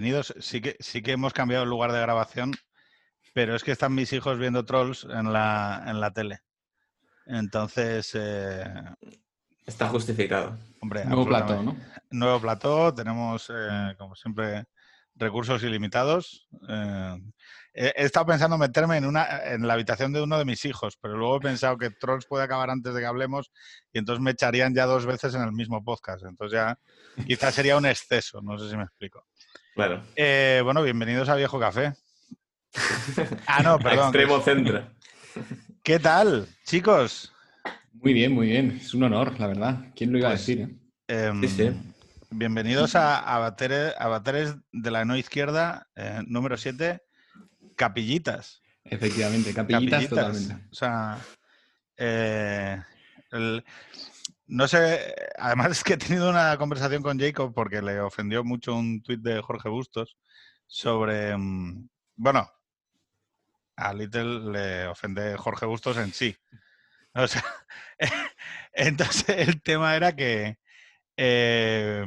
bienvenidos. 0.00 0.34
Sí 0.40 0.62
que, 0.62 0.76
sí 0.80 1.02
que 1.02 1.12
hemos 1.12 1.34
cambiado 1.34 1.64
el 1.64 1.68
lugar 1.68 1.92
de 1.92 2.00
grabación, 2.00 2.54
pero 3.34 3.54
es 3.54 3.62
que 3.62 3.72
están 3.72 3.94
mis 3.94 4.14
hijos 4.14 4.38
viendo 4.38 4.64
trolls 4.64 5.04
en 5.04 5.30
la, 5.30 5.84
en 5.86 6.00
la 6.00 6.10
tele. 6.10 6.40
Entonces, 7.26 8.12
eh, 8.14 8.64
Está 9.66 9.90
justificado. 9.90 10.56
hombre, 10.80 11.04
Nuevo 11.04 11.26
plató. 11.26 11.62
¿no? 11.62 11.76
Nuevo 12.08 12.40
plató, 12.40 12.94
tenemos, 12.94 13.52
eh, 13.54 13.94
como 13.98 14.14
siempre, 14.14 14.64
recursos 15.16 15.62
ilimitados. 15.64 16.48
Eh, 16.66 17.18
he, 17.74 17.92
he 17.94 18.04
estado 18.06 18.24
pensando 18.24 18.56
meterme 18.56 18.96
en, 18.96 19.04
una, 19.04 19.44
en 19.52 19.66
la 19.66 19.74
habitación 19.74 20.14
de 20.14 20.22
uno 20.22 20.38
de 20.38 20.46
mis 20.46 20.64
hijos, 20.64 20.96
pero 20.98 21.14
luego 21.18 21.36
he 21.36 21.40
pensado 21.40 21.76
que 21.76 21.90
Trolls 21.90 22.24
puede 22.24 22.44
acabar 22.44 22.70
antes 22.70 22.94
de 22.94 23.00
que 23.00 23.06
hablemos 23.06 23.52
y 23.92 23.98
entonces 23.98 24.22
me 24.22 24.30
echarían 24.30 24.74
ya 24.74 24.86
dos 24.86 25.04
veces 25.04 25.34
en 25.34 25.42
el 25.42 25.52
mismo 25.52 25.84
podcast. 25.84 26.24
Entonces 26.24 26.58
ya 26.58 26.78
quizás 27.26 27.54
sería 27.54 27.76
un 27.76 27.84
exceso, 27.84 28.40
no 28.40 28.58
sé 28.58 28.70
si 28.70 28.78
me 28.78 28.84
explico. 28.84 29.26
Claro. 29.80 30.02
Eh, 30.14 30.60
bueno, 30.62 30.82
bienvenidos 30.82 31.30
a 31.30 31.36
Viejo 31.36 31.58
Café. 31.58 31.94
Ah, 33.46 33.62
no, 33.62 33.70
A 33.72 33.78
perdón. 33.82 34.04
Extremo 34.08 34.38
centro. 34.42 34.86
¿Qué 35.82 35.98
tal, 35.98 36.46
chicos? 36.66 37.32
Muy 37.94 38.12
bien, 38.12 38.34
muy 38.34 38.48
bien. 38.48 38.78
Es 38.78 38.92
un 38.92 39.04
honor, 39.04 39.40
la 39.40 39.46
verdad. 39.46 39.86
¿Quién 39.96 40.12
lo 40.12 40.18
iba 40.18 40.28
Pues- 40.28 40.38
a 40.38 40.42
decir? 40.42 40.60
eh? 41.08 41.28
Em, 41.28 41.40
Sí, 41.40 41.48
sí. 41.48 41.70
Bienvenidos 42.28 42.94
a 42.94 43.20
Avatares, 43.20 43.94
Avatares 43.98 44.54
de 44.70 44.90
la 44.90 45.06
no 45.06 45.16
izquierda, 45.16 45.88
eh, 45.96 46.20
número 46.26 46.58
7, 46.58 47.00
Capillitas. 47.74 48.60
Efectivamente, 48.84 49.54
capillitas, 49.54 50.04
Capillitas. 50.04 50.08
totalmente. 50.10 50.68
O 50.70 50.74
sea, 50.74 51.18
eh, 51.96 52.82
el- 53.32 53.64
no 54.50 54.66
sé, 54.66 55.14
además 55.38 55.70
es 55.70 55.84
que 55.84 55.94
he 55.94 55.96
tenido 55.96 56.28
una 56.28 56.56
conversación 56.58 57.02
con 57.02 57.18
Jacob 57.20 57.52
porque 57.54 57.80
le 57.82 58.00
ofendió 58.00 58.42
mucho 58.44 58.74
un 58.74 59.00
tuit 59.02 59.20
de 59.20 59.40
Jorge 59.42 59.68
Bustos 59.68 60.16
sobre, 60.66 61.36
mm, 61.36 61.88
bueno, 62.16 62.50
a 63.76 63.94
Little 63.94 64.50
le 64.52 64.86
ofende 64.88 65.36
Jorge 65.36 65.66
Bustos 65.66 65.96
en 65.98 66.12
sí. 66.12 66.36
O 67.14 67.26
sea, 67.28 67.44
entonces 68.72 69.48
el 69.48 69.62
tema 69.62 69.96
era 69.96 70.16
que 70.16 70.58
eh, 71.16 72.04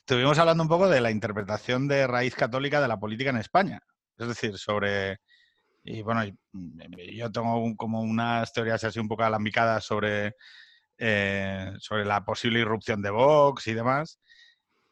estuvimos 0.00 0.38
hablando 0.38 0.62
un 0.64 0.68
poco 0.68 0.88
de 0.88 1.00
la 1.00 1.10
interpretación 1.10 1.88
de 1.88 2.06
raíz 2.06 2.34
católica 2.34 2.80
de 2.80 2.88
la 2.88 3.00
política 3.00 3.30
en 3.30 3.38
España. 3.38 3.80
Es 4.18 4.28
decir, 4.28 4.58
sobre 4.58 5.20
y 5.90 6.02
bueno, 6.02 6.22
mm, 6.52 6.80
yo 7.14 7.30
tengo 7.32 7.62
un- 7.62 7.76
como 7.76 8.00
unas 8.00 8.52
teorías 8.52 8.82
así 8.84 8.98
un 8.98 9.08
poco 9.08 9.24
alambicadas 9.24 9.84
sobre, 9.84 10.34
eh, 10.98 11.72
sobre 11.78 12.04
la 12.04 12.24
posible 12.24 12.60
irrupción 12.60 13.02
de 13.02 13.10
Vox 13.10 13.66
y 13.66 13.74
demás. 13.74 14.20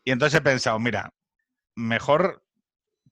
Y 0.05 0.13
entonces 0.13 0.39
he 0.39 0.43
pensado, 0.43 0.79
mira, 0.79 1.13
mejor 1.75 2.45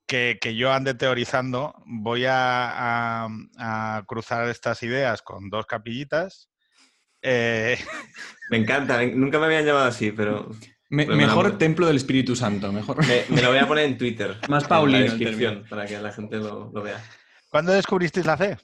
que, 0.06 0.38
que 0.40 0.54
yo 0.54 0.72
ande 0.72 0.94
teorizando, 0.94 1.74
voy 1.86 2.24
a, 2.26 3.24
a- 3.24 3.28
a 3.58 4.04
cruzar 4.06 4.48
estas 4.48 4.82
ideas 4.82 5.22
con 5.22 5.48
dos 5.50 5.66
capillitas. 5.66 6.50
Eh, 7.22 7.78
Me 8.50 8.58
encanta. 8.58 9.02
Nunca 9.06 9.38
me 9.38 9.46
habían 9.46 9.64
llamado 9.64 9.86
así, 9.86 10.12
pero 10.12 10.50
Me- 10.90 11.06
Pues 11.06 11.16
me 11.16 11.24
mejor 11.26 11.56
templo 11.58 11.86
del 11.86 11.96
Espíritu 11.96 12.36
Santo, 12.36 12.70
mejor. 12.72 12.98
me, 13.06 13.24
me 13.30 13.40
lo 13.42 13.48
voy 13.48 13.58
a 13.58 13.66
poner 13.66 13.86
en 13.86 13.96
Twitter. 13.98 14.36
Más 14.48 14.64
en 14.64 14.68
paulino 14.68 14.98
la 14.98 15.04
descripción, 15.04 15.64
para 15.68 15.86
que 15.86 15.98
la 15.98 16.12
gente 16.12 16.36
lo, 16.36 16.70
lo 16.72 16.82
vea. 16.82 17.02
¿Cuándo 17.54 17.70
descubristeis 17.72 18.26
la 18.26 18.36
fe? 18.36 18.56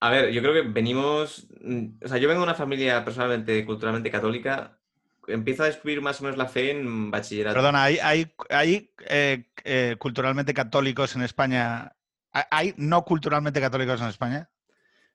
A 0.00 0.08
ver, 0.08 0.30
yo 0.32 0.40
creo 0.40 0.54
que 0.54 0.62
venimos. 0.62 1.46
mm, 1.60 2.02
O 2.02 2.08
sea, 2.08 2.16
yo 2.16 2.26
vengo 2.26 2.40
de 2.40 2.44
una 2.46 2.54
familia 2.54 3.04
personalmente, 3.04 3.66
culturalmente 3.66 4.10
católica. 4.10 4.78
Empiezo 5.26 5.62
a 5.62 5.66
descubrir 5.66 6.00
más 6.00 6.18
o 6.20 6.24
menos 6.24 6.38
la 6.38 6.46
fe 6.46 6.70
en 6.70 7.10
bachillerato. 7.10 7.56
Perdona, 7.56 7.82
¿hay, 7.84 7.98
hay, 8.02 8.34
hay, 8.48 8.90
eh, 9.10 9.44
eh, 9.64 9.96
culturalmente 9.98 10.54
católicos 10.54 11.14
en 11.16 11.20
España? 11.20 11.94
¿Hay- 12.32 12.44
¿Hay 12.50 12.74
no 12.78 13.04
culturalmente 13.04 13.60
católicos 13.60 14.00
en 14.00 14.08
España? 14.08 14.48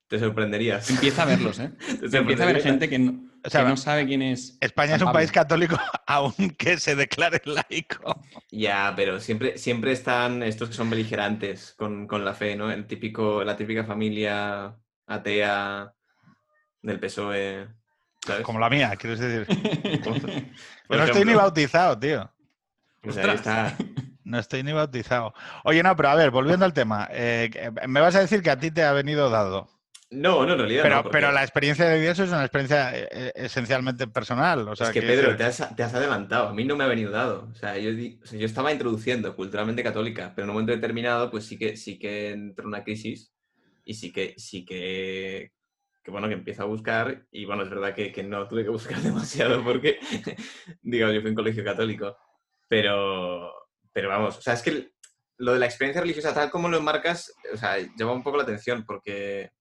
Te 0.09 0.17
sorprenderías. 0.19 0.89
Empieza 0.89 1.21
a 1.21 1.25
verlos, 1.25 1.59
¿eh? 1.59 1.71
Te 2.09 2.17
Empieza 2.17 2.43
a 2.43 2.47
ver 2.47 2.61
gente 2.61 2.89
que 2.89 2.97
no, 2.97 3.29
O 3.45 3.49
sea, 3.49 3.61
que 3.63 3.69
no 3.69 3.77
sabe 3.77 4.07
quién 4.07 4.23
es. 4.23 4.57
España 4.59 4.95
es 4.95 5.01
un 5.03 5.11
país 5.11 5.31
católico 5.31 5.77
aunque 6.07 6.77
se 6.79 6.95
declare 6.95 7.41
laico. 7.45 8.19
Ya, 8.49 8.91
pero 8.95 9.19
siempre, 9.19 9.57
siempre 9.59 9.91
están 9.91 10.41
estos 10.41 10.69
que 10.69 10.75
son 10.75 10.89
beligerantes 10.89 11.75
con, 11.77 12.07
con 12.07 12.25
la 12.25 12.33
fe, 12.33 12.55
¿no? 12.55 12.71
El 12.71 12.87
típico, 12.87 13.43
la 13.43 13.55
típica 13.55 13.83
familia 13.85 14.75
atea 15.05 15.93
del 16.81 16.99
PSOE. 16.99 17.67
¿sabes? 18.25 18.43
Como 18.43 18.59
la 18.59 18.69
mía, 18.71 18.95
quieres 18.95 19.19
decir. 19.19 19.45
Pero 19.47 20.15
no 20.89 21.03
estoy 21.05 21.23
ni 21.23 21.35
bautizado, 21.35 21.99
tío. 21.99 22.31
Pues 23.01 23.15
ahí 23.17 23.29
está. 23.29 23.77
No 24.23 24.39
estoy 24.39 24.63
ni 24.63 24.73
bautizado. 24.73 25.33
Oye, 25.63 25.83
no, 25.83 25.95
pero 25.95 26.09
a 26.09 26.15
ver, 26.15 26.31
volviendo 26.31 26.65
al 26.65 26.73
tema. 26.73 27.07
eh, 27.11 27.49
que- 27.51 27.87
me 27.87 27.99
vas 28.01 28.15
a 28.15 28.21
decir 28.21 28.41
que 28.41 28.49
a 28.49 28.59
ti 28.59 28.71
te 28.71 28.83
ha 28.83 28.91
venido 28.91 29.29
dado. 29.29 29.69
No, 30.11 30.43
no, 30.43 30.53
en 30.53 30.59
realidad 30.59 30.83
Pero, 30.83 30.95
no, 30.95 31.03
porque- 31.03 31.17
pero 31.17 31.31
la 31.31 31.43
experiencia 31.43 31.85
de 31.85 32.01
Dios 32.01 32.17
es 32.17 32.29
una 32.29 32.41
experiencia 32.41 32.97
eh, 32.97 33.07
eh, 33.11 33.31
esencialmente 33.35 34.07
personal. 34.07 34.67
O 34.67 34.75
sea, 34.75 34.87
es 34.87 34.93
que 34.93 35.01
quiero 35.01 35.21
Pedro, 35.21 35.37
te 35.37 35.43
has, 35.43 35.75
te 35.75 35.83
has 35.83 35.93
adelantado. 35.93 36.47
A 36.49 36.53
mí 36.53 36.63
no 36.65 36.75
me 36.75 36.83
ha 36.83 36.87
venido 36.87 37.11
dado. 37.11 37.47
O 37.51 37.55
sea, 37.55 37.77
yo, 37.77 37.91
o 37.91 38.25
sea, 38.25 38.39
yo 38.39 38.45
estaba 38.47 38.71
introduciendo 38.71 39.35
culturalmente 39.35 39.83
católica, 39.83 40.33
pero 40.35 40.45
en 40.45 40.49
un 40.49 40.53
momento 40.55 40.71
determinado, 40.73 41.29
pues 41.29 41.45
sí 41.45 41.59
que 41.59 41.77
sí 41.77 41.99
que 41.99 42.31
entró 42.31 42.67
una 42.67 42.83
crisis 42.83 43.31
y 43.85 43.93
sí 43.93 44.11
que 44.11 44.33
sí 44.37 44.65
que, 44.65 45.51
que 46.03 46.11
bueno, 46.11 46.27
que 46.27 46.33
empiezo 46.33 46.63
a 46.63 46.65
buscar. 46.65 47.27
Y 47.31 47.45
bueno, 47.45 47.61
es 47.61 47.69
verdad 47.69 47.93
que, 47.93 48.11
que 48.11 48.23
no 48.23 48.47
tuve 48.47 48.63
que 48.63 48.69
buscar 48.69 48.97
demasiado 49.01 49.63
porque, 49.63 49.99
digamos, 50.81 51.13
yo 51.13 51.21
fui 51.21 51.29
en 51.29 51.35
colegio 51.35 51.63
católico. 51.63 52.17
Pero, 52.67 53.51
pero 53.93 54.09
vamos, 54.09 54.37
o 54.37 54.41
sea, 54.41 54.53
es 54.53 54.63
que 54.63 54.91
lo 55.37 55.53
de 55.53 55.59
la 55.59 55.65
experiencia 55.67 56.01
religiosa, 56.01 56.33
tal 56.33 56.49
como 56.49 56.67
lo 56.67 56.77
enmarcas, 56.77 57.31
o 57.53 57.57
sea, 57.57 57.77
llama 57.95 58.13
un 58.13 58.23
poco 58.23 58.37
la 58.37 58.43
atención 58.43 58.83
porque 58.85 59.51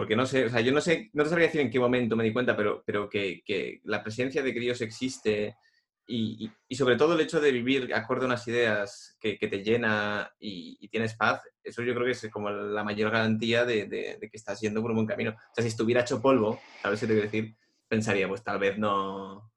porque 0.00 0.16
no 0.16 0.24
sé, 0.24 0.46
o 0.46 0.48
sea, 0.48 0.62
yo 0.62 0.72
no 0.72 0.80
sé, 0.80 1.10
no 1.12 1.24
te 1.24 1.28
sabría 1.28 1.48
decir 1.48 1.60
en 1.60 1.70
qué 1.70 1.78
momento 1.78 2.16
me 2.16 2.24
di 2.24 2.32
cuenta, 2.32 2.56
pero, 2.56 2.82
pero 2.86 3.06
que, 3.06 3.42
que 3.44 3.82
la 3.84 4.02
presencia 4.02 4.42
de 4.42 4.54
que 4.54 4.60
Dios 4.60 4.80
existe 4.80 5.58
y, 6.06 6.46
y- 6.46 6.52
y 6.68 6.74
sobre 6.74 6.96
todo 6.96 7.12
el 7.12 7.20
hecho 7.20 7.38
de 7.38 7.52
vivir 7.52 7.92
acorde 7.92 8.22
a 8.24 8.28
unas 8.28 8.48
ideas 8.48 9.18
que, 9.20 9.36
que 9.38 9.46
te 9.46 9.62
llena 9.62 10.32
y, 10.40 10.78
y 10.80 10.88
tienes 10.88 11.14
paz, 11.16 11.42
eso 11.62 11.82
yo 11.82 11.92
creo 11.92 12.06
que 12.06 12.12
es 12.12 12.28
como 12.32 12.48
la 12.48 12.82
mayor 12.82 13.10
garantía 13.10 13.66
de, 13.66 13.84
de- 13.84 14.16
de 14.18 14.30
que 14.30 14.38
estás 14.38 14.58
yendo 14.62 14.80
por 14.80 14.90
un 14.90 14.96
buen 14.96 15.06
camino. 15.06 15.32
O 15.32 15.54
sea, 15.54 15.60
si 15.60 15.68
estuviera 15.68 16.00
hecho 16.00 16.22
polvo, 16.22 16.58
¿sabes 16.82 16.98
qué 17.00 17.06
te 17.06 17.12
quiero 17.12 17.26
decir? 17.30 17.54
Pensaría, 17.86 18.26
pues 18.26 18.42
tal 18.42 18.58
vez 18.58 18.78
no, 18.78 19.52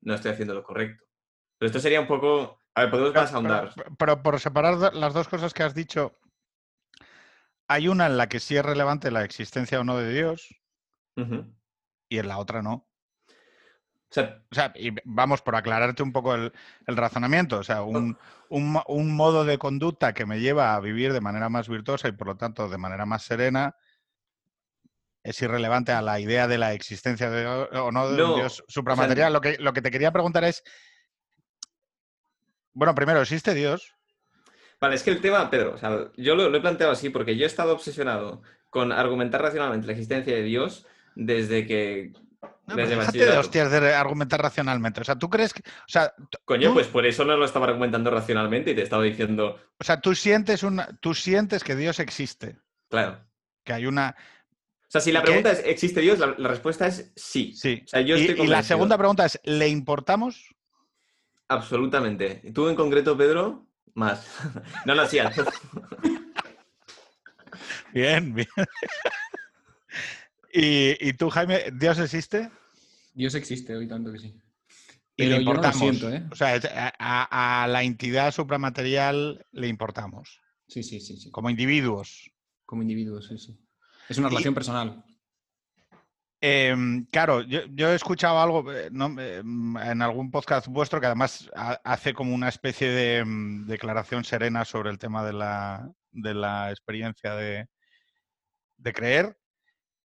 no 0.00 0.14
estoy 0.14 0.30
haciendo 0.30 0.54
lo 0.54 0.62
correcto. 0.62 1.04
Pero 1.58 1.66
esto 1.66 1.78
sería 1.78 2.00
un 2.00 2.06
poco... 2.06 2.62
A 2.74 2.80
ver, 2.84 2.90
podemos 2.90 3.14
más 3.14 3.32
ahondar. 3.34 3.70
Pero, 3.76 3.96
pero 3.98 4.22
por 4.22 4.40
separar 4.40 4.94
las 4.94 5.12
dos 5.12 5.28
cosas 5.28 5.52
que 5.52 5.62
has 5.62 5.74
dicho, 5.74 6.18
hay 7.68 7.88
una 7.88 8.06
en 8.06 8.16
la 8.16 8.28
que 8.28 8.40
sí 8.40 8.56
es 8.56 8.64
relevante 8.64 9.10
la 9.10 9.24
existencia 9.24 9.80
o 9.80 9.84
no 9.84 9.96
de 9.98 10.12
Dios 10.12 10.48
y 12.08 12.18
en 12.18 12.28
la 12.28 12.38
otra 12.38 12.62
no. 12.62 12.72
O 12.74 14.14
sea, 14.14 14.42
O 14.50 14.54
sea, 14.54 14.72
y 14.76 14.90
vamos, 15.04 15.42
por 15.42 15.56
aclararte 15.56 16.02
un 16.02 16.12
poco 16.12 16.34
el, 16.34 16.52
el 16.86 16.96
razonamiento, 16.96 17.58
o 17.58 17.64
sea, 17.64 17.82
un, 17.82 18.16
un 18.48 18.72
mo- 18.72 18.84
un 18.86 19.16
modo 19.16 19.44
de 19.44 19.58
conducta 19.58 20.12
que 20.14 20.26
me 20.26 20.40
lleva 20.40 20.74
a 20.74 20.80
vivir 20.80 21.12
de 21.12 21.20
manera 21.20 21.48
más 21.48 21.68
virtuosa 21.68 22.08
y 22.08 22.12
por 22.12 22.28
lo 22.28 22.36
tanto 22.36 22.68
de 22.68 22.78
manera 22.78 23.06
más 23.06 23.24
serena 23.24 23.74
es 25.24 25.40
irrelevante 25.42 25.90
a 25.92 26.02
la 26.02 26.20
idea 26.20 26.46
de 26.46 26.58
la 26.58 26.74
existencia 26.74 27.30
de, 27.30 27.46
o 27.46 27.90
no 27.90 28.08
de 28.10 28.22
un 28.22 28.34
Dios 28.34 28.62
supramaterial. 28.68 29.32
lo, 29.32 29.40
que, 29.40 29.56
lo 29.58 29.72
que 29.72 29.82
te 29.82 29.90
quería 29.90 30.12
preguntar 30.12 30.44
es, 30.44 30.62
bueno, 32.74 32.94
primero, 32.94 33.20
¿existe 33.22 33.54
Dios? 33.54 33.94
Vale, 34.80 34.96
es 34.96 35.02
que 35.02 35.10
el 35.10 35.20
tema, 35.20 35.48
Pedro, 35.50 35.74
o 35.74 35.78
sea, 35.78 36.10
yo 36.16 36.34
lo, 36.34 36.48
lo 36.50 36.56
he 36.58 36.60
planteado 36.60 36.92
así 36.92 37.10
porque 37.10 37.36
yo 37.36 37.44
he 37.44 37.46
estado 37.46 37.72
obsesionado 37.72 38.42
con 38.70 38.92
argumentar 38.92 39.40
racionalmente 39.40 39.86
la 39.86 39.92
existencia 39.92 40.34
de 40.34 40.42
Dios 40.42 40.86
desde 41.14 41.66
que... 41.66 42.12
No, 42.66 42.76
desde 42.76 42.96
de 43.26 43.36
hostias 43.38 43.70
de 43.70 43.94
argumentar 43.94 44.40
racionalmente. 44.40 45.00
O 45.02 45.04
sea, 45.04 45.16
¿tú 45.18 45.28
crees 45.28 45.52
que, 45.52 45.60
o 45.60 45.88
sea, 45.88 46.14
Coño, 46.46 46.68
tú- 46.68 46.74
pues 46.74 46.86
por 46.86 47.04
eso 47.04 47.24
no 47.24 47.36
lo 47.36 47.44
estaba 47.44 47.66
argumentando 47.66 48.10
racionalmente 48.10 48.70
y 48.70 48.74
te 48.74 48.82
estaba 48.82 49.02
diciendo, 49.02 49.58
o 49.78 49.84
sea, 49.84 50.00
tú 50.00 50.14
sientes 50.14 50.62
una, 50.62 50.88
tú 51.00 51.12
sientes 51.14 51.62
que 51.62 51.76
Dios 51.76 52.00
existe, 52.00 52.56
claro. 52.88 53.18
que 53.64 53.74
hay 53.74 53.84
una, 53.84 54.16
O 54.82 54.86
sea, 54.88 55.02
si 55.02 55.12
la 55.12 55.20
¿Qué? 55.20 55.26
pregunta 55.26 55.52
es, 55.52 55.62
¿existe 55.66 56.00
Dios? 56.00 56.18
La, 56.18 56.34
la 56.38 56.48
respuesta 56.48 56.86
es 56.86 57.12
sí. 57.14 57.52
sí. 57.54 57.82
O 57.84 57.88
sea, 57.88 58.00
yo 58.00 58.16
y, 58.16 58.26
estoy 58.26 58.46
y 58.46 58.48
la 58.48 58.62
segunda 58.62 58.96
pregunta 58.96 59.26
es, 59.26 59.38
¿le 59.44 59.68
importamos? 59.68 60.54
Absolutamente. 61.48 62.40
¿Y 62.44 62.52
tú 62.52 62.68
en 62.68 62.76
concreto, 62.76 63.16
Pedro? 63.16 63.66
Más. 63.94 64.26
No, 64.86 65.06
sí. 65.06 65.18
al- 65.20 65.32
Bien, 67.92 68.34
bien. 68.34 68.48
¿Y, 70.52 71.08
y 71.08 71.12
tú, 71.14 71.30
Jaime, 71.30 71.64
Dios 71.72 71.98
existe? 71.98 72.50
Dios 73.14 73.34
existe 73.34 73.74
hoy 73.74 73.86
tanto 73.88 74.12
que 74.12 74.18
sí. 74.18 74.40
Y 75.16 75.24
le 75.24 75.30
yo 75.30 75.36
no 75.36 75.42
lo 75.44 75.50
importamos. 75.50 75.78
siento, 75.78 76.10
¿eh? 76.10 76.24
O 76.30 76.34
sea, 76.34 76.60
a, 76.74 76.92
a- 76.98 77.64
a 77.64 77.68
la 77.68 77.82
entidad 77.84 78.32
supramaterial 78.32 79.46
le 79.52 79.68
importamos, 79.68 80.40
Sí, 80.66 80.82
sí, 80.82 81.00
sí, 81.00 81.16
sí. 81.18 81.30
como 81.30 81.50
individuos. 81.50 82.30
Como 82.66 82.82
individuos, 82.82 83.28
sí, 83.28 83.38
sí. 83.38 83.56
Es 84.08 84.18
una 84.18 84.28
relación 84.28 84.54
personal. 84.54 85.04
Em, 86.46 87.06
claro, 87.06 87.40
yo, 87.40 87.60
yo 87.70 87.88
he 87.90 87.94
escuchado 87.94 88.38
algo 88.38 88.70
eh, 88.70 88.90
¿no? 88.92 89.06
Em, 89.18 89.78
en 89.78 90.02
algún 90.02 90.30
podcast 90.30 90.66
vuestro 90.66 91.00
que 91.00 91.06
además 91.06 91.50
ha- 91.56 91.80
hace 91.84 92.12
como 92.12 92.34
una 92.34 92.50
especie 92.50 92.90
de 92.90 93.16
em, 93.18 93.66
declaración 93.66 94.24
serena 94.24 94.66
sobre 94.66 94.90
el 94.90 94.98
tema 94.98 95.24
de 95.24 95.32
la, 95.32 95.90
de 96.12 96.34
la 96.34 96.70
experiencia 96.70 97.34
de, 97.34 97.66
de 98.76 98.92
creer. 98.92 99.38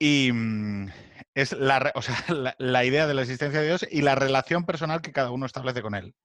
Y 0.00 0.32
mm, 0.32 0.88
es 1.34 1.52
la, 1.52 1.92
o 1.94 2.02
sea, 2.02 2.16
la, 2.34 2.56
la 2.58 2.84
idea 2.84 3.06
de 3.06 3.14
la 3.14 3.22
existencia 3.22 3.60
de 3.60 3.66
Dios 3.68 3.86
y 3.88 4.02
la 4.02 4.16
relación 4.16 4.64
personal 4.66 5.02
que 5.02 5.12
cada 5.12 5.30
uno 5.30 5.46
establece 5.46 5.82
con 5.82 5.94
él. 5.94 6.16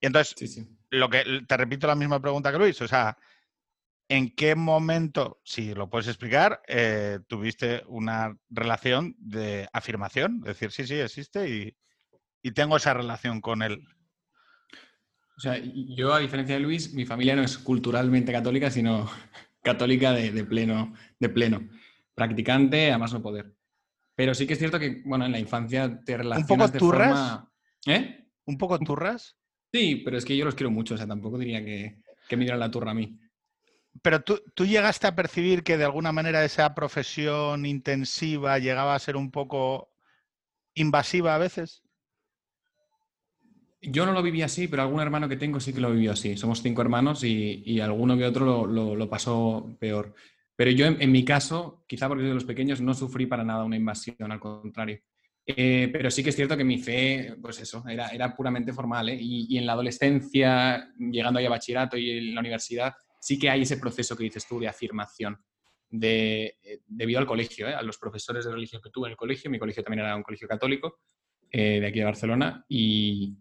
Y 0.00 0.06
entonces, 0.06 0.34
Sí, 0.36 0.48
sí. 0.48 0.68
lo 0.90 1.08
que 1.10 1.44
te 1.46 1.56
repito 1.56 1.86
la 1.86 1.94
misma 1.94 2.20
pregunta 2.20 2.50
que 2.50 2.58
Luis, 2.58 2.82
o 2.82 2.88
sea, 2.88 3.16
¿en 4.08 4.34
qué 4.34 4.54
momento, 4.54 5.40
si 5.44 5.74
lo 5.74 5.88
puedes 5.90 6.08
explicar, 6.08 6.62
eh, 6.68 7.18
tuviste 7.26 7.82
una 7.86 8.36
relación 8.48 9.14
de 9.18 9.68
afirmación? 9.72 10.40
Decir, 10.40 10.70
sí, 10.72 10.86
sí, 10.86 10.94
existe 10.94 11.48
y, 11.48 11.76
y 12.42 12.52
tengo 12.52 12.76
esa 12.76 12.94
relación 12.94 13.40
con 13.40 13.62
él. 13.62 13.82
O 15.36 15.40
sea, 15.40 15.60
yo, 15.62 16.14
a 16.14 16.20
diferencia 16.20 16.54
de 16.54 16.62
Luis, 16.62 16.94
mi 16.94 17.04
familia 17.04 17.36
no 17.36 17.42
es 17.42 17.58
culturalmente 17.58 18.32
católica, 18.32 18.70
sino 18.70 19.10
católica 19.62 20.12
de, 20.12 20.30
de 20.30 20.44
pleno, 20.44 20.94
de 21.18 21.28
pleno. 21.28 21.68
Practicante, 22.14 22.92
a 22.92 22.98
más 22.98 23.12
no 23.12 23.20
poder. 23.20 23.54
Pero 24.14 24.34
sí 24.34 24.46
que 24.46 24.54
es 24.54 24.58
cierto 24.58 24.78
que, 24.78 25.02
bueno, 25.04 25.26
en 25.26 25.32
la 25.32 25.38
infancia 25.38 26.00
te 26.04 26.16
relacionas 26.16 26.72
de 26.72 26.78
turras? 26.78 27.08
forma... 27.08 27.52
¿Eh? 27.86 28.26
¿Un 28.46 28.56
poco 28.56 28.78
turras? 28.78 29.36
Sí, 29.72 30.02
pero 30.04 30.16
es 30.16 30.24
que 30.24 30.36
yo 30.36 30.44
los 30.44 30.54
quiero 30.54 30.70
mucho, 30.70 30.94
o 30.94 30.96
sea, 30.96 31.06
tampoco 31.06 31.36
diría 31.36 31.62
que, 31.62 32.00
que 32.28 32.36
me 32.36 32.44
dieran 32.44 32.60
la 32.60 32.70
turra 32.70 32.92
a 32.92 32.94
mí. 32.94 33.18
Pero 34.02 34.22
tú, 34.22 34.42
tú 34.54 34.66
llegaste 34.66 35.06
a 35.06 35.14
percibir 35.14 35.62
que 35.62 35.76
de 35.76 35.84
alguna 35.84 36.12
manera 36.12 36.44
esa 36.44 36.74
profesión 36.74 37.66
intensiva 37.66 38.58
llegaba 38.58 38.94
a 38.94 38.98
ser 38.98 39.16
un 39.16 39.30
poco 39.30 39.90
invasiva 40.74 41.34
a 41.34 41.38
veces. 41.38 41.82
Yo 43.80 44.06
no 44.06 44.12
lo 44.12 44.22
viví 44.22 44.42
así, 44.42 44.68
pero 44.68 44.82
algún 44.82 45.00
hermano 45.00 45.28
que 45.28 45.36
tengo 45.36 45.60
sí 45.60 45.72
que 45.72 45.80
lo 45.80 45.92
vivió 45.92 46.12
así. 46.12 46.36
Somos 46.36 46.62
cinco 46.62 46.82
hermanos 46.82 47.22
y, 47.24 47.62
y 47.64 47.80
alguno 47.80 48.16
que 48.16 48.24
otro 48.24 48.66
lo, 48.66 49.10
pasó 49.10 49.76
peor. 49.78 50.14
Pero 50.56 50.70
yo, 50.70 50.86
en, 50.86 51.12
mi 51.12 51.24
caso, 51.24 51.84
quizá 51.86 52.08
porque 52.08 52.22
soy 52.22 52.28
de 52.30 52.34
los 52.34 52.44
pequeños, 52.44 52.80
no 52.80 52.94
sufrí 52.94 53.26
para 53.26 53.44
nada 53.44 53.64
una 53.64 53.76
invasión, 53.76 54.32
al 54.32 54.40
contrario. 54.40 54.98
Eh, 55.46 55.88
pero 55.92 56.10
sí 56.10 56.24
que 56.24 56.30
es 56.30 56.36
cierto 56.36 56.56
que 56.56 56.64
mi 56.64 56.78
fe, 56.78 57.36
pues 57.40 57.60
eso, 57.60 57.84
era, 57.86 58.08
era 58.08 58.34
puramente 58.34 58.72
formal. 58.72 59.10
¿eh? 59.10 59.18
Y, 59.20 59.56
en 59.58 59.66
la 59.66 59.74
adolescencia, 59.74 60.88
llegando 60.98 61.38
ahí 61.38 61.46
a 61.46 61.50
bachillerato 61.50 61.96
y 61.96 62.10
en 62.10 62.34
la 62.34 62.40
universidad, 62.40 62.94
sí 63.20 63.38
que 63.38 63.50
hay 63.50 63.62
ese 63.62 63.76
proceso 63.78 64.16
que 64.16 64.24
dices 64.24 64.46
tú 64.46 64.58
de 64.60 64.68
afirmación. 64.68 65.38
De, 65.88 66.58
eh, 66.64 66.80
debido 66.86 67.20
al 67.20 67.26
colegio, 67.26 67.68
¿eh? 67.68 67.74
a 67.74 67.82
los 67.82 67.96
profesores 67.96 68.44
de 68.44 68.50
religión 68.50 68.82
que 68.82 68.90
tuve 68.90 69.06
en 69.06 69.12
el 69.12 69.16
colegio, 69.16 69.50
mi 69.50 69.58
colegio 69.58 69.84
también 69.84 70.04
era 70.04 70.16
un 70.16 70.24
colegio 70.24 70.48
católico, 70.48 70.98
eh, 71.50 71.78
de 71.80 71.86
aquí 71.86 72.00
de 72.00 72.04
Barcelona, 72.04 72.64
y, 72.68 73.36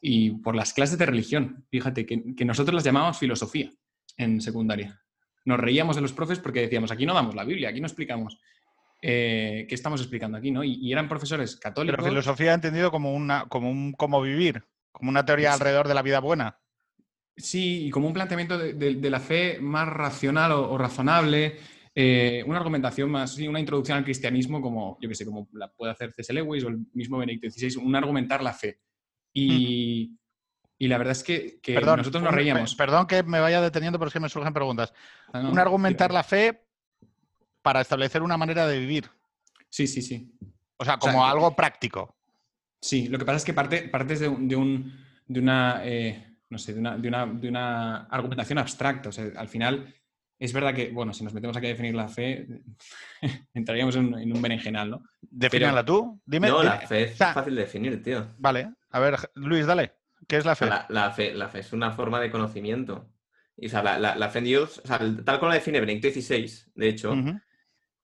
y 0.00 0.30
por 0.30 0.54
las 0.54 0.72
clases 0.72 0.96
de 0.96 1.06
religión. 1.06 1.66
Fíjate 1.70 2.06
que, 2.06 2.34
que 2.36 2.44
nosotros 2.44 2.74
las 2.74 2.84
llamábamos 2.84 3.18
filosofía 3.18 3.70
en 4.16 4.40
secundaria. 4.40 5.02
Nos 5.44 5.58
reíamos 5.58 5.96
de 5.96 6.02
los 6.02 6.12
profes 6.12 6.38
porque 6.38 6.60
decíamos, 6.60 6.92
aquí 6.92 7.04
no 7.04 7.14
damos 7.14 7.34
la 7.34 7.42
Biblia, 7.44 7.70
aquí 7.70 7.80
no 7.80 7.88
explicamos. 7.88 8.38
eh, 9.02 9.66
¿Qué 9.68 9.74
estamos 9.74 10.00
explicando 10.00 10.38
aquí? 10.38 10.52
¿no? 10.52 10.62
Y, 10.62 10.74
y 10.74 10.92
eran 10.92 11.08
profesores 11.08 11.56
católicos. 11.56 11.96
Pero 11.98 12.08
filosofía 12.10 12.54
entendido 12.54 12.92
como 12.92 13.12
una, 13.12 13.46
como 13.48 13.68
un 13.68 13.92
cómo 13.92 14.22
vivir, 14.22 14.62
como 14.92 15.10
una 15.10 15.24
teoría 15.24 15.48
Sí. 15.50 15.54
alrededor 15.54 15.88
de 15.88 15.94
la 15.94 16.02
vida 16.02 16.20
buena. 16.20 16.60
Sí, 17.36 17.86
y 17.86 17.90
como 17.90 18.06
un 18.08 18.12
planteamiento 18.12 18.58
de, 18.58 18.74
de- 18.74 18.94
de 18.96 19.10
la 19.10 19.20
fe 19.20 19.58
más 19.60 19.88
racional 19.88 20.52
o, 20.52 20.70
o 20.70 20.78
razonable, 20.78 21.56
eh, 21.94 22.42
una 22.46 22.58
argumentación 22.58 23.10
más, 23.10 23.34
sí, 23.34 23.48
una 23.48 23.60
introducción 23.60 23.98
al 23.98 24.04
cristianismo 24.04 24.60
como, 24.60 24.98
yo 25.00 25.08
qué 25.08 25.14
sé, 25.14 25.24
como 25.24 25.48
la 25.52 25.70
puede 25.72 25.92
hacer 25.92 26.12
C.S. 26.12 26.32
Lewis 26.32 26.64
o 26.64 26.68
el 26.68 26.86
mismo 26.94 27.18
Benedicto 27.18 27.48
XVI, 27.50 27.76
un 27.76 27.94
argumentar 27.96 28.42
la 28.42 28.52
fe. 28.52 28.80
Y, 29.34 30.16
y 30.78 30.88
la 30.88 30.98
verdad 30.98 31.12
es 31.12 31.22
que, 31.22 31.58
que 31.62 31.74
Perdón, 31.74 31.98
nosotros 31.98 32.22
nos 32.22 32.34
reíamos. 32.34 32.74
pe- 32.74 32.84
Perdón 32.84 33.06
que 33.06 33.22
me 33.22 33.40
vaya 33.40 33.60
deteniendo, 33.62 33.98
pero 33.98 34.08
es 34.08 34.12
que 34.12 34.20
me 34.20 34.28
surgen 34.28 34.52
preguntas. 34.52 34.92
Ah, 35.32 35.40
no, 35.42 35.50
un 35.52 35.58
argumentar 35.58 36.08
tira. 36.10 36.18
la 36.20 36.24
fe 36.24 36.62
para 37.62 37.80
establecer 37.80 38.22
una 38.22 38.36
manera 38.36 38.66
de 38.66 38.78
vivir. 38.78 39.08
Sí, 39.70 39.86
sí, 39.86 40.02
sí. 40.02 40.30
O 40.76 40.84
sea, 40.84 40.94
O 40.94 41.00
sea, 41.00 41.12
como 41.12 41.24
que- 41.24 41.30
algo 41.30 41.56
práctico. 41.56 42.14
Sí, 42.80 43.08
lo 43.08 43.18
que 43.18 43.24
pasa 43.24 43.36
es 43.38 43.44
que 43.44 43.54
parte, 43.54 43.82
partes 43.88 44.20
de, 44.20 44.28
un, 44.28 44.48
de, 44.48 44.56
un- 44.56 44.92
de 45.28 45.40
una, 45.40 45.80
eh, 45.84 46.31
no 46.52 46.58
sé, 46.58 46.72
de 46.74 46.80
una, 46.80 46.96
de, 46.96 47.08
una, 47.08 47.26
de 47.26 47.48
una 47.48 47.96
argumentación 48.04 48.58
abstracta. 48.58 49.08
O 49.08 49.12
sea, 49.12 49.26
al 49.36 49.48
final, 49.48 49.92
es 50.38 50.52
verdad 50.52 50.74
que, 50.74 50.90
bueno, 50.90 51.12
si 51.12 51.24
nos 51.24 51.34
metemos 51.34 51.56
aquí 51.56 51.66
a 51.66 51.70
definir 51.70 51.94
la 51.94 52.08
fe, 52.08 52.46
entraríamos 53.54 53.96
en, 53.96 54.14
en 54.18 54.32
un 54.36 54.40
berenjenal, 54.42 54.90
¿no? 54.90 55.02
Defínala 55.20 55.84
tú. 55.84 56.20
Dime. 56.24 56.48
no, 56.48 56.62
la 56.62 56.78
fe 56.80 57.04
es 57.04 57.16
fácil 57.16 57.54
de 57.54 57.62
definir, 57.62 58.02
tío. 58.02 58.26
Vale, 58.38 58.72
a 58.90 59.00
ver, 59.00 59.16
Luis, 59.34 59.66
dale. 59.66 59.92
¿Qué 60.28 60.36
es 60.36 60.44
la 60.44 60.54
fe? 60.54 60.66
la, 60.66 60.86
la 60.88 61.10
fe, 61.10 61.34
la 61.34 61.48
fe 61.48 61.58
es 61.60 61.72
una 61.72 61.90
forma 61.90 62.20
de 62.20 62.30
conocimiento. 62.30 63.08
Y, 63.56 63.66
o 63.66 63.68
sea, 63.68 63.82
la, 63.82 63.98
la- 63.98 64.14
la 64.16 64.28
fe 64.28 64.38
en 64.38 64.44
Dios, 64.44 64.80
o 64.84 64.86
sea, 64.86 64.98
tal 65.24 65.38
como 65.38 65.48
la 65.48 65.56
define 65.56 65.80
Benedicto 65.80 66.08
XVI, 66.08 66.50
de 66.74 66.88
hecho, 66.88 67.14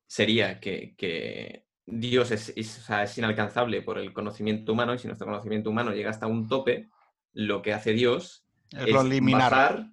sería 0.06 0.58
que, 0.60 0.94
que 0.96 1.64
Dios 1.86 2.30
es, 2.30 2.52
es- 2.56 2.78
o 2.78 2.82
sea, 2.82 3.02
es 3.04 3.16
inalcanzable 3.18 3.82
por 3.82 3.98
el 3.98 4.12
conocimiento 4.12 4.72
humano 4.72 4.94
y 4.94 4.98
si 4.98 5.06
nuestro 5.06 5.26
conocimiento 5.26 5.70
humano 5.70 5.92
llega 5.92 6.10
hasta 6.10 6.26
un 6.26 6.48
tope, 6.48 6.88
lo 7.38 7.62
que 7.62 7.72
hace 7.72 7.92
Dios 7.92 8.44
Es 8.72 9.04
liminar. 9.04 9.52
bajar. 9.52 9.86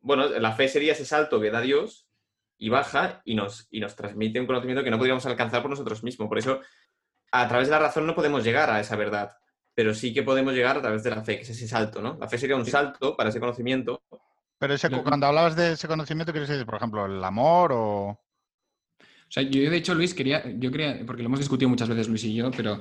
Bueno, 0.00 0.28
la 0.28 0.52
fe 0.52 0.68
sería 0.68 0.92
ese 0.92 1.04
salto 1.04 1.40
que 1.40 1.52
da 1.52 1.60
Dios 1.60 2.08
y 2.58 2.70
baja 2.70 3.22
y 3.24 3.36
nos, 3.36 3.68
y 3.70 3.78
nos 3.78 3.94
transmite 3.94 4.40
un 4.40 4.46
conocimiento 4.46 4.82
que 4.82 4.90
no 4.90 4.98
podríamos 4.98 5.24
alcanzar 5.26 5.62
por 5.62 5.70
nosotros 5.70 6.02
mismos. 6.02 6.28
Por 6.28 6.38
eso, 6.38 6.60
a 7.30 7.46
través 7.46 7.68
de 7.68 7.72
la 7.72 7.78
razón 7.78 8.04
no 8.04 8.16
podemos 8.16 8.42
llegar 8.42 8.68
a 8.68 8.80
esa 8.80 8.96
verdad, 8.96 9.30
pero 9.74 9.94
sí 9.94 10.12
que 10.12 10.24
podemos 10.24 10.54
llegar 10.54 10.76
a 10.76 10.82
través 10.82 11.04
de 11.04 11.10
la 11.10 11.22
fe, 11.22 11.36
que 11.36 11.42
es 11.42 11.50
ese 11.50 11.68
salto, 11.68 12.02
¿no? 12.02 12.18
La 12.20 12.26
fe 12.26 12.36
sería 12.36 12.56
un 12.56 12.66
salto 12.66 13.16
para 13.16 13.30
ese 13.30 13.38
conocimiento. 13.38 14.02
Pero 14.58 14.74
ese, 14.74 14.90
cuando 14.90 15.26
hablabas 15.26 15.54
de 15.54 15.72
ese 15.74 15.86
conocimiento, 15.86 16.32
¿quieres 16.32 16.48
decir, 16.48 16.66
por 16.66 16.74
ejemplo, 16.74 17.06
el 17.06 17.22
amor 17.22 17.70
o...? 17.72 18.08
O 18.08 19.30
sea, 19.30 19.44
yo 19.44 19.70
de 19.70 19.76
hecho, 19.76 19.94
Luis, 19.94 20.14
quería, 20.14 20.42
yo 20.56 20.72
quería, 20.72 21.00
porque 21.06 21.22
lo 21.22 21.28
hemos 21.28 21.38
discutido 21.38 21.68
muchas 21.68 21.88
veces 21.88 22.08
Luis 22.08 22.24
y 22.24 22.34
yo, 22.34 22.50
pero 22.50 22.80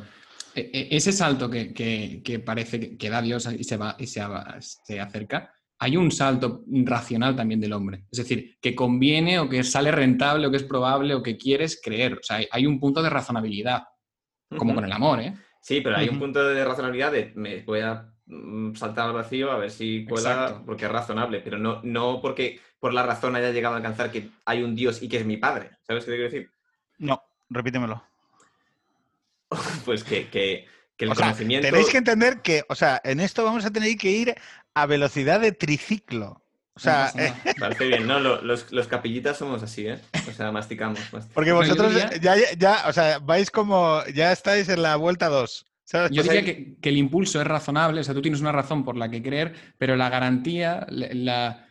ese 0.57 1.11
salto 1.11 1.49
que, 1.49 1.73
que- 1.73 2.21
que 2.23 2.39
parece 2.39 2.97
que, 2.97 3.09
da 3.09 3.21
Dios 3.21 3.47
y 3.57 3.63
se 3.63 3.77
va 3.77 3.95
y 3.99 4.07
se, 4.07 4.21
se 4.59 4.99
acerca, 4.99 5.53
hay 5.79 5.95
un 5.95 6.09
salto 6.11 6.63
racional 6.67 7.35
también 7.35 7.59
del 7.61 7.73
hombre. 7.73 8.05
Es 8.11 8.17
decir, 8.19 8.57
que 8.59 8.73
conviene 8.75 9.39
o 9.39 9.47
que 9.47 9.63
sale 9.63 9.91
rentable 9.91 10.47
o 10.47 10.51
que 10.51 10.57
es 10.57 10.63
probable 10.63 11.13
o 11.13 11.21
que 11.21 11.37
quieres 11.37 11.79
creer. 11.83 12.13
O 12.13 12.23
sea, 12.23 12.37
hay, 12.37 12.47
hay 12.51 12.65
un 12.65 12.79
punto 12.79 13.03
de 13.03 13.09
razonabilidad, 13.09 13.83
como 14.57 14.73
con 14.73 14.83
el 14.85 14.91
amor, 14.91 15.19
¿eh? 15.19 15.33
Sí, 15.61 15.81
pero 15.81 15.97
hay 15.97 16.07
un 16.09 16.17
punto 16.19 16.43
de 16.43 16.63
razonabilidad 16.65 17.11
de 17.11 17.33
me 17.35 17.61
voy 17.63 17.81
a 17.81 18.09
mm, 18.25 18.73
saltar 18.75 19.07
al 19.07 19.13
vacío 19.13 19.51
a 19.51 19.57
ver 19.57 19.69
si 19.69 20.05
cuela 20.05 20.31
Exacto. 20.31 20.63
porque 20.65 20.85
es 20.85 20.91
razonable, 20.91 21.41
pero 21.41 21.57
no, 21.59 21.81
no 21.83 22.21
porque 22.21 22.59
por 22.79 22.93
la 22.93 23.03
razón 23.03 23.35
haya 23.35 23.51
llegado 23.51 23.73
a 23.75 23.77
alcanzar 23.77 24.09
que 24.11 24.29
hay 24.45 24.63
un 24.63 24.75
Dios 24.75 25.03
y 25.03 25.09
que 25.09 25.17
es 25.17 25.25
mi 25.25 25.37
padre. 25.37 25.71
¿Sabes 25.83 26.05
qué 26.05 26.11
te 26.11 26.17
quiero 26.17 26.31
decir? 26.31 26.49
No, 26.99 27.21
repítemelo. 27.49 28.01
Pues 29.85 30.03
que, 30.03 30.27
que- 30.29 30.65
que 30.97 31.05
el 31.05 31.11
O 31.11 31.15
sea, 31.15 31.25
conocimiento. 31.27 31.67
tenéis 31.67 31.89
que 31.89 31.97
entender 31.97 32.41
que, 32.41 32.63
o 32.69 32.73
sea, 32.75 32.99
en 33.03 33.19
esto 33.19 33.43
vamos 33.43 33.63
a 33.65 33.69
tener 33.71 33.95
que 33.97 34.09
ir 34.09 34.35
a 34.73 34.85
velocidad 34.87 35.39
de 35.39 35.51
triciclo. 35.51 36.41
O 36.73 36.79
sea, 36.79 37.11
No 37.15 37.21
eh. 37.21 37.33
Parece 37.59 37.85
bien, 37.87 38.07
¿no? 38.07 38.19
Lo- 38.19 38.41
Los, 38.41 38.71
los 38.71 38.87
capillitas 38.87 39.37
somos 39.37 39.61
así, 39.63 39.87
¿eh? 39.87 39.99
O 40.27 40.31
sea, 40.31 40.51
masticamos. 40.51 40.97
masticamos. 40.99 41.33
porque 41.35 41.51
vosotros 41.51 41.93
ya, 42.19 42.35
ya, 42.57 42.83
o 42.87 42.93
sea, 42.93 43.19
vais 43.19 43.51
como, 43.51 44.01
ya 44.13 44.31
estáis 44.31 44.69
en 44.69 44.81
la 44.81 44.95
vuelta 44.95 45.27
2. 45.29 45.65
¿sabes? 45.83 46.11
Yo 46.11 46.21
diría 46.23 46.43
que, 46.43 46.75
que 46.81 46.89
el 46.89 46.97
impulso 46.97 47.39
es 47.39 47.47
razonable, 47.47 48.01
o 48.01 48.03
sea, 48.03 48.13
tú 48.13 48.21
tienes 48.21 48.41
una 48.41 48.51
razón 48.51 48.83
por 48.83 48.97
la 48.97 49.09
que 49.09 49.21
creer, 49.23 49.53
pero 49.77 49.95
la 49.95 50.09
garantía, 50.09 50.85
la, 50.89 51.63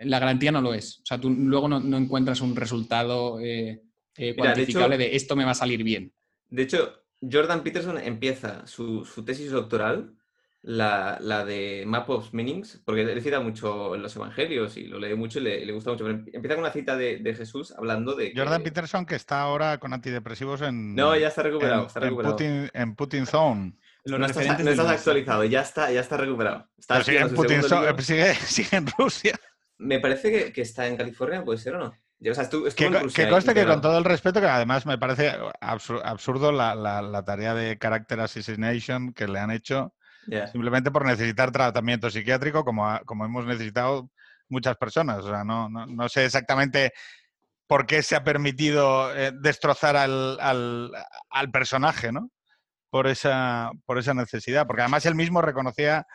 la- 0.00 0.18
garantía 0.20 0.52
no 0.52 0.60
lo 0.60 0.74
es. 0.74 0.98
O 1.02 1.06
sea, 1.06 1.18
tú 1.18 1.30
luego 1.30 1.68
no, 1.68 1.80
no 1.80 1.96
encuentras 1.96 2.40
un 2.42 2.54
resultado 2.54 3.40
eh, 3.40 3.70
eh, 3.70 3.80
Mira, 4.16 4.26
de 4.26 4.34
cuantificable 4.36 4.94
hecho- 4.96 5.10
de, 5.10 5.16
esto 5.16 5.36
me 5.36 5.44
va 5.44 5.50
a 5.52 5.54
salir 5.54 5.82
bien. 5.82 6.12
De 6.50 6.62
hecho, 6.62 7.02
Jordan 7.30 7.62
Peterson 7.62 7.98
empieza 7.98 8.66
su, 8.66 9.04
su 9.04 9.24
tesis 9.24 9.50
doctoral, 9.50 10.14
la, 10.62 11.18
la 11.20 11.44
de 11.44 11.84
Map 11.86 12.08
of 12.08 12.32
Meanings, 12.32 12.82
porque 12.86 13.02
él 13.02 13.22
cita 13.22 13.40
mucho 13.40 13.94
en 13.94 14.02
los 14.02 14.16
evangelios 14.16 14.76
y 14.78 14.86
lo 14.86 14.98
lee 14.98 15.14
mucho 15.14 15.38
y 15.38 15.42
le, 15.42 15.72
gusta 15.72 15.90
mucho. 15.90 16.04
Pero 16.04 16.22
empieza 16.32 16.54
con 16.54 16.64
una 16.64 16.72
cita 16.72 16.96
de, 16.96 17.18
de 17.18 17.34
Jesús 17.34 17.72
hablando 17.76 18.14
de. 18.14 18.32
que- 18.32 18.40
Jordan 18.40 18.62
Peterson, 18.62 19.04
que 19.04 19.14
está 19.16 19.42
ahora 19.42 19.78
con 19.78 19.92
antidepresivos 19.92 20.62
en, 20.62 20.94
No, 20.94 21.14
ya 21.16 21.28
está 21.28 21.42
recuperado. 21.42 21.82
en, 21.82 21.86
está 21.86 21.98
en 22.00 22.04
recuperado. 22.04 22.34
Putin, 22.36 22.70
en 22.72 22.94
Putin 22.94 23.26
Zone. 23.26 23.74
Los 24.06 24.20
no 24.20 24.26
estás, 24.26 24.46
no 24.76 24.82
actualizado, 24.88 25.44
ya 25.44 25.60
está, 25.62 25.90
ya 25.90 26.00
está 26.00 26.16
recuperado. 26.16 26.68
Está 26.78 26.94
Pero 26.94 27.04
sigue, 27.04 27.20
en 27.20 27.34
Putin 27.34 27.62
sigue, 28.02 28.34
sigue 28.34 28.80
Rusia. 28.98 29.38
Me 29.78 29.98
parece 29.98 30.30
que, 30.30 30.52
que 30.52 30.62
está 30.62 30.86
en 30.86 30.96
California, 30.96 31.44
¿puede 31.44 31.58
ser 31.58 31.74
o 31.74 31.78
no? 31.78 31.94
Ya, 32.24 32.32
O 32.32 32.34
sea, 32.34 32.44
estuvo, 32.44 32.66
estuvo 32.66 32.90
Que, 32.90 32.98
que 33.12 33.28
conste 33.28 33.52
que 33.52 33.66
con 33.66 33.80
todo 33.82 33.98
el 33.98 34.04
respeto, 34.04 34.40
que 34.40 34.46
además 34.46 34.86
me 34.86 34.96
parece 34.96 35.38
absur- 35.60 36.00
absurdo 36.02 36.52
la, 36.52 36.74
la- 36.74 37.02
la 37.02 37.22
tarea 37.22 37.52
de 37.54 37.76
character 37.78 38.18
assassination 38.20 39.12
que 39.12 39.28
le 39.28 39.38
han 39.38 39.50
hecho 39.50 39.94
simplemente 40.46 40.90
por 40.90 41.04
necesitar 41.04 41.52
tratamiento 41.52 42.08
psiquiátrico 42.10 42.64
como, 42.64 42.98
como 43.04 43.26
hemos 43.26 43.44
necesitado 43.44 44.10
muchas 44.48 44.76
personas. 44.78 45.18
O 45.18 45.28
sea, 45.28 45.44
no, 45.44 45.68
no, 45.68 45.84
no 45.86 46.08
sé 46.08 46.24
exactamente 46.24 46.92
por 47.66 47.84
qué 47.84 48.02
se 48.02 48.16
ha 48.16 48.24
permitido 48.24 49.14
eh, 49.14 49.32
destrozar 49.38 49.96
al, 49.96 50.38
al- 50.40 50.90
al 51.28 51.50
personaje, 51.50 52.10
¿no? 52.10 52.30
Por 52.88 53.06
esa, 53.06 53.70
por 53.84 53.98
esa 53.98 54.14
necesidad. 54.14 54.66
Porque 54.66 54.80
además 54.82 55.04
él 55.04 55.14
mismo 55.14 55.42
reconocía 55.42 56.06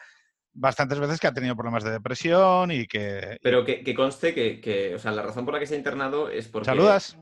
bastantes 0.54 1.00
veces 1.00 1.20
que 1.20 1.28
ha 1.28 1.34
tenido 1.34 1.56
problemas 1.56 1.84
de 1.84 1.92
depresión 1.92 2.72
y 2.72 2.88
que... 2.88 3.38
Pero 3.42 3.64
que, 3.66 3.84
que 3.84 3.94
conste 3.94 4.34
que, 4.34 4.60
que, 4.60 4.96
o 4.96 5.00
sea, 5.00 5.12
la 5.12 5.22
razón 5.24 5.46
por 5.46 5.54
la 5.54 5.60
que 5.60 5.68
se 5.68 5.76
ha 5.76 5.78
internado 5.78 6.30
es 6.30 6.48
porque... 6.48 6.66
¿Saludas? 6.66 7.18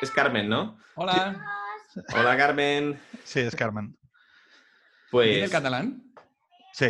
Es 0.00 0.10
Carmen, 0.10 0.48
¿no? 0.48 0.78
Hola. 0.94 1.44
Hola, 2.14 2.36
Carmen. 2.36 2.98
Sí, 3.24 3.40
es 3.40 3.54
Carmen. 3.54 3.88
¿Dice 3.88 5.08
Pues... 5.10 5.44
el 5.44 5.50
catalán? 5.50 6.02
Sí. 6.72 6.88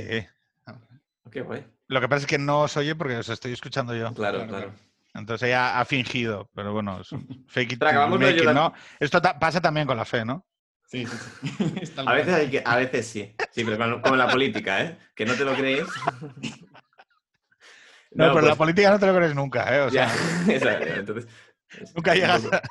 Qué 1.30 1.42
guay. 1.42 1.66
Lo 1.88 2.00
que 2.00 2.08
pasa 2.08 2.20
es 2.22 2.26
que 2.26 2.38
no 2.38 2.62
os 2.62 2.76
oye 2.76 2.94
porque 2.94 3.16
os 3.16 3.28
estoy 3.28 3.52
escuchando 3.52 3.94
yo. 3.94 4.12
Claro, 4.14 4.46
Claro. 4.46 4.72
Entonces 5.14 5.48
ella 5.48 5.80
ha 5.80 5.84
fingido, 5.86 6.50
pero 6.54 6.72
bueno, 6.74 7.00
es 7.00 7.10
un 7.12 7.26
fake 7.48 7.72
it 7.72 7.78
de 7.82 7.92
make 8.18 8.36
it. 8.36 8.72
Esto 9.00 9.22
ta- 9.22 9.38
pasa 9.38 9.60
también 9.60 9.86
con 9.86 9.96
la 9.96 10.04
fe, 10.04 10.24
¿no? 10.24 10.44
Sí, 10.86 11.06
sí, 11.06 11.16
sí. 11.18 11.76
Es 11.82 11.94
tal 11.94 12.08
A 12.08 12.12
veces, 12.14 12.34
hay 12.34 12.50
que, 12.50 12.62
a 12.64 12.76
veces 12.76 13.06
sí. 13.06 13.32
Sí, 13.50 13.64
pero 13.64 14.00
como 14.02 14.14
en 14.14 14.18
la 14.18 14.30
política, 14.30 14.82
¿eh? 14.82 14.98
Que 15.14 15.26
no 15.26 15.34
te 15.34 15.44
lo 15.44 15.54
crees. 15.56 15.94
No, 18.12 18.28
pero 18.28 18.32
pues, 18.34 18.44
la 18.46 18.56
política 18.56 18.90
no 18.90 18.98
te 18.98 19.06
lo 19.06 19.14
crees 19.14 19.34
nunca, 19.34 19.76
¿eh? 19.76 19.80
O 19.82 19.90
sea, 19.90 20.06
ya, 20.46 20.52
esa- 20.54 20.78
entonces, 20.96 21.30
es 21.78 21.94
nunca 21.94 22.12
un 22.12 22.16
llegas 22.16 22.44
a... 22.50 22.62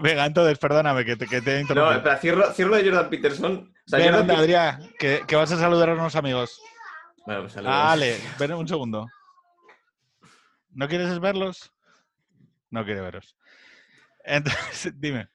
Venga, 0.00 0.24
entonces, 0.24 0.58
perdóname 0.58 1.04
que 1.04 1.16
te, 1.16 1.26
que 1.26 1.42
te 1.42 1.50
he 1.50 1.54
No, 1.56 1.60
interrumpido. 1.60 1.96
espera, 1.98 2.16
cierro, 2.18 2.52
cierro 2.54 2.76
de 2.76 2.84
Jordan 2.84 3.10
Peterson. 3.10 3.52
O 3.54 3.88
sea, 3.88 3.98
Ven, 3.98 4.06
Jordan 4.08 4.20
anda, 4.22 4.34
Pe- 4.34 4.40
Adrián, 4.40 4.90
que, 4.98 5.22
que 5.26 5.36
vas 5.36 5.52
a 5.52 5.58
saludar 5.58 5.90
a 5.90 5.92
unos 5.94 6.16
amigos. 6.16 6.58
Bueno, 7.26 7.42
pues 7.42 7.52
saludos. 7.52 7.74
Vale, 7.76 8.18
ven 8.38 8.52
un 8.54 8.68
segundo. 8.68 9.06
¿No 10.70 10.88
quieres 10.88 11.18
verlos? 11.20 11.70
No 12.70 12.84
quiere 12.84 13.00
veros. 13.02 13.36
Entonces, 14.24 14.92
dime. 14.98 15.28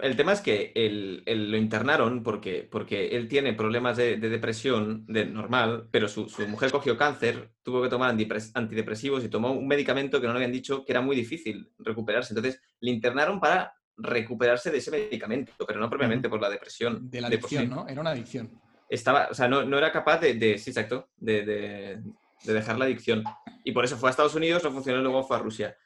El 0.00 0.14
tema 0.16 0.32
es 0.32 0.40
que 0.40 0.72
él, 0.76 1.22
él 1.26 1.50
lo 1.50 1.56
internaron 1.56 2.22
porque, 2.22 2.66
porque 2.70 3.08
él 3.16 3.26
tiene 3.28 3.52
problemas 3.52 3.96
de, 3.96 4.16
de 4.16 4.28
depresión 4.28 5.04
de 5.06 5.26
normal, 5.26 5.88
pero 5.90 6.06
su, 6.08 6.28
su 6.28 6.46
mujer 6.46 6.70
cogió 6.70 6.96
cáncer, 6.96 7.50
tuvo 7.62 7.82
que 7.82 7.88
tomar 7.88 8.10
antidepresivos 8.54 9.24
y 9.24 9.28
tomó 9.28 9.52
un 9.52 9.66
medicamento 9.66 10.20
que 10.20 10.26
no 10.26 10.32
le 10.32 10.38
habían 10.38 10.52
dicho 10.52 10.84
que 10.84 10.92
era 10.92 11.00
muy 11.00 11.16
difícil 11.16 11.70
recuperarse. 11.78 12.32
Entonces, 12.32 12.60
le 12.80 12.90
internaron 12.92 13.40
para 13.40 13.74
recuperarse 13.96 14.70
de 14.70 14.78
ese 14.78 14.90
medicamento, 14.92 15.52
pero 15.66 15.80
no 15.80 15.90
propiamente 15.90 16.28
por 16.28 16.40
la 16.40 16.48
depresión. 16.48 17.10
De 17.10 17.20
la 17.20 17.26
adicción. 17.26 17.68
¿no? 17.68 17.88
Era 17.88 18.00
una 18.00 18.10
adicción. 18.10 18.50
Estaba, 18.88 19.28
o 19.30 19.34
sea, 19.34 19.48
no, 19.48 19.64
no 19.64 19.76
era 19.76 19.90
capaz 19.92 20.20
de, 20.20 20.34
de- 20.34 20.58
sí, 20.58 20.70
exacto, 20.70 21.08
de, 21.16 21.44
de- 21.44 22.02
de 22.44 22.52
dejar 22.52 22.78
la 22.78 22.84
adicción. 22.84 23.24
Y 23.64 23.72
por 23.72 23.84
eso 23.84 23.96
fue 23.96 24.08
a 24.08 24.10
Estados 24.10 24.36
Unidos, 24.36 24.62
no 24.62 24.70
funcionó 24.70 25.00
y 25.00 25.02
luego 25.02 25.24
fue 25.24 25.36
a 25.36 25.40
Rusia. 25.40 25.76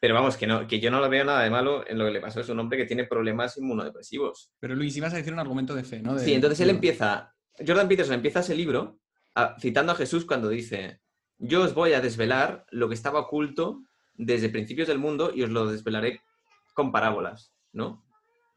Pero 0.00 0.14
vamos, 0.14 0.36
que, 0.38 0.46
no, 0.46 0.66
que 0.66 0.80
yo 0.80 0.90
no 0.90 0.98
lo 0.98 1.08
veo 1.10 1.24
nada 1.24 1.42
de 1.42 1.50
malo 1.50 1.86
en 1.86 1.98
lo 1.98 2.06
que 2.06 2.10
le 2.10 2.20
pasó. 2.20 2.40
Es 2.40 2.48
un 2.48 2.58
hombre 2.58 2.78
que 2.78 2.86
tiene 2.86 3.04
problemas 3.04 3.56
inmunodepresivos. 3.58 4.50
Pero 4.58 4.74
Luis, 4.74 4.96
ibas 4.96 5.12
a 5.12 5.16
decir 5.16 5.32
un 5.32 5.38
argumento 5.38 5.74
de 5.74 5.84
fe, 5.84 6.00
¿no? 6.00 6.14
De- 6.14 6.24
Sí, 6.24 6.32
entonces 6.32 6.58
él 6.60 6.70
empieza, 6.70 7.34
Jordan 7.58 7.86
Peterson 7.88 8.14
empieza 8.14 8.40
ese 8.40 8.54
libro 8.54 8.98
a- 9.34 9.56
citando 9.60 9.92
a 9.92 9.96
Jesús 9.96 10.24
cuando 10.24 10.48
dice, 10.48 11.00
yo 11.38 11.62
os 11.62 11.74
voy 11.74 11.92
a 11.92 12.00
desvelar 12.00 12.64
lo 12.70 12.88
que 12.88 12.94
estaba 12.94 13.20
oculto 13.20 13.82
desde 14.14 14.48
principios 14.48 14.88
del 14.88 14.98
mundo 14.98 15.32
y 15.34 15.42
os 15.42 15.50
lo 15.50 15.66
desvelaré 15.70 16.22
con 16.74 16.92
parábolas, 16.92 17.52
¿no? 17.72 17.86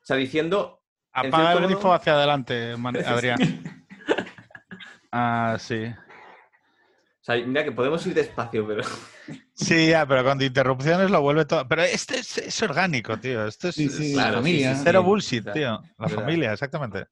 O 0.02 0.06
sea, 0.06 0.16
diciendo, 0.16 0.82
En 1.14 1.28
Apaga 1.28 1.54
el 1.54 1.66
grifo 1.66 1.82
modo- 1.82 1.94
hacia 1.94 2.14
adelante, 2.14 2.76
Man- 2.78 2.96
Adrián. 3.06 3.38
Ah, 5.12 5.58
sí. 5.60 5.84
o 5.86 7.24
sea, 7.24 7.36
mira 7.46 7.64
que 7.66 7.72
podemos 7.74 8.06
ir 8.08 8.14
despacio, 8.14 8.66
pero... 8.66 8.82
Sí, 9.56 9.88
ya, 9.90 10.06
pero 10.08 10.24
con 10.24 10.42
interrupciones 10.42 11.12
lo 11.12 11.22
vuelve 11.22 11.46
todo. 11.46 11.68
Pero 11.68 11.84
este 11.84 12.20
es, 12.20 12.38
es 12.40 12.62
orgánico, 12.64 13.20
tío. 13.20 13.46
Esto 13.46 13.70
es, 13.70 13.76
Sí, 13.76 13.88
sí, 13.90 14.10
es 14.12 14.16
la 14.16 14.24
Claro, 14.24 14.38
sí, 14.38 14.42
familia. 14.44 14.72
sí, 14.72 14.76
sí. 14.78 14.82
cero 14.86 15.04
bullshit, 15.04 15.44
Claro, 15.44 15.60
tío. 15.60 15.70
La 16.00 16.08
verdad. 16.08 16.16
familia, 16.24 16.54
exactamente. 16.54 17.06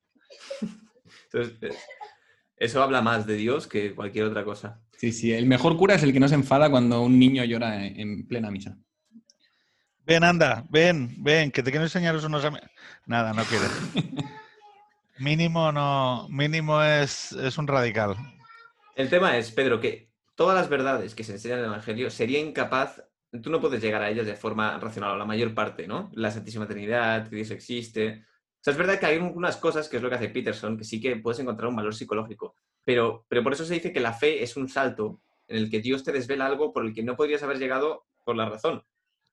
Entonces, 1.32 1.58
eh, 1.62 1.76
eso 2.58 2.82
habla 2.84 3.02
más 3.02 3.26
de 3.26 3.36
Dios 3.36 3.68
que 3.68 3.94
cualquier 3.96 4.26
otra 4.26 4.44
cosa. 4.44 4.82
Sí, 4.98 5.12
sí. 5.12 5.32
El 5.34 5.46
mejor 5.46 5.78
cura 5.78 5.96
es 5.96 6.04
el 6.04 6.14
que 6.14 6.20
no 6.20 6.28
se 6.28 6.36
enfada 6.36 6.70
cuando 6.70 7.02
un 7.02 7.18
niño 7.20 7.44
llora 7.44 7.86
en, 7.86 8.00
en 8.00 8.28
plena 8.28 8.52
misa. 8.52 8.76
Ven, 10.06 10.24
anda, 10.24 10.66
ven, 10.70 11.16
ven, 11.20 11.52
que 11.52 11.62
te 11.64 11.70
quiero 11.72 11.86
enseñaros 11.86 12.24
unos 12.24 12.44
amigos. 12.44 12.70
Nada, 13.06 13.34
no 13.34 13.44
quiere. 13.44 13.66
Mínimo 15.20 15.72
no, 15.72 16.28
mínimo 16.30 16.82
es, 16.82 17.32
es 17.34 17.58
un 17.60 17.68
radical. 17.68 18.16
El 18.96 19.10
tema 19.10 19.38
es, 19.38 19.52
Pedro, 19.52 19.80
que 19.80 20.11
todas 20.36 20.56
las 20.56 20.70
verdades 20.70 21.16
que 21.16 21.24
se 21.24 21.34
enseñan 21.34 21.60
en 21.60 21.66
el 21.66 21.72
Evangelio 21.72 22.10
sería 22.10 22.40
incapaz, 22.40 23.04
tú 23.42 23.50
no 23.50 23.62
puedes 23.62 23.82
llegar 23.82 24.02
a 24.02 24.10
ellas 24.10 24.26
de 24.26 24.36
forma 24.36 24.78
racional, 24.80 25.12
o 25.12 25.18
la 25.18 25.26
mayor 25.26 25.54
parte, 25.54 25.88
¿no? 25.88 26.10
La 26.14 26.32
Santísima 26.32 26.68
Trinidad, 26.68 27.30
que 27.30 27.36
Dios 27.38 27.52
existe. 27.52 28.26
O 28.26 28.64
sea, 28.64 28.72
es 28.72 28.78
verdad 28.78 29.00
que 29.00 29.06
hay 29.06 29.18
unas 29.18 29.58
cosas, 29.58 29.88
que 29.88 29.98
es 29.98 30.04
lo 30.04 30.10
que 30.10 30.16
hace 30.16 30.30
Peterson, 30.30 30.78
que 30.78 30.84
sí 30.84 31.00
que 31.00 31.16
puedes 31.18 31.40
encontrar 31.40 31.70
un 31.70 31.76
valor 31.76 31.96
psicológico, 31.96 32.56
pero, 32.84 33.26
pero 33.28 33.44
por 33.44 33.54
eso 33.54 33.66
se 33.66 33.76
dice 33.76 33.94
que 33.94 34.00
la 34.00 34.14
fe 34.14 34.44
es 34.44 34.58
un 34.58 34.68
salto 34.68 35.22
en 35.48 35.58
el 35.58 35.70
que 35.70 35.82
Dios 35.82 36.04
te 36.04 36.12
desvela 36.12 36.46
algo 36.46 36.74
por 36.74 36.86
el 36.86 36.94
que 36.94 37.04
no 37.04 37.16
podrías 37.16 37.44
haber 37.44 37.58
llegado 37.58 38.06
por 38.24 38.36
la 38.36 38.50
razón. 38.50 38.84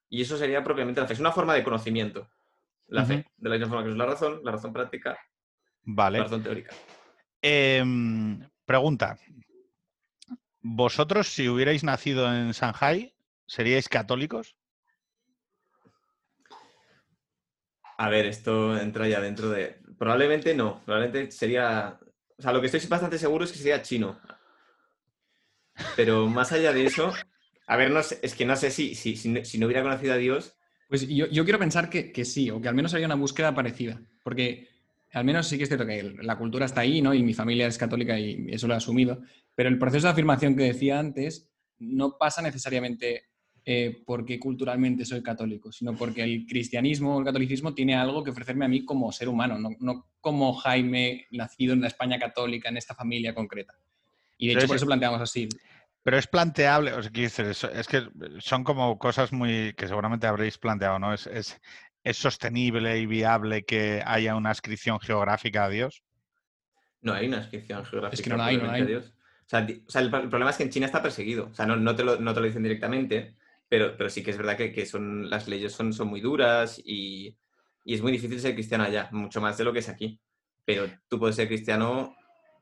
Y 0.09 0.23
eso 0.23 0.37
sería 0.37 0.65
propiamente 0.65 1.01
la 1.01 1.07
fe. 1.07 1.13
Es 1.15 1.21
una 1.21 1.33
forma 1.33 1.55
de 1.55 1.63
conocimiento, 1.63 2.29
la 2.87 3.05
fe. 3.05 3.27
De 3.37 3.49
la 3.49 3.57
misma 3.57 3.69
forma 3.69 3.85
que 3.85 3.91
es 3.91 3.97
la 3.97 4.07
razón, 4.07 4.41
la 4.43 4.53
razón 4.53 4.73
práctica, 4.73 5.19
Vale. 5.83 6.19
la 6.19 6.25
razón 6.25 6.43
teórica. 6.43 6.75
Em, 7.43 8.41
pregunta. 8.65 9.19
¿Vosotros, 10.61 11.29
si 11.29 11.49
hubierais 11.49 11.85
nacido 11.85 12.33
en 12.33 12.53
Shanghai, 12.53 13.15
seríais 13.47 13.89
católicos? 13.89 14.57
A 17.97 18.09
ver, 18.09 18.27
esto 18.27 18.79
entra 18.79 19.09
ya 19.09 19.21
dentro 19.21 19.51
de. 19.51 19.77
Probablemente 19.99 20.55
no. 20.55 20.83
Probablemente 20.85 21.31
sería. 21.33 21.99
O 22.37 22.43
sea, 22.43 22.53
lo 22.53 22.61
que 22.61 22.67
estoy 22.67 22.81
bastante 22.89 23.19
seguro 23.19 23.45
es 23.45 23.53
que 23.53 23.59
sería 23.59 23.83
chino. 23.83 24.21
Pero 25.97 26.27
más 26.29 26.53
allá 26.53 26.73
de 26.73 26.87
eso. 26.87 27.13
A 27.67 27.77
ver, 27.77 27.91
no 27.91 28.03
sé, 28.03 28.19
es 28.23 28.35
que 28.35 28.47
no 28.47 28.57
sé 28.57 28.71
si, 28.71 28.95
si, 28.95 29.17
si, 29.17 29.29
no, 29.29 29.45
si 29.45 29.59
no 29.59 29.67
hubiera 29.67 29.83
conocido 29.83 30.15
a 30.15 30.17
Dios. 30.17 30.57
Pues 30.89 31.07
yo, 31.07 31.27
yo 31.27 31.45
quiero 31.45 31.59
pensar 31.59 31.91
que, 31.91 32.13
que 32.13 32.25
sí, 32.25 32.51
o 32.51 32.61
que 32.61 32.69
al 32.69 32.75
menos 32.75 32.95
haya 32.95 33.07
una 33.07 33.15
búsqueda 33.15 33.55
parecida. 33.55 34.01
Porque 34.23 34.69
al 35.13 35.25
menos 35.25 35.49
sí 35.49 35.57
que 35.57 35.65
es 35.65 35.69
cierto 35.69 35.87
que 35.87 36.17
la 36.23 36.39
cultura 36.39 36.67
está 36.67 36.83
ahí, 36.83 37.03
¿no? 37.03 37.15
Y 37.15 37.23
mi 37.23 37.35
familia 37.35 37.67
es 37.67 37.79
católica 37.79 38.19
y 38.19 38.47
eso 38.51 38.67
lo 38.69 38.75
he 38.75 38.77
asumido. 38.77 39.23
Pero 39.59 39.71
el 39.71 39.79
proceso 39.81 40.07
de 40.07 40.13
afirmación 40.13 40.55
que 40.55 40.63
decía 40.63 41.01
antes 41.01 41.51
no 41.81 42.17
pasa 42.17 42.41
necesariamente 42.41 43.25
eh, 43.65 44.05
porque 44.07 44.39
culturalmente 44.39 45.05
soy 45.05 45.21
católico, 45.21 45.73
sino 45.73 45.97
porque 45.97 46.23
el 46.23 46.47
cristianismo 46.47 47.17
o 47.17 47.19
el 47.19 47.25
catolicismo 47.25 47.75
tiene 47.75 47.97
algo 47.97 48.23
que 48.23 48.31
ofrecerme 48.31 48.67
a 48.67 48.69
mí 48.69 48.85
como 48.85 49.11
ser 49.11 49.29
humano, 49.29 49.59
no, 49.59 49.71
no 49.81 50.07
como 50.21 50.55
Jaime 50.55 51.27
nacido 51.33 51.73
en 51.73 51.81
la 51.81 51.89
España 51.89 52.21
católica, 52.21 52.69
en 52.69 52.77
esta 52.77 52.95
familia 52.95 53.35
concreta. 53.35 53.75
Y 54.37 54.47
de 54.47 54.53
Pero 54.53 54.61
hecho 54.61 54.69
por 54.69 54.77
eso 54.77 54.87
planteamos 54.87 55.21
así. 55.21 55.49
Pero 56.05 56.19
es 56.19 56.29
planteable, 56.29 56.93
o 56.93 57.03
sea, 57.03 57.11
es, 57.17 57.65
es 57.65 57.89
que 57.89 58.09
son 58.39 58.63
como 58.63 58.97
cosas 58.97 59.33
muy 59.33 59.73
que 59.77 59.89
seguramente 59.89 60.29
habréis 60.29 60.57
planteado, 60.57 61.01
¿no? 61.01 61.13
Es, 61.13 61.27
es, 61.27 61.61
es 62.05 62.17
sostenible 62.17 62.97
y 63.01 63.07
viable 63.07 63.65
que 63.65 64.05
haya 64.07 64.37
una 64.37 64.51
ascripción 64.51 65.01
geográfica 65.01 65.65
a 65.65 65.69
Dios. 65.69 66.05
No 67.01 67.13
hay 67.13 67.27
una 67.27 67.39
inscripción 67.39 67.85
geográfica. 67.85 68.15
Es 68.15 68.23
que 68.23 68.31
no 68.31 68.41
hay, 68.41 68.57
no 68.57 68.71
hay. 68.71 68.83
a 68.83 68.87
Dios. 68.87 69.15
O 69.49 69.51
sea, 69.51 69.63
di- 69.63 69.83
o 69.87 69.91
sea, 69.91 70.03
el, 70.03 70.13
el 70.15 70.29
problema 70.29 70.51
es 70.51 70.59
que 70.59 70.65
en 70.65 70.69
China 70.71 70.85
está 70.85 71.01
perseguido. 71.03 71.47
O 71.51 71.55
sea, 71.55 71.65
no, 71.65 71.75
no, 71.75 71.97
te, 71.97 72.05
lo, 72.05 72.21
no 72.21 72.35
te 72.35 72.41
lo 72.41 72.47
dicen 72.47 72.63
directamente, 72.63 73.35
pero, 73.67 73.97
pero 73.97 74.11
sí 74.11 74.23
que 74.23 74.31
es 74.31 74.37
verdad 74.37 74.59
que, 74.59 74.71
que 74.73 74.85
son, 74.85 75.31
las 75.31 75.49
leyes 75.49 75.73
son, 75.73 75.95
son 75.95 76.09
muy 76.09 76.21
duras 76.21 76.79
y, 76.85 77.35
y 77.83 77.95
es 77.95 78.03
muy 78.03 78.13
difícil 78.13 78.39
ser 78.41 78.53
cristiano 78.53 78.85
allá, 78.85 79.09
mucho 79.11 79.41
más 79.41 79.57
de 79.57 79.65
lo 79.65 79.73
que 79.73 79.79
es 79.79 79.89
aquí. 79.89 80.21
Pero 80.67 80.85
tú 81.09 81.19
puedes 81.19 81.35
ser 81.35 81.49
cristiano, 81.49 82.15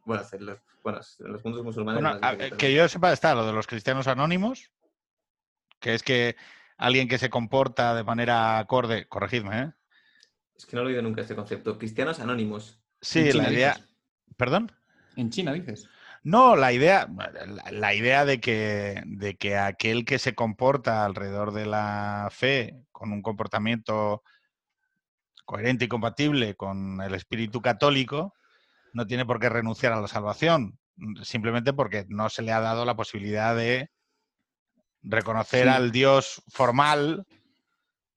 bueno, 0.05 0.23
hacer 0.23 0.43
los, 0.43 0.61
bueno 0.85 1.00
en 1.19 1.33
los 1.33 1.45
mundos 1.45 1.64
musulmanes. 1.64 2.00
Bueno, 2.00 2.19
a- 2.23 2.57
que 2.57 2.73
yo 2.73 2.88
sepa, 2.88 3.12
está 3.12 3.35
lo 3.35 3.45
de 3.45 3.52
los 3.52 3.66
cristianos 3.66 4.07
anónimos, 4.07 4.71
que 5.81 5.93
es 5.95 6.05
que 6.05 6.37
alguien 6.76 7.09
que 7.09 7.19
se 7.19 7.31
comporta 7.31 7.97
de 7.97 8.05
manera 8.05 8.59
acorde, 8.61 9.09
corregidme, 9.09 9.61
¿eh? 9.61 9.73
Es 10.57 10.64
que 10.66 10.76
no 10.76 10.83
he 10.83 10.87
oído 10.87 11.02
nunca 11.02 11.21
este 11.23 11.35
concepto. 11.35 11.76
Cristianos 11.78 12.21
anónimos. 12.21 12.81
Sí, 13.00 13.33
la 13.33 13.50
idea. 13.52 13.73
dices. 13.75 13.88
¿Perdón? 14.37 14.71
En 15.16 15.31
China, 15.31 15.52
dices. 15.52 15.88
No, 16.26 16.56
la 16.56 16.73
idea, 16.73 17.09
la, 17.71 17.95
idea 17.95 18.25
de 18.25 18.40
que, 18.40 19.00
de 19.06 19.37
que 19.37 19.56
aquel 19.56 20.04
que 20.04 20.18
se 20.18 20.35
comporta 20.35 21.04
alrededor 21.04 21.52
de 21.52 21.66
la 21.66 22.26
fe 22.33 22.75
con 22.90 23.12
un 23.12 23.23
comportamiento 23.23 24.25
coherente 25.45 25.85
y 25.85 25.88
compatible 25.88 26.56
con 26.56 27.00
el 27.00 27.14
espíritu 27.14 27.62
católico 27.62 28.35
no 28.92 29.06
tiene 29.06 29.25
por 29.25 29.38
qué 29.38 29.49
renunciar 29.50 29.92
a 29.92 30.00
la 30.00 30.09
salvación, 30.09 30.80
simplemente 31.23 31.73
porque 31.73 32.06
no 32.09 32.28
se 32.28 32.42
le 32.42 32.50
ha 32.50 32.59
dado 32.59 32.85
la 32.85 32.97
posibilidad 32.97 33.54
de 33.54 33.92
reconocer 35.02 35.62
Sí. 35.62 35.68
al 35.68 35.92
Dios 35.92 36.42
formal. 36.49 37.25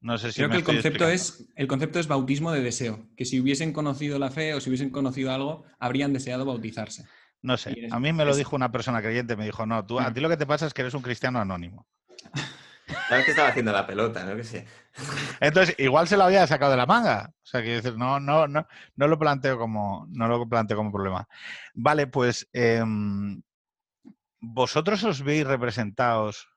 No 0.01 0.17
sé 0.17 0.31
si 0.31 0.37
Creo 0.37 0.47
me 0.49 0.53
que 0.55 0.57
el 0.61 0.63
concepto, 0.63 1.07
explicando. 1.07 1.13
es, 1.13 1.53
el 1.55 1.67
concepto 1.67 1.99
es 1.99 2.07
bautismo 2.07 2.51
de 2.51 2.61
deseo, 2.61 3.07
que 3.15 3.25
si 3.25 3.39
hubiesen 3.39 3.71
conocido 3.71 4.17
la 4.17 4.31
fe 4.31 4.55
o 4.55 4.61
si 4.61 4.71
hubiesen 4.71 4.89
conocido 4.89 5.31
algo, 5.31 5.63
habrían 5.77 6.11
deseado 6.11 6.43
bautizarse. 6.43 7.05
No 7.41 7.55
sé. 7.58 7.88
A 7.91 8.00
mí 8.00 8.12
me 8.13 8.25
lo 8.25 8.36
dijo 8.36 8.55
una 8.55 8.72
persona 8.72 9.01
creyente, 9.01 9.36
me 9.38 9.46
dijo, 9.46 9.65
no, 9.65 9.86
tú, 9.86 10.00
a 10.00 10.10
Mm. 10.10 10.13
ti 10.13 10.19
lo 10.19 10.29
que 10.29 10.38
te 10.38 10.46
pasa 10.46 10.65
es 10.67 10.74
que 10.74 10.81
eres 10.81 10.93
un 10.93 11.01
cristiano 11.01 11.39
anónimo. 11.39 11.88
Sabes 13.08 13.25
que 13.25 13.31
estaba 13.31 13.50
haciendo 13.50 13.72
la 13.72 13.86
pelota, 13.88 14.24
¿no? 14.25 14.36
Que 14.36 14.43
sé. 14.43 14.67
Entonces, 15.39 15.75
igual 15.77 16.08
se 16.08 16.17
lo 16.17 16.24
había 16.24 16.46
sacado 16.48 16.72
de 16.72 16.77
la 16.77 16.86
manga. 16.86 17.31
O 17.31 17.46
sea, 17.46 17.62
quiero 17.62 17.77
decir, 17.81 17.98
no, 17.98 18.19
no, 18.19 18.48
no, 18.48 18.67
no 18.96 19.08
lo 19.08 19.17
planteo 19.19 19.58
como, 19.58 20.05
no 20.10 20.27
lo 20.27 20.48
planteo 20.50 20.75
como 20.77 20.91
problema. 20.91 21.27
Vale, 21.75 22.08
pues 22.08 22.50
em, 22.51 23.41
vosotros 24.41 25.03
os 25.03 25.22
veis 25.24 25.46
representados. 25.46 26.48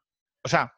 O 0.43 0.49
sea, 0.49 0.75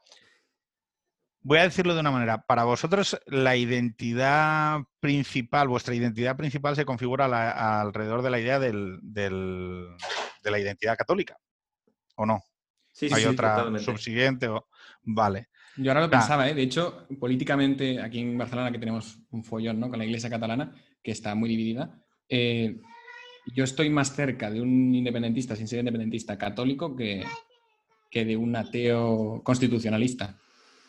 voy 1.44 1.58
a 1.58 1.62
decirlo 1.64 1.94
de 1.94 2.00
una 2.00 2.10
manera. 2.10 2.38
Para 2.42 2.64
vosotros, 2.64 3.20
la 3.26 3.54
identidad 3.54 4.80
principal, 4.98 5.68
vuestra 5.68 5.94
identidad 5.94 6.36
principal 6.36 6.74
se 6.74 6.84
configura 6.84 7.28
la- 7.28 7.80
alrededor 7.80 8.22
de 8.22 8.30
la 8.30 8.40
idea 8.40 8.58
del- 8.58 8.98
del- 9.02 9.90
de 10.42 10.50
la 10.50 10.58
identidad 10.58 10.96
católica. 10.96 11.38
¿O 12.16 12.26
no? 12.26 12.42
Sí, 12.92 13.08
sí, 13.08 13.14
Hay 13.14 13.22
sí, 13.22 13.28
otra 13.28 13.56
totalmente. 13.56 13.84
subsiguiente. 13.84 14.48
O... 14.48 14.66
Vale. 15.02 15.48
Yo 15.76 15.90
ahora 15.90 16.00
lo 16.00 16.06
Ah. 16.06 16.10
pensaba, 16.10 16.48
¿eh? 16.48 16.54
De 16.54 16.62
hecho, 16.62 17.06
políticamente, 17.20 18.00
aquí 18.00 18.20
en 18.20 18.38
Barcelona, 18.38 18.70
que 18.72 18.78
tenemos 18.78 19.18
un 19.30 19.44
follón 19.44 19.80
¿no? 19.80 19.90
con 19.90 19.98
la 19.98 20.04
iglesia 20.04 20.30
catalana, 20.30 20.72
que 21.02 21.10
está 21.10 21.34
muy 21.34 21.48
dividida, 21.48 22.00
eh, 22.28 22.80
yo 23.54 23.64
estoy 23.64 23.90
más 23.90 24.14
cerca 24.14 24.50
de 24.50 24.60
un 24.62 24.94
independentista, 24.94 25.54
sin 25.56 25.68
ser 25.68 25.80
independentista, 25.80 26.38
católico, 26.38 26.96
que, 26.96 27.24
que 28.10 28.24
de 28.24 28.36
un 28.36 28.54
ateo 28.56 29.42
constitucionalista. 29.44 30.38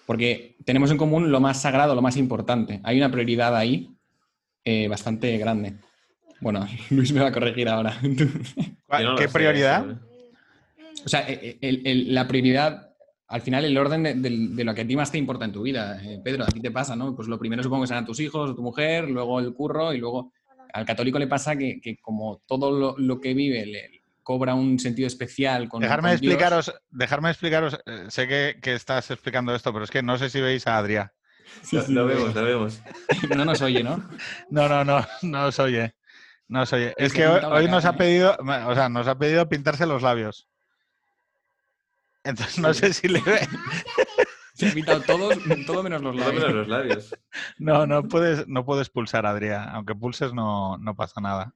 Porque 0.05 0.55
tenemos 0.65 0.91
en 0.91 0.97
común 0.97 1.31
lo 1.31 1.39
más 1.39 1.62
sagrado, 1.62 1.95
lo 1.95 2.01
más 2.01 2.17
importante. 2.17 2.79
Hay 2.83 2.97
una 2.97 3.12
prioridad 3.12 3.55
ahí 3.55 3.89
eh, 4.63 4.88
bastante 4.88 5.38
grande. 5.38 5.75
Bueno, 6.41 6.67
Luis 6.91 7.12
me 7.13 7.21
va 7.21 7.27
a 7.27 7.31
corregir 7.31 7.67
ahora. 7.69 7.97
No 9.01 9.15
¿Qué 9.15 9.27
prioridad? 9.27 9.89
eso, 9.89 9.91
¿eh? 9.91 10.31
O 11.05 11.09
sea, 11.09 11.25
eh, 11.27 11.57
el- 11.59 11.81
el- 11.85 12.13
la 12.13 12.27
prioridad, 12.27 12.93
al 13.27 13.41
final, 13.41 13.65
el 13.65 13.77
orden 13.77 14.03
de, 14.03 14.13
de- 14.13 14.47
de 14.51 14.63
lo 14.63 14.74
que 14.74 14.81
a 14.81 14.88
ti 14.88 14.95
más 14.95 15.12
te 15.12 15.17
importa 15.17 15.43
en 15.43 15.51
tu 15.51 15.63
vida. 15.63 16.00
Eh, 16.03 16.21
Pedro, 16.24 16.43
a 16.43 16.47
ti 16.47 16.62
te 16.62 16.71
pasa, 16.71 16.95
¿no? 16.95 17.15
Pues 17.15 17.27
lo 17.27 17.38
primero 17.39 17.62
supongo 17.63 17.83
que 17.83 17.88
serán 17.88 18.05
tus 18.05 18.19
hijos 18.21 18.51
o 18.51 18.55
tu 18.55 18.62
mujer, 18.62 19.09
luego 19.09 19.39
el 19.39 19.53
curro 19.53 19.93
y 19.93 19.97
luego 19.97 20.31
al 20.71 20.85
católico 20.85 21.19
le 21.19 21.27
pasa 21.27 21.57
que, 21.57 21.81
que 21.81 21.97
como 21.97 22.41
todo 22.47 22.71
lo, 22.71 22.95
lo 22.97 23.19
que 23.19 23.33
vive 23.33 23.65
le 23.65 24.01
cobra 24.25 24.55
un 24.55 24.79
sentido 24.79 25.05
especial 25.08 25.70
con 25.70 25.82
Dejarme 25.82 26.10
con 26.10 26.20
Dios. 26.20 26.34
explicaros, 26.34 26.74
dejarme 26.89 27.29
explicaros, 27.29 27.79
eh, 27.86 28.05
sé 28.10 28.27
que, 28.27 28.58
que 28.60 28.74
estás 28.74 29.12
explicando 29.12 29.53
esto, 29.53 29.72
pero 29.72 29.86
es 29.86 29.91
que 29.91 30.01
no 30.01 30.17
sé 30.17 30.32
si 30.32 30.41
veis 30.41 30.65
a 30.65 30.77
Adrián. 30.79 31.12
Sí, 31.62 31.75
Lo, 31.75 31.84
sí, 31.84 31.94
lo 31.94 32.05
vemos, 32.08 32.34
lo 32.34 32.44
vemos. 32.44 32.82
No 33.36 33.46
nos 33.46 33.62
oye, 33.62 33.84
¿no? 33.84 34.03
No, 34.50 34.67
no, 34.67 34.84
no, 34.84 35.05
no 35.22 35.46
os 35.46 35.60
oye. 35.60 35.94
No 36.48 36.63
os 36.63 36.74
oye. 36.74 36.96
Es 36.98 37.13
que 37.13 37.27
hoy, 37.27 37.67
nos 37.67 37.84
cara, 37.84 37.89
ha 37.89 37.94
¿eh? 37.94 37.98
pedido, 37.98 38.36
o 38.39 38.74
sea, 38.75 38.89
nos 38.89 39.08
ha 39.08 39.15
pedido 39.17 39.48
pintarse 39.48 39.86
los 39.86 40.01
labios. 40.01 40.50
Entonces 42.24 42.58
no 42.58 42.74
sé 42.74 42.94
si 42.94 43.08
le 43.08 43.22
ve. 43.22 43.48
Se 44.55 44.70
ha 44.70 44.74
pintado 44.74 45.01
todos, 45.01 45.38
todo 45.67 45.84
menos 45.84 46.01
los 46.01 46.15
Por 46.15 46.25
lo 46.25 46.34
menos 46.34 46.41
labios. 46.41 46.53
los 46.55 46.67
labios. 46.67 47.15
No, 47.60 47.86
no 47.86 48.03
puedes, 48.08 48.48
no 48.48 48.65
puedes 48.65 48.89
pulsar, 48.89 49.25
Adrián. 49.27 49.70
Aunque 49.70 49.94
pulses 49.94 50.34
no, 50.34 50.77
no 50.79 50.96
pasa 50.96 51.22
nada. 51.22 51.53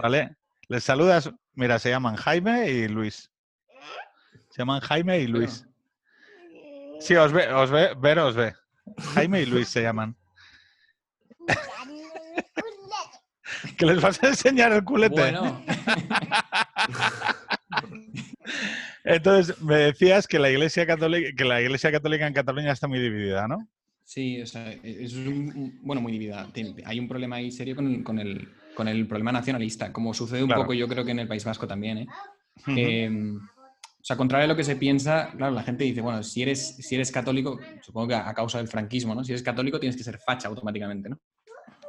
¿Vale? 0.00 0.36
Les 0.68 0.82
saludas. 0.82 1.30
Mira, 1.54 1.78
se 1.78 1.90
llaman 1.90 2.16
Jaime 2.16 2.70
y 2.70 2.88
Luis. 2.88 3.30
Se 4.50 4.58
llaman 4.58 4.80
Jaime 4.80 5.20
y 5.20 5.26
Luis. 5.26 5.66
Sí, 7.00 7.14
os 7.14 7.32
ve, 7.32 7.52
os 7.52 7.70
ve, 7.70 7.90
ver 7.98 8.18
os 8.18 8.34
ve. 8.34 8.54
Jaime 9.14 9.42
y 9.42 9.46
Luis 9.46 9.68
se 9.68 9.82
llaman. 9.82 10.16
Que 13.78 13.86
les 13.86 14.00
vas 14.00 14.22
a 14.22 14.28
enseñar 14.28 14.72
el 14.72 14.84
culete. 14.84 15.20
Bueno, 15.20 15.62
Entonces, 19.04 19.60
me 19.62 19.76
decías 19.76 20.26
que 20.26 20.38
la 20.38 20.50
Iglesia 20.50 20.86
Católica, 20.86 21.30
que 21.36 21.44
la 21.44 21.60
Iglesia 21.60 21.92
Católica 21.92 22.26
en 22.26 22.32
Cataluña 22.34 22.72
está 22.72 22.88
muy 22.88 22.98
dividida, 22.98 23.46
¿no? 23.48 23.68
Sí, 24.04 24.42
o 24.42 24.46
sea, 24.46 24.72
es 24.82 25.14
un, 25.14 25.78
bueno, 25.82 26.02
muy 26.02 26.12
dividida. 26.12 26.48
Hay 26.84 26.98
un 26.98 27.08
problema 27.08 27.36
ahí 27.36 27.50
serio 27.50 27.76
con, 27.76 28.02
con 28.02 28.18
el, 28.18 28.48
con 28.76 28.86
el 28.88 29.08
problema 29.08 29.32
nacionalista, 29.32 29.92
como 29.92 30.12
sucede 30.14 30.42
un 30.42 30.48
Claro. 30.48 30.62
poco 30.62 30.74
yo 30.74 30.86
creo 30.86 31.04
que 31.04 31.10
en 31.12 31.18
el 31.20 31.28
País 31.28 31.44
Vasco 31.44 31.66
también. 31.66 31.98
¿eh? 31.98 32.06
Eh, 32.68 33.10
o 33.10 34.04
sea, 34.06 34.16
contrario 34.16 34.44
a 34.44 34.48
lo 34.48 34.54
que 34.56 34.62
se 34.64 34.76
piensa, 34.76 35.32
claro, 35.36 35.52
la 35.54 35.62
gente 35.64 35.82
dice, 35.84 36.00
bueno, 36.00 36.22
si 36.22 36.42
eres, 36.42 36.76
si 36.76 36.94
eres 36.94 37.10
católico, 37.10 37.58
supongo 37.82 38.08
que 38.08 38.14
a, 38.14 38.28
a 38.28 38.34
causa 38.34 38.58
del 38.58 38.68
franquismo, 38.68 39.14
¿no? 39.14 39.24
Si 39.24 39.32
eres 39.32 39.42
católico 39.42 39.80
tienes 39.80 39.96
que 39.96 40.04
ser 40.04 40.18
facha 40.18 40.46
automáticamente, 40.48 41.08
¿no? 41.08 41.18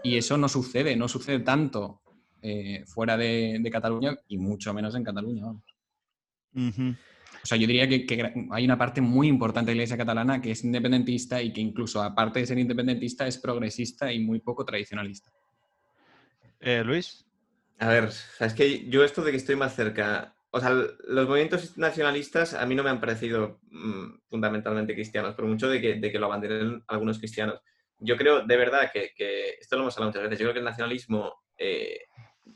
Y 0.04 0.18
eso 0.18 0.38
no 0.38 0.48
sucede, 0.50 0.96
no 0.96 1.08
sucede 1.08 1.40
tanto 1.42 2.02
eh, 2.42 2.84
fuera 2.88 3.18
de, 3.18 3.60
de 3.62 3.70
Cataluña 3.70 4.18
y 4.30 4.38
mucho 4.38 4.74
menos 4.74 4.96
en 4.96 5.04
Cataluña. 5.04 5.44
vamos. 5.46 5.64
O 7.44 7.46
sea, 7.46 7.58
yo 7.58 7.68
diría 7.68 7.88
que, 7.88 8.06
que 8.06 8.34
hay 8.52 8.66
una 8.66 8.78
parte 8.78 9.00
muy 9.00 9.28
importante 9.28 9.72
de 9.72 9.76
la 9.76 9.82
Iglesia 9.84 9.98
catalana 9.98 10.42
que 10.42 10.52
es 10.52 10.64
independentista 10.64 11.42
y 11.42 11.54
que 11.54 11.62
incluso 11.62 12.02
aparte 12.02 12.40
de 12.40 12.46
ser 12.48 12.58
independentista 12.58 13.28
es 13.28 13.38
progresista 13.38 14.12
y 14.12 14.20
muy 14.20 14.40
poco 14.40 14.66
tradicionalista. 14.66 15.32
Eh, 16.60 16.84
Luis. 16.84 17.26
A 17.80 17.90
ver, 17.90 18.10
es 18.40 18.54
que 18.56 18.90
yo 18.90 19.04
esto 19.04 19.22
de 19.24 19.32
que 19.32 19.38
estoy 19.38 19.56
más 19.56 19.76
cerca, 19.76 20.36
o 20.50 20.60
sea, 20.60 20.72
los 20.72 21.28
movimientos 21.28 21.78
nacionalistas 21.78 22.54
a 22.56 22.66
mí 22.66 22.74
no 22.74 22.84
me 22.84 22.90
han 22.90 23.00
parecido 23.00 23.60
mm, 23.70 24.20
fundamentalmente 24.30 24.94
cristianos, 24.96 25.36
por 25.36 25.46
mucho 25.46 25.70
de 25.70 25.80
que, 25.80 25.96
de 25.96 26.12
que 26.12 26.18
lo 26.20 26.26
abanderen 26.26 26.84
algunos 26.88 27.20
cristianos. 27.20 27.60
Yo 28.00 28.18
creo 28.18 28.46
de 28.46 28.58
verdad 28.58 28.90
que, 28.92 29.12
que- 29.16 29.56
esto 29.60 29.76
lo 29.76 29.84
hemos 29.84 29.96
hablado 29.96 30.10
muchas 30.12 30.24
veces, 30.24 30.40
yo 30.40 30.46
creo 30.46 30.54
que 30.54 30.60
el 30.60 30.66
nacionalismo 30.66 31.34
eh, 31.58 32.02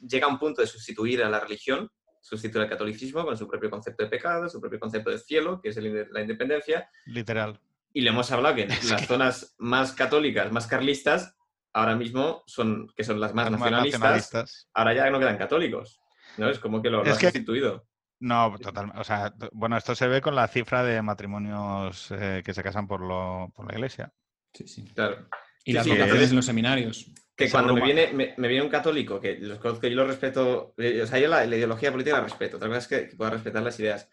llega 0.07 0.25
a 0.25 0.29
un 0.29 0.39
punto 0.39 0.61
de 0.61 0.67
sustituir 0.67 1.23
a 1.23 1.29
la 1.29 1.39
religión, 1.39 1.89
sustituir 2.21 2.63
al 2.63 2.69
catolicismo 2.69 3.23
con 3.25 3.37
su 3.37 3.47
propio 3.47 3.69
concepto 3.69 4.03
de 4.03 4.09
pecado, 4.09 4.49
su 4.49 4.59
propio 4.59 4.79
concepto 4.79 5.09
de 5.11 5.19
cielo, 5.19 5.59
que 5.61 5.69
es 5.69 5.77
el 5.77 6.07
la 6.11 6.21
independencia, 6.21 6.89
Literal. 7.05 7.59
y 7.93 8.01
le 8.01 8.09
hemos 8.09 8.31
hablado 8.31 8.55
que 8.55 8.63
en 8.63 8.89
las 8.89 9.05
zonas 9.07 9.55
más 9.59 9.91
católicas, 9.93 10.51
más 10.51 10.65
carlistas, 10.67 11.35
ahora 11.73 11.95
mismo 11.95 12.43
son, 12.47 12.87
que 12.95 13.03
son 13.03 13.19
las 13.19 13.33
más 13.33 13.49
Más 13.51 13.59
nacionalistas, 13.59 13.99
nacionalistas. 14.01 14.69
ahora 14.73 14.93
ya 14.93 15.09
no 15.09 15.19
quedan 15.19 15.37
católicos. 15.37 15.99
¿No? 16.37 16.49
Es 16.49 16.59
como 16.59 16.81
que 16.81 16.89
lo, 16.89 17.03
lo 17.03 17.11
has 17.11 17.17
que- 17.17 17.25
sustituido. 17.27 17.85
No, 18.19 18.55
total. 18.61 18.91
O 18.95 19.03
sea, 19.03 19.33
bueno, 19.51 19.75
esto 19.77 19.95
se 19.95 20.07
ve 20.07 20.21
con 20.21 20.35
la 20.35 20.47
cifra 20.47 20.83
de 20.83 21.01
matrimonios 21.01 22.11
eh, 22.11 22.41
que 22.45 22.53
se 22.53 22.61
casan 22.63 22.87
por, 22.87 23.01
lo, 23.01 23.51
por 23.55 23.65
la 23.67 23.73
iglesia. 23.73 24.13
Sí, 24.53 24.67
sí. 24.67 24.85
Claro. 24.93 25.27
Y 25.63 25.71
Sí, 25.71 25.73
las 25.73 25.83
sí, 25.85 25.91
vocaciones 25.91 26.29
en 26.29 26.35
los 26.35 26.45
seminarios. 26.45 27.11
Que 27.35 27.45
Se 27.47 27.51
cuando 27.51 27.73
me 27.73 27.81
viene, 27.81 28.11
me, 28.13 28.33
me 28.37 28.47
viene 28.47 28.63
un 28.63 28.69
católico, 28.69 29.19
que 29.19 29.37
los 29.39 29.57
conozco 29.59 29.87
yo 29.87 29.95
lo 29.95 30.05
respeto, 30.05 30.73
eh, 30.77 31.01
o 31.01 31.07
sea, 31.07 31.17
yo 31.19 31.27
la, 31.29 31.45
la 31.45 31.55
ideología 31.55 31.91
política 31.91 32.17
la 32.17 32.23
respeto, 32.23 32.57
otra 32.57 32.67
cosa 32.69 32.79
es 32.79 32.87
que, 32.87 33.09
que 33.09 33.15
pueda 33.15 33.31
respetar 33.31 33.63
las 33.63 33.79
ideas. 33.79 34.07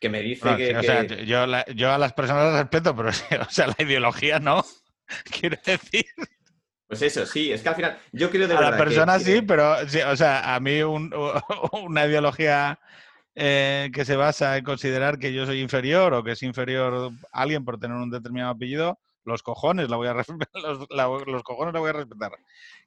Que 0.00 0.08
me 0.08 0.20
dice 0.22 0.40
Bueno, 0.42 0.56
que... 0.58 0.66
sí, 0.68 0.74
o 0.76 0.80
que- 0.80 0.86
sea, 0.86 1.02
yo- 1.04 1.16
yo, 1.24 1.46
la- 1.46 1.66
yo 1.66 1.92
a 1.92 1.98
las 1.98 2.12
personas 2.14 2.44
las 2.52 2.60
respeto, 2.62 2.96
pero 2.96 3.08
o 3.48 3.50
sea, 3.50 3.66
la 3.66 3.76
ideología 3.78 4.38
no. 4.38 4.64
Quiero 5.40 5.58
decir, 5.64 6.06
Pues 6.86 7.00
eso, 7.02 7.24
sí, 7.26 7.50
es 7.52 7.62
que 7.62 7.68
al 7.70 7.74
final, 7.74 7.98
yo 8.12 8.30
creo 8.30 8.46
de 8.46 8.54
a 8.54 8.70
que- 8.70 8.76
personas 8.76 9.24
que- 9.24 9.36
sí, 9.36 9.42
pero 9.42 9.88
sí, 9.88 10.00
o 10.00 10.16
sea, 10.16 10.54
a 10.54 10.60
mí 10.60 10.82
un- 10.82 11.12
una 11.72 12.06
ideología 12.06 12.78
eh, 13.34 13.90
que 13.92 14.04
se 14.04 14.16
basa 14.16 14.56
en 14.56 14.64
considerar 14.64 15.18
que 15.18 15.32
yo 15.32 15.44
soy 15.46 15.60
inferior 15.60 16.12
o 16.14 16.22
que 16.22 16.32
es 16.32 16.42
inferior 16.42 17.10
a 17.32 17.42
alguien 17.42 17.64
por 17.64 17.78
tener 17.80 17.96
un 17.96 18.10
determinado 18.10 18.52
apellido, 18.52 19.00
los 19.24 19.42
cojones 19.42 19.88
la 19.88 19.96
voy 19.96 20.06
a 20.08 20.14
los, 20.54 20.86
la- 20.90 21.08
los 21.26 21.42
cojones 21.42 21.72
la 21.74 21.80
voy 21.80 21.90
a 21.90 21.94
respetar. 21.94 22.32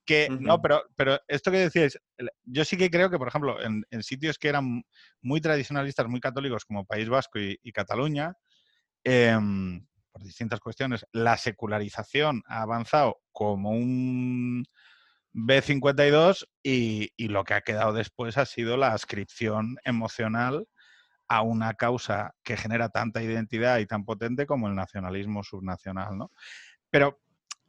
Que 0.05 0.27
no, 0.39 0.61
pero, 0.61 0.83
pero 0.95 1.19
esto 1.27 1.51
que 1.51 1.57
decíais, 1.57 1.99
yo 2.45 2.63
sí 2.63 2.77
que 2.77 2.89
creo 2.91 3.09
que, 3.09 3.17
por 3.17 3.27
ejemplo, 3.27 3.61
en, 3.61 3.83
en 3.89 4.03
sitios 4.03 4.37
que 4.37 4.47
eran 4.47 4.83
muy 5.21 5.41
tradicionalistas, 5.41 6.07
muy 6.07 6.21
católicos, 6.21 6.63
como 6.63 6.85
País 6.85 7.09
Vasco 7.09 7.39
y, 7.39 7.59
y 7.61 7.71
Cataluña, 7.73 8.33
em, 9.03 9.85
por 10.17 10.25
distintas 10.25 10.59
cuestiones, 10.59 11.05
la 11.11 11.37
secularización 11.37 12.41
ha 12.47 12.63
avanzado 12.63 13.19
como 13.31 13.69
un 13.69 14.65
B52 15.33 16.47
y, 16.63 17.11
y 17.15 17.27
lo 17.27 17.43
que 17.43 17.53
ha 17.53 17.61
quedado 17.61 17.93
después 17.93 18.37
ha 18.39 18.45
sido 18.45 18.77
la 18.77 18.93
ascripción 18.93 19.77
emocional 19.83 20.67
a 21.27 21.43
una 21.43 21.75
causa 21.75 22.33
que 22.43 22.57
genera 22.57 22.89
tanta 22.89 23.21
identidad 23.21 23.77
y 23.77 23.85
tan 23.85 24.05
potente 24.05 24.47
como 24.47 24.67
el 24.67 24.75
nacionalismo 24.75 25.43
subnacional, 25.43 26.17
¿no? 26.17 26.31
Pero 26.89 27.19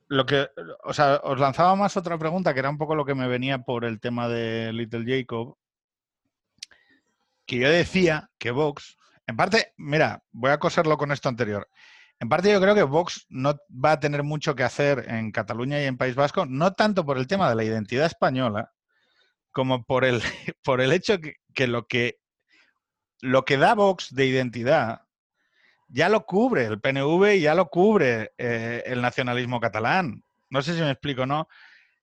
lo 0.07 0.25
que, 0.25 0.49
o 0.85 0.95
sea, 0.95 1.21
os 1.23 1.39
lanzaba 1.39 1.77
más 1.77 1.99
otra 1.99 2.17
pregunta, 2.17 2.55
que 2.55 2.61
era 2.61 2.71
un 2.71 2.79
poco 2.79 2.95
lo 2.95 3.05
que 3.05 3.15
me 3.15 3.29
venía 3.29 3.59
por 3.59 3.85
el 3.85 4.01
tema 4.01 4.27
de 4.29 4.73
Little 4.73 5.05
Jacob, 5.05 5.59
que 7.45 7.59
yo 7.59 7.69
decía 7.69 8.31
que 8.39 8.53
Vox, 8.53 8.97
en 9.27 9.37
parte, 9.37 9.75
mira, 9.77 10.23
voy 10.33 10.53
a 10.53 10.59
coserlo 10.59 10.97
con 10.97 11.13
esto 11.13 11.29
anterior. 11.29 11.69
En 12.21 12.29
parte 12.29 12.51
yo 12.51 12.61
creo 12.61 12.75
que 12.75 12.83
Vox 12.83 13.27
no 13.29 13.57
va 13.73 13.93
a 13.93 14.01
tener 14.01 14.23
mucho 14.23 14.55
que 14.55 14.65
hacer 14.65 15.07
en 15.09 15.31
Cataluña 15.31 15.81
y 15.81 15.85
en 15.85 15.97
País 15.97 16.15
Vasco, 16.15 16.47
no 16.47 16.73
tanto 16.73 17.05
por 17.05 17.19
el 17.19 17.27
tema 17.27 17.49
de 17.49 17.55
la 17.55 17.65
identidad 17.65 18.07
española, 18.07 18.73
como 19.53 19.85
por 19.85 20.05
el, 20.05 20.21
por 20.65 20.81
el 20.81 20.93
hecho 20.93 21.21
que, 21.21 21.35
que 21.55 21.67
lo 21.67 21.87
que 21.87 22.19
lo 23.21 23.45
que 23.45 23.57
da 23.57 23.75
Vox 23.75 24.15
de 24.15 24.27
identidad 24.27 25.03
ya 25.89 26.09
lo 26.09 26.25
cubre 26.25 26.67
el 26.67 26.81
PNV 26.81 27.37
y 27.37 27.41
ya 27.41 27.55
lo 27.55 27.69
cubre 27.69 28.33
eh, 28.37 28.83
el 28.87 29.01
nacionalismo 29.01 29.59
catalán. 29.59 30.23
No 30.51 30.63
sé 30.63 30.75
si 30.75 30.81
me 30.81 30.91
explico, 30.91 31.27
¿no? 31.27 31.49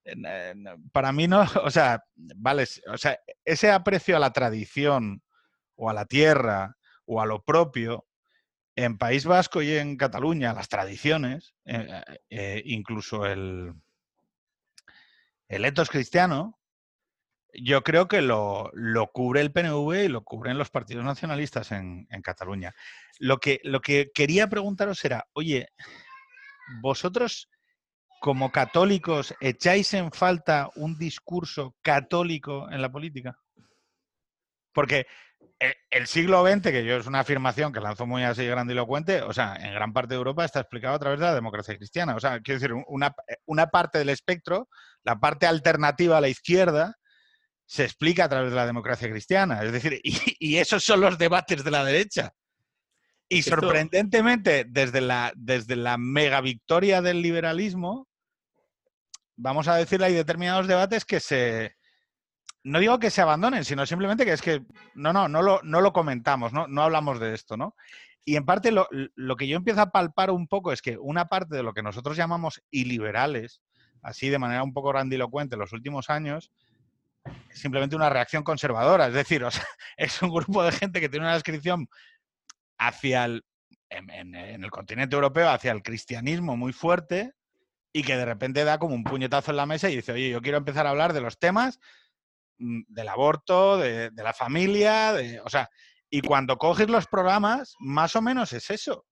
Eh, 0.04 0.54
no, 0.56 0.76
Para 0.92 1.12
mí 1.12 1.28
no, 1.28 1.42
o 1.64 1.70
sea, 1.70 2.04
vale, 2.16 2.66
o 2.92 2.98
sea, 2.98 3.20
ese 3.44 3.72
aprecio 3.72 4.18
a 4.18 4.20
la 4.20 4.34
tradición 4.34 5.22
o 5.76 5.90
a 5.90 5.94
la 5.94 6.06
tierra 6.06 6.76
o 7.06 7.22
a 7.22 7.26
lo 7.26 7.44
propio 7.44 8.06
en 8.76 8.98
País 8.98 9.26
Vasco 9.26 9.62
y 9.62 9.74
en 9.74 9.98
Cataluña, 9.98 10.54
las 10.54 10.70
tradiciones, 10.70 11.56
eh, 11.66 12.02
eh, 12.30 12.62
incluso 12.66 13.26
el, 13.26 13.74
el 15.48 15.66
etos 15.66 15.90
cristiano, 15.90 16.60
yo 17.54 17.84
creo 17.84 18.08
que 18.10 18.22
lo, 18.22 18.70
lo, 18.74 19.08
cubre 19.08 19.40
el 19.40 19.54
PNV 19.54 20.06
y 20.06 20.08
lo 20.10 20.24
cubren 20.26 20.58
los 20.58 20.70
partidos 20.70 21.06
nacionalistas 21.06 21.72
en, 21.72 22.06
en 22.10 22.22
Cataluña. 22.22 22.74
Lo 23.20 23.38
que, 23.38 23.62
lo 23.64 23.80
que 23.80 24.12
quería 24.14 24.50
preguntaros 24.50 25.04
era, 25.06 25.26
oye, 25.34 25.70
vosotros 26.82 27.50
como 28.20 28.52
católicos 28.52 29.34
echáis 29.40 29.94
en 29.94 30.12
falta 30.12 30.70
un 30.76 30.98
discurso 30.98 31.76
católico 31.82 32.70
en 32.72 32.82
la 32.82 32.92
política? 32.92 33.38
Porque 34.74 35.08
e, 35.60 35.74
el 35.90 36.08
siglo 36.08 36.46
XX, 36.46 36.62
que 36.62 36.86
yo 36.86 36.98
es 36.98 37.08
una 37.08 37.22
afirmación 37.22 37.72
que 37.72 37.80
lanzó 37.80 38.06
muy 38.06 38.24
así 38.24 38.46
grandilocuente, 38.46 39.22
o 39.22 39.34
sea, 39.34 39.56
en 39.56 39.74
gran 39.74 39.94
parte 39.94 40.14
de 40.14 40.18
Europa 40.18 40.46
está 40.46 40.60
explicado 40.60 40.96
a 40.96 41.00
través 41.00 41.20
de 41.20 41.26
la 41.26 41.36
democracia 41.36 41.78
cristiana. 41.78 42.16
O 42.16 42.20
sea, 42.20 42.40
quiero 42.42 42.60
decir, 42.60 42.76
una, 42.88 43.14
una 43.46 43.68
parte 43.68 43.98
del 44.00 44.10
espectro, 44.10 44.70
la 45.04 45.20
parte 45.20 45.48
alternativa 45.48 46.18
a 46.18 46.22
la 46.22 46.30
izquierda, 46.30 46.96
se 47.68 47.84
explica 47.84 48.26
a 48.26 48.30
través 48.30 48.52
de 48.52 48.56
la 48.56 48.66
democracia 48.66 49.10
cristiana. 49.10 49.64
Es 49.64 49.72
decir, 49.72 50.00
y, 50.04 50.18
y 50.40 50.58
esos 50.58 50.84
son 50.84 51.02
los 51.02 51.18
debates 51.18 51.64
de 51.64 51.72
la 51.72 51.84
derecha. 51.84 52.32
Y 53.28 53.42
sorprendentemente, 53.42 54.66
desde 54.68 55.02
la, 55.02 55.34
desde 55.36 55.76
la 55.76 55.98
mega 55.98 56.42
victoria 56.42 57.02
del 57.02 57.22
liberalismo, 57.22 58.08
vamos 59.36 59.68
a 59.68 59.76
decir, 59.76 60.04
hay 60.04 60.14
determinados 60.14 60.68
debates 60.68 61.06
que 61.06 61.20
se. 61.20 61.76
No 62.66 62.80
digo 62.80 62.98
que 62.98 63.12
se 63.12 63.22
abandonen, 63.22 63.64
sino 63.64 63.86
simplemente 63.86 64.26
que 64.26 64.34
es 64.34 64.42
que 64.42 64.64
no, 64.96 65.14
no, 65.14 65.30
no 65.30 65.44
lo, 65.44 65.62
no 65.62 65.82
lo 65.82 65.94
comentamos, 65.94 66.52
¿no? 66.52 66.68
no 66.68 66.82
hablamos 66.82 67.20
de 67.20 67.36
esto, 67.36 67.56
¿no? 67.56 67.76
Y 68.26 68.38
en 68.38 68.46
parte 68.46 68.72
lo, 68.72 68.88
lo, 68.90 69.36
que 69.36 69.48
yo 69.48 69.56
empiezo 69.56 69.82
a 69.82 69.92
palpar 69.92 70.32
un 70.32 70.48
poco 70.48 70.72
es 70.72 70.82
que 70.82 70.98
una 70.98 71.26
parte 71.28 71.56
de 71.56 71.62
lo 71.62 71.76
que 71.76 71.84
nosotros 71.84 72.18
llamamos 72.18 72.64
iliberales, 72.72 73.62
así 74.02 74.30
de 74.30 74.40
manera 74.40 74.64
un 74.64 74.74
poco 74.74 74.90
grandilocuente 74.90 75.54
en 75.54 75.60
los 75.60 75.74
últimos 75.74 76.10
años, 76.10 76.52
es 77.52 77.60
simplemente 77.60 77.96
una 77.96 78.10
reacción 78.10 78.44
conservadora. 78.44 79.06
Es 79.08 79.14
decir, 79.14 79.46
es 79.98 80.22
un 80.24 80.34
grupo 80.34 80.64
de 80.64 80.72
gente 80.72 81.00
que 81.00 81.08
tiene 81.08 81.28
una 81.28 81.36
descripción 81.36 81.88
hacia 82.80 83.26
el, 83.26 83.46
en, 83.90 84.34
el 84.34 84.72
continente 84.72 85.16
europeo, 85.16 85.52
hacia 85.52 85.72
el 85.72 85.84
cristianismo 85.84 86.58
muy 86.58 86.74
fuerte, 86.74 87.34
y 87.94 88.02
que 88.02 88.18
de 88.18 88.26
repente 88.26 88.64
da 88.64 88.80
como 88.80 88.96
un 88.96 89.04
puñetazo 89.04 89.52
en 89.52 89.58
la 89.58 89.68
mesa 89.68 89.88
y 89.88 89.98
dice, 89.98 90.14
oye, 90.14 90.32
yo 90.32 90.42
quiero 90.42 90.58
empezar 90.58 90.88
a 90.88 90.90
hablar 90.90 91.14
de 91.14 91.22
los 91.22 91.38
temas 91.38 91.80
del 92.58 93.08
aborto, 93.08 93.78
de, 93.78 94.10
de 94.12 94.24
la 94.24 94.34
familia, 94.34 95.14
de, 95.14 95.40
o 95.42 95.50
sea, 95.50 95.70
y 96.10 96.22
cuando 96.22 96.58
coges 96.58 96.90
los 96.90 97.08
programas, 97.08 97.76
más 97.80 98.16
o 98.16 98.22
menos 98.22 98.54
es 98.54 98.70
eso. 98.70 99.06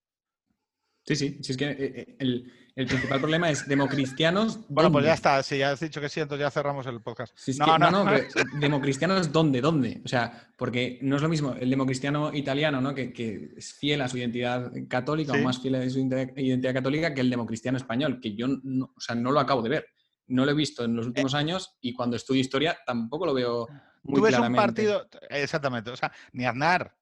Sí, 1.06 1.16
sí, 1.16 1.40
sí 1.42 1.52
es 1.52 1.58
que 1.58 1.70
eh, 1.70 2.16
el, 2.20 2.50
el 2.76 2.88
principal 2.88 3.20
problema 3.20 3.50
es 3.50 3.68
democristianos. 3.68 4.54
¿dónde? 4.54 4.68
Bueno, 4.70 4.92
pues 4.92 5.06
ya 5.06 5.14
está, 5.14 5.44
si 5.44 5.58
ya 5.58 5.72
has 5.72 5.80
dicho 5.82 6.00
que 6.00 6.08
sí, 6.08 6.22
entonces 6.22 6.46
ya 6.46 6.50
cerramos 6.50 6.86
el 6.88 7.02
podcast. 7.02 7.38
Es 7.46 7.60
no, 7.60 7.66
que, 7.66 7.72
no, 7.80 7.92
no, 7.92 8.06
no, 8.06 8.12
democristianos 8.60 9.32
dónde, 9.32 9.60
dónde. 9.60 10.02
O 10.06 10.08
sea, 10.08 10.50
porque 10.58 11.00
no 11.02 11.18
es 11.18 11.22
lo 11.22 11.28
mismo 11.28 11.54
el 11.60 11.70
democristiano 11.70 12.34
italiano, 12.34 12.80
¿no? 12.80 12.96
Que, 12.96 13.12
que 13.12 13.52
es 13.58 13.74
fiel 13.74 14.02
a 14.02 14.08
su 14.08 14.18
identidad 14.18 14.72
católica 14.88 15.34
Sí. 15.34 15.40
o 15.40 15.44
más 15.44 15.60
fiel 15.60 15.76
a 15.76 15.90
su 15.90 16.00
identidad, 16.00 16.38
identidad 16.38 16.74
católica 16.74 17.14
que 17.14 17.22
el 17.22 17.30
democristiano 17.30 17.78
español, 17.78 18.22
que 18.22 18.34
yo 18.34 18.48
no, 18.48 18.94
o 18.96 19.02
sea, 19.02 19.16
no 19.16 19.32
lo 19.32 19.42
acabo 19.42 19.62
de 19.62 19.70
ver. 19.70 19.86
No 20.28 20.46
lo 20.46 20.52
he 20.52 20.56
visto 20.56 20.84
en 20.86 20.96
los 20.96 21.06
últimos 21.08 21.34
años 21.34 21.76
y 21.82 21.94
cuando 21.94 22.16
estudio 22.16 22.42
historia 22.42 22.78
tampoco 22.86 23.26
lo 23.26 23.34
veo 23.34 23.68
muy 24.04 24.16
Tú 24.18 24.22
ves 24.24 24.34
un 24.36 24.38
claramente. 24.50 24.62
partido, 24.62 25.08
exactamente, 25.30 25.90
o 25.92 25.96
sea, 25.96 26.12
ni 26.32 26.46
Aznar. 26.46 26.96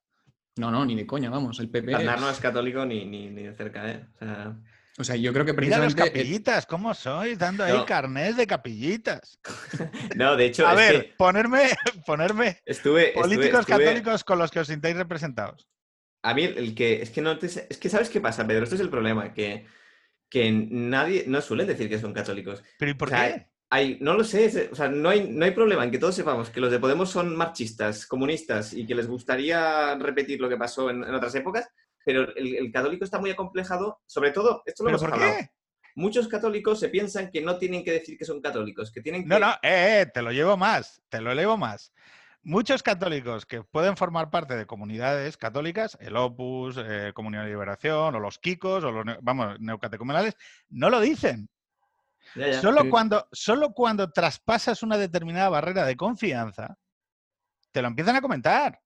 No, 0.58 0.70
no, 0.70 0.86
ni 0.86 0.96
de 0.96 1.06
coña, 1.08 1.30
vamos. 1.30 1.60
El 1.60 1.70
PP. 1.70 1.96
Aznar 1.96 2.20
no 2.20 2.30
es 2.30 2.40
católico 2.40 2.86
ni, 2.86 3.06
ni, 3.06 3.30
ni 3.30 3.44
de 3.44 3.54
cerca, 3.54 3.90
¿eh? 3.90 4.06
O 4.16 4.26
sea, 4.26 4.56
O 5.00 5.04
sea, 5.04 5.16
yo 5.16 5.32
creo 5.34 5.46
que 5.46 5.54
Mira 5.54 5.78
los 5.78 5.94
precisamente. 5.94 6.04
eh, 6.04 6.24
capillitas, 6.24 6.66
¿cómo 6.66 6.94
sois? 6.94 7.40
Dando 7.40 7.64
ahí 7.64 7.78
No. 7.78 7.86
carnés 7.86 8.36
de 8.36 8.46
capillitas. 8.46 9.40
no, 10.16 10.36
de 10.36 10.46
hecho, 10.48 10.68
A 10.68 10.72
es 10.72 10.78
ver, 10.78 11.02
que 11.10 11.14
ponerme, 11.18 11.70
ponerme 12.06 12.60
estuve, 12.66 13.10
estuve- 13.10 13.14
políticos 13.14 13.62
estuve- 13.62 13.86
católicos 13.86 14.24
con 14.24 14.40
los 14.40 14.52
que 14.52 14.60
os 14.60 14.68
sintáis 14.68 14.96
representados. 14.98 15.68
A 16.24 16.34
mí 16.34 16.44
el 16.44 16.76
que 16.76 17.02
es 17.02 17.10
que 17.10 17.22
no 17.22 17.38
te, 17.40 17.48
es 17.48 17.78
que 17.80 17.90
sabes 17.90 18.10
qué 18.10 18.20
pasa, 18.22 18.46
Pedro, 18.46 18.64
esto 18.66 18.76
es 18.76 18.82
el 18.82 18.90
problema, 18.90 19.34
que, 19.34 19.66
que 20.32 20.52
nadie, 20.52 21.26
no 21.28 21.42
suelen 21.42 21.68
decir 21.68 21.90
que 21.90 22.00
son 22.00 22.14
católicos. 22.14 22.64
¿Pero 22.80 22.92
y 22.92 22.94
por 22.96 23.10
O 23.10 23.12
sea, 23.12 23.34
qué? 23.34 23.48
Hay, 23.70 23.98
no 24.02 24.16
lo 24.16 24.24
sé, 24.24 24.70
o 24.72 24.76
sea, 24.76 24.90
no 24.90 25.10
hay, 25.10 25.30
no 25.30 25.46
hay 25.46 25.52
problema 25.52 25.84
en 25.84 25.92
que 25.92 25.98
todos 26.00 26.16
sepamos 26.16 26.50
que 26.50 26.60
los 26.60 26.72
de 26.72 26.80
Podemos 26.80 27.10
son 27.10 27.36
marchistas, 27.36 28.06
comunistas 28.08 28.74
y 28.74 28.86
que 28.86 28.96
les 28.96 29.08
gustaría 29.08 29.96
repetir 29.96 30.42
lo 30.42 30.50
que 30.50 30.58
pasó 30.58 30.90
en, 30.90 31.04
en 31.04 31.14
otras 31.14 31.36
épocas, 31.36 31.70
pero 32.04 32.36
el, 32.36 32.56
el 32.56 32.72
católico 32.72 33.06
está 33.06 33.20
muy 33.20 33.30
acomplejado, 33.30 34.02
sobre 34.08 34.32
todo, 34.32 34.64
esto 34.66 34.84
lo 34.84 34.88
¿Pero 34.90 34.98
hemos 34.98 35.10
por 35.10 35.14
hablado, 35.14 35.40
qué? 35.40 35.50
muchos 35.96 36.28
católicos 36.28 36.80
se 36.80 36.90
piensan 36.90 37.30
que 37.30 37.42
no 37.42 37.58
tienen 37.58 37.84
que 37.84 37.92
decir 37.94 38.18
que 38.18 38.26
son 38.26 38.42
católicos, 38.42 38.92
que 38.92 39.02
tienen 39.02 39.24
que... 39.24 39.30
No, 39.30 39.40
no, 39.40 39.52
eh, 39.62 40.02
eh, 40.02 40.06
te 40.14 40.22
lo 40.22 40.32
llevo 40.32 40.58
más, 40.58 41.02
te 41.10 41.22
lo 41.22 41.32
elevo 41.32 41.58
más. 41.58 41.94
Muchos 42.44 42.82
católicos 42.82 43.46
que 43.46 43.64
pueden 43.64 43.96
formar 43.96 44.32
parte 44.32 44.56
de 44.58 44.66
comunidades 44.66 45.38
católicas, 45.38 45.96
el 46.02 46.16
Opus, 46.18 46.76
eh, 46.84 47.12
Comunidad 47.14 47.44
de 47.44 47.50
Liberación, 47.50 48.16
o 48.16 48.20
los 48.20 48.40
Kikos, 48.40 48.84
o 48.84 48.92
los, 48.92 49.06
vamos, 49.22 49.60
neocatecumenales, 49.60 50.36
no 50.70 50.90
lo 50.90 51.00
dicen. 51.00 51.50
Ya, 52.36 52.48
ya. 52.48 52.62
Solo 52.62 52.90
cuando, 52.90 53.28
solo 53.32 53.74
cuando 53.74 54.12
traspasas 54.12 54.82
una 54.82 54.98
determinada 54.98 55.50
barrera 55.50 55.86
de 55.86 55.96
confianza, 55.96 56.78
te 57.72 57.82
lo 57.82 57.90
empiezan 57.90 58.16
a 58.16 58.22
comentar. 58.22 58.80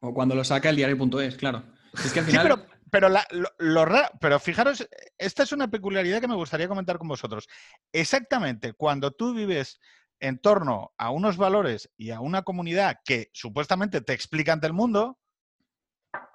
O 0.00 0.14
cuando 0.14 0.34
lo 0.34 0.42
saca 0.44 0.70
el 0.70 0.76
diario.es, 0.76 1.36
claro. 1.36 1.62
Es 1.92 2.12
que 2.12 2.20
al 2.20 2.24
Sí, 2.24 2.30
final. 2.32 2.42
pero, 2.46 2.66
pero, 2.90 3.08
la- 3.10 3.26
lo, 3.30 3.48
lo 3.58 3.84
ra- 3.84 4.10
pero 4.20 4.38
fijaros, 4.40 4.88
esta 5.18 5.42
es 5.42 5.52
una 5.52 5.68
peculiaridad 5.68 6.20
que 6.22 6.28
me 6.28 6.34
gustaría 6.36 6.68
comentar 6.68 6.96
con 6.98 7.08
vosotros. 7.08 7.48
Exactamente, 7.92 8.72
cuando 8.72 9.10
tú 9.10 9.34
vives 9.34 9.78
en 10.24 10.38
torno 10.38 10.92
a 10.96 11.10
unos 11.10 11.36
valores 11.36 11.90
y 11.96 12.10
a 12.10 12.20
una 12.20 12.42
comunidad 12.42 12.98
que 13.04 13.28
supuestamente 13.34 14.00
te 14.00 14.12
explica 14.14 14.52
ante 14.54 14.66
el 14.66 14.72
mundo, 14.72 15.18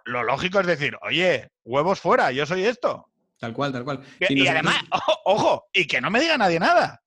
lo 0.05 0.23
lógico 0.23 0.59
es 0.59 0.67
decir, 0.67 0.97
oye, 1.01 1.49
huevos 1.63 1.99
fuera, 1.99 2.31
yo 2.31 2.45
soy 2.45 2.65
esto. 2.65 3.07
Tal 3.39 3.53
cual, 3.53 3.71
tal 3.71 3.83
cual. 3.83 4.03
Y, 4.19 4.25
Sí, 4.25 4.33
y 4.33 4.35
nosotros- 4.43 4.49
además, 4.55 4.83
ojo, 4.91 5.13
ojo, 5.25 5.65
y 5.73 5.87
que 5.87 6.01
no 6.01 6.09
me 6.11 6.19
diga 6.19 6.37
nadie 6.37 6.59
nada. 6.59 7.01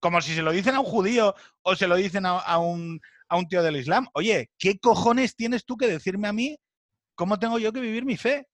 Como 0.00 0.20
si 0.20 0.34
se 0.34 0.42
lo 0.42 0.52
dicen 0.52 0.74
a 0.74 0.80
un 0.80 0.86
judío 0.86 1.34
o 1.62 1.74
se 1.74 1.86
lo 1.86 1.96
dicen 1.96 2.26
a, 2.26 2.38
a 2.38 2.58
un, 2.58 3.00
a 3.28 3.36
un 3.36 3.48
tío 3.48 3.62
del 3.62 3.76
Islam. 3.76 4.06
Oye, 4.12 4.50
¿qué 4.58 4.78
cojones 4.78 5.36
tienes 5.36 5.64
tú 5.64 5.76
que 5.76 5.88
decirme 5.88 6.28
a 6.28 6.32
mí 6.32 6.58
cómo 7.14 7.38
tengo 7.38 7.58
yo 7.58 7.72
que 7.72 7.80
vivir 7.80 8.04
mi 8.04 8.16
fe? 8.16 8.46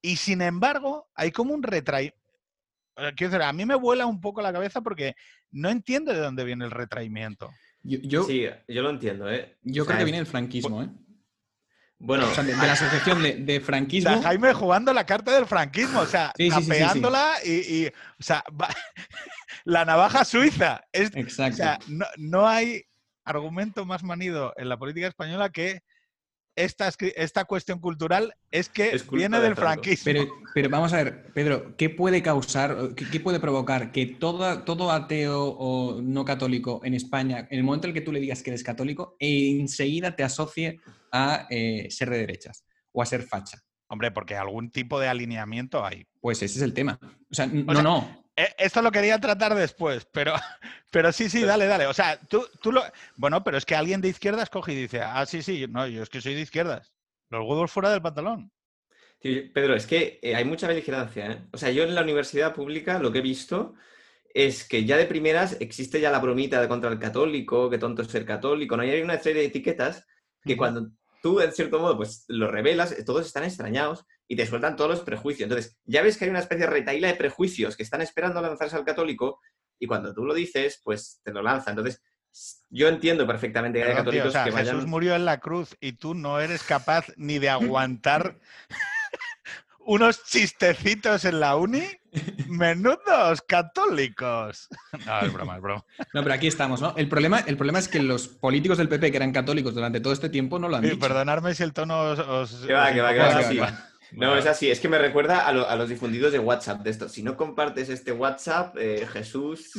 Y 0.00 0.16
sin 0.16 0.40
embargo, 0.40 1.08
hay 1.14 1.30
como 1.32 1.52
un 1.54 1.62
retraimiento. 1.62 2.17
Quiero 3.16 3.30
decir, 3.32 3.42
a 3.42 3.52
mí 3.52 3.64
me 3.64 3.74
vuela 3.76 4.06
un 4.06 4.20
poco 4.20 4.42
la 4.42 4.52
cabeza 4.52 4.80
porque 4.80 5.14
no 5.50 5.68
entiendo 5.68 6.12
de 6.12 6.18
dónde 6.20 6.44
viene 6.44 6.64
el 6.64 6.70
retraimiento. 6.70 7.50
Yo, 7.82 7.98
yo, 8.02 8.24
Sí, 8.24 8.44
yo 8.66 8.82
lo 8.82 8.90
entiendo, 8.90 9.30
¿eh? 9.30 9.56
yo 9.62 9.84
O 9.84 9.86
creo 9.86 9.98
que 9.98 10.04
viene 10.04 10.18
del 10.18 10.26
franquismo, 10.26 10.82
¿eh? 10.82 10.88
Bueno, 12.00 12.28
O 12.30 12.34
sea, 12.34 12.44
de, 12.44 12.54
de 12.54 12.66
la 12.66 12.72
asociación 12.72 13.22
de, 13.22 13.34
de 13.36 13.58
O 13.58 13.62
franquismo. 13.62 14.12
sea, 14.12 14.22
Jaime 14.22 14.52
jugando 14.52 14.92
la 14.92 15.04
carta 15.04 15.34
del 15.34 15.46
franquismo, 15.46 16.00
o 16.00 16.06
sea, 16.06 16.32
Sí, 16.36 16.44
sí, 16.44 16.50
sí, 16.50 16.62
sí, 16.62 16.70
sí. 16.70 16.70
tapeándola 16.70 17.34
y, 17.44 17.50
y, 17.50 17.86
o 17.86 17.92
sea, 18.22 18.44
va- 18.60 18.68
la 19.64 19.84
navaja 19.84 20.24
suiza. 20.24 20.82
Es, 20.92 21.10
O 21.14 21.18
Exacto. 21.18 21.56
sea, 21.56 21.78
no, 21.88 22.06
no 22.16 22.46
hay 22.46 22.82
argumento 23.24 23.84
más 23.84 24.04
manido 24.04 24.52
en 24.56 24.68
la 24.68 24.76
política 24.78 25.08
española 25.08 25.50
que 25.50 25.80
esta, 26.58 26.90
esta 27.16 27.44
cuestión 27.44 27.78
cultural 27.78 28.34
es 28.50 28.68
que 28.68 28.90
Es 28.90 29.08
viene 29.10 29.38
de 29.38 29.44
del 29.44 29.56
franquismo. 29.56 30.04
Pero, 30.04 30.28
pero 30.54 30.68
vamos 30.68 30.92
a 30.92 31.02
ver, 31.02 31.32
Pedro, 31.32 31.76
¿qué 31.76 31.88
puede 31.90 32.22
causar, 32.22 32.94
qué, 32.96 33.08
qué 33.08 33.20
puede 33.20 33.40
provocar 33.40 33.92
que 33.92 34.06
todo, 34.06 34.62
todo 34.64 34.90
ateo 34.90 35.44
o 35.44 36.00
no 36.02 36.24
católico 36.24 36.80
en 36.84 36.94
España, 36.94 37.46
en 37.50 37.58
el 37.58 37.64
momento 37.64 37.86
en 37.86 37.90
el 37.90 37.94
que 37.94 38.04
tú 38.04 38.12
le 38.12 38.20
digas 38.20 38.42
que 38.42 38.50
eres 38.50 38.62
católico, 38.62 39.16
enseguida 39.18 40.16
te 40.16 40.24
asocie 40.24 40.80
a 41.12 41.46
eh, 41.50 41.88
ser 41.90 42.10
de 42.10 42.18
derechas 42.18 42.64
o 42.92 43.02
a 43.02 43.06
ser 43.06 43.22
facha? 43.22 43.62
Hombre, 43.88 44.10
porque 44.10 44.36
algún 44.36 44.70
tipo 44.70 45.00
de 45.00 45.08
alineamiento 45.08 45.84
hay. 45.84 46.06
Pues 46.20 46.42
ese 46.42 46.58
es 46.58 46.62
el 46.62 46.74
tema. 46.74 46.98
O 47.30 47.34
sea, 47.34 47.46
O 47.46 47.48
no, 47.48 47.72
sea, 47.72 47.82
no. 47.82 48.27
Eh, 48.38 48.54
Esto 48.56 48.82
lo 48.82 48.92
quería 48.92 49.18
tratar 49.18 49.54
después, 49.56 50.06
pero, 50.12 50.32
pero 50.92 51.10
sí, 51.12 51.28
sí, 51.28 51.42
dale, 51.42 51.66
dale. 51.66 51.86
O 51.86 51.92
sea, 51.92 52.18
tú, 52.20 52.46
tú 52.62 52.70
lo... 52.70 52.82
Bueno, 53.16 53.42
pero 53.42 53.58
es 53.58 53.66
que 53.66 53.74
alguien 53.74 54.00
de 54.00 54.08
izquierdas 54.08 54.48
coge 54.48 54.72
y 54.72 54.76
dice, 54.76 55.00
ah, 55.02 55.26
sí, 55.26 55.42
sí, 55.42 55.66
no, 55.68 55.88
yo 55.88 56.04
es 56.04 56.08
que 56.08 56.20
soy 56.20 56.34
de 56.34 56.42
izquierdas. 56.42 56.94
Los 57.30 57.44
huevos 57.44 57.72
fuera 57.72 57.90
del 57.90 58.00
pantalón. 58.00 58.52
Tío, 59.18 59.42
Pedro, 59.52 59.74
es 59.74 59.86
que 59.86 60.20
eh, 60.22 60.36
hay 60.36 60.44
mucha 60.44 60.68
beligerancia, 60.68 61.32
¿eh? 61.32 61.48
O 61.52 61.58
sea, 61.58 61.72
yo 61.72 61.82
en 61.82 61.96
la 61.96 62.02
universidad 62.02 62.54
pública 62.54 63.00
lo 63.00 63.10
que 63.10 63.18
he 63.18 63.22
visto 63.22 63.74
es 64.32 64.68
que 64.68 64.84
ya 64.84 64.96
de 64.96 65.06
primeras 65.06 65.56
existe 65.60 66.00
ya 66.00 66.12
la 66.12 66.20
bromita 66.20 66.60
de 66.60 66.68
contra 66.68 66.90
el 66.90 67.00
católico, 67.00 67.68
que 67.68 67.78
tonto 67.78 68.02
es 68.02 68.08
ser 68.08 68.24
católico, 68.24 68.76
¿no? 68.76 68.84
Y 68.84 68.90
hay 68.90 69.02
una 69.02 69.18
serie 69.18 69.42
de 69.42 69.48
etiquetas 69.48 70.06
que 70.44 70.56
cuando 70.56 70.92
tú, 71.22 71.40
en 71.40 71.52
cierto 71.52 71.78
modo, 71.78 71.96
pues 71.96 72.24
lo 72.28 72.50
revelas, 72.50 72.94
todos 73.04 73.26
están 73.26 73.44
extrañados 73.44 74.04
y 74.26 74.36
te 74.36 74.46
sueltan 74.46 74.76
todos 74.76 74.90
los 74.90 75.00
prejuicios. 75.00 75.44
Entonces, 75.44 75.76
ya 75.84 76.02
ves 76.02 76.16
que 76.16 76.24
hay 76.24 76.30
una 76.30 76.40
especie 76.40 76.66
de 76.66 76.72
retaíla 76.72 77.08
de 77.08 77.14
prejuicios 77.14 77.76
que 77.76 77.82
están 77.82 78.00
esperando 78.02 78.40
lanzarse 78.40 78.76
al 78.76 78.84
católico 78.84 79.40
y 79.78 79.86
cuando 79.86 80.12
tú 80.12 80.24
lo 80.24 80.34
dices, 80.34 80.80
pues 80.84 81.20
te 81.22 81.32
lo 81.32 81.42
lanzan. 81.42 81.72
Entonces, 81.72 82.02
yo 82.68 82.88
entiendo 82.88 83.26
perfectamente 83.26 83.78
que 83.78 83.84
hay 83.84 83.94
Perdón, 83.94 84.12
tío, 84.12 84.22
católicos 84.22 84.28
o 84.28 84.32
sea, 84.32 84.44
que 84.44 84.50
vayan... 84.50 84.74
Jesús 84.76 84.88
murió 84.88 85.14
en 85.14 85.24
la 85.24 85.40
cruz 85.40 85.76
y 85.80 85.92
tú 85.92 86.14
no 86.14 86.40
eres 86.40 86.62
capaz 86.62 87.06
ni 87.16 87.38
de 87.38 87.48
aguantar 87.48 88.38
unos 89.80 90.24
chistecitos 90.24 91.24
en 91.24 91.40
la 91.40 91.56
uni. 91.56 91.82
Menudos 92.48 93.42
católicos. 93.46 94.68
No, 95.06 95.20
es 95.20 95.32
broma, 95.32 95.56
es 95.56 95.62
broma. 95.62 95.84
No, 96.14 96.22
pero 96.22 96.34
aquí 96.34 96.46
estamos, 96.46 96.80
¿no? 96.80 96.94
El 96.96 97.08
problema, 97.08 97.40
el 97.40 97.56
problema 97.56 97.78
es 97.78 97.88
que 97.88 98.00
los 98.02 98.26
políticos 98.28 98.78
del 98.78 98.88
PP 98.88 99.10
que 99.10 99.16
eran 99.18 99.32
católicos 99.32 99.74
durante 99.74 100.00
todo 100.00 100.12
este 100.12 100.28
tiempo 100.28 100.58
no 100.58 100.68
lo 100.68 100.76
han 100.76 100.82
Sí, 100.84 100.90
dicho. 100.90 101.00
perdonadme 101.00 101.54
si 101.54 101.62
el 101.62 101.72
tono 101.72 102.00
os... 102.00 102.18
os- 102.18 102.64
Que 102.66 102.72
va, 102.72 102.92
que 102.92 103.00
va, 103.00 103.12
que 103.12 103.18
va, 103.18 103.38
que 103.38 103.44
sí. 103.44 103.58
va. 103.58 103.84
No, 104.12 104.36
es 104.36 104.46
así, 104.46 104.70
es 104.70 104.80
que 104.80 104.88
me 104.88 104.96
recuerda 104.98 105.46
a, 105.46 105.52
lo- 105.52 105.68
a 105.68 105.76
los 105.76 105.88
difundidos 105.90 106.32
de 106.32 106.38
WhatsApp 106.38 106.80
de 106.82 106.90
esto. 106.90 107.08
Si 107.10 107.22
no 107.22 107.36
compartes 107.36 107.90
este 107.90 108.12
WhatsApp, 108.12 108.74
eh, 108.78 109.06
Jesús 109.12 109.70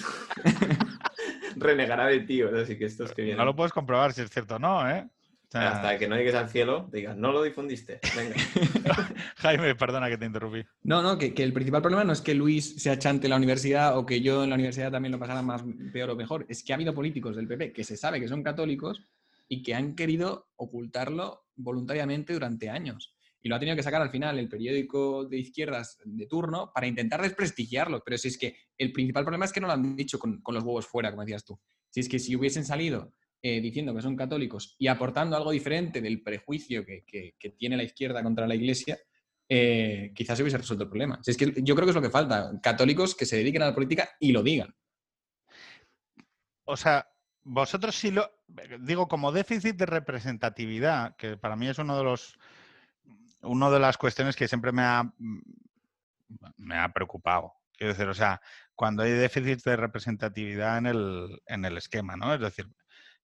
renegará 1.56 2.06
de 2.08 2.20
ti. 2.22 2.42
Así 2.42 2.78
que 2.78 2.86
estos 2.86 3.12
que 3.14 3.24
vienen. 3.24 3.38
No 3.38 3.46
lo 3.46 3.56
puedes 3.56 3.74
comprobar 3.74 4.14
si 4.14 4.22
es 4.22 4.30
cierto 4.30 4.56
o 4.56 4.60
no, 4.60 4.88
¿eh? 4.90 5.08
O 5.50 5.52
sea, 5.52 5.72
Hasta 5.72 5.98
que 5.98 6.08
no 6.08 6.16
llegues 6.16 6.36
al 6.36 6.48
cielo, 6.48 6.88
digas, 6.94 7.18
no 7.18 7.32
lo 7.32 7.42
difundiste. 7.42 8.00
Venga. 8.16 8.36
Jaime, 9.38 9.74
perdona 9.74 10.08
que 10.08 10.18
te 10.20 10.28
interrumpí. 10.28 10.64
No, 10.84 11.02
no, 11.02 11.18
que, 11.18 11.34
que 11.34 11.42
el 11.42 11.54
principal 11.54 11.82
problema 11.82 12.04
no 12.04 12.14
es 12.14 12.22
que 12.22 12.36
Luis 12.36 12.76
se 12.80 12.92
achante 12.92 13.26
en 13.26 13.32
la 13.32 13.38
universidad 13.38 13.98
o 13.98 14.06
que 14.06 14.22
yo 14.22 14.44
en 14.44 14.52
la 14.52 14.56
universidad 14.58 14.92
también 14.92 15.12
lo 15.12 15.18
pasara 15.18 15.42
más 15.42 15.64
peor 15.92 16.12
o 16.12 16.16
mejor. 16.16 16.46
Es 16.50 16.64
que 16.64 16.72
ha 16.72 16.76
habido 16.76 16.94
políticos 16.94 17.36
del 17.36 17.48
PP 17.48 17.74
que 17.74 17.84
se 17.84 17.98
sabe 17.98 18.20
que 18.20 18.28
son 18.28 18.44
católicos 18.44 19.02
y 19.48 19.64
que 19.64 19.74
han 19.74 19.96
querido 19.96 20.52
ocultarlo 20.56 21.48
voluntariamente 21.56 22.32
durante 22.34 22.70
años. 22.70 23.16
Y 23.42 23.50
lo 23.50 23.56
ha 23.56 23.60
tenido 23.60 23.76
que 23.76 23.82
sacar 23.82 24.04
al 24.04 24.12
final 24.12 24.38
el 24.38 24.50
periódico 24.50 25.26
de 25.26 25.40
izquierdas 25.40 25.98
de 26.06 26.28
turno 26.28 26.72
para 26.72 26.86
intentar 26.86 27.24
desprestigiarlo. 27.24 28.04
Pero 28.06 28.20
si 28.20 28.28
es 28.28 28.38
que 28.38 28.56
el 28.78 28.92
principal 28.92 29.24
problema 29.24 29.46
es 29.46 29.52
que 29.52 29.62
no 29.62 29.66
lo 29.66 29.74
han 29.74 29.96
dicho 29.96 30.20
con, 30.20 30.42
con 30.42 30.54
los 30.54 30.64
huevos 30.64 30.86
fuera, 30.86 31.10
como 31.10 31.24
decías 31.24 31.44
tú. 31.44 31.60
Si 31.90 32.02
es 32.02 32.08
que 32.08 32.20
si 32.20 32.36
hubiesen 32.36 32.66
salido 32.66 33.12
eh, 33.42 33.62
diciendo 33.62 33.96
que 33.96 34.02
son 34.02 34.18
católicos 34.18 34.76
y 34.78 34.88
aportando 34.88 35.38
algo 35.38 35.52
diferente 35.52 36.02
del 36.02 36.22
prejuicio 36.22 36.86
que, 36.86 37.36
tiene 37.58 37.78
la 37.78 37.84
izquierda 37.84 38.22
contra 38.22 38.46
la 38.46 38.56
iglesia, 38.56 38.98
eh, 39.48 40.12
quizás 40.14 40.38
se 40.38 40.44
hubiese 40.44 40.58
resuelto 40.58 40.84
el 40.84 40.90
problema. 40.90 41.20
Si 41.24 41.32
es 41.32 41.38
que 41.38 41.54
yo 41.64 41.74
creo 41.74 41.86
que 41.86 41.92
es 41.92 41.96
lo 41.96 42.02
que 42.02 42.10
falta. 42.10 42.52
Católicos 42.62 43.16
que 43.16 43.26
se 43.26 43.38
dediquen 43.38 43.62
a 43.62 43.68
la 43.68 43.74
política 43.74 44.10
y 44.20 44.34
lo 44.34 44.44
digan. 44.44 44.76
O 46.66 46.76
sea, 46.76 47.08
vosotros 47.44 47.96
sí 47.96 48.12
lo... 48.12 48.30
Digo, 48.82 49.08
como 49.08 49.32
déficit 49.32 49.78
de 49.78 49.86
representatividad, 49.86 51.16
que 51.16 51.38
para 51.38 51.56
mí 51.56 51.70
es 51.70 51.80
uno 51.80 51.98
de 51.98 52.04
los... 52.04 52.38
Una 53.42 53.70
de 53.70 53.80
las 53.80 53.98
cuestiones 53.98 54.36
que 54.36 54.50
siempre 54.50 54.74
me 54.74 54.82
ha, 54.82 55.14
me 56.58 56.78
ha 56.78 56.90
preocupado. 56.90 57.54
Quiero 57.72 57.94
decir, 57.94 58.08
o 58.10 58.14
sea, 58.14 58.42
cuando 58.76 59.04
hay 59.04 59.12
déficit 59.12 59.64
de 59.64 59.78
representatividad 59.78 60.78
en 60.78 60.86
el, 60.88 61.42
en 61.46 61.64
el 61.64 61.78
esquema, 61.78 62.18
¿no? 62.18 62.34
Es 62.34 62.42
decir, 62.42 62.68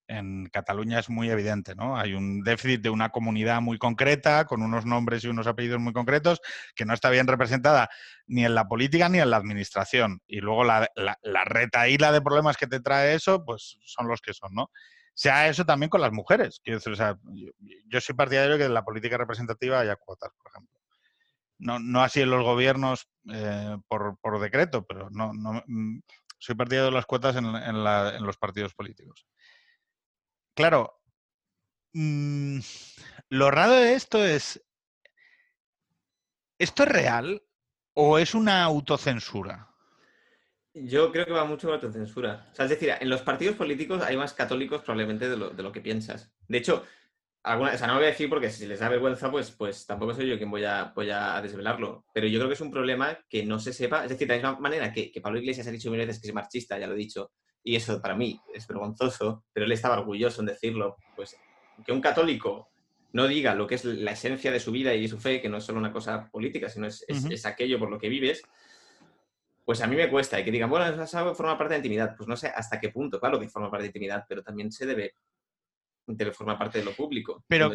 en 0.07 0.47
Cataluña 0.47 0.99
es 0.99 1.09
muy 1.09 1.29
evidente, 1.29 1.75
¿no? 1.75 1.97
Hay 1.97 2.13
un 2.13 2.41
déficit 2.43 2.81
de 2.81 2.89
una 2.89 3.09
comunidad 3.09 3.61
muy 3.61 3.77
concreta, 3.77 4.45
con 4.45 4.61
unos 4.61 4.85
nombres 4.85 5.23
y 5.23 5.27
unos 5.27 5.47
apellidos 5.47 5.79
muy 5.79 5.93
concretos, 5.93 6.41
que 6.75 6.85
no 6.85 6.93
está 6.93 7.09
bien 7.09 7.27
representada 7.27 7.89
ni 8.27 8.45
en 8.45 8.55
la 8.55 8.67
política 8.67 9.09
ni 9.09 9.19
en 9.19 9.29
la 9.29 9.37
administración. 9.37 10.21
Y 10.27 10.41
luego 10.41 10.63
la, 10.63 10.89
la, 10.95 11.17
la 11.21 11.43
retaíla 11.43 12.11
de 12.11 12.21
problemas 12.21 12.57
que 12.57 12.67
te 12.67 12.79
trae 12.79 13.15
eso, 13.15 13.43
pues 13.43 13.77
son 13.83 14.07
los 14.07 14.21
que 14.21 14.33
son, 14.33 14.53
¿no? 14.53 14.69
Sea 15.15 15.47
eso 15.47 15.65
también 15.65 15.89
con 15.89 16.01
las 16.01 16.11
mujeres. 16.11 16.59
Quiero 16.61 16.79
decir, 16.79 16.93
yo, 17.87 18.01
soy 18.01 18.15
partidario 18.15 18.53
de 18.53 18.57
que 18.59 18.65
en 18.65 18.73
la 18.73 18.83
política 18.83 19.17
representativa 19.17 19.79
haya 19.79 19.95
cuotas, 19.95 20.31
por 20.37 20.51
ejemplo. 20.51 20.77
No, 21.57 21.79
no 21.79 22.03
así 22.03 22.19
en 22.19 22.29
los 22.29 22.43
gobiernos 22.43 23.07
eh, 23.31 23.77
por, 23.87 24.17
por, 24.19 24.41
decreto, 24.41 24.85
pero 24.85 25.09
no, 25.09 25.31
no 25.33 25.63
mm, 25.65 25.99
soy 26.37 26.55
partidario 26.55 26.87
de 26.87 26.95
las 26.95 27.05
cuotas 27.05 27.37
en 27.37 28.25
los 28.25 28.37
partidos 28.37 28.73
políticos. 28.73 29.25
Claro, 30.55 31.01
mmm, 31.93 32.59
lo 33.29 33.51
raro 33.51 33.73
de 33.73 33.93
esto 33.93 34.23
es, 34.23 34.65
¿esto 36.57 36.83
es 36.83 36.89
real 36.89 37.43
o 37.93 38.17
es 38.17 38.33
una 38.33 38.63
autocensura? 38.63 39.69
Yo 40.73 41.11
creo 41.11 41.25
que 41.25 41.31
va 41.31 41.45
mucho 41.45 41.67
con 41.67 41.71
la 41.71 41.75
autocensura. 41.75 42.49
O 42.51 42.55
sea, 42.55 42.65
es 42.65 42.71
decir, 42.71 42.91
en 42.99 43.09
los 43.09 43.21
partidos 43.21 43.55
políticos 43.55 44.01
hay 44.01 44.17
más 44.17 44.33
católicos 44.33 44.81
probablemente 44.81 45.29
de 45.29 45.37
lo, 45.37 45.49
de 45.51 45.63
lo 45.63 45.71
que 45.71 45.79
piensas. 45.79 46.33
De 46.49 46.57
hecho, 46.57 46.83
alguna, 47.43 47.73
o 47.73 47.77
sea, 47.77 47.87
no 47.87 47.93
lo 47.93 47.99
voy 47.99 48.07
a 48.07 48.11
decir 48.11 48.29
porque 48.29 48.49
si 48.49 48.65
les 48.65 48.79
da 48.79 48.89
vergüenza, 48.89 49.31
pues, 49.31 49.51
pues 49.51 49.85
tampoco 49.85 50.13
soy 50.13 50.27
yo 50.27 50.37
quien 50.37 50.51
voy 50.51 50.65
a, 50.65 50.93
a 50.93 51.41
desvelarlo. 51.41 52.05
Pero 52.13 52.27
yo 52.27 52.39
creo 52.39 52.49
que 52.49 52.55
es 52.55 52.61
un 52.61 52.71
problema 52.71 53.17
que 53.29 53.45
no 53.45 53.57
se 53.59 53.71
sepa. 53.71 54.03
Es 54.03 54.09
decir, 54.09 54.27
de 54.27 54.41
la 54.41 54.49
misma 54.49 54.59
manera 54.59 54.91
que, 54.91 55.11
que 55.11 55.21
Pablo 55.21 55.39
Iglesias 55.39 55.67
ha 55.67 55.71
dicho 55.71 55.89
mil 55.89 55.99
veces 55.99 56.19
que 56.19 56.27
es 56.27 56.33
marxista, 56.33 56.77
ya 56.77 56.87
lo 56.87 56.93
he 56.93 56.97
dicho, 56.97 57.31
y 57.65 57.75
eso 57.75 57.99
para 57.99 58.15
mí 58.15 58.39
es 58.53 58.67
vergonzoso, 58.67 59.43
pero 59.51 59.65
él 59.65 59.71
estaba 59.71 59.99
orgulloso 59.99 60.41
en 60.41 60.45
decirlo, 60.45 60.97
pues 61.15 61.35
que 61.83 61.91
un 61.91 61.99
católico 61.99 62.69
no 63.11 63.27
diga 63.27 63.55
lo 63.55 63.65
que 63.65 63.75
es 63.75 63.83
la 63.83 64.11
esencia 64.11 64.51
de 64.51 64.59
su 64.59 64.71
vida 64.71 64.93
y 64.93 65.07
su 65.07 65.19
fe, 65.19 65.41
que 65.41 65.49
no 65.49 65.57
es 65.57 65.63
solo 65.63 65.79
una 65.79 65.91
cosa 65.91 66.29
política, 66.29 66.69
sino 66.69 66.85
es, 66.85 67.03
es, 67.07 67.23
uh 67.23 67.27
-huh. 67.27 67.33
es 67.33 67.45
aquello 67.47 67.79
por 67.79 67.89
lo 67.89 67.97
que 67.97 68.07
vives, 68.07 68.43
pues 69.65 69.81
a 69.81 69.87
mí 69.87 69.95
me 69.95 70.11
cuesta. 70.11 70.39
Y 70.39 70.43
que 70.43 70.51
digan, 70.51 70.69
bueno, 70.69 71.03
eso 71.03 71.33
forma 71.33 71.57
parte 71.57 71.73
de 71.73 71.79
intimidad. 71.79 72.15
Pues 72.15 72.29
no 72.29 72.37
sé 72.37 72.49
hasta 72.49 72.79
qué 72.79 72.89
punto, 72.89 73.19
claro 73.19 73.39
que 73.39 73.49
forma 73.49 73.71
parte 73.71 73.83
de 73.83 73.87
intimidad, 73.87 74.25
pero 74.29 74.43
también 74.43 74.71
se 74.71 74.85
debe, 74.85 75.15
debe 76.05 76.33
formar 76.33 76.59
parte 76.59 76.77
de 76.77 76.85
lo 76.85 76.91
público. 76.91 77.43
Pero, 77.47 77.71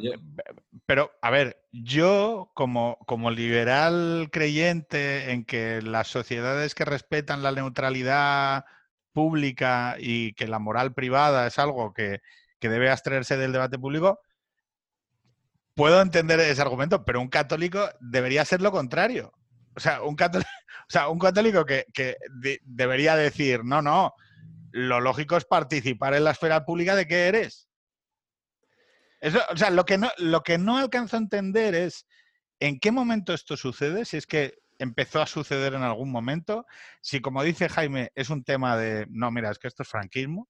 pero 0.86 1.10
a 1.20 1.30
ver, 1.30 1.64
yo 1.72 2.52
como, 2.54 2.96
como 3.06 3.32
liberal 3.32 4.28
creyente 4.30 5.32
en 5.32 5.44
que 5.44 5.82
las 5.82 6.06
sociedades 6.06 6.76
que 6.76 6.84
respetan 6.84 7.42
la 7.42 7.50
neutralidad 7.50 8.66
pública 9.12 9.96
y 9.98 10.32
que 10.34 10.46
la 10.46 10.58
moral 10.58 10.94
privada 10.94 11.46
es 11.46 11.58
algo 11.58 11.92
que, 11.92 12.20
que 12.58 12.68
debe 12.68 12.90
abstraerse 12.90 13.36
del 13.36 13.52
debate 13.52 13.78
público, 13.78 14.20
puedo 15.74 16.00
entender 16.00 16.38
ese 16.40 16.62
argumento, 16.62 17.04
pero 17.04 17.20
un 17.20 17.28
católico 17.28 17.88
debería 18.00 18.44
ser 18.44 18.60
lo 18.60 18.70
contrario. 18.70 19.32
O 19.74 19.80
sea, 19.80 20.02
un 20.02 20.16
católico, 20.16 20.50
o 20.88 20.90
sea, 20.90 21.08
un 21.08 21.18
católico 21.18 21.64
que, 21.64 21.86
que 21.92 22.16
de, 22.40 22.60
debería 22.64 23.16
decir, 23.16 23.64
no, 23.64 23.80
no, 23.82 24.12
lo 24.72 25.00
lógico 25.00 25.36
es 25.36 25.44
participar 25.44 26.14
en 26.14 26.24
la 26.24 26.32
esfera 26.32 26.64
pública 26.64 26.94
de 26.94 27.06
qué 27.06 27.28
eres. 27.28 27.68
Eso, 29.20 29.40
o 29.50 29.56
sea, 29.56 29.70
lo 29.70 29.84
que, 29.84 29.98
no, 29.98 30.10
lo 30.18 30.42
que 30.42 30.58
no 30.58 30.78
alcanzo 30.78 31.16
a 31.16 31.20
entender 31.20 31.74
es 31.74 32.06
en 32.58 32.78
qué 32.78 32.90
momento 32.90 33.32
esto 33.32 33.56
sucede, 33.56 34.04
si 34.04 34.16
es 34.16 34.26
que 34.26 34.59
empezó 34.80 35.20
a 35.20 35.26
suceder 35.26 35.74
en 35.74 35.82
algún 35.82 36.10
momento, 36.10 36.66
si 37.00 37.20
como 37.20 37.42
dice 37.42 37.68
Jaime 37.68 38.10
es 38.14 38.30
un 38.30 38.42
tema 38.44 38.76
de, 38.76 39.06
no, 39.10 39.30
mira, 39.30 39.50
es 39.50 39.58
que 39.58 39.68
esto 39.68 39.82
es 39.82 39.88
franquismo, 39.88 40.48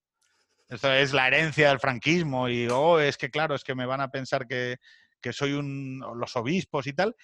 esto 0.68 0.92
es 0.92 1.12
la 1.12 1.26
herencia 1.26 1.68
del 1.68 1.80
franquismo 1.80 2.48
y, 2.48 2.68
oh, 2.68 3.00
es 3.00 3.16
que 3.16 3.30
claro, 3.30 3.54
es 3.54 3.64
que 3.64 3.74
me 3.74 3.86
van 3.86 4.00
a 4.00 4.10
pensar 4.10 4.46
que, 4.46 4.76
que 5.20 5.32
soy 5.32 5.52
un, 5.52 6.00
los 6.14 6.36
obispos 6.36 6.86
y 6.86 6.92
tal, 6.92 7.16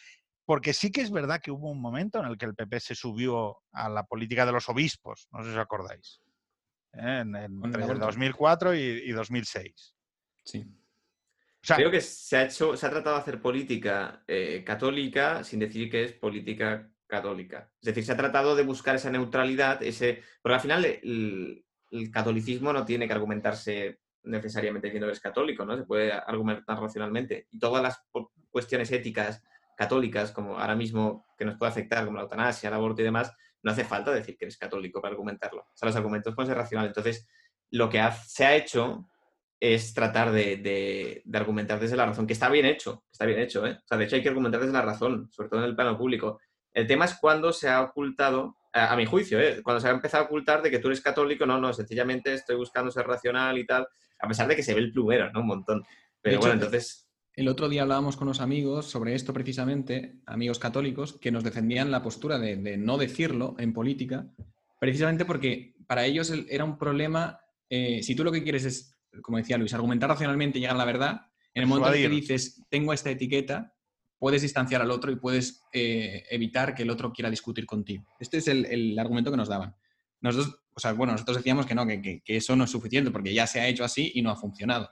porque 0.44 0.72
sí 0.72 0.90
que 0.90 1.00
es 1.00 1.10
verdad 1.10 1.40
que 1.40 1.52
hubo 1.52 1.70
un 1.70 1.80
momento 1.80 2.18
en 2.18 2.26
el 2.26 2.36
que 2.36 2.46
el 2.46 2.54
PP 2.54 2.80
se 2.80 2.94
subió 2.94 3.58
a 3.72 3.88
la 3.88 4.04
política 4.04 4.44
de 4.44 4.52
los 4.52 4.68
obispos, 4.68 5.28
no 5.30 5.42
sé 5.42 5.50
si 5.50 5.56
os 5.56 5.62
acordáis, 5.62 6.20
¿eh? 6.92 7.20
en, 7.20 7.36
en, 7.36 7.64
entre 7.64 7.84
2004 7.84 8.74
y, 8.74 8.80
y 8.80 9.12
2006. 9.12 9.94
Sí. 10.44 10.66
O 11.62 11.66
sea, 11.66 11.76
Creo 11.76 11.90
que 11.90 12.00
se 12.00 12.36
ha 12.36 12.44
hecho, 12.44 12.76
se 12.76 12.86
ha 12.86 12.90
tratado 12.90 13.16
de 13.16 13.22
hacer 13.22 13.42
política 13.42 14.22
eh, 14.28 14.62
católica 14.64 15.42
sin 15.42 15.58
decir 15.58 15.90
que 15.90 16.04
es 16.04 16.12
política 16.12 16.88
católica. 17.06 17.70
Es 17.80 17.86
decir, 17.86 18.04
se 18.04 18.12
ha 18.12 18.16
tratado 18.16 18.56
de 18.56 18.62
buscar 18.62 18.96
esa 18.96 19.10
neutralidad, 19.10 19.82
ese. 19.82 20.22
Porque 20.42 20.54
al 20.54 20.60
final 20.60 20.84
el, 20.84 21.64
el 21.90 22.10
catolicismo 22.10 22.72
no 22.72 22.84
tiene 22.84 23.06
que 23.06 23.12
argumentarse 23.12 24.00
necesariamente 24.24 24.88
diciendo 24.88 25.06
que 25.06 25.12
es 25.12 25.20
católico, 25.20 25.64
¿no? 25.64 25.76
Se 25.76 25.84
puede 25.84 26.12
argumentar 26.12 26.78
racionalmente. 26.78 27.46
Y 27.50 27.58
todas 27.58 27.82
las 27.82 28.02
cuestiones 28.50 28.90
éticas 28.92 29.42
católicas, 29.76 30.32
como 30.32 30.58
ahora 30.58 30.74
mismo 30.74 31.26
que 31.38 31.44
nos 31.44 31.56
puede 31.56 31.70
afectar, 31.70 32.04
como 32.04 32.16
la 32.16 32.24
eutanasia, 32.24 32.68
el 32.68 32.74
aborto 32.74 33.02
y 33.02 33.04
demás, 33.04 33.32
no 33.62 33.72
hace 33.72 33.84
falta 33.84 34.12
decir 34.12 34.36
que 34.36 34.46
eres 34.46 34.58
católico 34.58 35.00
para 35.00 35.12
argumentarlo. 35.12 35.62
O 35.62 35.76
sea, 35.76 35.86
los 35.86 35.96
argumentos 35.96 36.34
pueden 36.34 36.48
ser 36.48 36.56
racionales. 36.56 36.90
Entonces, 36.90 37.26
lo 37.70 37.88
que 37.88 38.00
ha, 38.00 38.12
se 38.12 38.44
ha 38.44 38.56
hecho 38.56 39.08
es 39.58 39.94
tratar 39.94 40.32
de, 40.32 40.56
de, 40.56 41.22
de, 41.24 41.38
argumentar 41.38 41.80
desde 41.80 41.96
la 41.96 42.06
razón, 42.06 42.26
que 42.26 42.34
está 42.34 42.48
bien 42.48 42.66
hecho, 42.66 43.04
está 43.10 43.24
bien 43.24 43.40
hecho, 43.40 43.66
¿eh? 43.66 43.78
O 43.82 43.86
sea, 43.86 43.96
de 43.96 44.04
hecho 44.04 44.16
hay 44.16 44.22
que 44.22 44.28
argumentar 44.28 44.60
desde 44.60 44.72
la 44.72 44.82
razón, 44.82 45.28
sobre 45.30 45.48
todo 45.48 45.60
en 45.60 45.66
el 45.66 45.76
plano 45.76 45.96
público. 45.96 46.40
El 46.76 46.86
tema 46.86 47.06
es 47.06 47.14
cuando 47.14 47.54
se 47.54 47.70
ha 47.70 47.80
ocultado, 47.80 48.58
a, 48.70 48.92
a 48.92 48.96
mi 48.96 49.06
juicio, 49.06 49.40
¿eh? 49.40 49.62
cuando 49.62 49.80
se 49.80 49.88
ha 49.88 49.92
empezado 49.92 50.24
a 50.24 50.26
ocultar 50.26 50.60
de 50.60 50.70
que 50.70 50.78
tú 50.78 50.88
eres 50.88 51.00
católico, 51.00 51.46
no, 51.46 51.58
no, 51.58 51.72
sencillamente 51.72 52.34
estoy 52.34 52.56
buscando 52.56 52.90
ser 52.90 53.06
racional 53.06 53.56
y 53.56 53.64
tal, 53.64 53.88
a 54.20 54.28
pesar 54.28 54.46
de 54.46 54.56
que 54.56 54.62
se 54.62 54.74
ve 54.74 54.80
el 54.80 54.92
plumero, 54.92 55.32
¿no? 55.32 55.40
Un 55.40 55.46
montón. 55.46 55.84
Pero 56.20 56.36
hecho, 56.36 56.40
bueno, 56.40 56.54
entonces... 56.54 57.08
El 57.32 57.48
otro 57.48 57.70
día 57.70 57.80
hablábamos 57.80 58.18
con 58.18 58.28
unos 58.28 58.42
amigos 58.42 58.90
sobre 58.90 59.14
esto 59.14 59.32
precisamente, 59.32 60.20
amigos 60.26 60.58
católicos, 60.58 61.14
que 61.14 61.32
nos 61.32 61.44
defendían 61.44 61.90
la 61.90 62.02
postura 62.02 62.38
de, 62.38 62.56
de 62.56 62.76
no 62.76 62.98
decirlo 62.98 63.56
en 63.58 63.72
política, 63.72 64.26
precisamente 64.78 65.24
porque 65.24 65.76
para 65.86 66.04
ellos 66.04 66.30
era 66.50 66.64
un 66.64 66.76
problema, 66.76 67.40
eh, 67.70 68.02
si 68.02 68.14
tú 68.14 68.22
lo 68.22 68.32
que 68.32 68.42
quieres 68.42 68.66
es, 68.66 68.98
como 69.22 69.38
decía 69.38 69.56
Luis, 69.56 69.72
argumentar 69.72 70.10
racionalmente 70.10 70.58
y 70.58 70.60
llegar 70.60 70.76
a 70.76 70.78
la 70.78 70.84
verdad, 70.84 71.22
en 71.54 71.62
el 71.62 71.68
momento 71.68 71.94
en 71.94 72.02
que 72.02 72.08
dices, 72.10 72.62
tengo 72.68 72.92
esta 72.92 73.10
etiqueta, 73.10 73.72
puedes 74.18 74.42
distanciar 74.42 74.82
al 74.82 74.90
otro 74.90 75.10
y 75.10 75.16
puedes 75.16 75.62
eh, 75.72 76.24
evitar 76.30 76.74
que 76.74 76.82
el 76.82 76.90
otro 76.90 77.12
quiera 77.12 77.30
discutir 77.30 77.66
contigo. 77.66 78.04
Este 78.18 78.38
es 78.38 78.48
el, 78.48 78.64
el, 78.66 78.98
argumento 78.98 79.30
que 79.30 79.36
nos 79.36 79.48
daban. 79.48 79.74
Nosotros, 80.20 80.58
o 80.74 80.80
sea, 80.80 80.92
bueno, 80.92 81.12
nosotros 81.12 81.36
decíamos 81.36 81.66
que 81.66 81.74
no, 81.74 81.86
que, 81.86 82.00
que, 82.00 82.22
que, 82.22 82.36
eso 82.36 82.56
no 82.56 82.64
es 82.64 82.70
suficiente 82.70 83.10
porque 83.10 83.34
ya 83.34 83.46
se 83.46 83.60
ha 83.60 83.68
hecho 83.68 83.84
así 83.84 84.12
y 84.14 84.22
no 84.22 84.30
ha 84.30 84.36
funcionado. 84.36 84.90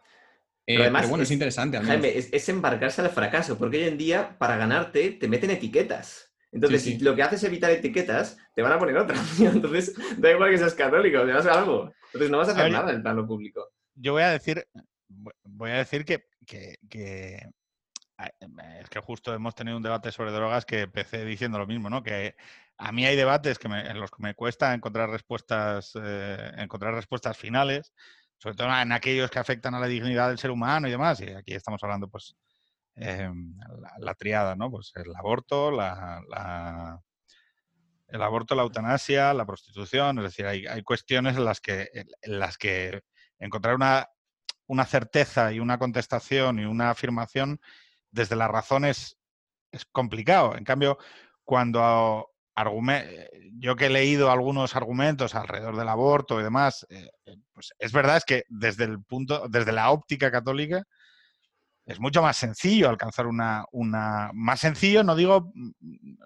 Eh, 0.67 0.75
pero, 0.75 0.83
además, 0.83 1.03
pero 1.03 1.11
bueno, 1.11 1.23
es, 1.23 1.29
es 1.29 1.35
interesante. 1.35 1.79
Jaime, 1.79 2.17
es, 2.17 2.33
es, 2.33 2.49
embarcarse 2.49 3.03
al 3.03 3.11
fracaso, 3.11 3.59
porque 3.59 3.79
hoy 3.79 3.85
en 3.85 3.99
día, 3.99 4.37
para 4.39 4.57
ganarte, 4.57 5.11
te 5.13 5.29
meten 5.29 5.51
etiquetas. 5.51 6.31
Entonces, 6.53 6.83
Sí, 6.83 6.93
sí. 6.93 6.99
si 6.99 7.05
lo 7.05 7.17
que 7.17 7.23
haces 7.23 7.43
es 7.43 7.49
evitar 7.49 7.71
etiquetas, 7.71 8.39
te 8.55 8.63
van 8.63 8.73
a 8.73 8.79
poner 8.79 8.97
otra. 8.97 9.17
Entonces, 9.41 9.95
da 10.19 10.31
igual 10.31 10.51
que 10.51 10.59
seas 10.59 10.75
católico, 10.75 11.25
te 11.27 11.33
vas 11.33 11.47
a 11.47 11.59
algo. 11.59 11.93
Entonces, 12.07 12.31
no 12.31 12.39
vas 12.39 12.49
a 12.49 12.53
hacer 12.53 12.61
A 12.61 12.65
ver, 12.65 12.73
nada 12.73 12.91
en 12.91 12.97
el 12.97 13.03
plano 13.03 13.27
público. 13.27 13.73
Yo 13.95 14.13
voy 14.13 14.23
a 14.23 14.31
decir, 14.31 14.65
voy 15.09 15.71
a 15.71 15.79
decir 15.79 16.05
que, 16.05 16.25
que- 16.47 17.51
es 18.19 18.89
que 18.91 19.01
justo 19.01 19.35
hemos 19.35 19.55
tenido 19.55 19.77
un 19.77 19.83
debate 19.83 20.13
sobre 20.13 20.31
drogas 20.33 20.65
que 20.65 20.83
empecé 20.83 21.25
diciendo 21.25 21.59
lo 21.59 21.67
mismo, 21.67 21.91
¿no? 21.91 22.03
Que 22.03 22.37
a 22.79 22.93
mí 22.93 23.05
hay 23.07 23.17
debates 23.17 23.59
que 23.59 23.69
me- 23.69 23.89
en 23.89 24.01
los 24.01 24.11
que 24.11 24.23
me 24.23 24.35
cuesta 24.35 24.73
encontrar 24.75 25.11
respuestas, 25.11 25.93
eh, 26.01 26.53
encontrar 26.59 26.95
respuestas 26.95 27.37
finales, 27.37 27.93
sobre 28.39 28.57
todo 28.57 28.69
en 28.79 28.93
aquellos 28.93 29.31
que 29.31 29.39
afectan 29.39 29.75
a 29.75 29.81
la 29.81 29.87
dignidad 29.87 30.29
del 30.29 30.39
ser 30.39 30.51
humano 30.51 30.87
y 30.89 30.91
demás. 30.93 31.21
Y 31.21 31.31
aquí 31.31 31.55
estamos 31.55 31.83
hablando, 31.83 32.09
pues, 32.09 32.37
eh, 32.97 33.31
la, 33.99 34.15
triada, 34.15 34.57
¿no? 34.57 34.71
Pues 34.71 34.93
el 34.97 35.15
aborto, 35.17 35.71
la, 35.71 36.23
la- 36.29 37.01
el 38.09 38.23
aborto, 38.23 38.55
la 38.55 38.63
eutanasia, 38.63 39.35
la 39.35 39.47
prostitución, 39.47 40.19
es 40.19 40.25
decir, 40.25 40.47
hay, 40.47 40.67
hay 40.67 40.83
cuestiones 40.83 41.37
en 41.37 41.45
las 41.45 41.61
que, 41.61 41.89
en 41.93 42.39
las 42.39 42.59
que 42.59 43.03
encontrar 43.39 43.75
una, 43.75 44.09
una 44.67 44.85
certeza 44.85 45.53
y 45.53 45.61
una 45.61 45.79
contestación 45.79 46.59
y 46.61 46.65
una 46.65 46.91
afirmación 46.91 47.61
desde 48.15 48.37
las 48.37 48.51
razones 48.51 49.19
es 49.73 49.85
complicado. 49.87 50.57
En 50.57 50.65
cambio, 50.65 50.99
cuando 51.45 52.31
argume- 52.57 53.29
yo 53.59 53.77
que 53.77 53.87
he 53.87 53.91
leído 53.91 54.31
algunos 54.31 54.77
argumentos 54.77 55.35
alrededor 55.35 55.77
del 55.77 55.89
aborto 55.89 56.41
y 56.41 56.45
demás, 56.45 56.87
eh, 56.91 57.11
eh, 57.27 57.37
pues 57.53 57.73
es 57.79 57.93
verdad 57.93 58.19
es 58.19 58.25
que 58.25 58.45
desde 58.49 58.85
el 58.85 59.03
punto, 59.05 59.49
desde 59.49 59.73
la 59.73 59.91
óptica 59.91 60.31
católica, 60.31 60.85
es 61.87 62.01
mucho 62.01 62.23
más 62.23 62.37
sencillo 62.37 62.89
alcanzar 62.89 63.27
una, 63.27 64.31
más 64.33 64.61
sencillo, 64.61 65.05
no 65.05 65.15
digo, 65.15 65.53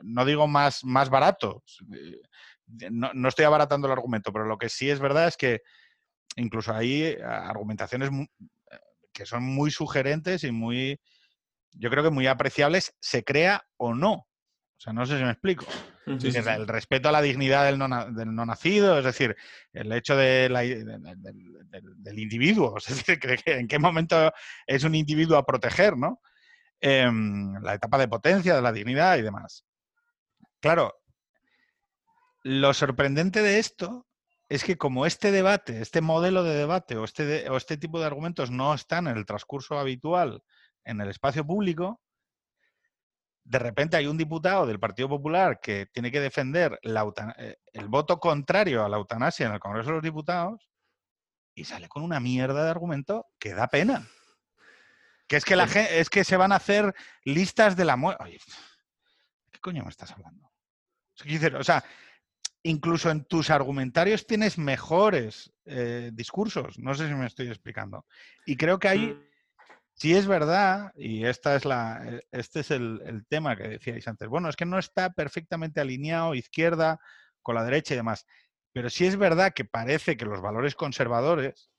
no 0.03 0.25
digo 0.25 0.47
más, 0.47 0.85
más 0.85 1.11
barato. 1.11 1.63
Eh, 1.95 2.21
No, 2.91 3.11
no 3.15 3.29
estoy 3.29 3.45
abaratando 3.47 3.87
el 3.89 3.93
argumento, 3.93 4.33
pero 4.33 4.45
lo 4.45 4.59
que 4.59 4.69
sí 4.69 4.91
es 4.91 5.01
verdad 5.01 5.27
es 5.29 5.37
que 5.37 5.63
incluso 6.37 6.75
hay 6.75 7.03
eh, 7.05 7.23
argumentaciones 7.25 8.11
eh, 8.13 8.79
que 9.13 9.27
son 9.27 9.45
muy 9.45 9.71
sugerentes 9.71 10.45
y 10.45 10.53
muy, 10.53 11.01
yo 11.73 11.91
creo 11.91 12.03
que 12.05 12.11
muy 12.11 12.27
apreciables, 12.27 12.95
se 13.01 13.25
crea 13.25 13.67
o 13.77 13.95
no. 13.95 14.13
O 14.13 14.81
sea, 14.81 14.93
no 14.93 15.05
sé 15.07 15.19
si 15.19 15.25
me 15.25 15.31
explico. 15.33 15.67
Sí, 16.07 16.13
Es 16.15 16.23
sí, 16.23 16.27
decir, 16.29 16.45
sí. 16.45 16.51
El 16.51 16.67
respeto 16.69 17.09
a 17.09 17.13
la 17.13 17.21
dignidad 17.21 17.65
del 17.67 17.79
no, 17.79 17.89
na- 17.89 18.07
del 18.07 18.35
no 18.35 18.47
nacido, 18.47 18.99
es 18.99 19.05
decir, 19.05 19.37
el 19.73 19.93
hecho 19.93 20.17
de 20.17 20.49
la- 20.49 20.61
de- 20.61 20.85
de- 20.85 21.83
del- 21.97 22.19
individuo, 22.19 22.77
es 22.79 22.87
decir, 22.89 23.19
que- 23.19 23.37
que 23.37 23.59
en 23.59 23.69
qué 23.69 23.79
momento 23.79 24.33
es 24.67 24.85
un 24.85 24.95
individuo 24.95 25.37
a 25.37 25.45
proteger, 25.45 25.97
¿no? 25.97 26.21
Em, 26.81 27.55
la 27.63 27.75
etapa 27.75 27.99
de 27.99 28.09
potencia 28.09 28.55
de 28.55 28.63
la 28.63 28.73
dignidad 28.73 29.19
y 29.19 29.23
demás. 29.23 29.65
Claro, 30.61 30.95
lo 32.45 32.73
sorprendente 32.73 33.43
de 33.43 33.59
esto 33.59 34.07
es 34.49 34.65
que 34.65 34.79
como 34.79 35.05
este 35.05 35.31
debate, 35.33 35.83
este 35.83 36.01
modelo 36.01 36.43
de 36.45 36.55
debate 36.55 36.97
o 36.97 37.05
este, 37.05 37.51
o 37.51 37.57
este 37.57 37.77
tipo 37.77 37.99
de 38.01 38.07
argumentos 38.07 38.51
no 38.51 38.73
están 38.75 39.09
en 39.09 39.17
el 39.19 39.27
transcurso 39.27 39.79
habitual 39.79 40.43
en 40.89 41.01
el 41.01 41.09
espacio 41.11 41.47
público, 41.47 42.01
de 43.45 43.59
repente 43.59 43.97
hay 43.97 44.07
un 44.07 44.19
diputado 44.19 44.67
del 44.67 44.81
Partido 44.81 45.09
Popular 45.09 45.61
que 45.61 45.87
tiene 45.87 46.11
que 46.11 46.21
defender 46.21 46.79
la 46.83 47.05
eh, 47.39 47.57
el 47.73 47.89
voto 47.89 48.19
contrario 48.19 48.85
a 48.85 48.89
la 48.89 48.97
eutanasia 48.99 49.47
en 49.47 49.53
el 49.53 49.61
Congreso 49.61 49.89
de 49.91 49.95
los 49.95 50.03
Diputados 50.03 50.69
y 51.55 51.65
sale 51.65 51.89
con 51.89 52.03
una 52.03 52.21
mierda 52.21 52.65
de 52.65 52.71
argumento 52.71 53.27
que 53.39 53.55
da 53.55 53.69
pena. 53.69 54.07
Que 55.27 55.37
es 55.37 55.45
que, 55.45 55.57
la 55.57 55.67
gen- 55.67 55.89
es 55.91 56.09
que 56.09 56.25
se 56.25 56.37
van 56.37 56.53
a 56.53 56.57
hacer 56.57 56.95
listas 57.25 57.77
de 57.77 57.85
la 57.85 57.97
muerte. 57.97 58.39
¿qué 59.51 59.59
coño 59.61 59.83
me 59.83 59.91
estás 59.91 60.13
hablando? 60.13 60.51
O 61.59 61.65
sea, 61.65 61.79
o 61.79 61.89
incluso 62.63 63.11
en 63.11 63.25
tus 63.25 63.51
argumentarios 63.51 64.27
tienes 64.27 64.57
mejores 64.59 65.53
eh, 65.65 66.11
discursos. 66.13 66.79
No 66.79 66.95
sé 66.95 67.09
si 67.09 67.15
me 67.15 67.27
estoy 67.27 67.49
explicando. 67.49 68.07
Y 68.47 68.57
creo 68.57 68.79
que 68.79 68.89
ahí 68.89 69.28
Sí 70.01 70.15
es 70.15 70.29
verdad, 70.29 70.93
y 70.95 71.25
esta 71.25 71.57
es 71.57 71.65
la, 71.65 72.01
eh, 72.07 72.23
este 72.31 72.61
es 72.61 72.71
el, 72.71 73.27
tema 73.29 73.57
que 73.57 73.67
decíais 73.67 74.07
antes. 74.07 74.29
Bueno, 74.29 74.49
es 74.49 74.55
que 74.55 74.65
no 74.65 74.79
está 74.79 75.11
perfectamente 75.13 75.81
alineado 75.81 76.35
izquierda 76.37 77.01
con 77.43 77.57
la 77.57 77.65
derecha 77.65 77.95
y 77.95 77.97
demás. 77.97 78.25
Pero 78.73 78.91
sí 78.91 79.07
es 79.07 79.17
verdad 79.17 79.53
que 79.55 79.65
parece 79.65 80.17
que 80.17 80.25
los 80.25 80.41
valores 80.41 80.77
conservadores, 80.77 81.71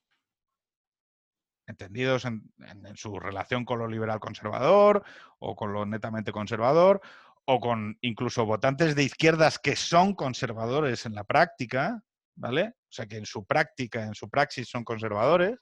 entendidos 1.66 2.26
en, 2.26 2.42
en- 2.58 2.96
su 2.96 3.18
relación 3.18 3.64
con 3.64 3.78
lo 3.78 3.88
liberal 3.88 4.20
conservador 4.20 5.02
o 5.38 5.56
con 5.56 5.72
lo 5.72 5.86
netamente 5.86 6.32
conservador, 6.32 7.00
o 7.46 7.58
con 7.58 7.96
incluso 8.02 8.44
votantes 8.44 8.94
de 8.94 9.04
izquierdas 9.04 9.58
que 9.58 9.76
son 9.76 10.14
conservadores 10.14 11.06
en 11.06 11.14
la 11.14 11.24
práctica, 11.24 12.02
¿vale? 12.36 12.74
O 12.90 12.92
sea, 12.92 13.06
que 13.06 13.16
en 13.16 13.24
su 13.26 13.46
práctica, 13.46 14.04
en 14.04 14.14
su 14.14 14.28
praxis 14.28 14.68
son 14.68 14.84
conservadores. 14.84 15.58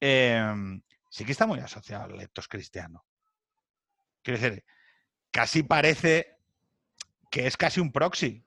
em, 0.00 0.80
sí 1.08 1.24
que 1.24 1.32
está 1.32 1.46
muy 1.46 1.60
asociado 1.60 2.04
al 2.04 2.20
etos 2.20 2.48
cristiano. 2.48 3.04
Quiero 4.22 4.40
decir, 4.40 4.64
casi 5.30 5.62
parece 5.62 6.38
que 7.30 7.46
es 7.46 7.56
casi 7.56 7.80
un 7.80 7.92
proxy. 7.92 8.44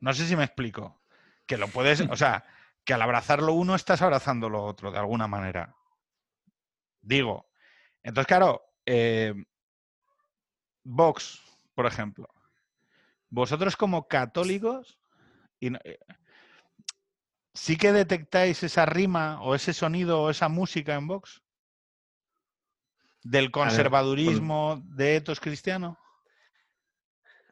No 0.00 0.12
sé 0.14 0.26
si 0.26 0.36
me 0.36 0.44
explico. 0.44 1.00
Que 1.46 1.56
lo 1.56 1.68
puedes, 1.68 2.00
o 2.02 2.16
sea, 2.16 2.44
que 2.84 2.94
al 2.94 3.02
abrazarlo 3.02 3.52
uno 3.54 3.74
estás 3.74 4.02
abrazando 4.02 4.48
lo 4.48 4.62
otro 4.64 4.90
de 4.92 4.98
alguna 4.98 5.26
manera. 5.26 5.74
Digo. 7.00 7.48
Entonces, 8.02 8.26
claro, 8.26 8.62
eh, 8.86 9.34
Vox, 10.84 11.40
por 11.74 11.86
ejemplo. 11.86 12.28
Vosotros 13.30 13.76
como 13.76 14.08
católicos, 14.08 14.98
y 15.60 15.70
no- 15.70 15.78
eh, 15.84 15.98
¿sí 17.54 17.76
que 17.76 17.92
detectáis 17.92 18.62
esa 18.62 18.86
rima 18.86 19.42
o 19.42 19.54
ese 19.54 19.72
sonido 19.72 20.22
o 20.22 20.30
esa 20.30 20.48
música 20.48 20.94
en 20.94 21.06
Vox? 21.06 21.42
¿Del 23.28 23.50
conservadurismo 23.50 24.82
de 24.86 25.16
etos 25.16 25.38
cristiano? 25.38 25.98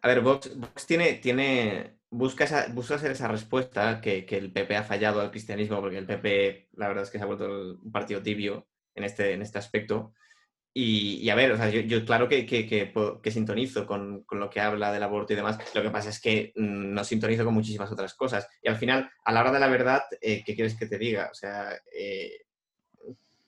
A 0.01 0.09
ver, 0.09 0.23
Vox, 0.23 0.57
Vox 0.57 0.87
tiene, 0.87 1.15
tiene, 1.15 1.99
busca, 2.09 2.45
esa, 2.45 2.69
busca 2.69 2.97
ser 2.97 3.11
esa 3.11 3.29
respuesta 3.29 4.01
que, 4.01 4.25
que 4.25 4.39
el 4.39 4.53
PP 4.53 4.75
ha 4.75 4.85
fallado 4.85 5.21
al 5.21 5.31
cristianismo, 5.31 5.81
porque 5.81 5.99
el 5.99 6.07
PP, 6.07 6.71
la 6.77 6.89
verdad 6.89 7.05
es 7.05 7.11
que 7.11 7.19
se 7.19 7.25
ha 7.25 7.27
vuelto 7.27 7.77
un 7.83 7.93
partido 7.93 8.23
tibio 8.23 8.67
en 8.95 9.05
este, 9.05 9.35
en 9.35 9.43
este 9.43 9.59
aspecto. 9.59 10.15
Y, 10.73 11.17
y 11.17 11.29
a 11.29 11.35
ver, 11.35 11.53
o 11.53 11.57
sea, 11.59 11.69
yo, 11.69 11.81
yo 11.81 12.07
claro 12.07 12.27
que, 12.27 12.47
que, 12.47 12.67
que 13.23 13.31
sintonizo 13.31 13.87
con, 13.87 14.25
con 14.25 14.41
lo 14.41 14.49
que 14.49 14.61
habla 14.61 14.93
del 14.93 15.03
aborto 15.03 15.35
y 15.35 15.37
demás. 15.37 15.59
Lo 15.75 15.83
que 15.83 15.91
pasa 15.91 16.09
es 16.09 16.21
que 16.21 16.53
mm, 16.57 16.95
no 16.95 17.05
sintonizo 17.05 17.45
con 17.45 17.53
muchísimas 17.53 17.93
otras 17.93 18.15
cosas. 18.15 18.49
Y 18.63 18.69
al 18.69 18.77
final, 18.77 19.11
a 19.25 19.33
la 19.33 19.41
hora 19.41 19.53
de 19.53 19.61
la 19.61 19.69
verdad, 19.69 20.03
eh, 20.23 20.43
¿qué 20.43 20.55
quieres 20.55 20.75
que 20.75 20.87
te 20.87 20.97
diga? 20.97 21.29
O 21.31 21.35
sea, 21.35 21.79
eh, 21.93 22.46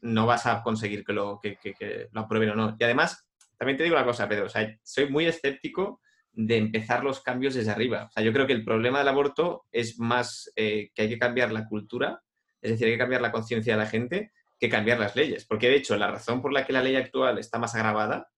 no 0.01 0.27
vas 0.27 0.47
a 0.47 0.63
conseguir 0.63 1.05
que 1.05 1.13
lo, 1.13 1.41
que, 1.41 2.09
aprueben 2.15 2.51
o 2.51 2.55
no. 2.55 2.77
Y 2.79 2.85
además, 2.85 3.27
también 3.57 3.77
te 3.77 3.85
digo 3.85 3.97
una 3.97 4.05
cosa, 4.05 4.29
Pedro, 4.29 4.47
o 4.47 4.49
sea, 4.49 4.77
soy 4.83 5.09
muy 5.09 5.27
escéptico 5.27 6.01
de 6.33 6.57
empezar 6.57 7.03
los 7.03 7.21
cambios 7.21 7.55
desde 7.55 7.71
arriba. 7.71 8.05
O 8.05 8.11
sea, 8.11 8.23
yo 8.23 8.33
creo 8.33 8.47
que 8.47 8.53
el 8.53 8.65
problema 8.65 8.99
del 8.99 9.09
aborto 9.09 9.67
es 9.73 9.99
más 9.99 10.53
eh, 10.57 10.91
que 10.95 11.03
hay 11.03 11.09
que 11.09 11.19
cambiar 11.19 11.53
la 11.53 11.67
cultura, 11.67 12.23
es 12.61 12.73
decir, 12.73 12.87
hay 12.87 12.93
que 12.95 12.99
cambiar 12.99 13.23
la 13.23 13.33
conciencia 13.33 13.75
de 13.75 13.83
la 13.83 13.89
gente, 13.89 14.33
que 14.59 14.69
cambiar 14.69 15.01
las 15.01 15.17
leyes. 15.17 15.45
Porque 15.47 15.69
de 15.69 15.77
hecho, 15.77 15.97
la 15.97 16.11
razón 16.11 16.41
por 16.43 16.53
la 16.53 16.65
que 16.65 16.73
la 16.73 16.83
ley 16.83 16.97
actual 16.97 17.39
está 17.39 17.59
más 17.59 17.75
agravada 17.75 18.29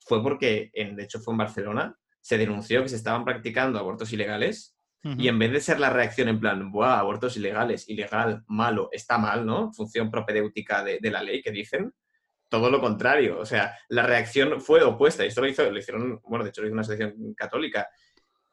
fue 0.00 0.22
porque, 0.22 0.70
en, 0.72 0.96
de 0.96 1.04
hecho, 1.04 1.20
fue 1.20 1.34
en 1.34 1.38
Barcelona, 1.38 1.96
se 2.20 2.38
denunció 2.38 2.82
que 2.82 2.88
se 2.88 2.96
estaban 2.96 3.24
practicando 3.24 3.78
abortos 3.78 4.12
ilegales 4.12 4.77
y 5.02 5.28
en 5.28 5.38
vez 5.38 5.52
de 5.52 5.60
ser 5.60 5.78
la 5.80 5.90
reacción 5.90 6.28
en 6.28 6.40
plan, 6.40 6.72
¡buah, 6.72 6.98
abortos 6.98 7.36
ilegales, 7.36 7.88
ilegal, 7.88 8.42
malo, 8.48 8.88
está 8.92 9.16
mal, 9.16 9.46
¿no? 9.46 9.72
Función 9.72 10.10
propedéutica 10.10 10.82
de, 10.82 10.98
la 11.10 11.22
ley 11.22 11.40
que 11.40 11.52
dicen, 11.52 11.94
todo 12.48 12.68
lo 12.70 12.80
contrario. 12.80 13.38
O 13.38 13.46
sea, 13.46 13.76
la 13.88 14.02
reacción 14.02 14.60
fue 14.60 14.82
opuesta. 14.82 15.24
Y 15.24 15.28
esto 15.28 15.40
lo, 15.40 15.48
hizo, 15.48 15.70
lo 15.70 15.78
hicieron, 15.78 16.20
bueno, 16.24 16.44
de 16.44 16.50
hecho 16.50 16.62
lo 16.62 16.66
hizo 16.66 16.72
una 16.74 16.82
asociación 16.82 17.34
católica. 17.34 17.88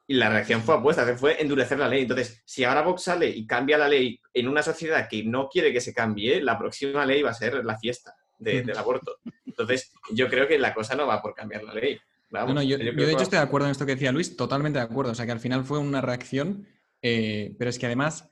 Y 0.06 0.14
la 0.14 0.30
reacción 0.30 0.62
fue 0.62 0.76
opuesta, 0.76 1.04
fue 1.16 1.42
endurecer 1.42 1.78
la 1.78 1.88
ley. 1.88 2.02
Entonces, 2.02 2.40
si 2.46 2.62
ahora 2.62 2.82
Vox 2.82 3.02
sale 3.02 3.28
y 3.28 3.44
cambia 3.44 3.76
la 3.76 3.88
ley 3.88 4.20
en 4.32 4.46
una 4.46 4.62
sociedad 4.62 5.08
que 5.08 5.24
no 5.24 5.48
quiere 5.48 5.72
que 5.72 5.80
se 5.80 5.92
cambie, 5.92 6.40
la 6.40 6.56
próxima 6.56 7.04
ley 7.04 7.22
va 7.22 7.30
a 7.30 7.34
ser 7.34 7.64
la 7.64 7.76
fiesta 7.76 8.14
de- 8.38 8.62
del 8.62 8.78
aborto. 8.78 9.16
Entonces, 9.44 9.92
yo 10.12 10.28
creo 10.28 10.46
que 10.46 10.58
la 10.58 10.72
cosa 10.72 10.94
no 10.94 11.08
va 11.08 11.20
por 11.20 11.34
cambiar 11.34 11.64
la 11.64 11.74
ley. 11.74 11.98
Vamos, 12.30 12.48
No, 12.48 12.54
no, 12.60 12.62
yo, 12.62 12.76
yo 12.78 12.92
de 12.92 13.02
hecho 13.04 13.16
va- 13.16 13.22
estoy 13.22 13.38
de 13.38 13.44
acuerdo 13.44 13.66
en 13.68 13.72
esto 13.72 13.86
que 13.86 13.92
decía 13.94 14.12
Luis, 14.12 14.36
totalmente 14.36 14.78
de 14.78 14.84
acuerdo. 14.84 15.12
O 15.12 15.14
sea, 15.14 15.26
que 15.26 15.32
al 15.32 15.40
final 15.40 15.64
fue 15.64 15.78
una 15.78 16.00
reacción, 16.00 16.66
eh, 17.02 17.54
pero 17.58 17.70
es 17.70 17.78
que 17.78 17.86
además 17.86 18.30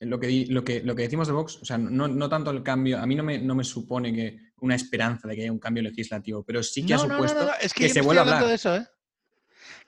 lo 0.00 0.18
que, 0.20 0.26
di- 0.26 0.46
lo, 0.46 0.64
que, 0.64 0.82
lo 0.82 0.94
que 0.94 1.02
decimos 1.02 1.26
de 1.28 1.34
Vox, 1.34 1.56
o 1.62 1.64
sea, 1.64 1.78
no, 1.78 2.08
no 2.08 2.28
tanto 2.28 2.50
el 2.50 2.62
cambio, 2.62 2.98
a 2.98 3.06
mí 3.06 3.14
no 3.14 3.22
me, 3.22 3.38
no 3.38 3.54
me 3.54 3.64
supone 3.64 4.12
que 4.14 4.38
una 4.60 4.74
esperanza 4.74 5.28
de 5.28 5.34
que 5.36 5.42
haya 5.42 5.52
un 5.52 5.58
cambio 5.58 5.82
legislativo, 5.82 6.42
pero 6.44 6.62
sí 6.62 6.84
que 6.84 6.94
ha 6.94 6.96
No, 6.96 7.02
no, 7.04 7.08
no, 7.08 7.14
supuesto 7.16 7.40
no, 7.40 7.46
no, 7.46 7.52
es 7.60 7.72
que, 7.74 7.88
se 7.88 8.00
vuelva 8.00 8.22
a 8.22 8.24
hablar. 8.24 8.46
de 8.46 8.54
eso, 8.54 8.76
¿eh? 8.76 8.86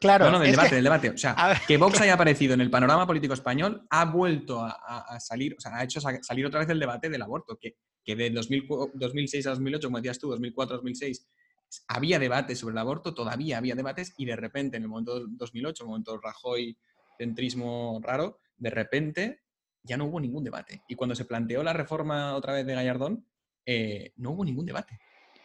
Claro, 0.01 0.27
No, 0.27 0.33
no, 0.33 0.39
del 0.41 0.53
debate, 0.53 0.69
que- 0.71 0.75
del 0.77 0.85
debate. 0.85 1.11
O 1.11 1.19
sea, 1.19 1.33
a 1.39 1.49
ver, 1.49 1.59
que 1.67 1.77
Vox 1.77 2.01
haya 2.01 2.15
aparecido 2.15 2.55
en 2.55 2.61
el 2.61 2.71
panorama 2.71 3.07
político 3.07 3.35
español 3.35 3.87
ha 3.91 4.05
vuelto 4.05 4.61
a, 4.63 4.71
a- 4.71 5.17
a 5.17 5.21
salir, 5.21 5.55
o 5.57 5.61
sea, 5.61 5.77
ha 5.77 5.85
hecho 5.85 6.01
sa- 6.01 6.23
salir 6.23 6.47
otra 6.47 6.61
vez 6.61 6.69
el 6.69 6.79
debate 6.79 7.09
del 7.11 7.23
aborto, 7.23 7.59
que, 7.61 7.77
que 8.05 8.15
de 8.15 8.31
2000 8.31 8.67
2006 8.95 9.47
a 9.47 9.51
2008, 9.51 9.89
como 9.89 9.99
decías 9.99 10.19
tú, 10.19 10.29
2004 10.31 10.77
2006, 10.77 11.27
había 11.87 12.19
debates 12.19 12.59
sobre 12.59 12.73
el 12.73 12.79
aborto, 12.79 13.15
todavía 13.15 13.59
había 13.59 13.75
debates, 13.75 14.15
y 14.17 14.25
de 14.25 14.37
repente, 14.37 14.77
en 14.77 14.85
el 14.85 14.89
momento 14.89 15.27
2008, 15.29 15.85
el 15.85 15.89
momento 15.89 16.19
Rajoy, 16.19 16.77
centrismo 17.19 18.01
raro, 18.03 18.41
de 18.57 18.71
repente 18.71 19.41
ya 19.83 19.97
no 19.97 20.07
hubo 20.07 20.21
ningún 20.21 20.45
debate. 20.45 20.83
Y 20.89 20.95
cuando 20.95 21.15
se 21.15 21.25
planteó 21.25 21.63
la 21.63 21.73
reforma 21.73 22.35
otra 22.35 22.53
vez 22.53 22.67
de 22.67 22.75
Gallardón, 22.75 23.27
eh, 23.65 24.13
no 24.17 24.31
hubo 24.31 24.45
ningún 24.45 24.67
debate. 24.67 24.99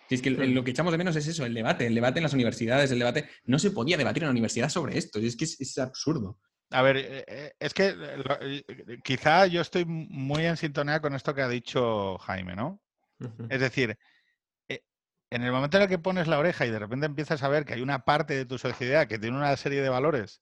Si 0.08 0.16
es 0.16 0.22
que 0.22 0.32
lo 0.32 0.64
que 0.64 0.72
echamos 0.72 0.92
de 0.92 0.98
menos 0.98 1.16
es 1.16 1.28
eso, 1.28 1.46
el 1.46 1.54
debate, 1.54 1.88
el 1.88 1.96
debate 1.96 2.20
en 2.20 2.24
las 2.24 2.34
universidades, 2.34 2.92
el 2.92 3.00
debate. 3.00 3.30
No 3.46 3.58
se 3.58 3.72
podía 3.72 3.98
debatir 3.98 4.24
en 4.24 4.28
la 4.28 4.32
universidad 4.32 4.70
sobre 4.70 4.98
esto, 4.98 5.20
y 5.20 5.28
es 5.28 5.36
que 5.36 5.46
es, 5.46 5.78
absurdo. 5.78 6.40
A 6.70 6.82
ver, 6.82 6.98
eh, 6.98 7.26
eh, 7.28 7.54
es 7.60 7.74
que 7.74 7.96
quizá 9.04 9.48
yo 9.48 9.62
estoy 9.62 9.86
muy 9.86 10.46
en 10.46 10.58
sintonía 10.58 11.00
con 11.00 11.14
esto 11.16 11.34
que 11.34 11.42
ha 11.42 11.50
dicho 11.50 12.18
Jaime, 12.20 12.56
¿no? 12.56 12.82
Es 13.50 13.62
decir, 13.62 13.98
en 15.36 15.42
el 15.44 15.52
momento 15.52 15.78
en 15.78 15.84
el 15.84 15.90
que 15.90 15.98
pones 15.98 16.28
la 16.28 16.38
oreja 16.38 16.66
y 16.66 16.70
de 16.70 16.78
repente 16.78 17.08
empiezas 17.08 17.42
a 17.42 17.48
ver 17.48 17.66
que 17.66 17.74
hay 17.74 17.82
una 17.82 18.06
parte 18.06 18.36
de 18.36 18.46
tu 18.46 18.60
sociedad 18.60 19.08
que 19.08 19.18
tiene 19.18 19.36
una 19.36 19.58
serie 19.58 19.82
de 19.82 19.90
valores 19.90 20.42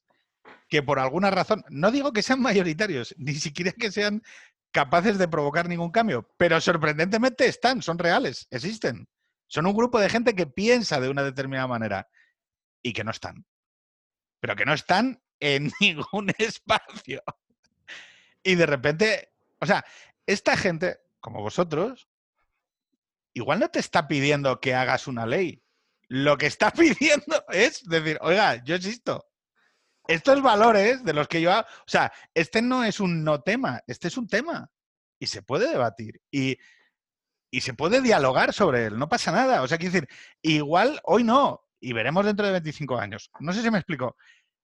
que 0.68 0.84
por 0.84 1.00
alguna 1.00 1.32
razón, 1.32 1.64
no 1.70 1.92
digo 1.92 2.12
que 2.12 2.22
sean 2.22 2.42
mayoritarios, 2.42 3.16
ni 3.18 3.34
siquiera 3.36 3.72
que 3.72 3.92
sean 3.92 4.22
capaces 4.72 5.18
de 5.18 5.28
provocar 5.28 5.70
ningún 5.70 5.92
cambio, 5.92 6.30
pero 6.38 6.60
sorprendentemente 6.60 7.46
están, 7.46 7.82
son 7.82 8.00
reales, 8.00 8.48
existen. 8.52 9.08
Son 9.48 9.66
un 9.66 9.76
grupo 9.76 10.00
de 10.00 10.10
gente 10.10 10.34
que 10.34 10.48
piensa 10.48 11.02
de 11.02 11.10
una 11.10 11.24
determinada 11.24 11.68
manera 11.68 12.10
y 12.82 12.94
que 12.94 13.04
no 13.04 13.12
están. 13.12 13.46
Pero 14.40 14.56
que 14.56 14.66
no 14.66 14.74
están 14.74 15.22
en 15.40 15.72
ningún 15.82 16.34
espacio. 16.38 17.22
Y 18.44 18.56
de 18.56 18.66
repente, 18.66 19.34
o 19.60 19.66
sea, 19.66 19.86
esta 20.26 20.56
gente, 20.56 21.00
como 21.20 21.42
vosotros, 21.42 22.08
igual 23.34 23.60
no 23.60 23.70
te 23.70 23.80
está 23.80 24.08
pidiendo 24.08 24.60
que 24.60 24.74
hagas 24.74 25.08
una 25.08 25.26
ley. 25.26 25.62
Lo 26.08 26.38
que 26.38 26.48
está 26.48 26.72
pidiendo 26.72 27.44
es 27.50 27.84
decir, 27.84 28.18
oiga, 28.22 28.64
yo 28.64 28.76
existo. 28.76 29.26
Estos 30.08 30.42
valores 30.42 31.04
de 31.04 31.14
los 31.14 31.28
que 31.28 31.42
yo... 31.42 31.52
O 31.52 31.66
sea, 31.88 32.12
este 32.34 32.62
no 32.62 32.84
es 32.84 33.00
un 33.00 33.24
no 33.24 33.42
tema, 33.42 33.82
este 33.88 34.08
es 34.08 34.18
un 34.18 34.28
tema. 34.28 34.70
Y 35.20 35.28
se 35.28 35.44
puede 35.44 35.70
debatir. 35.70 36.20
Y, 36.32 36.58
y 37.52 37.62
se 37.62 37.74
puede 37.74 38.02
dialogar 38.02 38.54
sobre 38.54 38.86
él, 38.86 38.98
no 38.98 39.08
pasa 39.08 39.32
nada. 39.32 39.62
O 39.62 39.68
sea, 39.68 39.78
quiero 39.78 39.94
decir, 39.94 40.10
igual 40.42 41.00
hoy 41.04 41.24
no, 41.24 41.62
y 41.80 41.94
veremos 41.94 42.26
dentro 42.26 42.46
de 42.46 42.54
25 42.54 42.98
años. 42.98 43.30
No 43.40 43.54
sé 43.54 43.62
si 43.62 43.70
me 43.70 43.78
explico. 43.78 44.16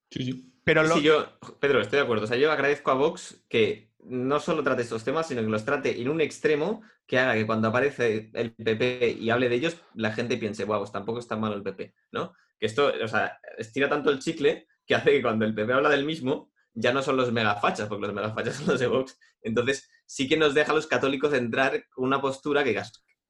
Sí, 0.09 0.23
sí. 0.23 0.53
Pero 0.63 0.83
lo... 0.83 0.99
yo, 0.99 1.39
Pedro, 1.59 1.81
estoy 1.81 1.97
de 1.97 2.03
acuerdo. 2.03 2.25
O 2.25 2.27
sea, 2.27 2.37
yo 2.37 2.51
agradezco 2.51 2.91
a 2.91 2.95
Vox 2.95 3.43
que 3.49 3.86
no 4.09 4.39
solo 4.39 4.63
trate 4.63 4.81
estos 4.81 5.03
temas, 5.03 5.27
sino 5.27 5.41
que 5.41 5.47
los 5.47 5.65
trate 5.65 5.99
en 6.01 6.09
un 6.09 6.21
extremo 6.21 6.81
que 7.05 7.19
haga 7.19 7.33
que 7.33 7.45
cuando 7.45 7.67
aparece 7.67 8.31
el 8.33 8.53
PP 8.53 9.17
y 9.19 9.29
hable 9.29 9.49
de 9.49 9.55
ellos, 9.55 9.77
la 9.95 10.11
gente 10.11 10.37
piense, 10.37 10.65
wow, 10.65 10.79
pues 10.79 10.91
tampoco 10.91 11.19
está 11.19 11.35
malo 11.35 11.55
el 11.55 11.63
PP, 11.63 11.93
¿no? 12.11 12.33
Que 12.59 12.65
esto, 12.65 12.91
o 13.03 13.07
sea, 13.07 13.39
estira 13.57 13.89
tanto 13.89 14.09
el 14.09 14.19
chicle 14.19 14.67
que 14.85 14.95
hace 14.95 15.11
que 15.11 15.21
cuando 15.21 15.45
el 15.45 15.53
PP 15.53 15.73
habla 15.73 15.89
del 15.89 16.05
mismo, 16.05 16.51
ya 16.73 16.93
no 16.93 17.01
son 17.01 17.17
los 17.17 17.31
megafachas, 17.31 17.87
porque 17.87 18.07
los 18.07 18.15
megafachas 18.15 18.55
son 18.57 18.67
los 18.67 18.79
de 18.79 18.87
Vox. 18.87 19.17
Entonces, 19.41 19.89
sí 20.05 20.27
que 20.27 20.37
nos 20.37 20.53
deja 20.53 20.71
a 20.71 20.75
los 20.75 20.87
católicos 20.87 21.33
entrar 21.33 21.85
con 21.89 22.05
una 22.05 22.21
postura 22.21 22.63
que, 22.63 22.81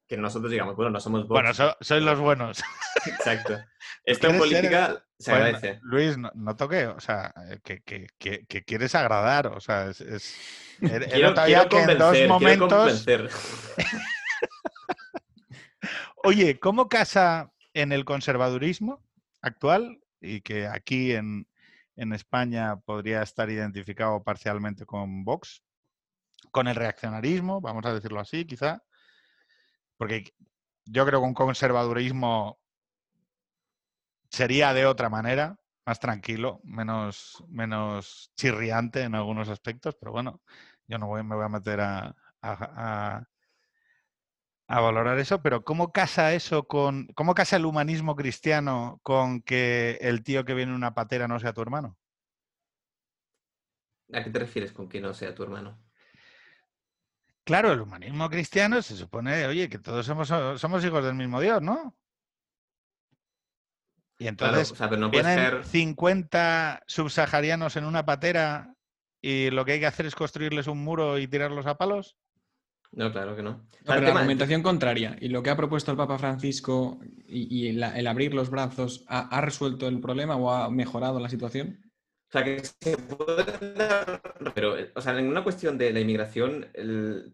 que 0.08 0.16
nosotros 0.16 0.50
digamos, 0.50 0.74
bueno, 0.74 0.90
no 0.90 1.00
somos 1.00 1.28
Vox. 1.28 1.28
Bueno, 1.28 1.76
sois 1.80 2.02
los 2.02 2.18
buenos. 2.18 2.62
Exacto. 3.06 3.58
Esto 4.04 4.28
en 4.28 4.38
política 4.38 5.04
se 5.18 5.32
agradece. 5.32 5.80
Luis, 5.82 6.16
no, 6.16 6.56
toque, 6.56 6.86
o 6.86 6.98
sea, 6.98 7.34
que, 7.62 8.06
quieres 8.64 8.94
agradar, 8.94 9.48
o 9.48 9.60
sea, 9.60 9.90
es... 9.90 10.34
quiero, 10.80 11.34
que 11.68 11.82
en 11.82 11.98
dos 11.98 12.16
momentos... 12.26 13.06
Oye, 16.24 16.58
¿cómo 16.58 16.88
casa 16.88 17.52
en 17.74 17.92
el 17.92 18.04
conservadurismo 18.04 19.04
actual 19.40 20.00
y 20.20 20.40
que 20.40 20.66
aquí 20.66 21.12
en, 21.12 21.46
España 21.96 22.76
podría 22.76 23.22
estar 23.22 23.50
identificado 23.50 24.22
parcialmente 24.22 24.86
con 24.86 25.24
Vox, 25.24 25.62
con 26.50 26.68
el 26.68 26.76
reaccionarismo, 26.76 27.60
vamos 27.60 27.84
a 27.86 27.92
decirlo 27.92 28.20
así, 28.20 28.44
quizá, 28.44 28.82
porque 29.98 30.34
yo 30.86 31.04
creo 31.04 31.20
que 31.20 31.26
un 31.26 31.34
conservadurismo 31.34 32.58
sería 34.30 34.72
de 34.72 34.86
otra 34.86 35.10
manera, 35.10 35.58
más 35.84 36.00
tranquilo, 36.00 36.60
menos, 36.64 37.44
menos 37.48 38.32
chirriante 38.36 39.02
en 39.02 39.14
algunos 39.14 39.48
aspectos, 39.50 39.96
pero 40.00 40.12
bueno, 40.12 40.40
yo 40.86 40.98
no 40.98 41.08
me 41.22 41.36
voy 41.36 41.44
a 41.44 41.48
meter 41.48 41.80
a, 41.80 42.14
a 44.68 44.80
valorar 44.80 45.18
eso, 45.18 45.42
pero 45.42 45.64
¿cómo 45.64 45.92
casa 45.92 46.32
eso 46.34 46.66
con, 46.68 47.06
cómo 47.14 47.34
casa 47.34 47.56
el 47.56 47.66
humanismo 47.66 48.16
cristiano 48.16 49.00
con 49.02 49.40
que 49.42 49.98
el 50.00 50.22
tío 50.22 50.44
que 50.44 50.54
viene 50.54 50.72
en 50.72 50.76
una 50.76 50.94
patera 50.94 51.26
no 51.28 51.40
sea 51.40 51.52
tu 51.54 51.62
hermano? 51.62 51.96
¿A 54.12 54.22
qué 54.22 54.30
te 54.30 54.38
refieres 54.38 54.72
con 54.72 54.86
que 54.88 55.00
no 55.00 55.14
sea 55.14 55.34
tu 55.34 55.42
hermano? 55.42 55.78
Claro, 57.48 57.72
el 57.72 57.80
humanismo 57.80 58.28
cristiano 58.28 58.82
se 58.82 58.94
supone, 58.94 59.46
oye, 59.46 59.70
que 59.70 59.78
todos 59.78 60.04
somos, 60.04 60.28
somos 60.60 60.84
hijos 60.84 61.02
del 61.02 61.14
mismo 61.14 61.40
Dios, 61.40 61.62
¿no? 61.62 61.96
Y 64.18 64.26
entonces 64.26 64.74
vienen 65.10 65.64
50 65.64 66.82
subsaharianos 66.86 67.76
en 67.76 67.86
una 67.86 68.04
patera 68.04 68.74
y 69.22 69.48
lo 69.48 69.64
que 69.64 69.72
hay 69.72 69.80
que 69.80 69.86
hacer 69.86 70.04
es 70.04 70.14
construirles 70.14 70.66
un 70.66 70.84
muro 70.84 71.18
y 71.18 71.26
tirarlos 71.26 71.64
a 71.64 71.78
palos. 71.78 72.18
No, 72.92 73.10
claro 73.10 73.34
que 73.34 73.42
no. 73.42 73.66
la 73.84 73.94
argumentación 73.94 74.62
contraria 74.62 75.16
y 75.18 75.28
lo 75.28 75.42
que 75.42 75.48
ha 75.48 75.56
propuesto 75.56 75.90
el 75.90 75.96
Papa 75.96 76.18
Francisco 76.18 77.00
y, 77.26 77.68
el, 77.68 78.06
abrir 78.06 78.34
los 78.34 78.50
brazos, 78.50 79.06
¿ha, 79.08 79.40
resuelto 79.40 79.88
el 79.88 80.00
problema 80.00 80.36
o 80.36 80.50
ha 80.50 80.68
mejorado 80.70 81.18
la 81.18 81.30
situación? 81.30 81.87
O 82.28 82.30
sea, 82.30 82.44
que 82.44 82.62
se 82.62 82.96
puede 82.98 83.44
Pero, 84.54 84.76
o 84.94 85.00
sea, 85.00 85.18
en 85.18 85.28
una 85.28 85.42
cuestión 85.42 85.78
de 85.78 85.92
la 85.92 86.00
inmigración 86.00 86.66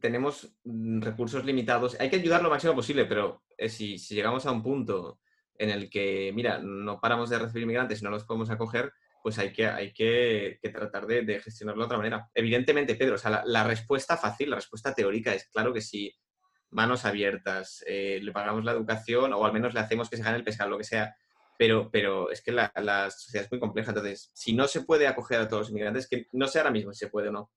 tenemos 0.01 0.57
recursos 0.65 1.45
limitados. 1.45 1.97
Hay 1.99 2.11
que 2.11 2.17
ayudar 2.17 2.43
lo 2.43 2.51
máximo 2.51 2.75
posible, 2.75 3.05
pero 3.05 3.43
eh, 3.59 3.69
si, 3.69 3.97
llegamos 3.97 4.47
a 4.47 4.53
un 4.53 4.63
punto 4.63 5.19
en 5.57 5.71
el 5.71 5.91
que, 5.91 6.31
mira, 6.33 6.59
no 6.59 7.01
paramos 7.01 7.29
de 7.31 7.41
recibir 7.41 7.65
inmigrantes 7.65 8.01
y 8.01 8.05
no 8.05 8.11
los 8.11 8.25
podemos 8.25 8.51
acoger, 8.51 8.93
pues 9.21 9.39
hay 9.39 9.53
que, 9.53 9.67
hay 9.67 9.93
que, 9.93 10.61
tratar 10.73 11.07
de, 11.07 11.41
gestionarlo 11.41 11.83
de 11.83 11.87
otra 11.87 11.99
manera. 11.99 12.29
Evidentemente, 12.33 12.95
Pedro, 12.95 13.17
o 13.17 13.19
sea, 13.19 13.43
la, 13.45 13.65
respuesta 13.65 14.17
fácil, 14.17 14.51
la 14.51 14.57
respuesta 14.57 14.95
teórica 14.95 15.35
es 15.35 15.49
claro 15.49 15.73
que 15.73 15.81
sí, 15.81 16.15
manos 16.71 17.05
abiertas, 17.05 17.83
eh, 17.89 18.21
le 18.23 18.33
pagamos 18.33 18.65
la 18.65 18.73
educación 18.73 19.33
o 19.33 19.45
al 19.45 19.53
menos 19.53 19.75
le 19.75 19.81
hacemos 19.81 20.09
que 20.09 20.19
se 20.19 20.23
gane 20.23 20.37
el 20.37 20.45
pescado, 20.45 20.71
lo 20.71 20.79
que 20.79 20.85
sea. 20.85 21.17
Pero, 21.59 21.91
pero 21.91 22.31
es 22.31 22.43
que 22.43 22.53
la, 22.53 22.71
sociedad 23.11 23.45
es 23.45 23.51
muy 23.51 23.61
compleja. 23.61 23.91
Entonces, 23.91 24.31
si 24.35 24.53
no 24.53 24.67
se 24.67 24.83
puede 24.83 25.07
acoger 25.07 25.41
a 25.41 25.49
todos 25.49 25.63
los 25.63 25.71
inmigrantes, 25.71 26.09
que 26.09 26.27
no 26.33 26.49
sé 26.49 26.59
ahora 26.59 26.71
mismo 26.71 26.93
si 26.93 27.01
se 27.01 27.11
puede 27.11 27.29
o 27.29 27.33
no, 27.33 27.51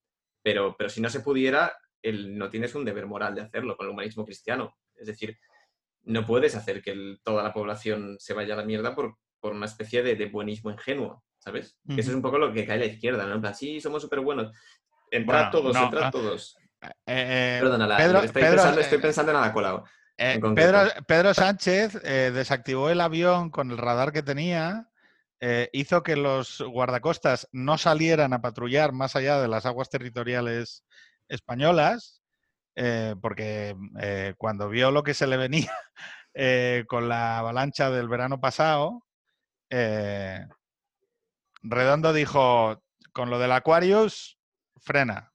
pero, 0.44 0.76
pero 0.78 0.90
si 0.90 1.02
no 1.02 1.10
se 1.10 1.22
pudiera, 1.22 1.76
el, 2.02 2.38
no 2.38 2.50
tienes 2.50 2.76
un 2.76 2.86
deber 2.86 3.08
moral 3.08 3.36
de 3.36 3.42
hacerlo 3.42 3.76
con 3.76 3.88
el 3.88 3.94
humanismo 3.94 4.26
cristiano. 4.26 4.78
Es 4.96 5.08
decir, 5.08 5.38
no 6.04 6.26
puedes 6.26 6.56
hacer 6.56 6.82
que 6.82 7.18
toda 7.24 7.44
la 7.44 7.54
población 7.54 8.18
se 8.20 8.34
vaya 8.34 8.54
a 8.54 8.58
la 8.58 8.66
mierda 8.66 8.96
por, 8.96 9.18
por 9.40 9.54
una 9.54 9.66
especie 9.66 10.04
de, 10.04 10.16
de 10.16 10.28
buenismo 10.28 10.72
ingenuo. 10.72 11.24
¿sabes? 11.48 11.78
Eso 11.88 12.10
es 12.10 12.16
un 12.16 12.22
poco 12.22 12.38
lo 12.38 12.52
que 12.52 12.66
cae 12.66 12.76
a 12.76 12.80
la 12.80 12.86
izquierda, 12.86 13.26
¿no? 13.26 13.36
En 13.36 13.42
plan, 13.42 13.56
sí, 13.56 13.80
somos 13.80 14.02
súper 14.02 14.20
buenos. 14.20 14.52
Entrad 15.10 15.50
todos, 15.50 15.76
entrad 15.76 16.04
ah, 16.04 16.12
todos. 16.12 16.58
Eh, 16.82 16.90
eh, 17.06 17.60
Perdona, 17.62 17.98
Pedro, 17.98 18.20
estoy, 18.22 18.42
pensando, 18.42 18.82
estoy, 18.82 18.98
pensando, 19.00 19.32
en 19.32 19.38
Ada 19.38 19.84
eh, 20.18 20.40
Pedro, 20.56 20.90
Pedro, 21.08 21.34
Sánchez 21.34 22.02
desactivó 22.02 22.90
el 22.90 23.02
avión 23.02 23.50
con 23.50 23.72
el 23.72 23.78
radar 23.78 24.12
que 24.12 24.24
tenía, 24.24 24.90
hizo 25.72 26.02
que 26.04 26.16
los 26.16 26.62
guardacostas 26.62 27.48
no 27.52 27.78
salieran 27.78 28.34
a 28.34 28.42
patrullar 28.42 28.92
más 28.92 29.16
allá 29.16 29.40
de 29.40 29.48
las 29.48 29.66
aguas 29.66 29.90
territoriales 29.90 30.84
españolas, 31.28 32.24
porque 33.22 33.76
cuando 34.38 34.70
vio 34.70 34.90
lo 34.90 35.04
que 35.04 35.14
se 35.14 35.28
le 35.28 35.38
venía 35.38 35.72
con 36.88 37.08
la 37.08 37.38
avalancha 37.38 37.92
del 37.92 38.08
verano 38.08 38.40
pasado, 38.40 39.06
Redondo 41.70 42.14
dijo, 42.14 42.82
con 43.12 43.30
lo 43.30 43.40
del 43.40 43.52
Aquarius, 43.52 44.38
frena. 44.78 45.34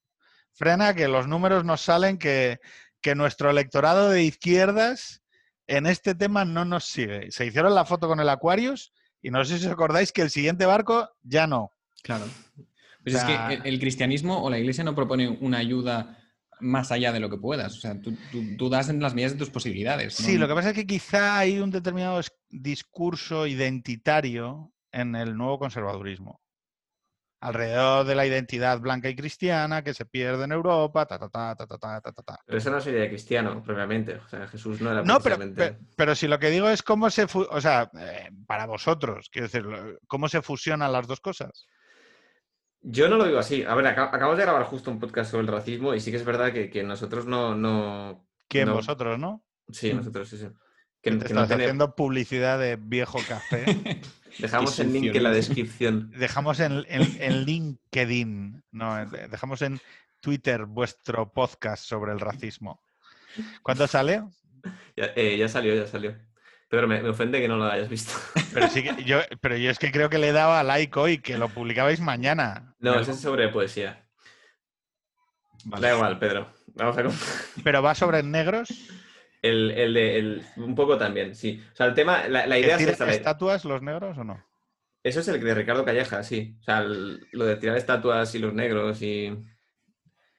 Frena 0.52 0.94
que 0.94 1.08
los 1.08 1.26
números 1.26 1.64
nos 1.64 1.80
salen 1.80 2.18
que, 2.18 2.60
nuestro 3.14 3.50
electorado 3.50 4.10
de 4.10 4.22
izquierdas 4.24 5.22
en 5.66 5.86
este 5.86 6.14
tema 6.14 6.44
no 6.44 6.64
nos 6.64 6.84
sigue. 6.84 7.30
Se 7.30 7.46
hicieron 7.46 7.74
la 7.74 7.84
foto 7.84 8.08
con 8.08 8.20
el 8.20 8.28
Aquarius 8.28 8.92
y 9.20 9.30
no 9.30 9.44
sé 9.44 9.58
si 9.58 9.66
os 9.66 9.72
acordáis 9.72 10.12
que 10.12 10.22
el 10.22 10.30
siguiente 10.30 10.66
barco 10.66 11.08
ya 11.22 11.46
no. 11.46 11.72
Claro. 12.02 12.24
Pero 13.04 13.18
es 13.18 13.24
que 13.24 13.68
el, 13.68 13.80
cristianismo 13.80 14.42
o 14.42 14.50
la 14.50 14.58
iglesia 14.58 14.84
no 14.84 14.94
propone 14.94 15.28
una 15.28 15.58
ayuda 15.58 16.18
más 16.60 16.92
allá 16.92 17.12
de 17.12 17.20
lo 17.20 17.28
que 17.28 17.36
puedas. 17.36 17.76
O 17.76 17.80
sea, 17.80 18.00
tú, 18.00 18.68
das 18.68 18.88
en 18.88 19.00
las 19.00 19.14
medidas 19.14 19.32
de 19.32 19.38
tus 19.38 19.50
posibilidades. 19.50 20.14
Sí, 20.14 20.38
lo 20.38 20.46
que 20.46 20.54
pasa 20.54 20.70
es 20.70 20.74
que 20.74 20.86
quizá 20.86 21.38
hay 21.38 21.58
un 21.58 21.70
determinado 21.70 22.20
discurso 22.48 23.46
identitario 23.46 24.72
en 24.92 25.16
el 25.16 25.36
nuevo 25.36 25.58
conservadurismo. 25.58 26.40
Alrededor 27.42 28.06
de 28.06 28.14
la 28.14 28.24
identidad 28.24 28.78
blanca 28.80 29.08
y 29.08 29.16
cristiana 29.16 29.82
que 29.82 29.94
se 29.94 30.06
pierde 30.06 30.44
en 30.44 30.52
Europa, 30.52 31.06
ta, 31.06 31.18
ta, 31.18 31.28
ta, 31.28 31.54
ta, 31.56 31.66
ta, 31.66 31.76
ta, 31.78 32.00
ta, 32.00 32.12
ta, 32.12 32.22
ta. 32.22 32.38
Pero 32.46 32.58
eso 32.58 32.70
no 32.70 32.80
sería 32.80 33.00
de 33.00 33.08
cristiano, 33.08 33.62
propiamente. 33.62 34.14
O 34.16 34.28
sea, 34.28 34.46
Jesús 34.46 34.80
no 34.80 34.92
era 34.92 35.02
No, 35.02 35.18
pero, 35.20 35.36
pero 35.96 36.14
si 36.14 36.28
lo 36.28 36.38
que 36.38 36.50
digo 36.50 36.68
es 36.68 36.82
cómo 36.82 37.10
se, 37.10 37.26
o 37.34 37.60
sea, 37.60 37.90
eh, 37.98 38.30
para 38.46 38.66
vosotros, 38.66 39.28
quiero 39.30 39.48
decir, 39.48 39.66
cómo 40.06 40.28
se 40.28 40.40
fusionan 40.40 40.92
las 40.92 41.06
dos 41.08 41.20
cosas. 41.20 41.66
Yo 42.80 43.08
no 43.08 43.16
lo 43.16 43.24
digo 43.26 43.38
así. 43.38 43.64
A 43.64 43.74
ver, 43.74 43.86
aca- 43.86 44.04
acabamos 44.12 44.36
de 44.38 44.44
grabar 44.44 44.64
justo 44.64 44.90
un 44.90 45.00
podcast 45.00 45.30
sobre 45.30 45.42
el 45.42 45.52
racismo 45.52 45.94
y 45.94 46.00
sí 46.00 46.10
que 46.10 46.16
es 46.16 46.24
verdad 46.24 46.52
que, 46.52 46.70
que 46.70 46.82
nosotros 46.82 47.26
no, 47.26 47.54
no... 47.54 48.26
¿Quién 48.48 48.66
no- 48.68 48.74
vosotros, 48.74 49.18
no? 49.18 49.44
Sí, 49.70 49.92
nosotros 49.92 50.28
sí, 50.28 50.38
sí. 50.38 50.48
Que 51.00 51.10
te 51.12 51.26
que 51.26 51.34
no 51.34 51.40
haciendo 51.42 51.96
publicidad 51.96 52.58
de 52.60 52.76
viejo 52.76 53.18
café. 53.28 53.64
Dejamos 54.38 54.78
el 54.80 54.92
link 54.92 55.14
en 55.14 55.22
la 55.22 55.30
descripción. 55.30 56.10
Dejamos 56.16 56.60
en, 56.60 56.84
en- 56.88 57.16
en 57.22 57.44
LinkedIn, 57.44 58.62
no, 58.72 58.98
en- 59.00 59.10
dejamos 59.30 59.62
en 59.62 59.80
Twitter 60.20 60.64
vuestro 60.66 61.32
podcast 61.32 61.84
sobre 61.84 62.12
el 62.12 62.20
racismo. 62.20 62.82
¿Cuándo 63.62 63.86
sale? 63.86 64.22
Ya, 64.96 65.06
eh, 65.16 65.36
ya 65.36 65.48
salió, 65.48 65.74
ya 65.74 65.86
salió. 65.86 66.16
Pero 66.68 66.88
me, 66.88 67.02
me 67.02 67.10
ofende 67.10 67.40
que 67.40 67.48
no 67.48 67.56
lo 67.56 67.64
hayas 67.64 67.88
visto. 67.88 68.12
Pero, 68.54 68.68
sí 68.68 68.82
que 68.82 69.04
yo, 69.04 69.18
pero 69.40 69.56
yo 69.56 69.70
es 69.70 69.78
que 69.78 69.90
creo 69.92 70.08
que 70.08 70.18
le 70.18 70.32
daba 70.32 70.62
like 70.62 70.98
hoy, 70.98 71.18
que 71.18 71.36
lo 71.36 71.48
publicabais 71.48 72.00
mañana. 72.00 72.74
No, 72.78 72.98
ese 72.98 73.10
es 73.10 73.20
sobre 73.20 73.48
poesía. 73.48 74.06
Vale. 75.64 75.88
Da 75.88 75.94
igual, 75.94 76.18
Pedro. 76.18 76.52
Vamos 76.74 76.96
a... 76.96 77.60
Pero 77.62 77.82
va 77.82 77.94
sobre 77.94 78.22
negros. 78.22 78.68
El, 79.42 79.70
el 79.72 79.92
de... 79.94 80.18
el- 80.18 80.42
un 80.56 80.74
poco 80.74 80.96
también, 80.96 81.34
sí. 81.34 81.60
O 81.72 81.76
sea, 81.76 81.86
el 81.86 81.94
tema... 81.94 82.28
La, 82.28 82.46
la 82.46 82.54
¿Que 82.54 82.60
idea 82.60 82.76
es 82.76 82.98
la- 83.00 83.12
estatuas 83.12 83.64
los 83.64 83.82
negros 83.82 84.16
o 84.16 84.24
no? 84.24 84.42
Eso 85.02 85.18
es 85.20 85.26
el 85.28 85.40
de 85.42 85.54
Ricardo 85.54 85.84
Calleja, 85.84 86.22
sí. 86.22 86.56
O 86.60 86.62
sea, 86.62 86.78
el- 86.78 87.26
lo 87.32 87.44
de 87.44 87.56
tirar 87.56 87.76
estatuas 87.76 88.34
y 88.34 88.38
los 88.38 88.54
negros 88.54 89.02
y... 89.02 89.36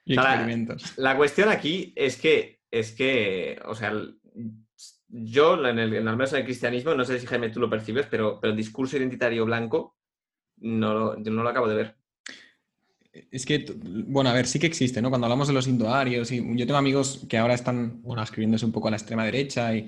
Y 0.06 0.14
O 0.18 0.22
sea, 0.22 0.24
la- 0.24 0.36
experimentos. 0.36 0.98
La 0.98 1.16
cuestión 1.18 1.50
aquí 1.50 1.94
es 1.96 2.18
que, 2.20 2.62
es 2.72 2.94
que, 2.94 3.62
o 3.66 3.76
sea, 3.76 3.90
el- 3.90 4.20
yo, 5.10 5.64
en 5.68 5.78
el, 5.80 5.94
en 5.94 6.08
al 6.08 6.16
menos 6.18 6.34
en 6.34 6.40
el 6.40 6.46
cristianismo, 6.46 6.96
no 6.96 7.06
sé 7.06 7.20
si 7.20 7.28
Jaime 7.28 7.50
tú 7.50 7.60
lo 7.60 7.70
percibes, 7.70 8.08
pero, 8.10 8.40
pero 8.40 8.52
el 8.52 8.58
discurso 8.58 8.98
identitario 8.98 9.46
blanco 9.46 9.96
no 10.58 10.94
lo, 10.94 11.22
yo 11.22 11.32
no 11.32 11.44
lo 11.44 11.50
acabo 11.50 11.68
de 11.68 11.76
ver. 11.76 11.96
Es 13.14 13.46
que, 13.46 13.64
bueno, 14.08 14.32
a 14.32 14.34
ver, 14.34 14.48
sí 14.48 14.58
que 14.60 14.66
existe, 14.66 15.00
¿no? 15.02 15.10
Cuando 15.10 15.26
hablamos 15.28 15.48
de 15.48 15.54
los 15.54 15.68
indoarios, 15.68 16.32
y 16.32 16.38
yo 16.58 16.66
tengo 16.66 16.78
amigos 16.78 17.26
que 17.30 17.38
ahora 17.38 17.54
están, 17.54 18.02
bueno, 18.02 18.24
escribiéndose 18.24 18.66
un 18.66 18.72
poco 18.72 18.88
a 18.88 18.92
la 18.92 18.98
extrema 18.98 19.24
derecha 19.26 19.76
y, 19.76 19.88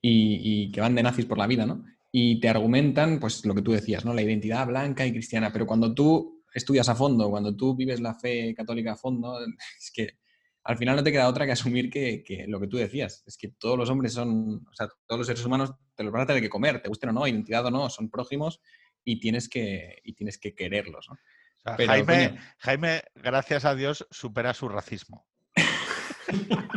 y- 0.00 0.72
que 0.72 0.80
van 0.80 0.94
de 0.94 1.02
nazis 1.02 1.26
por 1.26 1.38
la 1.38 1.46
vida, 1.48 1.66
¿no? 1.66 1.84
Y 2.12 2.40
te 2.40 2.48
argumentan, 2.48 3.18
pues, 3.20 3.44
lo 3.46 3.54
que 3.54 3.62
tú 3.62 3.72
decías, 3.72 4.04
¿no? 4.04 4.14
La 4.14 4.22
identidad 4.22 4.66
blanca 4.66 5.04
y 5.06 5.12
cristiana, 5.12 5.52
pero 5.52 5.66
cuando 5.66 5.92
tú 5.94 6.44
estudias 6.54 6.88
a 6.88 6.94
fondo, 6.94 7.30
cuando 7.30 7.56
tú 7.56 7.74
vives 7.76 8.00
la 8.00 8.14
fe 8.14 8.54
católica 8.54 8.92
a 8.92 8.96
fondo, 8.96 9.38
es 9.78 9.90
que 9.92 10.18
al 10.64 10.78
final 10.78 10.96
no 10.96 11.02
te 11.02 11.10
queda 11.12 11.28
otra 11.28 11.46
que 11.46 11.52
asumir 11.52 11.90
que, 11.90 12.22
que 12.22 12.46
lo 12.46 12.60
que 12.60 12.68
tú 12.68 12.76
decías, 12.76 13.24
es 13.26 13.36
que 13.36 13.48
todos 13.48 13.76
los 13.78 13.90
hombres 13.90 14.12
son, 14.12 14.64
o 14.70 14.74
sea, 14.74 14.88
todos 15.06 15.18
los 15.20 15.26
seres 15.26 15.44
humanos 15.44 15.72
te 15.96 16.04
los 16.04 16.12
vas 16.12 16.22
a 16.24 16.26
tener 16.26 16.42
que 16.42 16.50
comer, 16.50 16.80
te 16.82 16.88
gusten 16.88 17.10
o 17.10 17.12
no, 17.12 17.26
identidad 17.26 17.66
o 17.66 17.70
no, 17.72 17.90
son 17.90 18.10
prójimos 18.10 18.60
y 19.04 19.18
tienes 19.20 19.48
que, 19.48 19.98
y 20.04 20.12
tienes 20.14 20.38
que 20.38 20.54
quererlos, 20.54 21.08
¿no? 21.10 21.16
O 21.64 21.68
sea, 21.68 21.76
Pero, 21.76 21.92
Jaime, 21.92 22.28
coño, 22.30 22.40
Jaime, 22.58 23.02
gracias 23.14 23.64
a 23.64 23.74
Dios, 23.74 24.06
supera 24.10 24.52
su 24.54 24.68
racismo. 24.68 25.26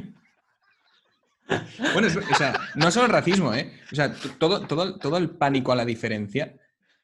Bueno, 1.93 2.07
o 2.07 2.35
sea, 2.35 2.59
no 2.75 2.89
solo 2.89 3.05
el 3.05 3.11
racismo, 3.11 3.53
¿eh? 3.53 3.79
O 3.91 3.95
sea, 3.95 4.11
todo, 4.39 4.65
todo, 4.65 4.97
todo 4.97 5.17
el 5.17 5.29
pánico 5.29 5.71
a 5.71 5.75
la 5.75 5.85
diferencia, 5.85 6.55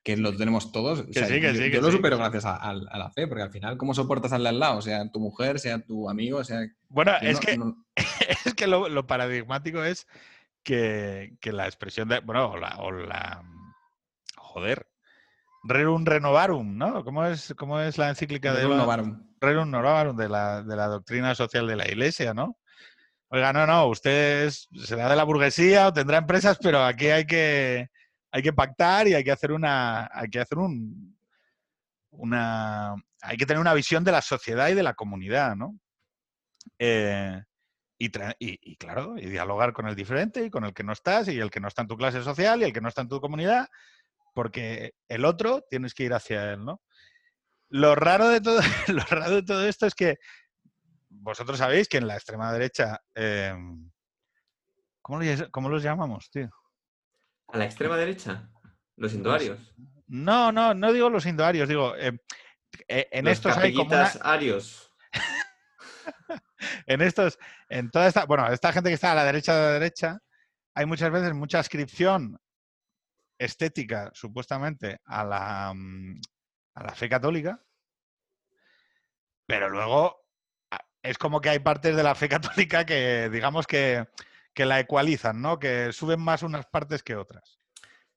que 0.03 0.17
lo 0.17 0.35
tenemos 0.35 0.71
todos, 0.71 1.01
o 1.01 1.13
sea, 1.13 1.27
sí, 1.27 1.33
que 1.39 1.53
yo, 1.53 1.53
sí, 1.53 1.69
que 1.69 1.75
yo 1.75 1.81
lo 1.81 1.91
supero 1.91 2.17
gracias 2.17 2.45
a, 2.45 2.55
a- 2.55 2.69
a 2.71 2.97
la 2.97 3.11
fe, 3.11 3.27
porque 3.27 3.43
al 3.43 3.51
final, 3.51 3.77
¿cómo 3.77 3.93
soportas 3.93 4.33
al 4.33 4.41
de 4.43 4.49
al 4.49 4.59
lado? 4.59 4.81
Sea 4.81 5.11
tu 5.11 5.19
mujer, 5.19 5.59
sea 5.59 5.79
tu 5.79 6.09
amigo, 6.09 6.43
sea... 6.43 6.61
Bueno, 6.89 7.11
es 7.21 7.35
no- 7.35 7.39
que, 7.39 7.57
no- 7.57 7.85
es 8.45 8.53
que 8.55 8.65
lo, 8.65 8.89
lo 8.89 9.05
paradigmático 9.05 9.83
es 9.83 10.07
que, 10.63 11.35
que 11.39 11.51
la 11.53 11.65
expresión 11.65 12.07
de. 12.09 12.19
Bueno, 12.19 12.49
o 12.51 12.57
la. 12.57 12.77
o 12.77 12.91
la- 12.91 13.43
joder. 14.37 14.87
Rerum 15.63 16.05
renovarum, 16.05 16.77
¿no? 16.77 17.03
¿Cómo 17.03 17.25
es, 17.25 17.53
cómo 17.57 17.79
es 17.79 17.97
la 17.97 18.09
encíclica 18.09 18.53
de 18.53 18.67
la- 18.67 18.77
novarum. 18.77 19.27
Rerum 19.39 19.69
novarum 19.69 20.15
de 20.17 20.27
la, 20.29 20.63
de 20.63 20.75
la 20.75 20.87
doctrina 20.87 21.35
social 21.35 21.67
de 21.67 21.75
la 21.75 21.87
Iglesia, 21.87 22.33
¿no? 22.33 22.57
Oiga, 23.29 23.53
no, 23.53 23.65
no, 23.67 23.87
usted 23.87 24.45
es- 24.47 24.67
será 24.85 25.07
de 25.09 25.15
la 25.15 25.23
burguesía 25.23 25.87
o 25.87 25.93
tendrá 25.93 26.17
empresas, 26.17 26.57
pero 26.61 26.83
aquí 26.83 27.07
hay 27.07 27.25
que, 27.25 27.89
hay 28.31 28.41
que 28.41 28.53
pactar 28.53 29.07
y 29.07 29.13
hay 29.13 29.23
que 29.23 29.31
hacer 29.31 29.51
una, 29.51 30.09
hay 30.11 30.29
que 30.29 30.39
hacer 30.39 30.57
un, 30.57 31.17
una, 32.11 32.93
hay 33.21 33.37
que 33.37 33.45
tener 33.45 33.61
una 33.61 33.73
visión 33.73 34.03
de 34.03 34.11
la 34.11 34.21
sociedad 34.21 34.67
y 34.69 34.73
de 34.73 34.83
la 34.83 34.95
comunidad, 34.95 35.55
¿no? 35.55 35.77
Eh, 36.79 37.41
y- 37.97 38.09
y, 38.39 38.75
claro, 38.77 39.15
y 39.17 39.27
dialogar 39.29 39.73
con 39.73 39.87
el 39.87 39.95
diferente 39.95 40.43
y 40.43 40.49
con 40.49 40.65
el 40.65 40.73
que 40.73 40.83
no 40.83 40.91
estás 40.91 41.27
y 41.27 41.39
el 41.39 41.51
que 41.51 41.59
no 41.59 41.67
está 41.67 41.83
en 41.83 41.87
tu 41.87 41.97
clase 41.97 42.23
social 42.23 42.61
y 42.61 42.65
el 42.65 42.73
que 42.73 42.81
no 42.81 42.89
está 42.89 43.01
en 43.03 43.09
tu 43.09 43.21
comunidad, 43.21 43.67
porque 44.33 44.93
el 45.07 45.25
otro 45.25 45.63
tienes 45.69 45.93
que 45.93 46.03
ir 46.03 46.13
hacia 46.13 46.53
él, 46.53 46.65
¿no? 46.65 46.81
Lo 47.69 47.95
raro 47.95 48.29
de 48.29 48.41
todo, 48.41 48.59
lo 48.87 49.03
raro 49.03 49.35
de 49.35 49.43
todo 49.43 49.65
esto 49.67 49.85
es 49.85 49.95
que 49.95 50.17
vosotros 51.09 51.57
sabéis 51.57 51.87
que 51.87 51.97
en 51.97 52.07
la 52.07 52.15
extrema 52.15 52.51
derecha, 52.51 52.99
eh, 53.15 53.55
¿cómo, 55.01 55.19
los, 55.19 55.49
cómo 55.51 55.69
los 55.69 55.83
llamamos, 55.83 56.29
tío? 56.31 56.49
A 57.47 57.57
la 57.57 57.65
extrema 57.65 57.97
derecha, 57.97 58.49
los 58.95 59.13
indoarios. 59.13 59.73
No, 60.07 60.51
no, 60.51 60.73
no 60.73 60.91
digo 60.91 61.09
los 61.09 61.25
indoarios, 61.25 61.67
digo, 61.69 61.95
eh, 61.95 62.17
eh, 62.87 63.07
en 63.11 63.25
los 63.25 63.33
estos 63.33 63.57
hay 63.57 63.73
como 63.73 63.89
una, 63.89 64.05
arios. 64.21 64.91
en 66.87 67.01
estos, 67.01 67.37
en 67.69 67.89
toda 67.89 68.07
esta, 68.07 68.25
bueno, 68.25 68.47
esta 68.51 68.71
gente 68.73 68.89
que 68.89 68.95
está 68.95 69.11
a 69.11 69.15
la 69.15 69.25
derecha 69.25 69.55
de 69.55 69.61
la 69.61 69.73
derecha, 69.73 70.19
hay 70.73 70.85
muchas 70.85 71.11
veces 71.11 71.33
mucha 71.33 71.59
ascripción 71.59 72.39
estética, 73.45 74.11
supuestamente, 74.13 74.99
a 75.05 75.23
la, 75.25 75.73
mm, 75.75 76.21
a 76.75 76.83
la 76.83 76.95
fe 76.95 77.09
católica, 77.09 77.63
pero 79.45 79.69
luego 79.69 80.25
a- 80.71 80.79
es 81.03 81.17
como 81.17 81.41
que 81.41 81.49
hay 81.49 81.59
partes 81.59 81.95
de 81.95 82.03
la 82.03 82.15
fe 82.15 82.29
católica 82.67 82.85
que, 82.85 83.29
digamos, 83.31 83.67
que, 83.67 84.07
que 84.53 84.65
la 84.65 84.79
ecualizan, 84.79 85.41
¿no? 85.41 85.59
Que 85.59 85.91
suben 85.93 86.19
más 86.21 86.43
unas 86.43 86.65
partes 86.67 87.03
que 87.03 87.15
otras. 87.15 87.59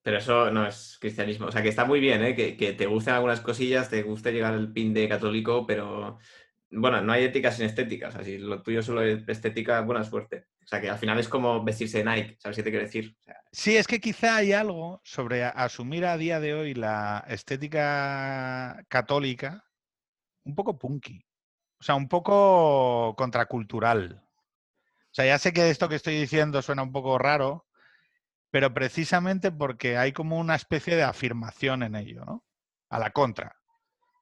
Pero 0.02 0.18
eso 0.18 0.50
no 0.50 0.66
es 0.66 0.98
cristianismo. 1.00 1.46
O 1.46 1.52
sea, 1.52 1.62
que 1.62 1.68
está 1.70 1.84
muy 1.86 2.00
bien, 2.00 2.22
¿eh? 2.22 2.34
Que, 2.34 2.56
que 2.56 2.74
te 2.74 2.86
gusten 2.86 3.14
algunas 3.14 3.40
cosillas, 3.40 3.88
te 3.88 4.02
guste 4.02 4.32
llegar 4.32 4.52
al 4.54 4.72
pin 4.72 4.92
de 4.92 5.08
católico, 5.08 5.66
pero 5.66 6.18
bueno, 6.70 7.00
no 7.02 7.12
hay 7.12 7.24
ética 7.24 7.50
sin 7.52 7.66
estética. 7.66 8.08
O 8.08 8.10
sea, 8.12 8.22
si 8.24 8.38
lo 8.38 8.62
tuyo 8.62 8.82
solo 8.82 9.02
es 9.02 9.26
estética, 9.28 9.80
buena 9.82 10.04
suerte. 10.04 10.46
O 10.64 10.66
sea, 10.66 10.80
que 10.80 10.88
al 10.88 10.98
final 10.98 11.18
es 11.18 11.28
como 11.28 11.62
vestirse 11.62 11.98
de 11.98 12.04
Nike, 12.04 12.36
¿sabes 12.40 12.56
qué 12.56 12.62
te 12.62 12.70
quiero 12.70 12.86
decir? 12.86 13.14
O 13.20 13.22
sea, 13.22 13.36
Sí, 13.52 13.76
es 13.76 13.86
que 13.86 14.00
quizá 14.00 14.36
hay 14.36 14.52
algo 14.52 15.00
sobre 15.04 15.44
asumir 15.44 16.06
a 16.06 16.16
día 16.16 16.40
de 16.40 16.54
hoy 16.54 16.74
la 16.74 17.24
estética 17.28 18.84
católica 18.88 19.64
un 20.44 20.54
poco 20.54 20.78
punky, 20.78 21.24
o 21.78 21.82
sea, 21.82 21.94
un 21.94 22.08
poco 22.08 23.14
contracultural. 23.16 24.22
O 24.22 25.14
sea, 25.14 25.26
ya 25.26 25.38
sé 25.38 25.52
que 25.52 25.70
esto 25.70 25.88
que 25.88 25.94
estoy 25.96 26.18
diciendo 26.18 26.62
suena 26.62 26.82
un 26.82 26.92
poco 26.92 27.18
raro, 27.18 27.66
pero 28.50 28.72
precisamente 28.72 29.52
porque 29.52 29.98
hay 29.98 30.12
como 30.12 30.38
una 30.38 30.54
especie 30.54 30.96
de 30.96 31.04
afirmación 31.04 31.82
en 31.82 31.94
ello, 31.94 32.24
¿no? 32.24 32.44
A 32.88 32.98
la 32.98 33.10
contra. 33.10 33.56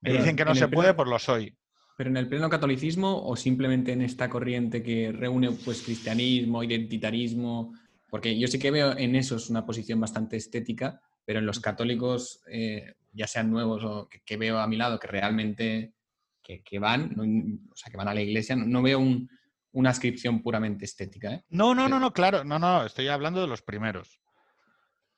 Me 0.02 0.12
dicen 0.12 0.36
que 0.36 0.44
no 0.44 0.54
se 0.54 0.68
puede, 0.68 0.94
pues 0.94 1.08
lo 1.08 1.18
soy. 1.18 1.56
¿Pero 1.96 2.10
en 2.10 2.16
el 2.16 2.28
pleno 2.28 2.48
catolicismo 2.48 3.22
o 3.26 3.36
simplemente 3.36 3.92
en 3.92 4.02
esta 4.02 4.28
corriente 4.30 4.82
que 4.82 5.12
reúne 5.12 5.50
pues 5.52 5.82
cristianismo, 5.82 6.62
identitarismo? 6.64 7.74
Porque 8.10 8.38
yo 8.38 8.48
sí 8.48 8.58
que 8.58 8.70
veo 8.70 8.96
en 8.96 9.14
esos 9.16 9.50
una 9.50 9.64
posición 9.64 10.00
bastante 10.00 10.36
estética, 10.36 11.00
pero 11.24 11.38
en 11.38 11.46
los 11.46 11.60
católicos, 11.60 12.42
eh, 12.48 12.94
ya 13.12 13.26
sean 13.26 13.50
nuevos 13.50 13.84
o 13.84 14.08
que, 14.08 14.20
que 14.20 14.36
veo 14.36 14.58
a 14.58 14.66
mi 14.66 14.76
lado, 14.76 14.98
que 14.98 15.06
realmente 15.06 15.92
que, 16.42 16.62
que 16.62 16.78
van, 16.78 17.12
no- 17.14 17.22
o 17.70 17.76
sea, 17.76 17.90
que 17.90 17.96
van 17.96 18.08
a 18.08 18.14
la 18.14 18.20
iglesia, 18.22 18.56
no, 18.56 18.64
no 18.66 18.82
veo 18.82 18.98
un- 18.98 19.30
una 19.72 19.90
ascripción 19.90 20.42
puramente 20.42 20.84
estética. 20.84 21.32
¿eh? 21.32 21.44
No, 21.50 21.74
no, 21.74 21.88
no, 21.88 22.00
no, 22.00 22.12
claro, 22.12 22.42
no, 22.44 22.58
no, 22.58 22.84
estoy 22.84 23.08
hablando 23.08 23.40
de 23.40 23.46
los 23.46 23.62
primeros. 23.62 24.08
es 24.08 24.18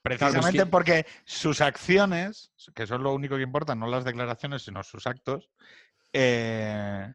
Precisamente 0.02 0.58
que- 0.64 0.66
porque 0.66 1.06
sus 1.24 1.60
acciones, 1.62 2.52
que 2.74 2.86
son 2.86 3.02
lo 3.02 3.14
único 3.14 3.36
que 3.36 3.42
importa, 3.42 3.74
no 3.74 3.86
las 3.86 4.04
declaraciones, 4.04 4.62
sino 4.62 4.82
sus 4.82 5.06
actos, 5.06 5.50
eh, 6.14 7.12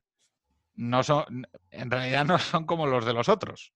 no 0.75 1.01
son, 1.03 1.47
en 1.71 1.89
realidad 1.89 2.25
no 2.25 2.37
son 2.37 2.65
como 2.65 2.85
los 2.85 3.05
de 3.05 3.13
los 3.13 3.27
otros. 3.29 3.73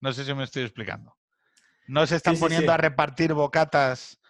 No 0.00 0.12
sé 0.12 0.24
si 0.24 0.32
me 0.34 0.44
estoy 0.44 0.62
explicando. 0.62 1.16
No 1.86 2.06
se 2.06 2.16
están 2.16 2.36
Sí, 2.36 2.40
poniendo 2.42 2.70
sí. 2.70 2.74
a 2.74 2.76
repartir 2.76 3.32
bocatas 3.34 4.20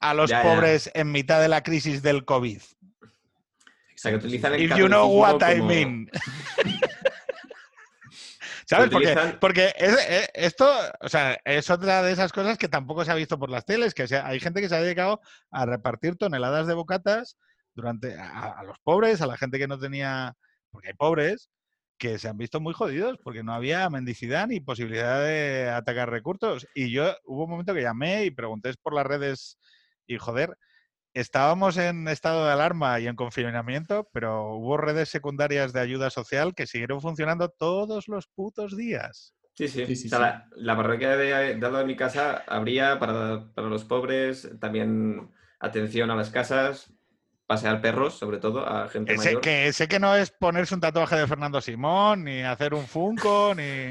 a 0.00 0.14
los 0.14 0.30
Ya, 0.30 0.42
ya. 0.42 0.48
pobres 0.54 0.90
en 0.94 1.10
mitad 1.10 1.40
de 1.40 1.48
la 1.48 1.62
crisis 1.62 2.02
del 2.02 2.24
COVID. 2.24 2.60
o 2.62 3.06
sea, 4.00 4.12
que 4.12 4.18
utilizan 4.18 4.54
el 4.54 4.62
If 4.62 4.76
you 4.76 4.86
know 4.86 5.06
what 5.10 5.40
I 5.42 5.60
mean. 5.60 6.08
¿Sabes? 8.66 8.90
Porque, 8.90 9.16
porque 9.40 9.72
es- 9.76 9.98
eh, 10.08 10.28
esto, 10.34 10.70
o 11.00 11.08
sea, 11.08 11.38
es 11.44 11.70
otra 11.70 12.02
de 12.02 12.12
esas 12.12 12.32
cosas 12.32 12.58
que 12.58 12.68
tampoco 12.68 13.02
se 13.04 13.10
ha 13.10 13.14
visto 13.14 13.38
por 13.38 13.48
las 13.50 13.64
teles, 13.64 13.94
que 13.94 14.06
se- 14.06 14.18
hay 14.20 14.40
gente 14.40 14.60
que 14.60 14.68
se 14.68 14.76
ha 14.76 14.80
dedicado 14.82 15.20
a 15.50 15.64
repartir 15.64 16.16
toneladas 16.16 16.66
de 16.66 16.74
bocatas 16.74 17.38
durante 17.78 18.18
a, 18.18 18.60
los 18.64 18.76
pobres, 18.80 19.22
a 19.22 19.26
la 19.26 19.36
gente 19.36 19.56
que 19.58 19.68
no 19.68 19.78
tenía, 19.78 20.34
porque 20.70 20.88
hay 20.88 20.94
pobres 20.94 21.48
que 21.96 22.18
se 22.18 22.28
han 22.28 22.36
visto 22.36 22.60
muy 22.60 22.74
jodidos 22.74 23.18
porque 23.22 23.42
no 23.42 23.52
había 23.54 23.88
mendicidad 23.88 24.48
ni 24.48 24.60
posibilidad 24.60 25.24
de 25.24 25.70
atacar 25.70 26.10
recursos. 26.10 26.66
Y 26.74 26.90
yo 26.90 27.14
hubo 27.24 27.44
un 27.44 27.50
momento 27.50 27.74
que 27.74 27.82
llamé 27.82 28.24
y 28.24 28.30
pregunté 28.32 28.72
por 28.82 28.94
las 28.94 29.06
redes 29.06 29.58
y 30.06 30.18
joder, 30.18 30.56
estábamos 31.14 31.76
en 31.76 32.08
estado 32.08 32.46
de 32.46 32.52
alarma 32.52 32.98
y 32.98 33.06
en 33.06 33.16
confinamiento, 33.16 34.08
pero 34.12 34.54
hubo 34.54 34.76
redes 34.76 35.08
secundarias 35.08 35.72
de 35.72 35.80
ayuda 35.80 36.10
social 36.10 36.54
que 36.54 36.66
siguieron 36.66 37.00
funcionando 37.00 37.48
todos 37.48 38.08
los 38.08 38.26
putos 38.26 38.76
días. 38.76 39.34
Sí, 39.54 39.68
sí. 39.68 40.08
La, 40.10 40.76
parroquia 40.76 41.16
de, 41.16 41.56
de, 41.56 41.84
mi 41.84 41.96
casa 41.96 42.44
habría 42.46 42.98
para, 42.98 43.52
para 43.54 43.68
los 43.68 43.84
pobres, 43.84 44.48
también 44.60 45.32
atención 45.58 46.10
a 46.10 46.16
las 46.16 46.30
casas, 46.30 46.92
pasear 47.48 47.80
perros, 47.80 48.18
sobre 48.18 48.36
todo, 48.36 48.68
a 48.68 48.88
gente 48.90 49.16
mayor. 49.16 49.40
Que 49.40 49.72
sé 49.72 49.88
que 49.88 49.98
no 49.98 50.14
es 50.14 50.30
ponerse 50.30 50.74
un 50.74 50.82
tatuaje 50.82 51.16
de 51.16 51.26
Fernando 51.26 51.62
Simón, 51.62 52.24
ni 52.24 52.42
hacer 52.42 52.74
un 52.74 52.86
Funko, 52.86 53.54
ni, 53.56 53.90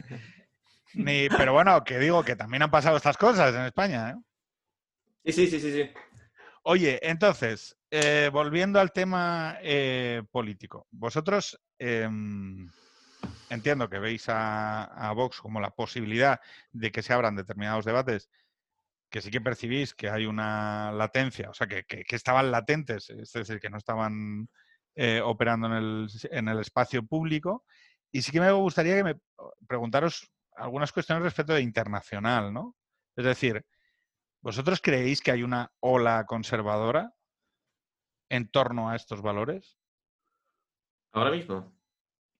ni... 0.93 1.27
Pero 1.27 1.53
bueno, 1.53 1.83
que 1.83 1.97
digo 1.97 2.23
que 2.23 2.35
también 2.35 2.61
han 2.61 2.69
pasado 2.69 2.95
estas 2.95 3.17
cosas 3.17 3.55
en 3.55 3.63
España. 3.63 4.11
¿eh? 4.11 5.31
Sí, 5.33 5.47
sí, 5.47 5.59
sí, 5.59 5.71
sí, 5.71 5.89
Oye, 6.61 6.99
entonces, 7.01 7.75
eh, 7.89 8.29
volviendo 8.31 8.79
al 8.79 8.91
tema 8.91 9.57
eh, 9.63 10.21
político. 10.29 10.85
Vosotros 10.91 11.59
em, 11.79 12.69
entiendo 13.49 13.89
que 13.89 13.97
veis 13.97 14.29
a, 14.29 14.83
a 14.83 15.13
Vox 15.13 15.41
como 15.41 15.59
la 15.59 15.71
posibilidad 15.71 16.39
de 16.71 16.91
que 16.91 17.01
se 17.01 17.11
abran 17.11 17.35
determinados 17.35 17.85
debates 17.85 18.29
que 19.09 19.21
sí 19.21 19.31
que 19.31 19.41
percibís 19.41 19.93
que 19.93 20.09
hay 20.09 20.25
una 20.25 20.91
latencia, 20.91 21.49
o 21.49 21.53
sea, 21.53 21.67
que, 21.67 21.85
estaban 22.09 22.51
latentes, 22.51 23.09
es 23.09 23.31
decir, 23.31 23.59
que 23.59 23.69
no 23.69 23.77
estaban 23.77 24.49
eh, 24.95 25.21
operando 25.23 25.67
en 25.67 25.73
el, 25.73 26.07
en 26.31 26.47
el, 26.49 26.59
espacio 26.59 27.05
público. 27.05 27.65
Y 28.11 28.21
sí 28.21 28.31
que 28.31 28.41
me 28.41 28.51
gustaría 28.51 28.95
que 28.95 29.03
me 29.03 29.19
preguntaros 29.67 30.31
algunas 30.55 30.91
cuestiones 30.91 31.23
respecto 31.23 31.53
de 31.53 31.61
internacional, 31.61 32.53
¿no? 32.53 32.75
Es 33.15 33.25
decir, 33.25 33.65
¿vosotros 34.41 34.81
creéis 34.81 35.21
que 35.21 35.31
hay 35.31 35.43
una 35.43 35.71
ola 35.79 36.25
conservadora 36.25 37.13
en 38.29 38.49
torno 38.49 38.89
a 38.89 38.95
estos 38.95 39.21
valores? 39.21 39.77
Ahora 41.11 41.31
mismo. 41.31 41.73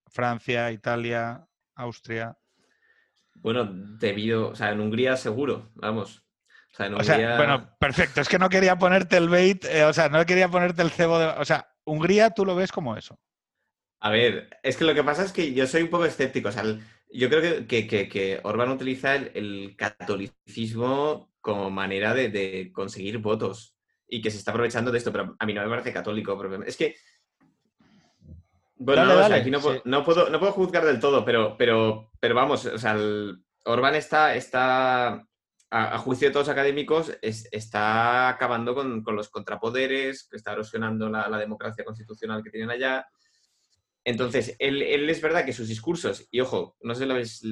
Francia, 0.07 0.71
Italia, 0.71 1.47
Austria. 1.75 2.37
Bueno, 3.35 3.65
debido, 3.65 4.49
o 4.49 4.55
sea, 4.55 4.71
en 4.71 4.81
Hungría 4.81 5.15
seguro, 5.15 5.69
vamos. 5.75 6.26
O 6.95 7.03
sea, 7.03 7.37
bueno, 7.37 7.75
perfecto. 7.79 8.21
Es 8.21 8.29
que 8.29 8.37
no 8.37 8.49
quería 8.49 8.77
ponerte 8.77 9.17
el 9.17 9.29
bait, 9.29 9.65
eh, 9.65 9.83
o 9.85 9.93
sea, 9.93 10.09
no 10.09 10.23
quería 10.25 10.47
ponerte 10.47 10.81
el 10.81 10.91
cebo 10.91 11.17
de... 11.17 11.27
O 11.27 11.45
sea, 11.45 11.67
Hungría 11.85 12.31
tú 12.31 12.45
lo 12.45 12.55
ves 12.55 12.71
como 12.71 12.97
eso. 12.97 13.17
A 13.99 14.11
ver, 14.11 14.49
es 14.61 14.77
que 14.77 14.83
lo 14.83 14.93
que 14.93 15.03
pasa 15.03 15.23
es 15.23 15.31
que 15.31 15.53
yo 15.53 15.65
soy 15.65 15.83
un 15.83 15.89
poco 15.89 16.05
escéptico. 16.05 16.49
O 16.49 16.51
sea, 16.51 16.63
yo 17.11 17.29
creo 17.29 17.65
que, 17.65 17.87
que, 17.87 18.09
que, 18.09 18.39
Orbán 18.43 18.69
utiliza 18.69 19.15
el, 19.15 19.75
catolicismo 19.77 21.31
como 21.41 21.69
manera 21.71 22.13
de, 22.13 22.71
conseguir 22.73 23.17
votos 23.19 23.75
y 24.07 24.21
que 24.21 24.29
se 24.29 24.37
está 24.37 24.51
aprovechando 24.51 24.91
de 24.91 24.97
esto, 24.97 25.11
pero 25.11 25.35
a 25.39 25.45
mí 25.45 25.53
no 25.53 25.63
me 25.63 25.69
parece 25.69 25.93
católico. 25.93 26.39
Es 26.65 26.77
que... 26.77 26.95
Bueno, 28.79 29.05
no, 29.05 29.35
aquí 29.35 29.49
no, 29.49 29.59
puedo, 29.59 30.29
no 30.29 30.39
puedo 30.39 30.51
juzgar 30.51 30.85
del 30.85 30.99
todo, 30.99 31.25
pero, 31.25 31.57
pero, 31.57 32.11
pero 32.19 32.35
vamos, 32.35 32.63
o 32.65 32.77
sea, 32.77 32.95
Orbán 33.65 33.95
está, 33.95 34.35
está 34.35 35.26
a, 35.69 35.97
juicio 35.97 36.27
de 36.27 36.33
todos 36.33 36.47
los 36.47 36.53
académicos, 36.53 37.11
está 37.21 38.29
acabando 38.29 38.73
con, 38.73 39.03
los 39.05 39.29
contrapoderes, 39.29 40.29
está 40.31 40.53
erosionando 40.53 41.09
la, 41.09 41.37
democracia 41.37 41.83
constitucional 41.83 42.43
que 42.43 42.49
tienen 42.49 42.69
allá. 42.69 43.05
Entonces, 44.03 44.55
él, 44.59 44.81
es 44.81 45.21
verdad 45.21 45.45
que 45.45 45.53
sus 45.53 45.67
discursos, 45.67 46.27
y 46.31 46.39
ojo, 46.39 46.77
no 46.81 46.93
sé 46.93 47.01
si 47.01 47.07
lo 47.07 47.13
habéis 47.13 47.43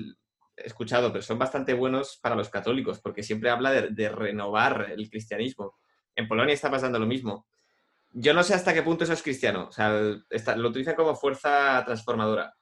escuchado, 0.55 1.11
pero 1.11 1.22
son 1.22 1.38
bastante 1.38 1.74
buenos 1.74 2.18
para 2.22 2.36
los 2.36 2.49
católicos, 2.49 3.01
porque 3.01 3.24
siempre 3.24 3.49
habla 3.49 3.72
de, 3.72 4.09
renovar 4.09 4.91
el 4.91 5.09
cristianismo. 5.09 5.76
En 6.16 6.28
Polonia 6.30 6.53
está 6.53 6.72
pasando 6.72 6.97
lo 6.97 7.05
mismo. 7.05 7.47
Yo 8.11 8.34
no 8.34 8.43
sé 8.43 8.53
hasta 8.53 8.74
qué 8.74 8.82
punto 8.82 9.03
eso 9.03 9.11
es 9.11 9.22
cristiano, 9.22 9.68
o 9.68 9.72
sea, 9.74 9.89
lo 10.55 10.70
utiliza 10.70 10.95
como 10.95 11.16
fuerza 11.16 11.84
transformadora. 11.86 12.55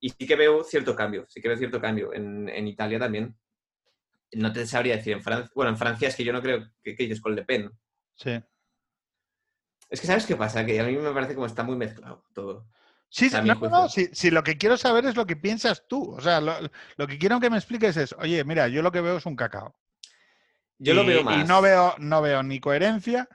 Y 0.00 0.08
sí 0.08 0.26
que 0.26 0.36
veo 0.36 0.64
cierto 0.64 0.96
cambio, 0.96 1.26
sí 1.28 1.42
que 1.42 1.48
veo 1.48 1.58
cierto 1.58 1.78
cambio. 1.78 2.14
en 2.14 2.66
Italia 2.66 2.98
también 2.98 3.36
no 4.32 4.52
te 4.52 4.66
sabría 4.66 4.96
decir 4.96 5.12
en 5.12 5.22
Francia. 5.22 5.50
Bueno, 5.54 5.70
en 5.70 5.78
Francia 5.78 6.08
es 6.08 6.16
que 6.16 6.24
yo 6.24 6.32
no 6.32 6.42
creo 6.42 6.68
que, 6.82 6.94
que 6.94 7.04
ellos 7.04 7.20
con 7.20 7.34
Le 7.34 7.44
Pen. 7.44 7.70
Sí. 8.14 8.40
Es 9.88 10.00
que, 10.00 10.06
¿sabes 10.06 10.26
qué 10.26 10.36
pasa? 10.36 10.64
Que 10.64 10.80
a 10.80 10.84
mí 10.84 10.96
me 10.96 11.12
parece 11.12 11.34
como 11.34 11.46
está 11.46 11.62
muy 11.62 11.76
mezclado 11.76 12.24
todo. 12.32 12.66
Sí, 13.14 13.30
no, 13.30 13.54
no, 13.54 13.88
si, 13.88 14.30
lo 14.32 14.42
que 14.42 14.58
quiero 14.58 14.76
saber 14.76 15.04
es 15.04 15.14
lo 15.14 15.24
que 15.24 15.36
piensas 15.36 15.86
tú. 15.86 16.16
O 16.16 16.20
sea, 16.20 16.40
lo, 16.40 17.06
que 17.06 17.16
quiero 17.16 17.38
que 17.38 17.48
me 17.48 17.58
expliques 17.58 17.96
es, 17.96 18.12
oye, 18.18 18.42
mira, 18.42 18.66
yo 18.66 18.82
lo 18.82 18.90
que 18.90 19.00
veo 19.00 19.18
es 19.18 19.26
un 19.26 19.36
cacao. 19.36 19.78
Yo 20.78 20.94
lo 20.94 21.06
veo 21.06 21.22
más. 21.22 21.44
Y 21.44 21.44
no 21.46 21.62
veo, 21.62 21.94
no 21.98 22.20
veo 22.20 22.42
ni 22.42 22.58
coherencia, 22.58 23.28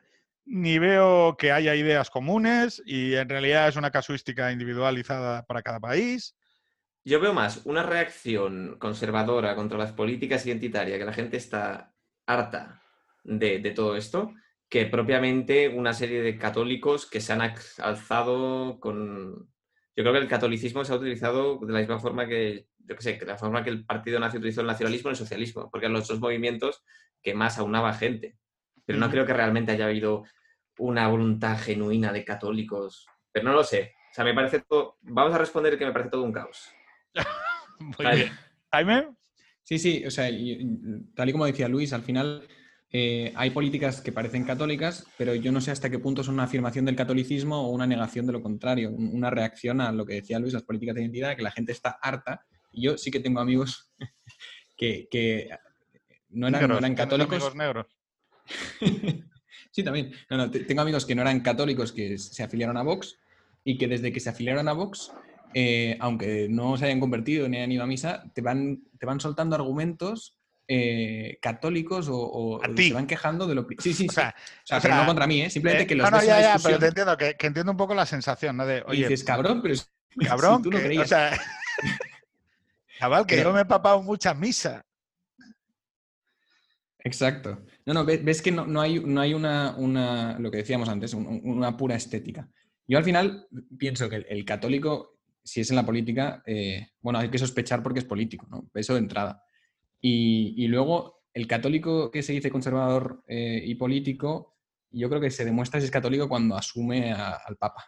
ni 0.44 0.80
veo 0.80 1.38
que 1.38 1.54
haya 1.54 1.76
ideas 1.76 2.10
comunes, 2.10 2.84
y 2.86 3.16
en 3.16 3.30
realidad 3.30 3.70
es 3.70 3.78
una 3.78 3.90
casuística 3.90 4.52
individualizada 4.52 5.46
para 5.46 5.62
cada 5.62 5.80
país. 5.80 6.36
Yo 7.10 7.20
veo 7.20 7.34
más 7.34 7.66
una 7.66 7.82
reacción 7.82 8.78
conservadora 8.78 9.56
contra 9.56 9.80
las 9.80 9.94
políticas 9.94 10.46
identitarias, 10.46 11.00
que 11.00 11.06
la 11.06 11.12
gente 11.12 11.38
está 11.38 11.96
harta 12.28 12.84
de, 13.24 13.60
todo 13.76 13.96
esto, 13.96 14.36
que 14.70 14.86
propiamente 14.86 15.70
una 15.70 15.94
serie 15.94 16.22
de 16.22 16.38
católicos 16.38 17.08
que 17.10 17.20
se 17.20 17.34
han 17.34 17.42
alzado 17.80 18.80
con... 18.80 19.50
Yo 19.96 20.04
creo 20.04 20.14
que 20.14 20.20
el 20.20 20.28
catolicismo 20.28 20.86
se 20.86 20.94
ha 20.94 20.98
utilizado 20.98 21.58
de 21.58 21.74
la 21.74 21.80
misma 21.80 21.98
forma 21.98 22.28
que, 22.28 22.68
yo 22.78 22.96
qué 22.96 23.02
sé, 23.02 23.18
que 23.18 23.26
la 23.26 23.40
forma 23.40 23.64
que 23.64 23.72
el 23.72 23.88
partido 23.88 24.20
nazi 24.20 24.38
utilizó 24.38 24.62
el 24.62 24.68
nacionalismo 24.68 25.10
y 25.10 25.14
el 25.14 25.18
socialismo, 25.18 25.68
porque 25.72 25.88
eran 25.88 25.98
los 25.98 26.08
dos 26.08 26.20
movimientos 26.20 26.84
que 27.24 27.34
más 27.34 27.58
aunaba 27.58 27.92
gente. 27.94 28.38
Pero 28.86 29.00
no 29.00 29.10
creo 29.10 29.26
que 29.26 29.34
realmente 29.34 29.72
haya 29.72 29.86
habido 29.86 30.26
una 30.78 31.08
voluntad 31.08 31.58
genuina 31.58 32.14
de 32.14 32.24
católicos. 32.24 33.08
Pero 33.32 33.46
no 33.46 33.54
lo 33.54 33.64
sé. 33.64 33.96
O 34.12 34.14
sea, 34.14 34.24
me 34.24 34.36
parece 34.36 34.60
todo... 34.60 35.00
Vamos 35.02 35.34
a 35.34 35.40
responder 35.40 35.76
que 35.76 35.88
me 35.88 35.92
parece 35.92 36.12
todo 36.12 36.22
un 36.22 36.34
caos. 36.34 36.72
Jaime. 38.72 39.08
Sí, 39.64 39.80
sí, 39.80 40.04
o 40.06 40.12
sea, 40.12 40.30
tal 41.16 41.30
y 41.30 41.32
como 41.32 41.46
decía 41.46 41.68
Luis, 41.68 41.94
al 41.94 42.02
final 42.02 42.48
eh, 42.92 43.32
hay 43.36 43.52
políticas 43.52 44.02
que 44.02 44.12
parecen 44.12 44.44
católicas, 44.44 45.06
pero 45.16 45.36
yo 45.36 45.52
no 45.52 45.62
sé 45.62 45.70
hasta 45.70 45.92
qué 45.92 46.00
punto 46.00 46.24
son 46.24 46.36
una 46.36 46.46
afirmación 46.46 46.86
del 46.86 46.96
catolicismo 46.96 47.62
o 47.62 47.70
una 47.70 47.86
negación 47.86 48.26
de 48.26 48.34
lo 48.34 48.42
contrario, 48.42 48.90
una 48.92 49.30
reacción 49.30 49.80
a 49.80 49.92
lo 49.92 50.06
que 50.08 50.16
decía 50.16 50.40
Luis, 50.40 50.54
las 50.54 50.64
políticas 50.64 50.96
de 50.96 51.02
identidad, 51.02 51.36
que 51.36 51.44
la 51.44 51.52
gente 51.52 51.72
está 51.72 52.00
harta. 52.02 52.46
Y 52.72 52.84
yo 52.84 52.98
sí 52.98 53.12
que 53.12 53.20
tengo 53.20 53.40
amigos 53.40 53.92
que, 54.78 55.50
no 56.30 56.48
eran, 56.48 56.96
católicos. 56.96 57.56
negros. 57.56 57.86
sí, 59.72 59.84
también. 59.84 60.12
tengo 60.68 60.82
amigos 60.82 61.06
que 61.06 61.14
no 61.14 61.22
eran 61.22 61.42
católicos 61.42 61.92
que 61.92 62.18
se 62.18 62.42
afiliaron 62.42 62.78
a 62.78 62.82
Vox 62.82 63.20
y 63.64 63.78
que 63.78 63.88
desde 63.88 64.12
que 64.12 64.20
se 64.20 64.30
afiliaron 64.30 64.68
a 64.68 64.74
Vox 64.74 65.12
eh, 65.54 65.98
aunque 66.00 66.48
no 66.50 66.78
se 66.78 66.86
hayan 66.86 67.00
convertido 67.00 67.50
ni 67.50 67.58
hayan 67.58 67.72
ido 67.72 67.84
a 67.84 67.88
misa, 67.88 68.24
te 68.34 68.42
van, 68.42 68.84
te 69.00 69.06
van 69.06 69.20
soltando 69.20 69.56
argumentos 69.56 70.40
eh, 70.72 71.40
católicos 71.42 72.08
o, 72.12 72.62
se 72.76 72.94
van 72.94 73.08
quejando 73.08 73.48
de 73.48 73.56
lo 73.56 73.66
Sí, 73.80 73.92
sí, 73.92 74.08
o 74.08 74.12
sea, 74.12 74.36
pero 74.80 74.96
no 74.96 75.06
contra 75.08 75.26
mí, 75.26 75.42
¿eh? 75.42 75.50
simplemente 75.50 75.88
que 75.88 75.96
los 75.96 76.10
no, 76.10 76.18
no, 76.18 76.24
ya, 76.24 76.40
ya, 76.42 76.58
pero 76.64 76.78
te 76.78 76.88
entiendo, 76.88 77.18
que, 77.18 77.36
entiendo 77.40 77.72
un 77.72 77.78
poco 77.78 77.96
la 77.96 78.06
sensación, 78.06 78.56
¿no? 78.56 78.68
De, 78.68 78.84
oye, 78.86 79.08
dices, 79.08 79.24
cabrón, 79.24 79.64
pero 79.64 79.74
cabrón, 80.28 80.62
tú 80.64 80.70
no 80.70 80.78
creías. 80.78 81.06
O 81.06 81.08
sea, 81.08 81.40
chaval, 83.00 83.26
que 83.26 83.38
yo 83.38 83.52
me 83.52 83.62
he 83.62 83.66
papado 83.66 84.04
mucha 84.04 84.36
misa. 84.36 84.86
Exacto. 87.00 87.64
No, 87.88 87.96
no, 87.96 88.06
ves, 88.06 88.42
que 88.42 88.52
no, 88.52 88.80
hay, 88.80 89.00
no 89.00 89.22
hay 89.22 89.34
una, 89.34 89.74
una, 89.76 90.38
lo 90.38 90.52
que 90.52 90.58
decíamos 90.58 90.88
antes, 90.88 91.16
una 91.16 91.76
pura 91.76 91.96
estética. 91.96 92.48
Yo 92.88 93.00
al 93.00 93.04
final 93.04 93.48
pienso 93.78 94.08
que 94.08 94.18
el 94.18 94.46
católico 94.46 95.19
si 95.44 95.62
es 95.62 95.70
en 95.70 95.76
la 95.76 95.86
política, 95.86 96.44
eh, 96.46 96.90
bueno, 97.02 97.20
hay 97.20 97.30
que 97.30 97.38
sospechar 97.38 97.82
porque 97.82 98.00
es 98.00 98.06
político, 98.06 98.48
¿no? 98.50 98.70
Eso 98.74 98.94
de 98.94 99.00
entrada. 99.00 99.44
Y, 100.02 100.68
luego, 100.68 101.24
el 101.34 101.48
católico 101.48 102.12
que 102.12 102.24
se 102.24 102.34
dice 102.34 102.52
conservador 102.52 103.24
eh, 103.28 103.62
y 103.66 103.76
político, 103.76 104.58
yo 104.92 105.10
creo 105.10 105.22
que 105.22 105.32
se 105.32 105.46
demuestra 105.46 105.80
si 105.80 105.86
es 105.86 105.92
católico 105.92 106.30
cuando 106.30 106.56
asume 106.56 107.12
al 107.12 107.58
Papa, 107.58 107.86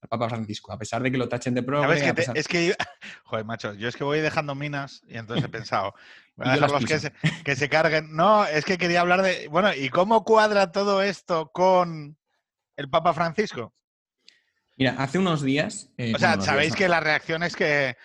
al 0.00 0.08
Papa 0.08 0.28
Francisco, 0.28 0.72
a 0.72 0.78
pesar 0.78 1.02
de 1.02 1.12
que 1.12 1.18
lo 1.18 1.28
tachen 1.28 1.54
de 1.54 1.62
progre. 1.62 2.14
Es 2.34 2.48
que, 2.48 2.74
joder, 3.24 3.44
macho, 3.44 3.74
yo 3.74 3.88
es 3.88 3.96
que 3.96 4.04
voy 4.04 4.20
dejando 4.20 4.54
minas 4.54 5.02
y 5.06 5.18
entonces 5.18 5.44
he 5.44 5.48
pensado, 5.48 5.94
los 6.36 6.86
que 6.86 6.98
se, 6.98 7.12
que 7.44 7.56
se 7.56 7.68
carguen. 7.68 8.14
No, 8.16 8.46
es 8.46 8.64
que 8.64 8.78
quería 8.78 9.02
hablar 9.02 9.22
de, 9.22 9.48
bueno, 9.48 9.74
¿y 9.74 9.90
cómo 9.90 10.24
cuadra 10.24 10.72
todo 10.72 11.02
esto 11.02 11.50
con 11.52 12.16
el 12.76 12.88
Papa 12.88 13.12
Francisco? 13.12 13.74
Mira, 14.82 14.96
hace 14.98 15.16
unos 15.16 15.42
días. 15.42 15.92
Eh, 15.96 16.12
o 16.12 16.18
sea, 16.18 16.40
sabéis 16.40 16.74
que 16.74 16.88
la 16.88 16.98
reacción 16.98 17.44
es 17.44 17.54
que 17.54 17.96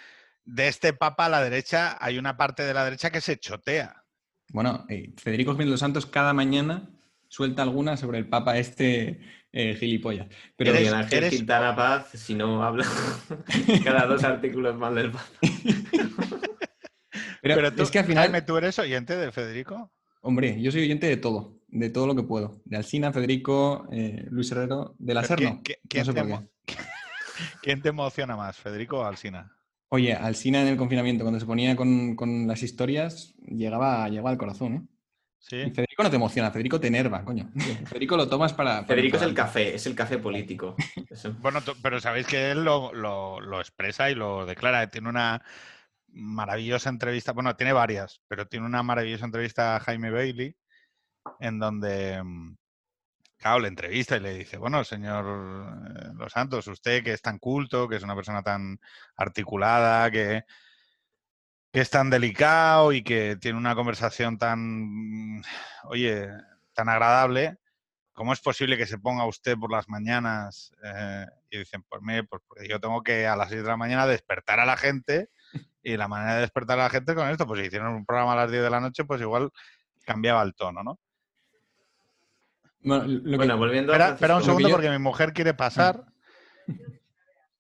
de 0.45 0.67
este 0.67 0.93
papa 0.93 1.25
a 1.25 1.30
la 1.30 1.41
derecha 1.41 1.97
hay 1.99 2.19
una 2.19 2.38
parte 2.38 2.61
de 2.61 2.75
la 2.75 2.84
derecha 2.84 3.09
que 3.09 3.19
se 3.19 3.39
chotea. 3.39 4.03
Bueno, 4.49 4.86
eh, 4.88 5.11
Federico 5.17 5.53
Jiménez 5.53 5.71
los 5.71 5.80
Santos 5.80 6.05
cada 6.05 6.34
mañana 6.34 6.88
suelta 7.30 7.63
alguna 7.63 7.97
sobre 7.97 8.19
el 8.19 8.30
Papa 8.30 8.59
este 8.59 9.19
eh, 9.51 9.73
gilipollas. 9.73 10.28
Pero 10.55 10.71
Pero 10.71 10.95
Ángel 10.95 11.32
Quintana 11.32 11.75
Paz, 11.75 12.09
si 12.13 12.36
no 12.36 12.63
habla 12.63 12.86
cada 13.84 14.05
dos 14.05 14.23
artículos 14.23 14.78
mal 14.78 14.93
del 14.93 15.09
Papa. 15.09 15.25
pero, 17.41 17.55
Pero 17.55 17.73
tú, 17.73 17.82
es 17.82 17.89
que 17.89 17.97
al 17.97 18.05
final, 18.05 18.25
Jaime, 18.25 18.43
¿tú 18.43 18.55
eres 18.55 18.78
oyente 18.78 19.17
de 19.17 19.32
Federico? 19.32 19.91
hombre, 20.21 20.61
yo 20.61 20.71
soy 20.71 20.84
oyente 20.84 21.07
de 21.07 21.17
todo, 21.17 21.57
de 21.68 21.89
todo 21.89 22.07
lo 22.07 22.15
que 22.15 22.24
puedo. 22.24 22.61
De 22.65 22.78
Alsina, 22.78 23.11
Federico, 23.11 23.88
eh, 23.91 24.26
Luis 24.30 24.51
Herrero, 24.51 24.95
de 24.99 25.13
la 25.13 25.24
Serno. 25.24 25.61
¿quién- 25.63 25.78
No 25.84 25.89
quién 25.89 26.05
sé 26.05 26.13
te 26.13 26.20
por 26.20 26.28
qué. 26.28 26.34
emo- 26.34 26.49
¿Quién 27.61 27.82
te 27.82 27.89
emociona 27.89 28.36
más, 28.36 28.57
Federico 28.57 28.99
o 28.99 29.03
Alsina? 29.03 29.51
Oye, 29.89 30.13
Alsina 30.13 30.61
en 30.61 30.68
el 30.68 30.78
confinamiento, 30.78 31.24
cuando 31.24 31.39
se 31.39 31.45
ponía 31.45 31.76
con, 31.76 32.15
con 32.15 32.47
las 32.47 32.61
historias, 32.63 33.36
llegaba, 33.47 34.09
llegaba 34.09 34.30
al 34.32 34.38
corazón, 34.38 34.74
¿eh? 34.74 34.82
Y 34.84 34.89
Sí. 35.39 35.57
Federico 35.72 36.03
no 36.03 36.09
te 36.09 36.15
emociona, 36.18 36.51
Federico 36.51 36.80
te 36.80 36.88
enerva, 36.88 37.24
coño. 37.24 37.49
Federico 37.86 38.18
lo 38.18 38.28
tomas 38.28 38.51
para... 38.53 38.78
para 38.82 38.88
Federico 38.88 39.15
es 39.18 39.24
el 39.24 39.34
café, 39.34 39.76
es 39.76 39.86
el 39.86 39.95
café 39.95 40.18
político. 40.18 40.76
Bueno, 41.39 41.59
pero 41.82 41.99
sabéis 42.01 42.28
que 42.28 42.51
él 42.51 42.63
lo, 42.65 42.91
lo- 42.93 43.39
lo 43.39 43.59
expresa 43.61 44.09
y 44.11 44.15
lo 44.15 44.45
declara. 44.45 44.89
Tiene 44.89 45.07
una 45.09 45.41
maravillosa 46.09 46.89
entrevista, 46.89 47.32
bueno, 47.32 47.55
tiene 47.55 47.72
varias, 47.74 48.22
pero 48.28 48.47
tiene 48.47 48.65
una 48.65 48.84
maravillosa 48.84 49.26
entrevista 49.26 49.76
a 49.76 49.80
Jaime 49.80 50.09
Bailey, 50.11 50.55
en 51.39 51.59
donde, 51.59 52.21
mm, 52.23 52.55
claro, 53.38 53.59
le 53.59 53.67
entrevista 53.67 54.17
y 54.17 54.19
le 54.19 54.34
dice, 54.34 54.57
bueno, 54.57 54.84
señor 54.84 55.25
eh, 55.25 56.13
Los 56.15 56.34
Santos, 56.34 56.67
usted 56.67 57.03
que 57.03 57.13
es 57.13 57.21
tan 57.21 57.39
culto, 57.39 57.88
que 57.88 57.97
es 57.97 58.03
una 58.03 58.15
persona 58.15 58.43
tan 58.43 58.80
articulada, 59.15 60.09
que, 60.11 60.43
que 61.71 61.82
es 61.82 61.89
tan 61.89 62.09
delicado 62.09 62.91
y 62.93 63.03
que 63.03 63.38
tiene 63.38 63.57
una 63.57 63.75
conversación 63.75 64.38
tan, 64.38 65.43
oye, 65.86 66.30
tan 66.73 66.89
agradable, 66.89 67.57
¿cómo 68.13 68.34
es 68.34 68.41
posible 68.41 68.78
que 68.78 68.88
se 68.88 68.97
ponga 68.97 69.25
usted 69.28 69.57
por 69.57 69.71
las 69.71 69.88
mañanas? 69.89 70.71
eh, 70.84 71.25
y 71.49 71.59
dicen, 71.59 71.84
pues 71.88 72.01
mire, 72.01 72.23
pues 72.23 72.41
yo 72.67 72.80
tengo 72.80 73.03
que 73.03 73.28
a 73.28 73.36
las 73.36 73.49
6 73.49 73.63
de 73.63 73.69
la 73.69 73.78
mañana 73.78 74.07
despertar 74.07 74.59
a 74.59 74.65
la 74.65 74.78
gente 74.78 75.30
y 75.84 75.97
la 75.97 76.07
manera 76.07 76.36
de 76.36 76.41
despertar 76.41 76.80
a 76.80 76.84
la 76.84 76.89
gente 76.89 77.15
con 77.15 77.30
esto, 77.30 77.47
pues 77.47 77.61
si 77.61 77.67
hicieron 77.67 77.93
un 77.95 78.05
programa 78.05 78.34
a 78.34 78.38
las 78.38 78.51
10 78.51 78.63
de 78.63 78.69
la 78.69 78.82
noche, 78.82 79.05
pues 79.05 79.21
igual 79.21 79.51
cambiaba 80.05 80.41
el 80.43 80.55
tono, 80.55 80.84
¿no? 80.84 80.99
Bueno, 82.88 83.04
lo 83.06 83.32
que- 83.32 83.38
Bueno, 83.38 83.58
volviendo 83.58 83.92
Espera, 83.92 84.12
a 84.12 84.14
espera 84.14 84.36
un 84.38 84.44
segundo 84.44 84.70
porque 84.70 84.90
mi 84.90 85.00
mujer 85.00 85.34
quiere 85.34 85.54
pasar. 85.54 86.06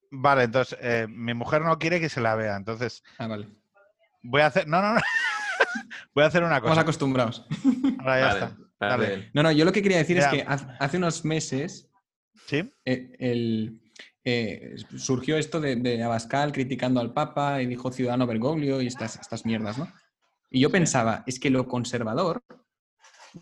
Vale, 0.09 0.43
entonces, 0.43 0.77
eh, 0.81 1.05
mi 1.09 1.33
mujer 1.33 1.61
no 1.63 1.77
quiere 1.79 1.99
que 1.99 2.07
se 2.09 2.21
la 2.21 2.35
vea, 2.35 2.55
entonces 2.55 3.03
Ah, 3.17 3.27
vale. 3.27 3.47
voy 4.23 4.41
a 4.41 4.45
hacer... 4.47 4.65
No, 4.67 4.81
no, 4.81 4.93
no. 4.93 5.01
voy 6.15 6.23
a 6.23 6.27
hacer 6.27 6.43
una 6.43 6.55
Estamos 6.55 6.71
cosa. 6.71 6.81
acostumbrados. 6.81 7.45
Ahora 7.99 8.19
ya 8.19 8.25
Vale, 8.27 8.39
está. 8.45 8.57
vale, 8.79 9.09
Dale. 9.09 9.31
No, 9.33 9.43
no, 9.43 9.51
yo 9.51 9.65
lo 9.65 9.71
que 9.73 9.81
quería 9.81 9.97
decir 9.97 10.17
Ya. 10.17 10.29
es 10.29 10.31
que 10.31 10.45
hace 10.79 10.97
unos 10.97 11.25
meses 11.25 11.89
¿Sí? 12.45 12.71
eh, 12.85 13.11
el, 13.19 13.81
eh, 14.23 14.75
surgió 14.95 15.35
esto 15.37 15.59
de, 15.59 15.75
de 15.75 16.01
Abascal 16.01 16.53
criticando 16.53 17.01
al 17.01 17.11
Papa 17.13 17.61
y 17.61 17.65
dijo 17.65 17.91
Ciudadano 17.91 18.27
Bergoglio 18.27 18.81
y 18.81 18.87
estas, 18.87 19.17
estas 19.19 19.45
mierdas, 19.45 19.77
¿no? 19.77 19.91
Y 20.49 20.61
yo 20.61 20.69
pensaba, 20.71 21.23
es 21.27 21.37
que 21.37 21.49
lo 21.49 21.67
conservador 21.67 22.41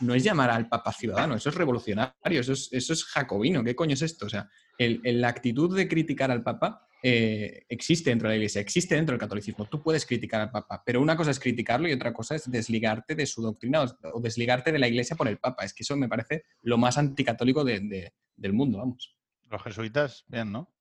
no 0.02 0.14
es 0.16 0.24
llamar 0.24 0.50
al 0.52 0.68
Papa 0.70 0.92
ciudadano, 0.94 1.36
eso 1.36 1.50
es 1.50 1.56
revolucionario, 1.56 2.42
eso 2.42 2.54
es, 2.54 2.70
eso 2.72 2.94
es 2.94 3.04
jacobino, 3.06 3.64
¿qué 3.64 3.76
coño 3.76 3.94
es 3.94 4.02
esto? 4.02 4.26
O 4.26 4.30
sea, 4.30 4.50
el- 4.78 5.02
el- 5.04 5.22
la 5.22 5.30
actitud 5.30 5.76
de 5.76 5.88
criticar 5.88 6.32
al 6.32 6.44
Papa 6.44 6.82
eh, 7.08 7.66
existe 7.70 8.10
dentro 8.10 8.28
de 8.28 8.34
la 8.34 8.38
Iglesia, 8.38 8.62
existe 8.62 8.96
dentro 8.96 9.14
del 9.14 9.20
catolicismo. 9.20 9.66
Tú 9.68 9.84
puedes 9.84 10.08
criticar 10.08 10.42
al 10.42 10.50
Papa, 10.52 10.82
pero 10.84 11.00
una 11.00 11.16
cosa 11.16 11.30
es 11.32 11.40
criticarlo 11.40 11.88
y 11.88 11.94
otra 11.94 12.12
cosa 12.14 12.34
es 12.36 12.50
desligarte 12.50 13.14
de 13.14 13.28
su 13.28 13.44
doctrina 13.44 13.84
o, 13.84 13.98
o 14.14 14.20
desligarte 14.20 14.72
de 14.72 14.80
la 14.80 14.88
Iglesia 14.88 15.16
por 15.16 15.28
el 15.28 15.38
Papa. 15.38 15.64
Es 15.66 15.74
que 15.76 15.84
eso 15.84 15.96
me 15.96 16.08
parece 16.08 16.46
lo 16.64 16.80
más 16.80 16.98
anticatólico 16.98 17.64
de- 17.64 17.80
de- 17.82 18.14
del 18.36 18.54
mundo, 18.54 18.80
vamos. 18.80 19.16
Los 19.52 19.62
jesuitas, 19.62 20.24
bien, 20.28 20.52
¿no? 20.52 20.74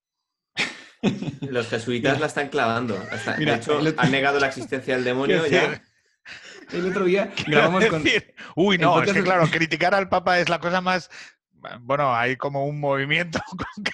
Los 1.43 1.69
jesuitas 1.69 2.19
la 2.19 2.27
están 2.27 2.49
clavando. 2.49 2.99
Mira, 3.39 3.53
de 3.53 3.59
hecho, 3.59 3.79
han 3.99 4.11
negado 4.11 4.41
la 4.41 4.47
existencia 4.47 4.95
del 4.95 5.05
demonio 5.05 5.43
ya. 5.51 5.83
El 6.72 6.87
otro 6.91 7.05
día 7.05 7.33
grabamos 7.47 7.85
con... 7.87 8.03
decir, 8.03 8.35
Uy, 8.57 8.79
no, 8.79 8.89
es 8.91 8.95
podcast 8.95 9.12
que 9.12 9.18
de- 9.20 9.25
claro, 9.25 9.47
criticar 9.51 9.95
al 9.95 10.09
Papa 10.09 10.39
es 10.39 10.49
la 10.49 10.59
cosa 10.61 10.81
más... 10.81 11.11
Bueno, 11.81 12.14
hay 12.14 12.37
como 12.37 12.66
un 12.66 12.79
movimiento... 12.81 13.41
con 13.51 13.85
que- 13.85 13.93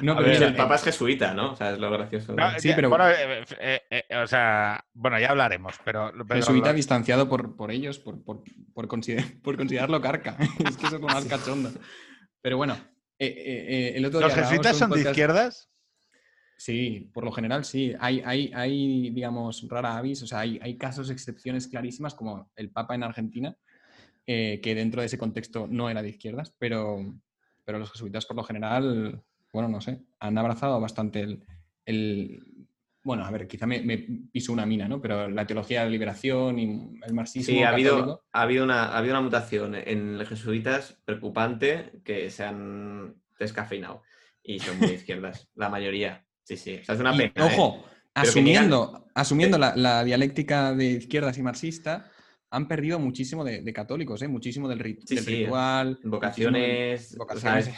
No, 0.00 0.12
A 0.12 0.16
pero 0.16 0.28
ver, 0.28 0.42
el 0.42 0.56
Papa 0.56 0.74
es 0.74 0.82
jesuita, 0.84 1.34
¿no? 1.34 1.52
O 1.52 1.56
sea, 1.56 1.70
es 1.72 1.78
lo 1.78 1.90
gracioso. 1.90 2.32
de- 2.32 2.42
No, 2.42 2.58
Sí, 2.58 2.72
pero- 2.74 2.88
Bueno, 2.88 3.08
eh, 3.08 3.44
eh, 3.60 3.82
eh, 4.08 4.16
o 4.16 4.26
sea, 4.26 4.84
bueno, 4.94 5.18
ya 5.20 5.30
hablaremos, 5.30 5.74
pero... 5.84 6.12
pero 6.26 6.40
jesuita 6.40 6.68
lo- 6.70 6.74
distanciado 6.74 7.28
por, 7.28 7.54
por 7.56 7.70
ellos, 7.70 7.98
por, 8.00 8.22
por, 8.24 8.42
por, 8.74 8.88
consider- 8.88 9.40
por 9.42 9.56
considerarlo 9.56 10.00
carca. 10.00 10.36
es 10.64 10.76
que 10.76 10.86
eso 10.86 10.96
es 10.96 11.02
lo 11.02 11.08
más 11.08 11.24
cachondo. 11.26 11.70
Pero 12.42 12.56
bueno, 12.56 12.74
eh, 13.18 13.26
eh, 13.26 13.66
eh, 13.68 13.92
el 13.96 14.04
otro 14.04 14.20
¿Los 14.20 14.28
día 14.30 14.36
grabamos 14.42 14.50
jesuitas 14.66 14.76
son 14.76 14.90
de 14.90 15.00
izquierdas? 15.02 15.70
Sí, 16.56 17.10
por 17.12 17.24
lo 17.24 17.32
general 17.32 17.64
sí. 17.64 17.94
Hay, 18.00 18.22
hay, 18.24 18.50
hay 18.54 19.10
digamos, 19.10 19.66
rara 19.68 19.96
avis, 19.98 20.22
o 20.22 20.26
sea, 20.26 20.40
hay, 20.40 20.58
hay 20.62 20.76
casos, 20.78 21.10
excepciones 21.10 21.68
clarísimas, 21.68 22.14
como 22.14 22.50
el 22.56 22.70
Papa 22.70 22.94
en 22.94 23.02
Argentina, 23.02 23.56
eh, 24.26 24.60
que 24.62 24.74
dentro 24.74 25.00
de 25.02 25.06
ese 25.06 25.18
contexto 25.18 25.66
no 25.68 25.90
era 25.90 26.02
de 26.02 26.08
izquierdas, 26.10 26.54
pero, 26.58 26.98
pero 27.64 27.78
los 27.78 27.92
jesuitas 27.92 28.26
por 28.26 28.36
lo 28.36 28.44
general, 28.44 29.22
bueno, 29.52 29.68
no 29.68 29.80
sé, 29.80 30.02
han 30.18 30.38
abrazado 30.38 30.80
bastante 30.80 31.20
el... 31.20 31.44
el- 31.84 32.42
bueno, 33.04 33.24
a 33.24 33.30
ver, 33.30 33.46
quizá 33.46 33.68
me, 33.68 33.82
me 33.82 33.98
piso 34.32 34.52
una 34.52 34.66
mina, 34.66 34.88
¿no? 34.88 35.00
Pero 35.00 35.28
la 35.30 35.46
teología 35.46 35.78
de 35.80 35.84
la 35.86 35.90
liberación 35.92 36.58
y 36.58 36.98
el 37.06 37.14
marxismo 37.14 37.44
Sí, 37.54 37.62
ha 37.62 37.68
habido, 37.68 38.24
ha, 38.32 38.42
habido 38.42 38.64
una, 38.64 38.86
ha 38.86 38.98
habido 38.98 39.14
una 39.14 39.20
mutación 39.20 39.76
en 39.76 40.18
los 40.18 40.28
jesuitas 40.28 41.00
preocupante 41.04 42.00
que 42.04 42.30
se 42.30 42.42
han 42.42 43.22
descafeinado. 43.38 44.02
Y 44.42 44.58
son 44.58 44.78
muy 44.78 44.90
izquierdas, 44.94 45.48
la 45.54 45.68
mayoría. 45.68 46.25
Sí, 46.46 46.56
sí. 46.56 46.78
O 46.80 46.84
sea, 46.84 46.94
es 46.94 47.00
una 47.00 47.16
pena. 47.16 47.32
¿eh? 47.34 47.42
ojo, 47.42 47.76
digan- 47.78 47.90
asumiendo, 48.14 49.06
asumiendo 49.14 49.58
la, 49.58 49.74
la 49.76 50.04
dialéctica 50.04 50.72
de 50.74 50.92
izquierdas 50.92 51.36
y 51.38 51.42
marxista, 51.42 52.10
han 52.50 52.68
perdido 52.68 52.98
muchísimo 53.00 53.44
de, 53.44 53.62
de 53.62 53.72
católicos, 53.72 54.22
¿eh? 54.22 54.28
muchísimo 54.28 54.68
del, 54.68 54.78
rit- 54.78 55.02
Sí, 55.04 55.16
del 55.16 55.24
sí, 55.24 55.36
ritual. 55.42 55.98
de- 56.02 56.08
Vocaciones. 56.08 57.16
vocaciones. 57.18 57.70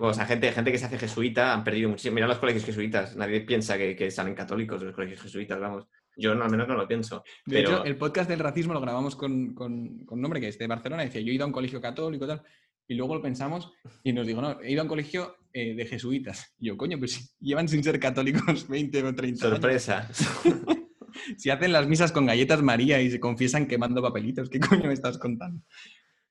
o 0.00 0.14
sea, 0.14 0.24
gente, 0.26 0.50
gente 0.52 0.72
que 0.72 0.78
se 0.78 0.86
hace 0.86 0.98
jesuita 0.98 1.52
han 1.52 1.62
perdido 1.62 1.90
muchísimo. 1.90 2.14
Mira 2.14 2.26
los 2.26 2.38
colegios 2.38 2.64
jesuitas. 2.64 3.14
Nadie 3.16 3.42
piensa 3.42 3.76
que, 3.76 3.94
que 3.94 4.10
salen 4.10 4.34
católicos 4.34 4.82
los 4.82 4.94
colegios 4.94 5.20
jesuitas, 5.20 5.60
vamos. 5.60 5.86
Yo 6.16 6.34
no, 6.34 6.44
al 6.44 6.50
menos 6.50 6.66
no 6.68 6.76
lo 6.76 6.88
pienso. 6.88 7.22
de 7.44 7.56
pero- 7.58 7.70
hecho, 7.70 7.84
el 7.84 7.96
podcast 7.96 8.30
del 8.30 8.38
racismo 8.38 8.72
lo 8.72 8.80
grabamos 8.80 9.14
con, 9.16 9.52
con, 9.54 10.04
con 10.06 10.18
un 10.18 10.24
hombre 10.24 10.40
que 10.40 10.48
es 10.48 10.58
de 10.58 10.66
Barcelona. 10.66 11.02
Decía, 11.02 11.20
yo 11.20 11.30
he 11.30 11.34
ido 11.34 11.44
a 11.44 11.48
un 11.48 11.52
colegio 11.52 11.80
católico 11.80 12.24
y 12.24 12.28
tal. 12.28 12.42
Y 12.88 12.94
luego 12.94 13.14
lo 13.16 13.22
pensamos 13.22 13.72
y 14.02 14.12
nos 14.12 14.26
dijo, 14.26 14.40
no, 14.40 14.60
he 14.60 14.72
ido 14.72 14.80
a 14.80 14.84
un 14.84 14.88
colegio 14.88 15.36
eh, 15.54 15.74
de 15.74 15.86
jesuitas. 15.86 16.52
Y 16.58 16.66
yo, 16.66 16.76
coño, 16.76 16.98
pues 16.98 17.34
llevan 17.40 17.68
sin 17.68 17.82
ser 17.82 17.98
católicos 17.98 18.68
20 18.68 19.02
o 19.04 19.14
30 19.14 19.46
años. 19.46 19.58
Sorpresa. 19.58 20.10
Si 21.38 21.48
hacen 21.48 21.72
las 21.72 21.86
misas 21.86 22.10
con 22.12 22.26
galletas 22.26 22.60
María 22.60 23.00
y 23.00 23.08
se 23.10 23.20
confiesan 23.20 23.66
quemando 23.66 24.02
papelitos, 24.02 24.50
¿qué 24.50 24.58
coño 24.58 24.88
me 24.88 24.94
estás 24.94 25.16
contando? 25.16 25.62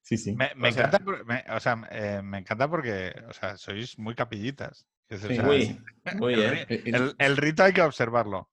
Sí, 0.01 0.17
sí. 0.17 0.33
Me, 0.35 0.51
me 0.55 0.69
O 0.69 0.71
sea- 0.73 0.87
encanta, 0.87 0.99
por- 0.99 1.25
me- 1.25 1.43
o 1.49 1.59
sea, 1.59 1.81
eh, 1.89 2.21
me 2.21 2.39
encanta 2.39 2.69
porque, 2.69 3.13
o 3.27 3.33
sea, 3.33 3.57
sois 3.57 3.97
muy 3.97 4.13
capillitas. 4.13 4.85
Es 5.07 5.21
Sí, 5.21 5.27
o 5.27 5.35
sea, 5.35 5.43
Muy, 5.45 5.79
muy 6.19 6.35
bien. 6.35 6.53
Eh, 6.53 6.65
eh, 6.69 6.81
el, 6.85 7.15
el 7.17 7.37
rito 7.37 7.63
hay 7.63 7.71
que 7.73 7.81
observarlo. 7.81 8.51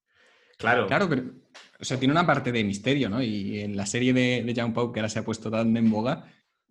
Claro. 0.57 0.87
Claro, 0.87 1.09
pero 1.09 1.25
o 1.81 1.85
sea, 1.85 1.99
tiene 1.99 2.13
una 2.13 2.27
parte 2.27 2.53
de 2.53 2.63
misterio, 2.63 3.09
¿no? 3.11 3.21
Y 3.21 3.61
en 3.61 3.77
la 3.77 3.85
serie 3.87 4.13
de, 4.13 4.43
de 4.45 4.55
Jean 4.55 4.73
Pau, 4.73 4.93
que 4.93 5.01
ahora 5.01 5.09
se 5.09 5.19
ha 5.19 5.25
puesto 5.25 5.51
tan 5.51 5.77
en 5.77 5.91
boga, 5.91 6.27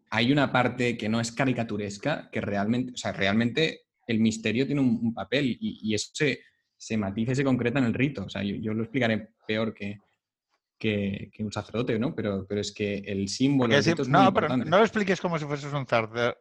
hay 0.09 0.31
una 0.31 0.51
parte 0.53 0.97
que 0.97 1.09
no 1.09 1.19
es 1.19 1.31
caricaturesca, 1.33 2.29
que 2.31 2.39
realmente, 2.39 2.93
o 2.93 2.97
sea, 2.97 3.11
realmente 3.11 3.81
el 4.11 4.19
misterio 4.19 4.65
tiene 4.65 4.81
un, 4.81 4.99
un 5.01 5.13
papel 5.13 5.45
y, 5.59 5.79
y 5.83 5.93
eso 5.93 6.09
se, 6.13 6.39
se 6.75 6.97
matiza 6.97 7.31
y 7.31 7.35
se 7.35 7.43
concreta 7.43 7.79
en 7.79 7.85
el 7.85 7.93
rito. 7.93 8.25
O 8.25 8.29
sea, 8.29 8.43
yo, 8.43 8.55
yo 8.55 8.73
lo 8.73 8.83
explicaré 8.83 9.29
peor 9.47 9.73
que, 9.73 9.97
que, 10.77 11.29
que 11.33 11.43
un 11.43 11.51
sacerdote, 11.51 11.99
¿no? 11.99 12.15
Pero, 12.15 12.45
pero 12.47 12.61
es 12.61 12.71
que 12.71 12.99
el 12.99 13.27
símbolo, 13.27 13.73
el 13.73 13.79
es 13.79 13.85
muy 13.87 13.93
no, 14.07 14.33
pero 14.33 14.47
importante. 14.47 14.69
no 14.69 14.77
lo 14.77 14.83
expliques 14.83 15.19
como 15.21 15.37
si 15.37 15.45
fueses 15.45 15.73
un 15.73 15.85
sacerdote. 15.87 16.37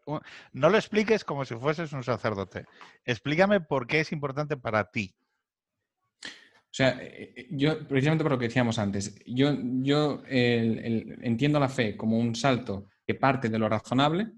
No 0.53 0.69
lo 0.71 0.77
expliques 0.77 1.25
como 1.25 1.45
si 1.45 1.55
fueses 1.57 1.93
un 1.93 2.05
sacerdote. 2.05 2.64
Explícame 3.05 3.61
por 3.61 3.87
qué 3.87 4.01
es 4.01 4.12
importante 4.12 4.57
para 4.57 4.91
ti. 4.91 5.14
O 6.71 6.75
sea, 6.79 6.99
eh, 7.03 7.33
eh, 7.37 7.47
yo, 7.51 7.87
precisamente 7.89 8.23
por 8.25 8.33
lo 8.33 8.39
que 8.39 8.47
decíamos 8.49 8.79
antes, 8.79 9.19
yo, 9.27 9.57
yo 9.83 10.23
el- 10.29 10.79
el- 10.79 11.19
entiendo 11.23 11.59
la 11.59 11.69
fe 11.69 11.97
como 11.97 12.19
un 12.19 12.35
salto 12.35 12.87
que 13.07 13.14
parte 13.14 13.49
de 13.49 13.59
lo 13.59 13.69
razonable, 13.69 14.33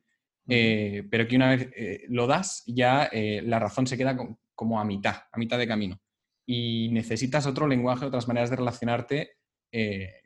eh, 0.49 1.05
pero 1.11 1.27
que 1.29 1.37
una 1.37 1.51
vez 1.51 1.69
eh, 1.77 2.05
lo 2.09 2.27
das, 2.27 2.63
ya 2.67 3.09
eh, 3.13 3.43
la 3.45 3.59
razón 3.59 3.87
se 3.87 3.97
queda 3.97 4.17
co- 4.17 4.39
como 4.55 4.81
a 4.81 4.85
mitad, 4.85 5.17
a 5.31 5.39
mitad 5.39 5.59
de 5.59 5.69
camino. 5.69 6.01
Y 6.47 6.89
necesitas 6.93 7.47
otro 7.47 7.67
lenguaje, 7.69 8.05
otras 8.07 8.27
maneras 8.29 8.51
de 8.51 8.57
relacionarte, 8.57 9.31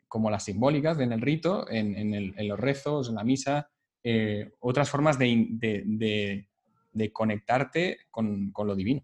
como 0.07 0.31
las 0.31 0.43
simbólicas 0.43 0.99
en 0.99 1.11
el 1.11 1.21
rito, 1.21 1.69
en, 1.69 1.95
en 1.95 2.13
el- 2.15 2.33
en 2.37 2.47
los 2.47 2.59
rezos, 2.59 3.09
en 3.09 3.15
la 3.15 3.23
misa, 3.23 3.69
otras 4.59 4.89
formas 4.89 5.19
de, 5.19 5.45
de- 5.51 5.83
de- 5.85 6.49
de 6.91 7.11
conectarte 7.13 7.99
con, 8.09 8.51
con 8.51 8.65
lo 8.67 8.75
divino. 8.75 9.01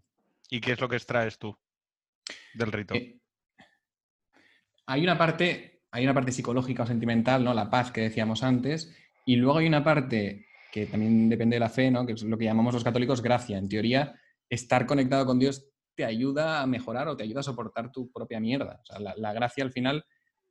¿Y 0.49 0.59
qué 0.61 0.71
es 0.71 0.79
lo 0.81 0.89
que 0.89 0.95
extraes 0.95 1.37
tú 1.37 1.55
del 2.55 2.71
rito? 2.71 2.95
Hay 4.85 5.03
una 5.03 5.17
parte, 5.17 5.81
hay 5.91 6.03
una 6.03 6.13
parte 6.13 6.31
psicológica 6.31 6.83
o 6.83 6.87
sentimental, 6.87 7.43
¿no? 7.43 7.53
La 7.53 7.69
paz 7.69 7.91
que 7.91 8.01
decíamos 8.01 8.43
antes, 8.43 8.95
Y 9.25 9.35
luego 9.35 9.59
hay 9.59 9.67
una 9.67 9.83
parte 9.83 10.47
que 10.71 10.85
también 10.85 11.29
depende 11.29 11.55
de 11.57 11.59
la 11.59 11.69
fe, 11.69 11.91
¿no? 11.91 12.05
que 12.05 12.13
es 12.13 12.23
lo 12.23 12.37
que 12.37 12.45
llamamos 12.45 12.73
los 12.73 12.83
católicos 12.83 13.21
gracia. 13.21 13.57
En 13.57 13.67
teoría, 13.67 14.15
estar 14.49 14.85
conectado 14.85 15.25
con 15.25 15.37
Dios 15.37 15.69
te 15.93 16.05
ayuda 16.05 16.61
a 16.61 16.67
mejorar 16.67 17.07
o 17.09 17.17
te 17.17 17.23
ayuda 17.23 17.41
a 17.41 17.43
soportar 17.43 17.91
tu 17.91 18.11
propia 18.11 18.39
mierda. 18.39 18.81
O 18.81 18.85
sea, 18.85 19.13
la, 19.15 19.33
gracia 19.33 19.63
al 19.63 19.71
final, 19.71 20.05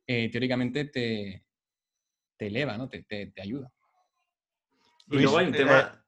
eh, 0.05 0.29
teóricamente, 0.29 0.85
te, 0.85 1.43
te 2.37 2.47
eleva, 2.47 2.77
¿no? 2.77 2.87
Te, 2.87 3.03
te, 3.03 3.41
ayuda. 3.41 3.71
Y 5.07 5.19
luego 5.19 5.39
hay 5.39 5.47
un 5.47 5.53
tema, 5.53 6.05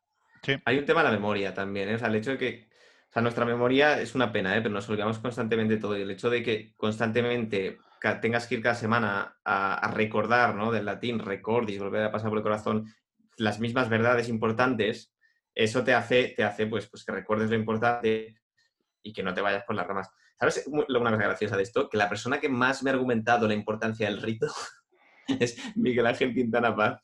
eh, 0.47 0.59
hay 0.63 0.77
un 0.77 0.85
tema 0.85 1.01
de 1.01 1.09
la 1.09 1.15
memoria 1.15 1.53
también, 1.53 1.89
¿eh? 1.89 1.95
o 1.95 1.99
sea, 1.99 2.07
el 2.07 2.15
hecho 2.15 2.31
de 2.31 2.37
que, 2.37 2.69
o 3.09 3.11
sea, 3.11 3.21
nuestra 3.21 3.45
memoria 3.45 3.99
es 3.99 4.15
una 4.15 4.31
pena, 4.31 4.55
¿eh? 4.55 4.61
pero 4.61 4.73
nos 4.73 4.87
olvidamos 4.89 5.19
constantemente 5.19 5.77
todo. 5.77 5.97
Y 5.97 6.03
el 6.03 6.11
hecho 6.11 6.29
de 6.29 6.43
que 6.43 6.73
constantemente 6.75 7.79
tengas 8.21 8.47
que 8.47 8.55
ir 8.55 8.61
cada 8.61 8.75
semana 8.75 9.37
a, 9.45 9.91
recordar, 9.93 10.55
¿no? 10.55 10.71
Del 10.71 10.85
latín, 10.85 11.19
recordis, 11.19 11.79
volver 11.79 12.03
a 12.03 12.11
pasar 12.11 12.29
por 12.29 12.37
el 12.37 12.43
corazón 12.43 12.93
las 13.37 13.59
mismas 13.59 13.89
verdades 13.89 14.29
importantes, 14.29 15.13
eso 15.55 15.83
te 15.83 15.93
hace, 15.93 16.33
te 16.35 16.43
hace 16.43 16.67
pues, 16.67 16.87
pues 16.87 17.05
que 17.05 17.11
recuerdes 17.11 17.49
lo 17.49 17.55
importante 17.55 18.39
y 19.01 19.13
que 19.13 19.23
no 19.23 19.33
te 19.33 19.41
vayas 19.41 19.63
por 19.65 19.75
las 19.75 19.87
ramas. 19.87 20.09
¿Sabes 20.39 20.65
una 20.67 21.11
cosa 21.11 21.23
graciosa 21.23 21.57
de 21.57 21.63
esto? 21.63 21.89
Que 21.89 21.97
la 21.97 22.09
persona 22.09 22.39
que 22.39 22.49
más 22.49 22.83
me 22.83 22.89
ha 22.89 22.93
argumentado 22.93 23.47
la 23.47 23.53
importancia 23.53 24.07
del 24.07 24.21
rito 24.21 24.47
es 25.39 25.57
Miguel 25.75 26.07
Ángel 26.07 26.33
Quintana 26.33 26.75
Paz, 26.75 27.01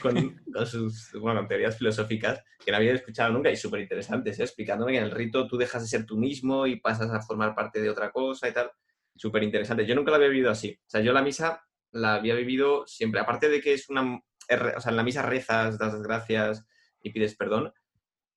con, 0.00 0.40
sus 0.66 1.12
bueno, 1.20 1.46
teorías 1.46 1.76
filosóficas 1.76 2.42
que 2.64 2.70
no 2.70 2.78
había 2.78 2.92
escuchado 2.92 3.32
nunca 3.32 3.50
y 3.50 3.56
súper 3.56 3.80
interesantes, 3.80 4.38
¿eh? 4.38 4.44
explicándome 4.44 4.92
que 4.92 4.98
en 4.98 5.04
el 5.04 5.10
rito 5.10 5.46
tú 5.46 5.56
dejas 5.56 5.82
de 5.82 5.88
ser 5.88 6.06
tú 6.06 6.16
mismo 6.16 6.66
y 6.66 6.80
pasas 6.80 7.10
a 7.10 7.20
formar 7.20 7.54
parte 7.54 7.80
de 7.80 7.90
otra 7.90 8.10
cosa 8.10 8.48
y 8.48 8.52
tal. 8.52 8.70
Súper 9.14 9.42
interesante. 9.42 9.84
Yo 9.84 9.94
nunca 9.94 10.10
lo 10.10 10.16
había 10.16 10.28
vivido 10.28 10.50
así. 10.50 10.78
O 10.80 10.90
sea, 10.90 11.02
yo 11.02 11.12
la 11.12 11.22
misa 11.22 11.62
la 11.92 12.14
había 12.14 12.34
vivido 12.34 12.86
siempre, 12.86 13.20
aparte 13.20 13.48
de 13.48 13.60
que 13.60 13.74
es 13.74 13.88
una... 13.90 14.20
O 14.54 14.80
sea, 14.80 14.90
en 14.90 14.96
la 14.96 15.02
misa 15.02 15.22
rezas, 15.22 15.78
das 15.78 15.92
las 15.92 16.02
gracias 16.02 16.66
y 17.02 17.10
pides 17.10 17.36
perdón, 17.36 17.72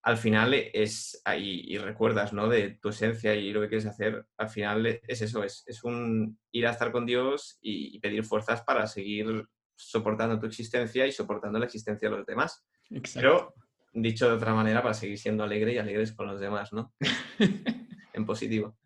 al 0.05 0.17
final 0.17 0.53
es, 0.53 1.19
ahí 1.25 1.63
y 1.65 1.79
recuerdas, 1.79 2.31
¿no? 2.31 2.47
De 2.47 2.77
tu 2.79 2.89
esencia 2.89 3.33
y 3.33 3.51
lo 3.51 3.61
que 3.61 3.69
quieres 3.69 3.87
hacer, 3.87 4.27
al 4.37 4.49
final 4.49 4.85
es 4.85 5.21
eso, 5.23 5.43
es, 5.43 5.63
es 5.65 5.83
un 5.83 6.37
ir 6.51 6.67
a 6.67 6.71
estar 6.71 6.91
con 6.91 7.07
Dios 7.07 7.57
y, 7.59 7.99
pedir 7.99 8.23
fuerzas 8.23 8.61
para 8.61 8.85
seguir 8.85 9.47
soportando 9.75 10.39
tu 10.39 10.45
existencia 10.45 11.07
y 11.07 11.11
soportando 11.11 11.57
la 11.57 11.65
existencia 11.65 12.07
de 12.07 12.17
los 12.17 12.25
demás. 12.25 12.63
Pero, 13.15 13.55
dicho 13.93 14.27
de 14.27 14.35
otra 14.35 14.53
manera, 14.53 14.83
para 14.83 14.93
seguir 14.93 15.17
siendo 15.17 15.43
alegre 15.43 15.73
y 15.73 15.79
alegres 15.79 16.11
con 16.11 16.27
los 16.27 16.39
demás, 16.39 16.71
¿no? 16.71 16.93
en 18.13 18.25
positivo. 18.27 18.77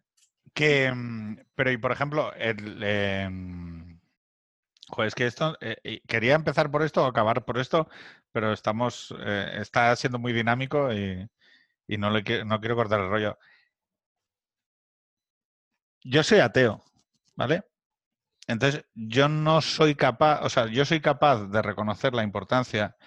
Que, 0.54 0.90
mm, 0.90 1.38
pero, 1.54 1.70
y 1.70 1.78
por 1.78 1.92
ejemplo, 1.92 2.34
el, 2.34 2.82
em, 4.98 5.06
es 5.06 5.16
que 5.16 5.26
esto, 5.28 5.58
eh, 5.62 6.02
quería 6.08 6.36
empezar 6.36 6.72
por 6.72 6.84
esto 6.84 7.04
o 7.04 7.08
acabar 7.08 7.46
por 7.46 7.58
esto, 7.58 7.90
pero 8.32 8.54
estamos, 8.54 9.14
eh, 9.20 9.58
está 9.62 9.96
siendo 9.96 10.20
muy 10.20 10.34
dinámico 10.34 10.94
y, 10.94 11.30
no, 11.98 12.10
le, 12.12 12.46
no 12.46 12.60
quiero 12.60 12.76
cortar 12.76 13.02
el 13.02 13.10
rollo. 13.10 13.38
Yo 16.04 16.24
soy 16.24 16.40
ateo, 16.40 16.84
¿vale? 17.36 17.64
Entonces, 18.48 18.86
yo 18.96 19.30
no 19.30 19.62
soy 19.62 19.96
capaz, 19.96 20.42
o 20.44 20.50
sea, 20.50 20.68
yo 20.68 20.86
soy 20.86 21.02
capaz 21.02 21.46
de 21.48 21.62
reconocer 21.62 22.14
la 22.14 22.24
importancia, 22.24 22.98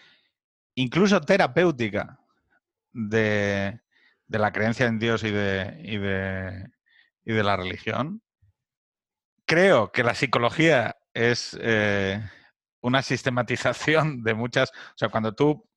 incluso 0.77 1.21
terapéutica, 1.21 2.21
de, 2.93 3.81
la 4.29 4.53
creencia 4.53 4.87
en 4.87 4.99
Dios 4.99 5.25
y 5.25 5.31
de, 5.31 5.81
y 5.85 5.99
de, 5.99 6.71
y 7.25 7.33
de 7.33 7.43
la 7.45 7.57
religión. 7.57 8.23
Creo 9.47 9.93
que 9.93 10.05
la 10.05 10.15
psicología 10.15 10.97
es 11.15 11.57
eh, 11.61 12.23
una 12.81 13.03
sistematización 13.03 14.23
de 14.23 14.35
muchas, 14.35 14.71
o 14.71 14.97
sea, 14.97 15.09
cuando 15.09 15.35
tú, 15.35 15.69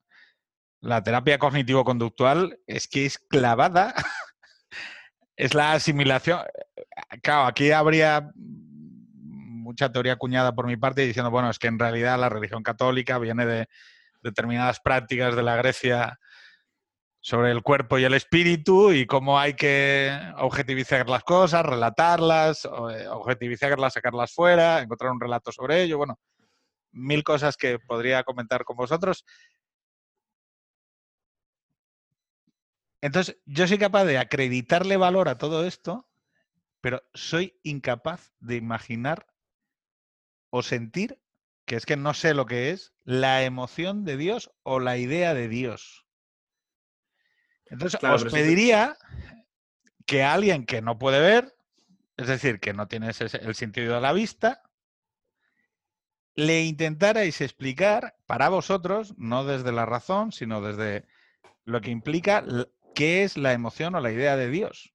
la 0.81 1.03
terapia 1.03 1.39
cognitivo-conductual 1.39 2.59
es 2.67 2.88
que 2.88 3.05
es 3.05 3.17
clavada, 3.17 3.93
es 5.36 5.53
la 5.53 5.73
asimilación. 5.73 6.41
Claro, 7.21 7.47
aquí 7.47 7.71
habría 7.71 8.31
mucha 8.36 9.91
teoría 9.91 10.13
acuñada 10.13 10.53
por 10.53 10.67
mi 10.67 10.77
parte 10.77 11.01
diciendo, 11.01 11.31
bueno, 11.31 11.49
es 11.49 11.59
que 11.59 11.67
en 11.67 11.79
realidad 11.79 12.19
la 12.19 12.29
religión 12.29 12.63
católica 12.63 13.17
viene 13.17 13.45
de 13.45 13.67
determinadas 14.21 14.79
prácticas 14.79 15.36
de 15.36 15.43
la 15.43 15.55
Grecia 15.55 16.19
sobre 17.26 17.49
el 17.49 17.63
cuerpo 17.63 17.97
y 17.97 18.03
el 18.03 18.13
espíritu 18.13 18.91
y 18.91 19.07
cómo 19.07 19.39
hay 19.39 19.55
que 19.55 20.11
objetivizar 20.38 21.09
las 21.09 21.23
cosas, 21.23 21.65
relatarlas, 21.65 22.65
eh, 22.65 23.07
objetivizarlas, 23.07 23.93
sacarlas 23.93 24.32
fuera, 24.32 24.80
encontrar 24.80 25.11
un 25.11 25.19
relato 25.19 25.51
sobre 25.51 25.82
ello, 25.82 25.97
bueno, 25.97 26.19
mil 26.91 27.23
cosas 27.23 27.57
que 27.57 27.80
podría 27.80 28.23
comentar 28.23 28.63
con 28.63 28.78
vosotros. 28.78 29.26
Entonces, 33.01 33.39
yo 33.47 33.67
soy 33.67 33.80
capaz 33.80 34.05
de 34.05 34.19
acreditarle 34.19 34.95
valor 34.95 35.28
a 35.28 35.39
todo 35.39 35.65
esto, 35.65 36.07
pero 36.80 37.01
soy 37.15 37.59
incapaz 37.63 38.34
de 38.39 38.57
imaginar 38.57 39.26
o 40.51 40.61
sentir, 40.61 41.19
que 41.65 41.76
es 41.76 41.88
que 41.88 41.97
no 41.97 42.13
sé 42.13 42.36
lo 42.36 42.45
que 42.45 42.69
es, 42.69 42.93
la 43.03 43.41
emoción 43.41 44.05
de 44.05 44.15
Dios 44.15 44.51
o 44.61 44.80
la 44.80 44.97
idea 44.97 45.34
de 45.34 45.47
Dios. 45.47 46.04
Entonces, 47.68 47.99
os 48.03 48.26
pediría 48.26 48.97
que 50.05 50.24
alguien 50.24 50.66
que 50.66 50.82
no 50.82 50.97
puede 50.97 51.20
ver, 51.20 51.55
es 52.18 52.28
decir, 52.28 52.59
que 52.59 52.74
no 52.74 52.88
tiene 52.88 53.09
el 53.09 53.55
sentido 53.55 53.95
de 53.95 54.01
la 54.01 54.13
vista, 54.13 54.61
le 56.36 56.63
intentarais 56.63 57.41
explicar 57.41 58.16
para 58.26 58.49
vosotros, 58.49 59.13
no 59.18 59.45
desde 59.45 59.72
la 59.72 59.86
razón, 59.86 60.32
sino 60.32 60.61
desde 60.61 61.05
lo 61.63 61.82
que 61.82 61.91
implica 61.91 62.43
qué 62.93 63.24
es 63.24 63.38
la 63.38 63.53
emoción 63.53 63.95
o 63.95 64.01
la 64.01 64.11
idea 64.11 64.36
de 64.36 64.49
Dios. 64.49 64.93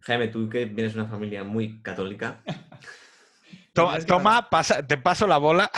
Jaime, 0.00 0.28
tú 0.28 0.48
que 0.50 0.66
vienes 0.66 0.94
de 0.94 1.00
una 1.00 1.08
familia 1.08 1.44
muy 1.44 1.80
católica. 1.80 2.42
Toma, 3.72 4.48
te 4.86 4.98
paso 4.98 5.26
la 5.26 5.38
bola. 5.38 5.70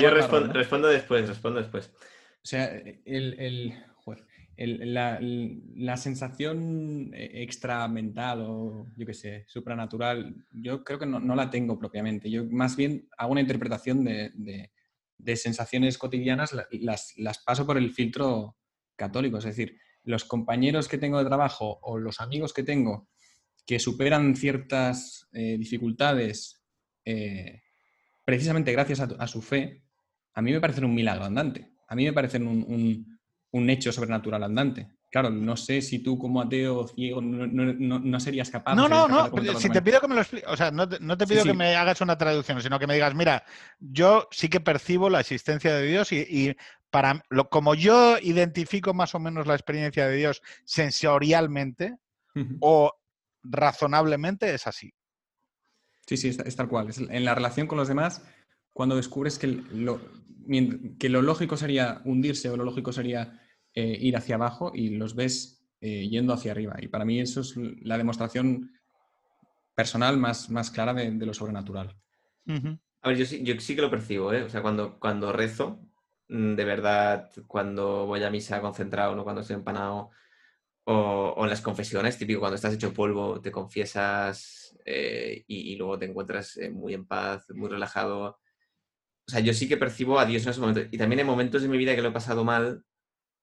yo 0.00 0.10
respondo, 0.10 0.52
respondo, 0.52 0.88
después, 0.88 1.28
respondo 1.28 1.60
después. 1.60 1.92
O 2.42 2.46
sea, 2.46 2.64
el, 3.04 3.84
la, 4.66 5.96
sensación 5.96 7.10
e, 7.14 7.42
extramental 7.42 8.42
o, 8.42 8.86
yo 8.96 9.06
qué 9.06 9.14
sé, 9.14 9.44
supranatural, 9.46 10.34
yo 10.50 10.82
creo 10.82 10.98
que 10.98 11.06
no, 11.06 11.34
la 11.34 11.50
tengo 11.50 11.78
propiamente. 11.78 12.30
Yo 12.30 12.44
más 12.44 12.76
bien 12.76 13.08
hago 13.16 13.32
una 13.32 13.40
interpretación 13.40 14.04
de, 14.04 14.70
sensaciones 15.36 15.96
cotidianas, 15.96 16.52
las, 16.72 17.14
las, 17.16 17.38
paso 17.38 17.66
por 17.66 17.78
el 17.78 17.92
filtro 17.92 18.56
católico. 18.96 19.38
Es 19.38 19.44
decir, 19.44 19.78
los 20.02 20.24
compañeros 20.24 20.88
que 20.88 20.98
tengo 20.98 21.18
de 21.18 21.26
trabajo 21.26 21.78
o 21.82 21.98
los 21.98 22.20
amigos 22.20 22.52
que 22.52 22.64
tengo 22.64 23.08
que 23.64 23.78
superan 23.78 24.34
ciertas 24.34 25.28
eh, 25.32 25.56
dificultades 25.58 26.64
eh, 27.04 27.62
precisamente 28.24 28.72
gracias 28.72 29.00
a, 29.00 29.26
su 29.26 29.42
fe, 29.42 29.84
a 30.34 30.42
mí 30.42 30.52
me 30.52 30.60
parecen 30.60 30.84
un 30.84 30.94
milagro 30.94 31.24
andante. 31.24 31.72
A 31.86 31.94
mí 31.94 32.04
me 32.04 32.12
parecen 32.12 32.46
un 32.46 33.17
hecho 33.52 33.92
sobrenatural 33.92 34.42
andante. 34.42 34.88
Claro, 35.10 35.30
no 35.30 35.56
sé 35.56 35.80
si 35.80 36.00
tú 36.00 36.18
como 36.18 36.42
ateo 36.42 36.86
ciego 36.86 37.22
no, 37.22 38.20
serías 38.20 38.50
capaz. 38.50 38.74
No, 38.74 38.88
no, 38.88 39.08
no. 39.08 39.30
Si 39.58 39.70
te 39.70 39.80
pido 39.80 40.00
que 40.00 40.08
me 40.08 40.14
lo 40.14 40.20
expliques, 40.20 40.48
o 40.48 40.56
sea, 40.56 40.70
no 40.70 40.86
te, 40.86 41.26
pido 41.26 41.44
que 41.44 41.54
me 41.54 41.74
hagas 41.76 42.02
una 42.02 42.18
traducción, 42.18 42.60
sino 42.60 42.78
que 42.78 42.86
me 42.86 42.94
digas, 42.94 43.14
mira, 43.14 43.42
yo 43.78 44.28
sí 44.30 44.50
que 44.50 44.60
percibo 44.60 45.08
la 45.08 45.20
existencia 45.20 45.74
de 45.74 45.86
Dios 45.86 46.12
y, 46.12 46.54
para 46.90 47.22
lo, 47.30 47.48
como 47.48 47.74
yo 47.74 48.18
identifico 48.18 48.92
más 48.92 49.14
o 49.14 49.18
menos 49.18 49.46
la 49.46 49.54
experiencia 49.54 50.06
de 50.06 50.16
Dios 50.16 50.42
sensorialmente 50.64 51.96
o 52.60 52.92
razonablemente 53.42 54.54
es 54.54 54.66
así. 54.66 54.92
Sí, 56.06 56.16
sí, 56.16 56.28
es, 56.28 56.56
tal 56.56 56.68
cual. 56.68 56.88
en 56.96 57.24
la 57.24 57.34
relación 57.34 57.66
con 57.66 57.78
los 57.78 57.88
demás, 57.88 58.22
cuando 58.72 58.96
descubres 58.96 59.38
que 59.38 59.46
lo, 59.46 60.00
que 60.98 61.08
lo 61.08 61.22
lógico 61.22 61.56
sería 61.56 62.00
hundirse 62.04 62.48
o 62.48 62.56
lo 62.56 62.64
lógico 62.64 62.92
sería 62.92 63.40
eh, 63.74 63.98
ir 64.00 64.16
hacia 64.16 64.36
abajo 64.36 64.72
y 64.74 64.90
los 64.90 65.14
ves 65.14 65.62
eh, 65.80 66.08
yendo 66.08 66.32
hacia 66.32 66.52
arriba. 66.52 66.76
Y 66.80 66.88
para 66.88 67.04
mí 67.04 67.20
eso 67.20 67.42
es 67.42 67.54
la 67.82 67.98
demostración 67.98 68.72
personal 69.74 70.16
más, 70.16 70.50
más 70.50 70.70
clara 70.70 70.94
de, 70.94 71.26
lo 71.26 71.34
sobrenatural. 71.34 71.94
A 73.02 73.08
ver, 73.08 73.18
yo 73.18 73.26
sí, 73.26 73.42
yo 73.44 73.54
sí 73.60 73.76
que 73.76 73.82
lo 73.82 73.90
percibo, 73.90 74.32
¿eh? 74.32 74.42
O 74.42 74.48
sea, 74.48 74.62
cuando, 74.62 74.98
cuando 74.98 75.32
rezo, 75.32 75.80
mm, 76.28 76.54
de 76.54 76.64
verdad, 76.64 77.30
cuando 77.46 78.06
voy 78.06 78.22
a 78.24 78.30
misa 78.30 78.60
concentrado, 78.60 79.14
no 79.14 79.22
cuando 79.22 79.42
estoy 79.42 79.56
empanado, 79.56 80.10
o, 80.84 81.36
en 81.44 81.50
las 81.50 81.60
confesiones, 81.60 82.16
típico, 82.16 82.40
cuando 82.40 82.56
estás 82.56 82.74
hecho 82.74 82.94
polvo, 82.94 83.40
te 83.40 83.52
confiesas 83.52 84.76
y, 84.86 85.72
y, 85.72 85.76
luego 85.76 85.98
te 85.98 86.06
encuentras 86.06 86.58
muy 86.72 86.94
en 86.94 87.06
paz, 87.06 87.46
muy 87.50 87.68
relajado, 87.68 88.38
o 89.28 89.30
sea, 89.30 89.40
yo 89.40 89.52
sí 89.52 89.68
que 89.68 89.76
percibo 89.76 90.18
a 90.18 90.24
Dios 90.24 90.44
en 90.44 90.48
esos 90.48 90.60
momentos. 90.60 90.86
Y 90.90 90.96
también 90.96 91.20
en 91.20 91.26
momentos 91.26 91.60
de 91.60 91.68
mi 91.68 91.76
vida 91.76 91.94
que 91.94 92.00
lo 92.00 92.08
he 92.08 92.12
pasado 92.12 92.44
mal, 92.44 92.82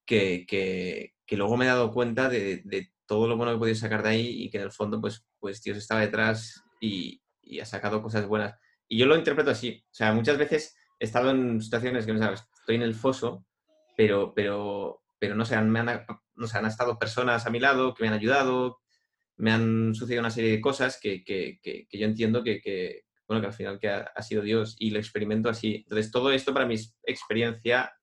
que, 0.04 0.46
que, 0.48 1.14
luego 1.38 1.58
me 1.58 1.66
he 1.66 1.68
dado 1.68 1.92
cuenta 1.92 2.28
de, 2.28 2.64
de, 2.66 2.92
todo 3.06 3.28
lo 3.28 3.38
bueno 3.38 3.52
que 3.52 3.58
he 3.58 3.60
podido 3.60 3.76
sacar 3.76 4.02
de 4.02 4.10
ahí 4.10 4.44
y 4.44 4.50
que 4.50 4.58
en 4.58 4.64
el 4.64 4.72
fondo, 4.72 5.00
pues, 5.00 5.28
pues 5.40 5.62
Dios 5.62 5.78
estaba 5.78 6.02
detrás 6.02 6.64
y, 6.82 7.22
y, 7.44 7.60
ha 7.60 7.66
sacado 7.66 8.02
cosas 8.02 8.26
buenas. 8.26 8.56
Y 8.88 8.98
yo 8.98 9.06
lo 9.06 9.16
interpreto 9.16 9.52
así. 9.52 9.86
O 9.92 9.94
sea, 9.94 10.12
muchas 10.12 10.40
veces 10.40 10.76
he 11.00 11.06
estado 11.06 11.30
en 11.30 11.62
situaciones 11.62 12.08
que 12.08 12.14
no 12.14 12.20
sabes, 12.20 12.44
estoy 12.60 12.78
en 12.78 12.82
el 12.82 12.96
foso, 12.96 13.46
pero, 13.96 14.34
pero, 14.34 15.04
pero 15.20 15.36
no 15.36 15.46
sé, 15.46 15.62
me 15.62 15.80
han, 15.80 16.04
no 16.34 16.48
sé, 16.48 16.58
han 16.58 16.66
estado 16.66 16.98
personas 16.98 17.46
a 17.46 17.52
mi 17.52 17.60
lado 17.60 17.94
que 17.94 18.04
me 18.04 18.08
han 18.08 18.16
ayudado, 18.16 18.80
me 19.38 19.52
han 19.52 19.94
sucedido 19.94 20.22
una 20.22 20.32
serie 20.32 20.50
de 20.50 20.62
cosas 20.62 21.00
que, 21.00 21.24
que, 21.24 21.60
que, 21.62 21.86
que 21.88 21.98
yo 22.00 22.08
entiendo 22.08 22.44
que, 22.44 22.60
que, 22.60 23.05
bueno, 23.28 23.42
que 23.42 23.48
al 23.48 23.54
final 23.54 23.80
que 23.80 23.90
ha, 23.90 24.12
ha, 24.16 24.22
sido 24.22 24.42
Dios 24.42 24.76
y 24.80 24.92
lo 24.92 25.00
experimento 25.00 25.50
así. 25.50 25.76
Entonces, 25.76 26.12
todo 26.12 26.32
esto 26.32 26.54
para 26.54 26.66
mí 26.66 26.76
es 26.76 26.96
experiencia 27.04 27.94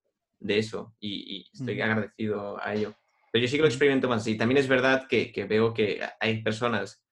de 0.40 0.58
eso 0.58 0.94
y, 0.98 1.36
y 1.36 1.50
estoy 1.52 1.76
mm. 1.76 1.82
agradecido 1.82 2.62
a 2.62 2.74
ello. 2.74 2.94
Pero 3.32 3.42
yo 3.42 3.48
sí 3.48 3.56
que 3.56 3.62
lo 3.62 3.68
experimento 3.68 4.08
más 4.08 4.22
así. 4.22 4.36
También 4.36 4.58
es 4.58 4.68
verdad 4.68 5.06
que, 5.08 5.32
que, 5.32 5.44
veo 5.44 5.72
que 5.72 6.00
hay 6.20 6.42
personas 6.42 7.02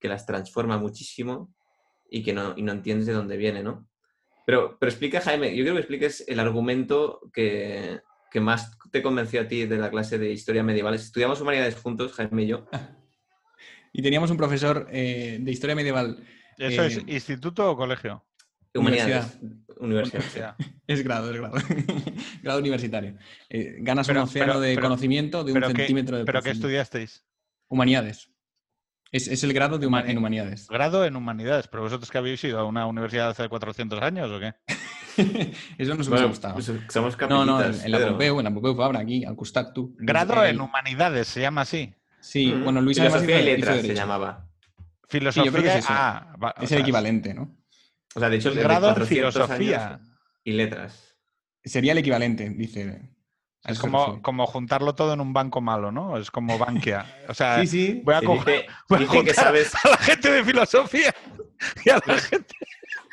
que 0.00 0.08
las 0.08 0.26
transforma 0.26 0.78
muchísimo 0.78 1.54
y 2.10 2.22
que 2.22 2.32
no, 2.32 2.54
y 2.56 2.62
no 2.62 2.72
entiendes 2.72 3.06
de 3.06 3.12
dónde 3.12 3.36
viene, 3.36 3.62
¿no? 3.62 3.88
Pero, 4.44 4.76
pero 4.80 4.90
explica, 4.90 5.20
Jaime, 5.20 5.50
yo 5.50 5.62
quiero 5.62 5.74
que 5.74 5.80
expliques 5.80 6.24
el 6.26 6.40
argumento 6.40 7.20
que, 7.32 8.00
que 8.30 8.40
más 8.40 8.76
te 8.90 9.02
convenció 9.02 9.42
a 9.42 9.48
ti 9.48 9.66
de 9.66 9.76
la 9.76 9.90
clase 9.90 10.18
de 10.18 10.32
historia 10.32 10.62
medieval. 10.62 10.94
Estudiamos 10.94 11.40
humanidades 11.40 11.76
juntos, 11.76 12.12
Jaime 12.14 12.44
y 12.44 12.46
yo. 12.48 12.66
Y 13.90 14.02
teníamos 14.02 14.30
un 14.30 14.36
profesor 14.36 14.86
eh, 14.92 15.38
de 15.40 15.50
historia 15.50 15.74
medieval. 15.74 16.22
¿Eso 16.58 16.82
eh, 16.82 16.86
es 16.86 16.96
instituto 17.06 17.70
o 17.70 17.76
colegio? 17.76 18.24
Humanidades. 18.74 19.38
Universidad. 19.80 20.56
Universidad. 20.56 20.56
Es 20.88 21.04
grado, 21.04 21.30
es 21.30 21.36
grado. 21.36 21.54
grado 22.42 22.58
universitario. 22.60 23.14
Eh, 23.50 23.76
ganas 23.80 24.06
pero, 24.06 24.22
un 24.22 24.24
océano 24.24 24.52
pero, 24.54 24.60
de 24.60 24.74
pero, 24.74 24.88
conocimiento 24.88 25.44
de 25.44 25.52
un 25.52 25.62
centímetro 25.62 26.16
de 26.16 26.24
¿Pero 26.24 26.40
qué 26.40 26.50
estudiasteis? 26.50 27.26
Humanidades. 27.68 28.30
Es, 29.12 29.28
es, 29.28 29.44
el 29.44 29.52
grado 29.52 29.78
de 29.78 29.86
huma 29.86 30.00
en 30.00 30.16
humanidades. 30.16 30.66
Grado 30.68 31.04
en 31.04 31.14
humanidades. 31.14 31.68
¿Pero 31.68 31.82
vosotros 31.82 32.10
que 32.10 32.16
habéis 32.16 32.42
ido 32.44 32.58
a 32.58 32.64
una 32.64 32.86
universidad 32.86 33.28
hace 33.28 33.46
400 33.46 34.02
años 34.02 34.30
o 34.30 34.40
qué? 34.40 34.54
Eso 35.78 35.94
nos 35.94 36.08
bueno, 36.08 36.28
gustado. 36.28 36.54
Pues 36.54 36.72
somos 36.88 37.18
no, 37.28 37.44
no, 37.44 37.62
en, 37.62 37.74
en 37.74 37.90
la 37.90 38.06
Pompeu, 38.06 38.38
en 38.38 38.44
la 38.44 38.50
Pompeu 38.50 38.74
Fabra, 38.74 39.00
aquí, 39.00 39.26
al 39.26 39.36
Custat, 39.36 39.74
tú. 39.74 39.94
Grado 39.98 40.42
en 40.44 40.58
humanidades, 40.58 41.28
se 41.28 41.42
llama 41.42 41.62
así. 41.62 41.94
Sí, 42.20 42.52
mm. 42.52 42.64
bueno, 42.64 42.80
Luis 42.80 42.96
Filosofía 42.96 43.36
además 43.36 43.42
y 43.42 43.56
letras 43.56 43.80
se 43.82 43.94
llamaba. 43.94 44.47
Filosofía, 45.08 45.72
sí, 45.72 45.78
es, 45.78 45.86
ah, 45.88 46.34
va, 46.42 46.54
es 46.60 46.70
el 46.72 46.82
equivalente, 46.82 47.32
¿no? 47.32 47.56
O 48.14 48.20
sea, 48.20 48.28
de 48.28 48.36
hecho, 48.36 48.50
el 48.50 48.58
grado 48.58 48.94
en 48.94 49.06
filosofía 49.06 50.00
y 50.44 50.52
letras. 50.52 51.16
Sería 51.64 51.92
el 51.92 51.98
equivalente, 51.98 52.48
dice. 52.50 53.10
Es 53.64 53.78
como, 53.78 54.22
como, 54.22 54.46
juntarlo 54.46 54.94
todo 54.94 55.12
en 55.12 55.20
un 55.20 55.32
banco 55.32 55.60
malo, 55.60 55.90
¿no? 55.90 56.16
Es 56.16 56.30
como 56.30 56.58
Bankia. 56.58 57.06
O 57.28 57.34
sea, 57.34 57.60
sí, 57.60 57.66
sí. 57.66 58.02
voy 58.04 58.14
a, 58.14 58.22
coger, 58.22 58.62
dice, 58.62 58.66
voy 58.88 58.98
a 58.98 59.00
dice 59.00 59.24
que 59.24 59.34
sabes... 59.34 59.74
a 59.84 59.90
la 59.90 59.96
gente 59.96 60.30
de 60.30 60.44
filosofía 60.44 61.14
y 61.84 61.90
a 61.90 62.00
la 62.06 62.18
gente... 62.18 62.54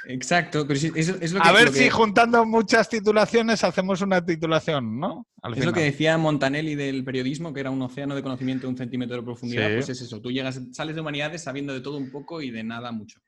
Exacto, 0.08 0.68
pero 0.68 0.80
sí, 0.80 0.92
es, 0.96 1.10
es, 1.10 1.34
lo 1.34 1.42
que, 1.42 1.48
A 1.48 1.52
ver 1.52 1.66
lo 1.66 1.72
que... 1.72 1.80
si 1.80 1.90
juntando 1.90 2.46
muchas 2.46 2.90
titulaciones 2.90 3.64
hacemos 3.64 4.02
una 4.02 4.24
titulación, 4.24 5.00
¿no? 5.00 5.28
Al 5.42 5.54
es 5.54 5.60
final. 5.60 5.74
lo 5.74 5.74
que 5.74 5.86
decía 5.86 6.18
Montanelli 6.18 6.76
del 6.76 7.04
periodismo, 7.04 7.54
que 7.54 7.62
era 7.62 7.72
un 7.72 7.82
océano 7.82 8.16
de 8.16 8.22
conocimiento 8.22 8.68
de 8.68 8.72
un 8.72 8.78
centímetro 8.78 9.18
de 9.18 9.24
profundidad. 9.24 9.68
Sí. 9.68 9.74
Pues 9.76 9.90
es 9.90 10.02
eso, 10.02 10.22
tú 10.22 10.32
llegas, 10.32 10.62
sales 10.74 10.96
de 10.96 11.02
humanidades 11.02 11.44
sabiendo 11.44 11.74
de 11.74 11.82
todo 11.82 11.98
un 11.98 12.12
poco 12.12 12.42
y 12.42 12.52
de 12.52 12.64
nada 12.64 12.92
mucho. 12.92 13.20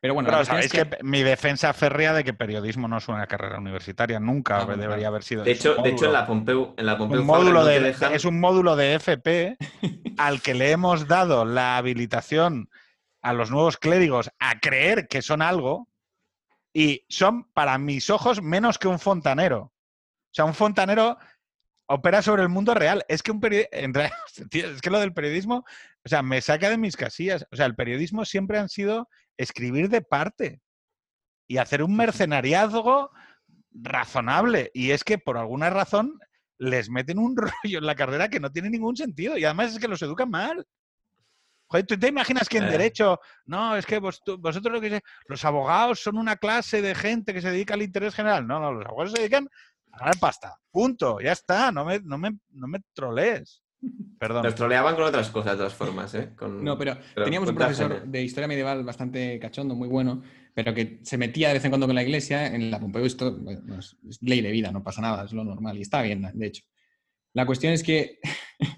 Pero 0.00 0.14
bueno, 0.14 0.28
Pero 0.30 0.44
sabéis 0.44 0.66
es 0.66 0.72
que... 0.72 0.88
que... 0.88 1.02
mi 1.02 1.22
defensa 1.22 1.72
férrea 1.72 2.12
de 2.12 2.22
que 2.22 2.32
periodismo 2.32 2.86
no 2.86 2.98
es 2.98 3.08
una 3.08 3.26
carrera 3.26 3.58
universitaria, 3.58 4.20
nunca 4.20 4.58
ah, 4.58 4.66
debería 4.66 4.86
claro. 4.86 5.06
haber 5.08 5.22
sido. 5.24 5.42
De 5.42 5.50
hecho, 5.50 5.74
de 5.76 5.90
hecho, 5.90 6.06
en 6.06 6.12
la 6.12 6.26
Pompeu, 6.26 6.74
en 6.76 6.86
la 6.86 6.96
Pompeu 6.96 7.20
un 7.20 7.26
módulo 7.26 7.64
de, 7.64 7.80
dejan... 7.80 8.14
es 8.14 8.24
un 8.24 8.38
módulo 8.38 8.76
de 8.76 8.94
FP 8.94 9.56
al 10.18 10.40
que 10.40 10.54
le 10.54 10.70
hemos 10.70 11.08
dado 11.08 11.44
la 11.44 11.76
habilitación 11.76 12.68
a 13.22 13.32
los 13.32 13.50
nuevos 13.50 13.76
clérigos 13.76 14.30
a 14.38 14.60
creer 14.60 15.08
que 15.08 15.20
son 15.20 15.42
algo 15.42 15.88
y 16.78 17.04
son 17.08 17.42
para 17.54 17.76
mis 17.76 18.08
ojos 18.08 18.40
menos 18.40 18.78
que 18.78 18.86
un 18.86 19.00
fontanero. 19.00 19.62
O 19.62 20.30
sea, 20.30 20.44
un 20.44 20.54
fontanero 20.54 21.18
opera 21.88 22.22
sobre 22.22 22.44
el 22.44 22.48
mundo 22.48 22.72
real. 22.72 23.04
Es 23.08 23.24
que 23.24 23.32
un 23.32 23.40
periodista, 23.40 24.12
es 24.52 24.80
que 24.80 24.90
lo 24.90 25.00
del 25.00 25.12
periodismo, 25.12 25.64
o 26.04 26.08
sea, 26.08 26.22
me 26.22 26.40
saca 26.40 26.70
de 26.70 26.78
mis 26.78 26.96
casillas. 26.96 27.44
O 27.50 27.56
sea, 27.56 27.66
el 27.66 27.74
periodismo 27.74 28.24
siempre 28.24 28.60
han 28.60 28.68
sido 28.68 29.08
escribir 29.36 29.88
de 29.88 30.02
parte 30.02 30.60
y 31.48 31.56
hacer 31.56 31.82
un 31.82 31.96
mercenariazgo 31.96 33.10
razonable. 33.72 34.70
Y 34.72 34.92
es 34.92 35.02
que 35.02 35.18
por 35.18 35.36
alguna 35.36 35.70
razón 35.70 36.16
les 36.58 36.90
meten 36.90 37.18
un 37.18 37.36
rollo 37.64 37.78
en 37.80 37.86
la 37.86 37.96
carrera 37.96 38.28
que 38.28 38.38
no 38.38 38.52
tiene 38.52 38.70
ningún 38.70 38.96
sentido. 38.96 39.36
Y 39.36 39.44
además 39.44 39.72
es 39.72 39.80
que 39.80 39.88
los 39.88 40.02
educan 40.02 40.30
mal. 40.30 40.64
Joder, 41.68 41.86
¿tú 41.86 41.98
te 41.98 42.08
imaginas 42.08 42.48
que 42.48 42.58
en 42.58 42.64
eh. 42.64 42.70
derecho, 42.70 43.20
no, 43.46 43.76
es 43.76 43.84
que 43.84 43.98
vos, 43.98 44.22
tú, 44.24 44.38
vosotros 44.38 44.72
lo 44.72 44.80
que 44.80 45.00
los 45.26 45.44
abogados 45.44 46.00
son 46.00 46.16
una 46.16 46.36
clase 46.36 46.80
de 46.80 46.94
gente 46.94 47.34
que 47.34 47.42
se 47.42 47.50
dedica 47.50 47.74
al 47.74 47.82
interés 47.82 48.14
general? 48.14 48.46
No, 48.46 48.58
no, 48.58 48.72
los 48.72 48.86
abogados 48.86 49.12
se 49.12 49.18
dedican 49.18 49.48
a 49.92 49.98
ganar 49.98 50.18
pasta. 50.18 50.56
Punto, 50.70 51.20
ya 51.20 51.32
está, 51.32 51.70
no 51.70 51.84
me, 51.84 52.00
no 52.00 52.16
me, 52.16 52.38
no 52.50 52.66
me 52.66 52.80
trolees. 52.94 53.62
Perdón. 54.18 54.42
Nos 54.42 54.54
troleaban 54.54 54.96
con 54.96 55.04
otras 55.04 55.28
cosas, 55.30 55.52
de 55.52 55.58
todas 55.58 55.74
formas, 55.74 56.12
¿eh? 56.14 56.30
Con... 56.34 56.64
No, 56.64 56.76
pero, 56.76 56.96
pero 57.14 57.24
teníamos 57.24 57.48
un 57.50 57.54
profesor 57.54 58.02
de 58.02 58.22
historia 58.22 58.48
medieval 58.48 58.82
bastante 58.82 59.38
cachondo, 59.38 59.76
muy 59.76 59.88
bueno, 59.88 60.22
pero 60.54 60.74
que 60.74 60.98
se 61.02 61.16
metía 61.16 61.48
de 61.48 61.54
vez 61.54 61.64
en 61.64 61.70
cuando 61.70 61.86
con 61.86 61.94
la 61.94 62.02
iglesia. 62.02 62.46
En 62.46 62.70
la 62.70 62.80
Pompeu 62.80 63.04
esto 63.04 63.36
bueno, 63.38 63.78
es 63.78 63.96
ley 64.22 64.40
de 64.40 64.50
vida, 64.50 64.72
no 64.72 64.82
pasa 64.82 65.00
nada, 65.00 65.24
es 65.24 65.32
lo 65.32 65.44
normal 65.44 65.78
y 65.78 65.82
está 65.82 66.02
bien, 66.02 66.28
de 66.32 66.46
hecho. 66.46 66.64
La 67.34 67.46
cuestión 67.46 67.72
es 67.72 67.84
que 67.84 68.18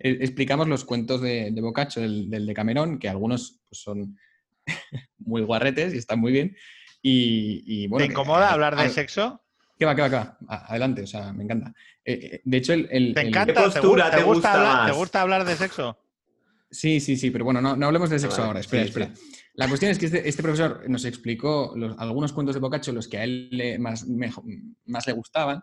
explicamos 0.00 0.66
los 0.66 0.84
cuentos 0.84 1.20
de, 1.20 1.50
de 1.50 1.60
Boccaccio, 1.60 2.00
del, 2.02 2.30
del, 2.30 2.46
de 2.46 2.54
Camerón, 2.54 2.98
que 2.98 3.08
algunos 3.08 3.60
pues, 3.68 3.82
son 3.82 4.18
muy 5.18 5.42
guarretes 5.42 5.94
y 5.94 5.98
están 5.98 6.20
muy 6.20 6.32
bien. 6.32 6.56
Y, 7.02 7.62
y 7.66 7.86
bueno, 7.86 8.06
¿Te 8.06 8.12
incomoda 8.12 8.48
que, 8.48 8.54
hablar 8.54 8.76
de 8.76 8.88
sexo? 8.88 9.42
¿Qué 9.78 9.86
va, 9.86 9.94
qué 9.94 10.02
va, 10.02 10.10
qué 10.10 10.16
va? 10.16 10.38
Adelante, 10.48 11.02
o 11.02 11.06
sea, 11.06 11.32
me 11.32 11.44
encanta. 11.44 11.72
Eh, 12.04 12.40
de 12.44 12.56
hecho, 12.56 12.72
el... 12.72 12.88
el 12.90 13.14
¿Te 13.14 13.22
encanta? 13.22 13.54
¿Te, 13.54 13.60
postura, 13.60 14.10
¿te, 14.10 14.22
gusta, 14.22 14.52
hablar, 14.52 14.90
¿Te 14.90 14.96
gusta 14.98 15.20
hablar 15.22 15.44
de 15.44 15.56
sexo? 15.56 15.98
Sí, 16.70 17.00
sí, 17.00 17.16
sí, 17.16 17.30
pero 17.30 17.44
bueno, 17.44 17.60
no, 17.60 17.76
no 17.76 17.86
hablemos 17.86 18.10
de 18.10 18.18
sexo 18.18 18.38
vale, 18.38 18.46
ahora, 18.48 18.60
espera, 18.60 18.82
sí, 18.84 18.88
espera. 18.90 19.14
Sí. 19.14 19.32
La 19.54 19.68
cuestión 19.68 19.90
es 19.90 19.98
que 19.98 20.06
este, 20.06 20.28
este 20.28 20.42
profesor 20.42 20.84
nos 20.88 21.04
explicó 21.04 21.72
los, 21.76 21.98
algunos 21.98 22.32
cuentos 22.32 22.54
de 22.54 22.60
Boccaccio, 22.60 22.92
los 22.92 23.08
que 23.08 23.18
a 23.18 23.24
él 23.24 23.48
le, 23.50 23.78
más, 23.78 24.06
mejor, 24.06 24.44
más 24.86 25.06
le 25.06 25.12
gustaban, 25.12 25.62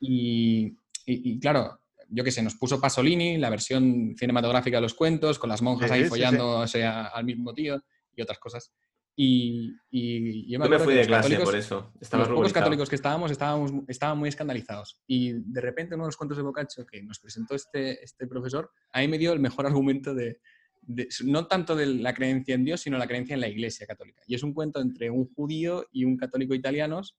y, 0.00 0.66
y, 1.06 1.32
y 1.32 1.40
claro, 1.40 1.81
yo 2.12 2.24
qué 2.24 2.30
sé, 2.30 2.42
nos 2.42 2.56
puso 2.56 2.80
Pasolini, 2.80 3.38
la 3.38 3.50
versión 3.50 4.14
cinematográfica 4.16 4.76
de 4.76 4.82
los 4.82 4.94
cuentos, 4.94 5.38
con 5.38 5.48
las 5.48 5.62
monjas 5.62 5.90
sí, 5.90 5.96
ahí 5.96 6.04
follando 6.04 6.66
sí, 6.66 6.72
sí. 6.72 6.78
O 6.78 6.80
sea, 6.80 7.06
al 7.06 7.24
mismo 7.24 7.54
tío 7.54 7.82
y 8.14 8.22
otras 8.22 8.38
cosas. 8.38 8.72
Y, 9.14 9.74
y 9.90 10.50
yo 10.50 10.58
me, 10.58 10.68
me 10.68 10.78
fui 10.78 10.94
de 10.94 11.06
clase 11.06 11.38
por 11.38 11.56
eso. 11.56 11.92
Estaba 12.00 12.24
los 12.24 12.34
pocos 12.34 12.52
católicos 12.52 12.88
que 12.88 12.96
estábamos, 12.96 13.30
estábamos 13.30 13.72
estaban 13.88 14.18
muy 14.18 14.28
escandalizados. 14.28 15.00
Y 15.06 15.32
de 15.32 15.60
repente 15.60 15.94
uno 15.94 16.04
de 16.04 16.08
los 16.08 16.16
cuentos 16.16 16.36
de 16.36 16.42
Boccaccio 16.42 16.86
que 16.86 17.02
nos 17.02 17.18
presentó 17.18 17.54
este, 17.54 18.02
este 18.02 18.26
profesor, 18.26 18.70
ahí 18.92 19.08
me 19.08 19.18
dio 19.18 19.32
el 19.32 19.40
mejor 19.40 19.66
argumento 19.66 20.14
de, 20.14 20.40
de, 20.82 21.08
no 21.24 21.46
tanto 21.46 21.76
de 21.76 21.86
la 21.86 22.14
creencia 22.14 22.54
en 22.54 22.64
Dios, 22.64 22.80
sino 22.82 22.98
la 22.98 23.06
creencia 23.06 23.34
en 23.34 23.40
la 23.40 23.48
Iglesia 23.48 23.86
católica. 23.86 24.22
Y 24.26 24.34
es 24.34 24.42
un 24.42 24.54
cuento 24.54 24.80
entre 24.80 25.10
un 25.10 25.32
judío 25.34 25.86
y 25.92 26.04
un 26.04 26.16
católico 26.16 26.54
italianos 26.54 27.16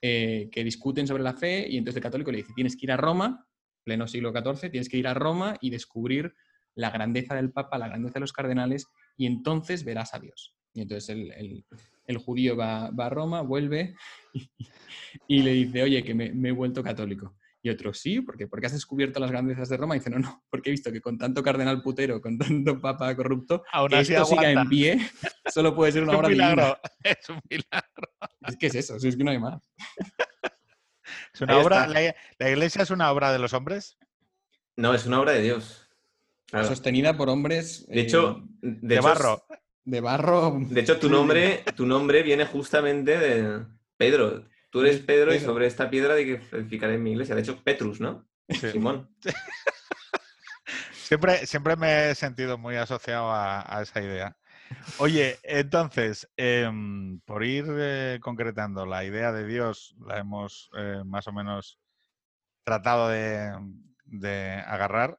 eh, 0.00 0.48
que 0.52 0.64
discuten 0.64 1.06
sobre 1.06 1.24
la 1.24 1.34
fe 1.34 1.66
y 1.68 1.76
entonces 1.76 1.96
el 1.96 2.02
católico 2.02 2.30
le 2.30 2.38
dice, 2.38 2.52
tienes 2.54 2.76
que 2.76 2.86
ir 2.86 2.92
a 2.92 2.96
Roma 2.96 3.47
pleno 3.88 4.06
siglo 4.06 4.32
XIV, 4.32 4.70
tienes 4.70 4.90
que 4.90 4.98
ir 4.98 5.08
a 5.08 5.14
Roma 5.14 5.56
y 5.62 5.70
descubrir 5.70 6.34
la 6.74 6.90
grandeza 6.90 7.34
del 7.34 7.50
Papa, 7.50 7.78
la 7.78 7.88
grandeza 7.88 8.14
de 8.14 8.20
los 8.20 8.34
cardenales, 8.34 8.86
y 9.16 9.24
entonces 9.24 9.82
verás 9.82 10.12
a 10.12 10.18
Dios. 10.18 10.54
Y 10.74 10.82
entonces 10.82 11.08
el, 11.08 11.32
el, 11.32 11.64
el 12.06 12.18
judío 12.18 12.54
va, 12.54 12.90
va, 12.90 13.06
a 13.06 13.10
Roma, 13.10 13.40
vuelve 13.40 13.94
y, 14.34 14.50
y, 15.26 15.42
le 15.42 15.52
dice, 15.52 15.82
oye, 15.82 16.04
que 16.04 16.14
me, 16.14 16.32
me, 16.34 16.50
he 16.50 16.52
vuelto 16.52 16.82
católico. 16.82 17.34
Y 17.62 17.70
otro, 17.70 17.94
sí, 17.94 18.20
porque 18.20 18.46
porque 18.46 18.66
has 18.66 18.72
descubierto 18.72 19.18
las 19.18 19.30
grandezas 19.30 19.70
de 19.70 19.78
Roma. 19.78 19.96
Y 19.96 20.00
dice, 20.00 20.10
no, 20.10 20.18
no, 20.18 20.44
porque 20.50 20.68
he 20.68 20.72
visto 20.72 20.92
que 20.92 21.00
con 21.00 21.16
tanto 21.16 21.42
cardenal 21.42 21.82
putero, 21.82 22.20
con 22.20 22.36
tanto 22.36 22.78
papa 22.78 23.16
corrupto, 23.16 23.64
Aún 23.72 23.88
que 23.88 24.00
esto 24.00 24.24
siga 24.26 24.52
en 24.52 24.68
pie, 24.68 24.98
solo 25.46 25.74
puede 25.74 25.92
ser 25.92 26.02
una 26.04 26.12
es 26.12 26.18
obra 26.18 26.28
un 26.28 26.32
milagro. 26.34 26.62
divina. 26.62 26.80
Es 27.04 27.28
un 27.30 27.40
milagro. 27.48 28.08
Es 28.46 28.56
que 28.56 28.66
es 28.66 28.74
eso, 28.74 28.96
es 28.96 29.16
que 29.16 29.24
no 29.24 29.30
hay 29.30 29.38
más. 29.38 29.60
¿Es 31.38 31.42
una 31.42 31.58
obra, 31.58 31.86
la, 31.86 32.16
la, 32.38 32.50
iglesia 32.50 32.82
es 32.82 32.90
una 32.90 33.12
obra 33.12 33.30
de 33.30 33.38
los 33.38 33.52
hombres? 33.52 33.96
No, 34.74 34.92
es 34.92 35.06
una 35.06 35.20
obra 35.20 35.30
de 35.32 35.42
Dios. 35.42 35.88
Claro. 36.46 36.66
Sostenida 36.66 37.16
por 37.16 37.28
hombres. 37.28 37.86
De 37.86 38.00
hecho, 38.00 38.42
eh, 38.60 38.78
de, 38.80 38.88
de 38.88 38.94
hecho, 38.96 39.04
barro. 39.04 39.46
De 39.84 40.00
barro. 40.00 40.58
De 40.68 40.80
hecho, 40.80 40.98
tu 40.98 41.08
nombre, 41.08 41.62
tu 41.76 41.86
nombre 41.86 42.24
viene 42.24 42.44
justamente 42.44 43.16
de 43.18 43.66
Pedro. 43.96 44.48
Tú 44.70 44.80
eres 44.80 44.98
Pedro, 44.98 45.30
Pedro. 45.30 45.34
y 45.36 45.40
sobre 45.40 45.66
esta 45.68 45.88
piedra 45.90 46.16
de 46.16 46.24
que 46.24 46.56
edificaré 46.56 46.94
en 46.94 47.04
mi 47.04 47.12
iglesia. 47.12 47.36
De 47.36 47.42
hecho, 47.42 47.62
Petrus, 47.62 48.00
¿no? 48.00 48.26
Sí. 48.48 48.72
Simón. 48.72 49.08
siempre, 50.92 51.46
siempre 51.46 51.76
me 51.76 52.10
he 52.10 52.14
sentido 52.16 52.58
muy 52.58 52.74
asociado 52.74 53.30
a, 53.30 53.78
a 53.78 53.82
esa 53.82 54.02
idea. 54.02 54.36
Oye, 54.98 55.38
entonces, 55.42 56.28
eh, 56.36 56.70
por 57.24 57.44
ir 57.44 57.66
eh, 57.68 58.18
concretando, 58.20 58.86
la 58.86 59.04
idea 59.04 59.32
de 59.32 59.46
Dios 59.46 59.94
la 60.04 60.18
hemos 60.18 60.70
eh, 60.76 61.02
más 61.04 61.26
o 61.28 61.32
menos 61.32 61.78
tratado 62.64 63.08
de, 63.08 63.52
de 64.04 64.62
agarrar. 64.66 65.18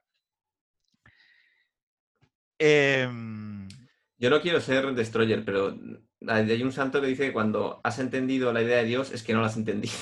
Yo 4.18 4.28
no 4.28 4.40
quiero 4.42 4.60
ser 4.60 4.92
destroyer, 4.94 5.44
pero 5.44 5.78
hay 6.28 6.62
un 6.62 6.72
santo 6.72 7.00
que 7.00 7.06
dice 7.06 7.26
que 7.28 7.32
cuando 7.32 7.80
has 7.82 7.98
entendido 7.98 8.52
la 8.52 8.62
idea 8.62 8.78
de 8.78 8.84
Dios 8.84 9.12
es 9.12 9.22
que 9.22 9.32
no 9.32 9.40
la 9.40 9.46
has 9.46 9.56
entendido. 9.56 9.94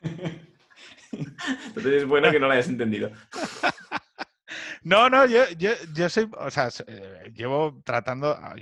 Entonces 1.12 1.92
es 1.92 2.06
bueno 2.06 2.30
que 2.30 2.40
no 2.40 2.48
la 2.48 2.54
hayas 2.54 2.68
entendido. 2.68 3.10
No, 4.82 5.10
no, 5.10 5.26
yo, 5.26 5.42
yo, 5.58 5.70
yo 5.94 6.08
soy, 6.08 6.30
o 6.38 6.50
sea, 6.50 6.68
eh, 6.86 7.32
llevo 7.34 7.82
tratando, 7.84 8.30
ah, 8.30 8.54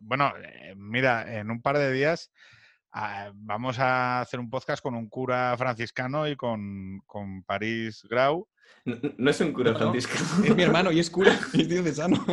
bueno, 0.00 0.32
eh, 0.42 0.74
mira, 0.76 1.38
en 1.38 1.50
un 1.50 1.60
par 1.60 1.76
de 1.76 1.92
días 1.92 2.32
ah, 2.92 3.30
vamos 3.34 3.78
a 3.78 4.20
hacer 4.20 4.40
un 4.40 4.48
podcast 4.48 4.82
con 4.82 4.94
un 4.94 5.08
cura 5.08 5.54
franciscano 5.58 6.26
y 6.26 6.36
con, 6.36 7.00
con 7.06 7.42
París 7.42 8.06
Grau. 8.08 8.48
No, 8.84 9.30
es 9.30 9.40
un 9.40 9.52
cura 9.52 9.74
franciscano. 9.74 10.44
Es 10.44 10.56
mi 10.56 10.62
hermano 10.62 10.90
y 10.90 11.00
es 11.00 11.10
cura, 11.10 11.38
es 11.52 11.68
diocesano. 11.68 12.24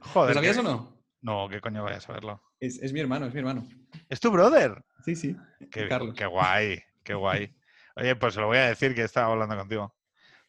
Joder. 0.00 0.30
¿Lo 0.30 0.34
sabías 0.34 0.58
o 0.58 0.62
no? 0.62 0.94
No, 1.22 1.48
¿qué 1.48 1.60
coño 1.60 1.82
voy 1.82 1.92
a 1.92 2.00
saberlo? 2.00 2.42
Es, 2.58 2.82
es, 2.82 2.92
mi 2.92 3.00
hermano, 3.00 3.26
es 3.26 3.32
mi 3.32 3.40
hermano. 3.40 3.66
¿Es 4.08 4.20
tu 4.20 4.30
brother? 4.30 4.84
Sí, 5.04 5.14
sí. 5.14 5.36
Qué, 5.70 5.88
qué 6.16 6.26
guay, 6.26 6.82
qué 7.02 7.14
guay. 7.14 7.54
Oye, 7.96 8.16
pues 8.16 8.34
se 8.34 8.40
lo 8.40 8.48
voy 8.48 8.58
a 8.58 8.66
decir 8.66 8.94
que 8.94 9.02
estaba 9.02 9.32
hablando 9.32 9.56
contigo. 9.56 9.94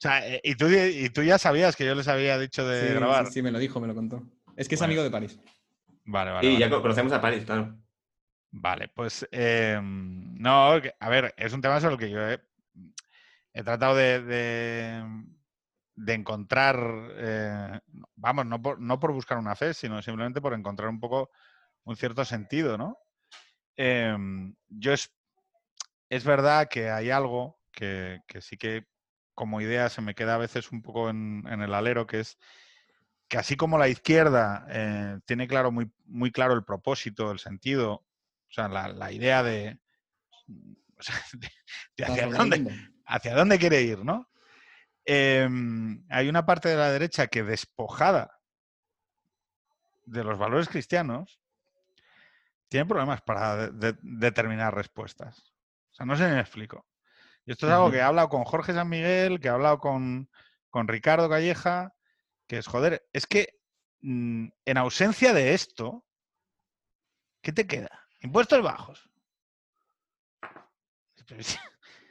Sea, 0.06 0.28
eh, 0.28 0.40
y 0.44 0.54
tú, 0.54 0.68
y 0.68 1.10
tú 1.10 1.24
ya 1.24 1.40
sabías 1.40 1.76
que 1.76 1.84
yo 1.84 1.96
les 1.96 2.08
había 2.08 2.38
dicho 2.38 2.64
de 2.68 2.94
grabar. 2.94 3.26
Sí, 3.26 3.34
sí, 3.34 3.42
me 3.42 3.50
lo 3.50 3.58
dijo, 3.58 3.82
me 3.82 3.88
lo 3.88 3.96
contó. 3.96 4.22
Es 4.56 4.68
que 4.68 4.76
es 4.76 4.82
amigo 4.84 5.02
de 5.02 5.10
París. 5.10 5.40
Vale, 6.04 6.30
vale. 6.30 6.48
Y 6.48 6.60
ya 6.60 6.70
conocemos 6.70 7.12
a 7.12 7.20
París, 7.20 7.44
claro. 7.44 7.76
Vale, 8.52 8.88
pues 8.90 9.28
em, 9.32 10.36
no, 10.38 10.74
a 11.00 11.10
ver, 11.10 11.34
es 11.38 11.54
un 11.54 11.62
tema 11.62 11.82
sobre 11.82 11.96
el 11.96 12.00
que 12.00 12.10
yo 12.12 12.20
he, 12.22 13.64
tratado 13.64 13.96
de, 13.96 14.22
de, 15.96 16.14
encontrar, 16.14 16.78
eh, 17.16 17.80
vamos, 18.16 18.46
no 18.46 18.62
por, 18.62 18.80
no 18.80 19.00
por 19.00 19.12
buscar 19.12 19.40
una 19.40 19.56
fe, 19.56 19.74
sino 19.74 20.04
simplemente 20.04 20.40
por 20.40 20.54
encontrar 20.54 20.88
un 20.88 21.00
poco 21.00 21.32
un 21.84 21.96
cierto 21.96 22.24
sentido, 22.26 22.78
¿no? 22.78 23.00
Em, 23.76 24.54
yo 24.70 24.94
es, 24.94 25.12
es 26.10 26.24
verdad 26.24 26.68
que 26.70 26.92
hay 26.92 27.10
algo 27.10 27.60
que, 27.72 28.22
que 28.28 28.42
sí 28.42 28.56
que 28.56 28.86
como 29.36 29.62
idea 29.62 29.90
se 29.90 30.02
me 30.02 30.16
queda 30.16 30.36
a 30.36 30.40
veces 30.40 30.72
un 30.72 30.82
poco 30.82 31.10
en, 31.10 31.46
el 31.46 31.74
alero, 31.74 32.08
que 32.08 32.22
es 32.22 32.38
que 33.28 33.38
así 33.38 33.56
como 33.56 33.78
la 33.78 33.90
izquierda 33.90 34.66
eh, 34.70 35.20
tiene 35.26 35.48
claro 35.48 35.72
muy, 35.72 35.92
muy 36.06 36.32
claro 36.32 36.54
el 36.54 36.64
propósito, 36.64 37.32
el 37.32 37.40
sentido, 37.40 37.94
o 37.94 38.52
sea, 38.52 38.68
la, 38.68 39.12
idea 39.12 39.44
de, 39.44 39.80
hacia, 42.04 42.28
dónde, 42.28 42.90
hacia 43.06 43.36
dónde 43.36 43.60
quiere 43.60 43.82
ir, 43.82 44.06
¿no? 44.06 44.30
Em, 45.06 46.04
hay 46.10 46.30
una 46.30 46.46
parte 46.46 46.70
de 46.70 46.78
la 46.78 46.92
derecha 46.92 47.28
que 47.28 47.44
despojada 47.44 48.40
de 50.06 50.24
los 50.24 50.38
valores 50.38 50.68
cristianos 50.68 51.40
tiene 52.70 52.88
problemas 52.88 53.22
para 53.22 53.70
determinar 53.70 54.74
respuestas. 54.74 55.54
O 55.92 55.96
sea, 55.96 56.06
no 56.06 56.16
sé 56.16 56.28
si 56.28 56.34
me 56.34 56.42
explico. 56.42 56.86
Y 57.46 57.52
esto 57.52 57.68
es 57.68 57.74
algo 57.74 57.92
que 57.92 57.98
he 57.98 58.02
hablado 58.02 58.30
con 58.30 58.44
Jorge 58.44 58.74
San 58.74 58.90
Miguel, 58.90 59.40
que 59.40 59.48
he 59.48 59.52
hablado 59.52 59.80
con, 59.80 60.30
Ricardo 60.74 61.30
Calleja, 61.30 61.94
que 62.48 62.58
es, 62.58 62.68
joder, 62.68 63.08
es 63.14 63.28
que 63.28 63.60
mm, 64.02 64.48
en 64.66 64.78
ausencia 64.78 65.34
de 65.34 65.54
esto, 65.54 66.04
¿qué 67.42 67.54
te 67.54 67.66
queda? 67.66 68.08
Impuestos 68.22 68.62
bajos. 68.62 69.10
o 71.32 71.44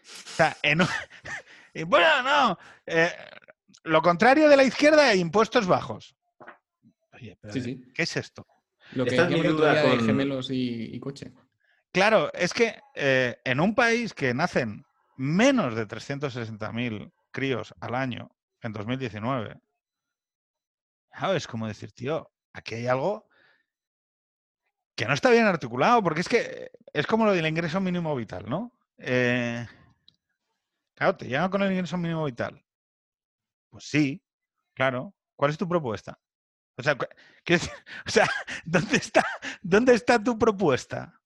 sea, 0.02 0.56
en, 0.62 0.78
bueno, 1.86 2.22
no. 2.22 2.58
Eh, 2.86 3.12
lo 3.82 4.00
contrario 4.00 4.48
de 4.48 4.56
la 4.56 4.64
izquierda, 4.64 5.14
impuestos 5.14 5.66
bajos. 5.66 6.16
Oye, 7.12 7.38
¿qué 7.94 8.02
es 8.02 8.16
esto? 8.16 8.46
Lo 8.92 9.04
que 9.04 9.16
yo 9.16 9.26
de 9.26 9.98
gemelos 10.04 10.48
y, 10.50 10.98
coche. 11.00 11.32
Claro, 11.92 12.32
es 12.32 12.52
que 12.52 12.76
eh, 12.94 13.36
en 13.44 13.60
un 13.60 13.74
país 13.74 14.14
que 14.14 14.32
nacen 14.34 14.84
menos 15.16 15.74
de 15.74 15.86
360.000 15.86 17.12
críos 17.30 17.74
al 17.80 17.94
año 17.94 18.30
en 18.60 18.72
2019. 18.72 19.60
Es 21.34 21.46
como 21.46 21.68
decir, 21.68 21.92
tío, 21.92 22.30
aquí 22.52 22.74
hay 22.74 22.86
algo 22.86 23.26
que 24.96 25.06
no 25.06 25.14
está 25.14 25.30
bien 25.30 25.46
articulado, 25.46 26.02
porque 26.02 26.20
es 26.20 26.28
que 26.28 26.70
es 26.92 27.06
como 27.06 27.24
lo 27.24 27.32
del 27.32 27.46
ingreso 27.46 27.80
mínimo 27.80 28.14
vital, 28.14 28.48
¿no? 28.48 28.72
Eh, 28.98 29.66
claro, 30.94 31.16
te 31.16 31.26
llegan 31.26 31.50
con 31.50 31.62
el 31.62 31.72
ingreso 31.72 31.96
mínimo 31.98 32.24
vital. 32.24 32.64
Pues 33.70 33.84
sí, 33.84 34.22
claro. 34.74 35.14
¿Cuál 35.36 35.50
es 35.50 35.58
tu 35.58 35.68
propuesta? 35.68 36.18
O 36.76 36.82
sea, 36.82 36.96
o 38.06 38.10
sea 38.10 38.28
¿dónde, 38.64 38.96
está, 38.96 39.24
¿dónde 39.62 39.94
está 39.94 40.22
tu 40.22 40.38
propuesta? 40.38 41.20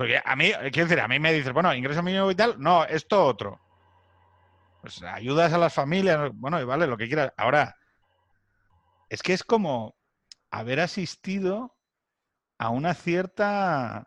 Porque 0.00 0.18
a 0.24 0.34
mí, 0.34 0.50
quiero 0.72 0.88
decir, 0.88 0.98
a 0.98 1.08
mí 1.08 1.18
me 1.18 1.30
dices, 1.30 1.52
bueno, 1.52 1.74
ingreso 1.74 2.02
mínimo 2.02 2.26
vital, 2.26 2.54
no, 2.56 2.86
esto 2.86 3.22
otro. 3.22 3.60
Pues 4.80 5.02
ayudas 5.02 5.52
a 5.52 5.58
las 5.58 5.74
familias, 5.74 6.30
bueno, 6.32 6.58
y 6.58 6.64
vale, 6.64 6.86
lo 6.86 6.96
que 6.96 7.06
quieras. 7.06 7.34
Ahora, 7.36 7.76
es 9.10 9.20
que 9.20 9.34
es 9.34 9.44
como 9.44 9.94
haber 10.50 10.80
asistido 10.80 11.76
a 12.56 12.70
una 12.70 12.94
cierta... 12.94 14.06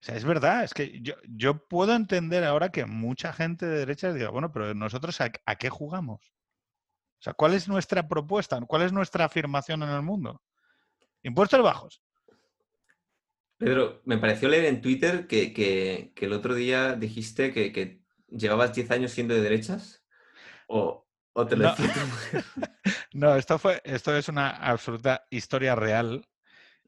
O 0.00 0.04
sea, 0.04 0.14
es 0.14 0.24
verdad, 0.24 0.62
es 0.62 0.74
que 0.74 1.00
yo, 1.00 1.14
yo 1.24 1.66
puedo 1.66 1.96
entender 1.96 2.44
ahora 2.44 2.68
que 2.68 2.86
mucha 2.86 3.32
gente 3.32 3.66
de 3.66 3.78
derecha 3.78 4.12
diga, 4.12 4.30
bueno, 4.30 4.52
pero 4.52 4.74
nosotros 4.74 5.20
a 5.20 5.56
qué 5.56 5.70
jugamos? 5.70 6.20
O 7.18 7.22
sea, 7.22 7.32
¿cuál 7.34 7.54
es 7.54 7.66
nuestra 7.66 8.06
propuesta? 8.06 8.60
¿Cuál 8.60 8.82
es 8.82 8.92
nuestra 8.92 9.24
afirmación 9.24 9.82
en 9.82 9.88
el 9.88 10.02
mundo? 10.02 10.40
Impuestos 11.24 11.60
bajos. 11.64 12.00
Pedro, 13.60 14.00
me 14.06 14.16
pareció 14.16 14.48
leer 14.48 14.64
en 14.64 14.80
Twitter 14.80 15.26
que, 15.26 16.14
el 16.16 16.32
otro 16.32 16.54
día 16.54 16.94
dijiste 16.94 17.52
que, 17.52 18.00
llevabas 18.30 18.74
10 18.74 18.90
años 18.90 19.10
siendo 19.10 19.34
de 19.34 19.42
derechas. 19.42 20.02
¿O, 20.66 21.06
te 21.46 21.56
lo 21.56 21.64
no. 21.64 21.74
no, 23.12 23.36
esto, 23.36 23.58
fue, 23.58 23.82
esto 23.84 24.16
es 24.16 24.30
una 24.30 24.48
absoluta 24.48 25.26
historia 25.28 25.74
real. 25.74 26.26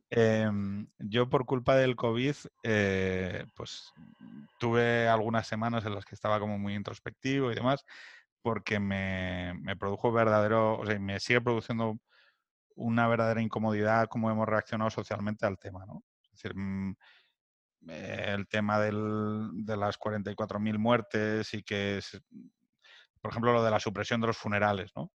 Em, 0.08 0.86
yo 0.98 1.28
por 1.28 1.44
culpa 1.44 1.76
del 1.76 1.94
COVID, 1.94 2.36
eh, 2.62 3.44
pues 3.54 3.92
tuve 4.58 5.08
algunas 5.08 5.46
semanas 5.46 5.84
en 5.84 5.94
las 5.94 6.06
que 6.06 6.14
estaba 6.14 6.40
como 6.40 6.58
muy 6.58 6.74
introspectivo 6.74 7.52
y 7.52 7.54
demás, 7.54 7.84
porque 8.40 8.80
me, 8.80 9.52
me 9.60 9.76
produjo 9.76 10.10
verdadero, 10.10 10.78
o 10.78 10.86
sea, 10.86 10.98
me 10.98 11.20
sigue 11.20 11.42
produciendo 11.42 11.98
una 12.76 13.08
verdadera 13.08 13.42
incomodidad 13.42 14.08
cómo 14.08 14.30
hemos 14.30 14.48
reaccionado 14.48 14.88
socialmente 14.88 15.44
al 15.44 15.58
tema, 15.58 15.84
¿no? 15.84 16.02
Es 16.32 16.42
decir, 16.42 16.56
mm, 16.56 16.96
el 17.88 18.46
tema 18.48 18.78
del, 18.80 19.50
de 19.64 19.76
las 19.76 19.98
44.000 19.98 20.78
muertes 20.78 21.52
y 21.54 21.62
que 21.62 21.98
es, 21.98 22.20
por 23.20 23.30
ejemplo, 23.30 23.52
lo 23.52 23.64
de 23.64 23.70
la 23.70 23.80
supresión 23.80 24.20
de 24.20 24.28
los 24.28 24.36
funerales, 24.36 24.92
¿no? 24.96 25.10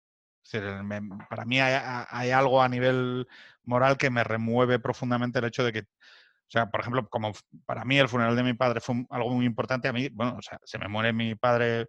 Es 0.44 0.52
decir, 0.52 0.80
para 1.28 1.44
mí 1.44 1.60
hay, 1.60 2.30
algo 2.30 2.62
a 2.62 2.68
nivel 2.68 3.26
moral 3.64 3.96
que 3.96 4.10
me 4.10 4.22
remueve 4.22 4.78
profundamente 4.78 5.40
el 5.40 5.46
hecho 5.46 5.64
de 5.64 5.72
que, 5.72 5.80
o 5.80 6.48
sea, 6.48 6.70
por 6.70 6.80
ejemplo, 6.80 7.08
como 7.08 7.32
para 7.64 7.84
mí 7.84 7.98
el 7.98 8.08
funeral 8.08 8.36
de 8.36 8.44
mi 8.44 8.54
padre 8.54 8.80
fue 8.80 9.04
algo 9.10 9.30
muy 9.30 9.44
importante, 9.44 9.88
a 9.88 9.92
mí, 9.92 10.08
bueno, 10.12 10.36
o 10.38 10.42
sea, 10.42 10.60
se 10.64 10.78
me 10.78 10.86
muere 10.86 11.12
mi 11.12 11.34
padre 11.34 11.88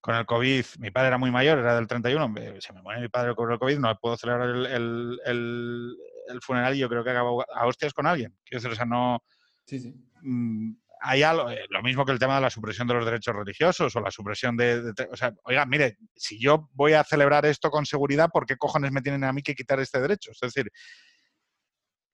con 0.00 0.16
el 0.16 0.26
COVID, 0.26 0.64
mi 0.78 0.90
padre 0.90 1.08
era 1.08 1.18
muy 1.18 1.30
mayor, 1.30 1.58
era 1.58 1.76
del 1.76 1.86
31, 1.86 2.34
se 2.60 2.72
me 2.72 2.82
muere 2.82 3.00
mi 3.00 3.08
padre 3.08 3.34
con 3.36 3.50
el 3.52 3.58
COVID, 3.60 3.78
no 3.78 3.96
puedo 3.98 4.16
celebrar 4.16 4.48
el, 4.48 5.20
el 5.24 5.96
funeral 6.40 6.74
y 6.74 6.78
yo 6.78 6.88
creo 6.88 7.04
que 7.04 7.10
acabo 7.10 7.44
a 7.52 7.66
hostias 7.66 7.92
con 7.92 8.06
alguien. 8.06 8.36
Quiero 8.44 8.62
decir, 8.62 8.72
o 8.72 8.76
sea, 8.76 8.84
no... 8.84 9.22
Sí, 9.64 9.78
sí. 9.80 9.94
Mm, 10.22 10.72
hay 11.00 11.22
algo, 11.22 11.50
eh, 11.50 11.66
lo 11.70 11.82
mismo 11.82 12.04
que 12.04 12.12
el 12.12 12.18
tema 12.18 12.36
de 12.36 12.40
la 12.40 12.50
supresión 12.50 12.88
de 12.88 12.94
los 12.94 13.04
derechos 13.04 13.34
religiosos 13.34 13.94
o 13.94 14.00
la 14.00 14.10
supresión 14.10 14.56
de, 14.56 14.92
O 15.10 15.16
sea, 15.16 15.32
oiga, 15.44 15.64
mire, 15.66 15.98
si 16.14 16.40
yo 16.40 16.68
voy 16.72 16.94
a 16.94 17.04
celebrar 17.04 17.46
esto 17.46 17.70
con 17.70 17.86
seguridad, 17.86 18.30
¿por 18.30 18.46
qué 18.46 18.56
cojones 18.56 18.92
me 18.92 19.02
tienen 19.02 19.24
a 19.24 19.32
mí 19.32 19.42
que 19.42 19.54
quitar 19.54 19.80
este 19.80 20.00
derecho? 20.00 20.32
Es 20.32 20.40
decir, 20.40 20.70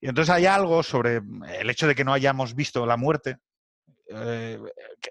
y 0.00 0.08
entonces 0.08 0.34
hay 0.34 0.46
algo 0.46 0.82
sobre 0.82 1.22
el 1.48 1.70
hecho 1.70 1.86
de 1.86 1.94
que 1.94 2.04
no 2.04 2.12
hayamos 2.12 2.54
visto 2.54 2.84
la 2.84 2.96
muerte. 2.96 3.38
Eh, 4.08 4.60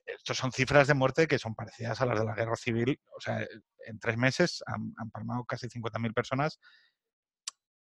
estos 0.05 0.37
son 0.37 0.51
cifras 0.51 0.87
de 0.87 0.93
muerte 0.93 1.27
que 1.27 1.39
son 1.39 1.55
parecidas 1.55 1.99
a 2.01 2.05
las 2.05 2.19
de 2.19 2.25
la 2.25 2.35
guerra 2.35 2.55
civil. 2.55 2.99
O 3.17 3.19
sea, 3.19 3.39
en 3.87 3.99
tres 3.99 4.17
meses 4.17 4.63
han, 4.67 4.93
han 4.97 5.09
palmado 5.09 5.45
casi 5.45 5.67
50.000 5.67 6.13
personas 6.13 6.59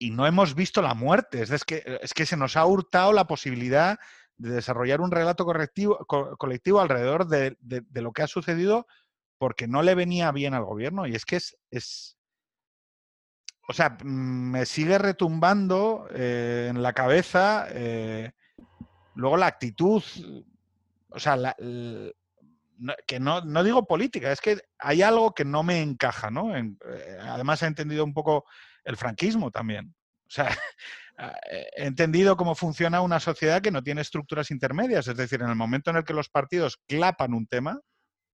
y 0.02 0.10
no 0.10 0.26
hemos 0.26 0.56
visto 0.56 0.82
la 0.82 0.94
muerte. 0.94 1.42
Es 1.42 1.64
que, 1.64 1.98
es 2.02 2.12
que 2.12 2.26
se 2.26 2.36
nos 2.36 2.56
ha 2.56 2.66
hurtado 2.66 3.12
la 3.12 3.28
posibilidad 3.28 4.00
de 4.36 4.50
desarrollar 4.50 5.00
un 5.00 5.12
relato 5.12 5.46
colectivo 5.46 6.80
alrededor 6.80 7.28
de, 7.28 7.56
lo 7.92 8.12
que 8.12 8.22
ha 8.22 8.26
sucedido 8.26 8.88
porque 9.38 9.68
no 9.68 9.80
le 9.82 9.94
venía 9.94 10.32
bien 10.32 10.54
al 10.54 10.64
gobierno. 10.64 11.06
Y 11.06 11.14
es 11.14 11.24
que 11.24 11.36
es... 11.36 11.56
es 11.70 12.18
o 13.68 13.72
sea, 13.72 13.96
me 14.02 14.66
sigue 14.66 14.98
retumbando 14.98 16.08
eh, 16.10 16.66
en 16.68 16.82
la 16.82 16.92
cabeza 16.92 17.68
eh, 17.70 18.32
luego 19.14 19.36
la 19.36 19.46
actitud, 19.46 20.02
o 21.10 21.18
sea, 21.20 21.54
que 23.06 23.20
no, 23.20 23.40
no, 23.42 23.62
digo 23.62 23.86
política, 23.86 24.32
es 24.32 24.40
que 24.40 24.60
hay 24.80 25.02
algo 25.02 25.32
que 25.32 25.44
no 25.44 25.62
me 25.62 25.80
encaja, 25.80 26.28
¿no? 26.28 26.54
Eh, 26.56 26.74
además 27.20 27.62
he 27.62 27.66
entendido 27.66 28.04
un 28.04 28.12
poco 28.12 28.44
el 28.84 28.96
franquismo 28.96 29.50
también. 29.50 29.94
O 30.26 30.30
sea, 30.30 30.48
he 31.76 31.86
entendido 31.86 32.36
cómo 32.36 32.54
funciona 32.54 33.00
una 33.00 33.20
sociedad 33.20 33.60
que 33.60 33.70
no 33.70 33.82
tiene 33.82 34.00
estructuras 34.00 34.50
intermedias. 34.50 35.06
Es 35.08 35.16
decir, 35.16 35.42
en 35.42 35.48
el 35.48 35.56
momento 35.56 35.90
en 35.90 35.96
el 35.96 36.04
que 36.04 36.14
los 36.14 36.28
partidos 36.28 36.78
clapan 36.88 37.34
un 37.34 37.46
tema 37.46 37.80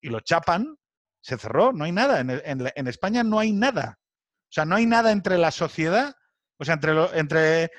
y 0.00 0.08
lo 0.08 0.20
chapan, 0.20 0.76
se 1.20 1.38
cerró, 1.38 1.72
no 1.72 1.84
hay 1.84 1.92
nada. 1.92 2.20
En, 2.20 2.86
España 2.86 3.24
no 3.24 3.38
hay 3.38 3.52
nada. 3.52 3.98
O 3.98 4.52
sea, 4.52 4.64
no 4.64 4.76
hay 4.76 4.86
nada 4.86 5.10
entre 5.10 5.38
la 5.38 5.50
sociedad, 5.50 6.14
o 6.58 6.64
sea, 6.64 6.74
entre, 6.74 6.92
entre, 7.18 7.64
eh, 7.64 7.70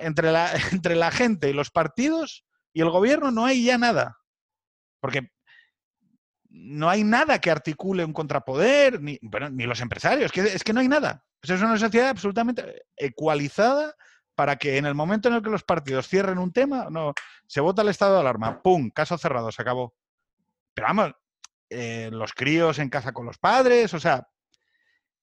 entre, 0.00 0.32
la, 0.32 0.50
entre 0.72 0.94
la 0.94 1.10
gente 1.10 1.50
y 1.50 1.52
los 1.52 1.70
partidos 1.70 2.44
y 2.72 2.80
el 2.80 2.90
gobierno 2.90 3.30
no 3.30 3.44
hay 3.44 3.64
ya 3.64 3.76
nada. 3.76 4.18
Porque 5.00 5.32
no 6.48 6.88
hay 6.88 7.02
nada 7.02 7.40
que 7.40 7.50
articule 7.50 8.04
un 8.04 8.12
contrapoder, 8.12 9.00
ni, 9.00 9.18
ni 9.50 9.64
los 9.64 9.80
empresarios, 9.80 10.30
es 10.34 10.62
que 10.62 10.72
no 10.72 10.80
hay 10.80 10.88
nada. 10.88 11.24
Es 11.42 11.62
una 11.62 11.78
sociedad 11.78 12.10
absolutamente 12.10 12.84
ecualizada 12.96 13.94
para 14.34 14.56
que 14.56 14.76
en 14.76 14.86
el 14.86 14.94
momento 14.94 15.28
en 15.28 15.34
el 15.34 15.42
que 15.42 15.50
los 15.50 15.64
partidos 15.64 16.08
cierren 16.08 16.38
un 16.38 16.52
tema, 16.52 16.88
no, 16.90 17.12
se 17.46 17.60
vota 17.60 17.82
el 17.82 17.88
estado 17.88 18.14
de 18.14 18.20
alarma, 18.20 18.62
¡pum! 18.62 18.90
Caso 18.90 19.18
cerrado, 19.18 19.52
se 19.52 19.62
acabó. 19.62 19.94
Pero 20.74 20.86
vamos, 20.88 21.12
eh, 21.68 22.08
los 22.12 22.32
críos 22.32 22.78
en 22.78 22.88
casa 22.88 23.12
con 23.12 23.26
los 23.26 23.38
padres, 23.38 23.92
o 23.94 24.00
sea, 24.00 24.26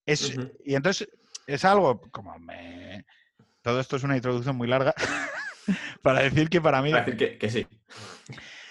es, 0.06 0.36
y 0.66 0.76
entonces 0.76 1.10
es 1.48 1.66
algo 1.66 2.02
como 2.12 2.38
me... 2.40 3.06
Todo 3.62 3.80
esto 3.80 3.98
es 3.98 4.04
una 4.04 4.16
introducción 4.16 4.56
muy 4.56 4.68
larga 4.68 4.94
para 6.02 6.22
decir 6.22 6.50
que 6.50 6.62
para 6.62 6.82
mí... 6.82 6.91
Para 6.91 7.06
decir 7.06 7.38
que 7.38 7.50
sí. 7.50 7.68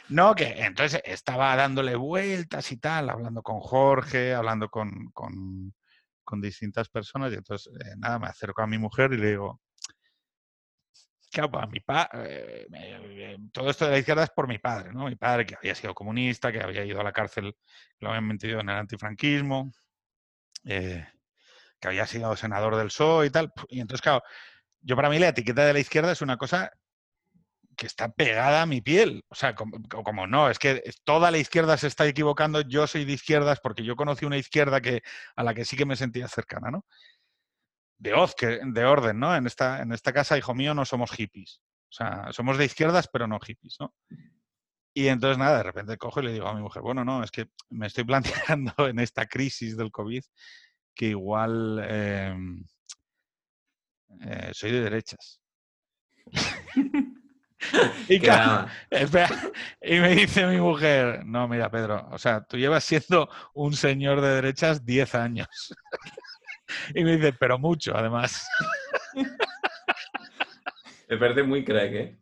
No, 0.08 0.34
que 0.34 0.64
entonces 0.64 1.02
estaba 1.04 1.54
dándole 1.54 1.94
vueltas 1.94 2.72
y 2.72 2.78
tal, 2.78 3.10
hablando 3.10 3.42
con 3.42 3.60
Jorge, 3.60 4.34
hablando 4.34 4.70
con, 4.70 5.10
con, 5.12 5.74
distintas 6.40 6.88
personas, 6.88 7.32
y 7.32 7.36
entonces 7.36 7.72
eh, 7.80 7.94
nada, 7.96 8.18
me 8.18 8.26
acerco 8.26 8.62
a 8.62 8.66
mi 8.66 8.78
mujer 8.78 9.12
y 9.12 9.18
le 9.18 9.30
digo, 9.30 9.60
claro, 11.30 11.68
mi 11.68 11.80
padre, 11.80 12.66
eh, 12.72 13.36
todo 13.52 13.70
esto 13.70 13.84
de 13.86 13.92
la 13.92 13.98
izquierda 13.98 14.24
es 14.24 14.30
por 14.30 14.48
mi 14.48 14.58
padre, 14.58 14.92
¿no? 14.92 15.06
Mi 15.06 15.16
padre 15.16 15.46
que 15.46 15.56
había 15.56 15.74
sido 15.74 15.94
comunista, 15.94 16.52
que 16.52 16.60
había 16.62 16.84
ido 16.84 17.00
a 17.00 17.04
la 17.04 17.12
cárcel, 17.12 17.56
lo 18.00 18.08
habían 18.10 18.26
metido 18.26 18.60
en 18.60 18.68
el 18.68 18.76
antifranquismo, 18.76 19.72
eh, 20.64 21.06
que 21.80 21.88
había 21.88 22.06
sido 22.06 22.34
senador 22.36 22.76
del 22.76 22.88
PSOE 22.88 23.26
y 23.26 23.30
tal. 23.30 23.52
Y 23.68 23.80
entonces, 23.80 24.02
claro, 24.02 24.22
yo 24.80 24.96
para 24.96 25.10
mí 25.10 25.18
la 25.18 25.28
etiqueta 25.28 25.64
de 25.64 25.72
la 25.72 25.80
izquierda 25.80 26.12
es 26.12 26.22
una 26.22 26.36
cosa 26.36 26.70
que 27.78 27.86
está 27.86 28.10
pegada 28.10 28.62
a 28.62 28.66
mi 28.66 28.82
piel. 28.82 29.24
O 29.28 29.34
sea, 29.34 29.54
como, 29.54 30.26
no, 30.26 30.50
es 30.50 30.58
que 30.58 30.82
toda 31.04 31.30
la 31.30 31.38
izquierda 31.38 31.78
se 31.78 31.86
está 31.86 32.06
equivocando, 32.06 32.60
yo 32.62 32.86
soy 32.86 33.04
de 33.04 33.12
izquierdas 33.12 33.60
porque 33.62 33.84
yo 33.84 33.96
conocí 33.96 34.26
una 34.26 34.36
izquierda 34.36 34.80
que, 34.82 35.02
a 35.36 35.44
la 35.44 35.54
que 35.54 35.64
sí 35.64 35.76
que 35.76 35.86
me 35.86 35.96
sentía 35.96 36.28
cercana, 36.28 36.70
¿no? 36.70 36.84
De 37.98 38.12
que, 38.36 38.60
de 38.64 38.84
orden, 38.84 39.18
¿no? 39.18 39.34
En 39.34 39.46
esta, 39.46 39.80
en 39.80 39.92
esta 39.92 40.12
casa, 40.12 40.36
hijo 40.36 40.54
mío, 40.54 40.74
no 40.74 40.84
somos 40.84 41.12
hippies. 41.12 41.60
O 41.90 41.92
sea, 41.92 42.32
somos 42.32 42.58
de 42.58 42.66
izquierdas, 42.66 43.08
pero 43.10 43.26
no 43.26 43.38
hippies, 43.40 43.76
¿no? 43.80 43.94
Y 44.92 45.06
entonces, 45.06 45.38
nada, 45.38 45.58
de 45.58 45.62
repente 45.62 45.96
cojo 45.96 46.20
y 46.20 46.24
le 46.24 46.32
digo 46.32 46.48
a 46.48 46.54
mi 46.54 46.60
mujer, 46.60 46.82
bueno, 46.82 47.04
no, 47.04 47.22
es 47.22 47.30
que 47.30 47.48
me 47.70 47.86
estoy 47.86 48.04
planteando 48.48 48.88
en 48.88 48.98
esta 48.98 49.26
crisis 49.26 49.76
del 49.76 49.92
COVID 49.92 50.22
que 50.94 51.06
igual 51.06 51.78
em, 51.88 52.64
eh, 54.20 54.50
soy 54.52 54.72
de 54.72 54.80
derechas. 54.80 55.40
y, 58.08 58.16
y 58.16 60.00
me 60.00 60.14
dice 60.14 60.46
mi 60.46 60.58
mujer, 60.58 61.24
no, 61.26 61.48
mira, 61.48 61.70
Pedro, 61.70 62.08
o 62.10 62.18
sea, 62.18 62.42
tú 62.42 62.56
llevas 62.56 62.84
siendo 62.84 63.28
un 63.54 63.74
señor 63.74 64.20
de 64.20 64.28
derechas 64.28 64.84
10 64.84 65.14
años. 65.14 65.48
y 66.94 67.04
me 67.04 67.16
dice, 67.16 67.32
pero 67.32 67.58
mucho, 67.58 67.96
además. 67.96 68.46
Me 71.08 71.16
parece 71.16 71.42
muy 71.42 71.64
crack, 71.64 71.92
¿eh? 71.92 72.18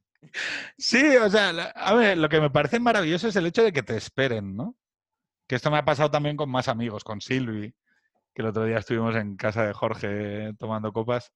Sí, 0.79 1.17
o 1.17 1.31
sea, 1.31 1.51
a 1.75 1.95
ver, 1.95 2.19
lo 2.19 2.29
que 2.29 2.41
me 2.41 2.51
parece 2.51 2.81
maravilloso 2.81 3.29
es 3.29 3.37
el 3.37 3.47
hecho 3.47 3.63
de 3.63 3.73
que 3.73 3.83
te 3.83 3.97
esperen, 3.97 4.57
¿no? 4.57 4.77
Que 5.47 5.57
esto 5.57 5.71
me 5.71 5.79
ha 5.79 5.85
pasado 5.85 6.11
también 6.11 6.37
con 6.37 6.51
más 6.51 6.69
amigos, 6.69 7.05
con 7.05 7.21
Silvi, 7.21 7.75
que 8.35 8.43
el 8.43 8.49
otro 8.49 8.65
día 8.65 8.79
estuvimos 8.79 9.15
en 9.17 9.37
casa 9.37 9.65
de 9.67 9.73
Jorge 9.73 10.53
tomando 10.59 10.93
copas 10.93 11.33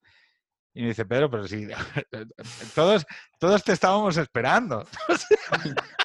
y 0.73 0.83
me 0.83 0.89
dice, 0.89 1.05
Pedro, 1.05 1.31
pero 1.31 1.49
si 1.49 1.67
todos, 2.75 3.05
todos 3.39 3.65
te 3.65 3.73
estábamos 3.73 4.17
esperando. 4.17 4.87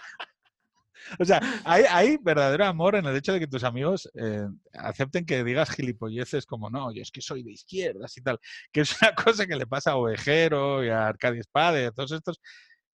o 1.20 1.26
sea, 1.26 1.40
hay, 1.64 2.18
verdadero 2.18 2.66
amor 2.66 2.96
en 2.96 3.06
el 3.06 3.16
hecho 3.16 3.34
de 3.34 3.40
que 3.40 3.48
tus 3.48 3.64
amigos 3.64 4.10
eh, 4.16 4.48
acepten 4.74 5.26
que 5.26 5.44
digas 5.44 5.70
gilipolleces 5.70 6.46
como, 6.46 6.70
no, 6.70 6.92
yo 6.92 7.02
es 7.02 7.12
que 7.12 7.22
soy 7.22 7.44
de 7.44 7.52
izquierdas 7.52 8.18
y 8.18 8.22
tal, 8.22 8.40
que 8.72 8.82
es 8.82 9.02
una 9.02 9.14
cosa 9.16 9.46
que 9.46 9.56
le 9.56 9.68
pasa 9.68 9.92
a 9.92 9.98
Ovejero 9.98 10.84
y 10.84 10.90
a 10.90 11.08
Arcadio 11.08 11.44
Spade, 11.44 11.88
a 11.88 11.92
todos 11.92 12.12
estos, 12.12 12.42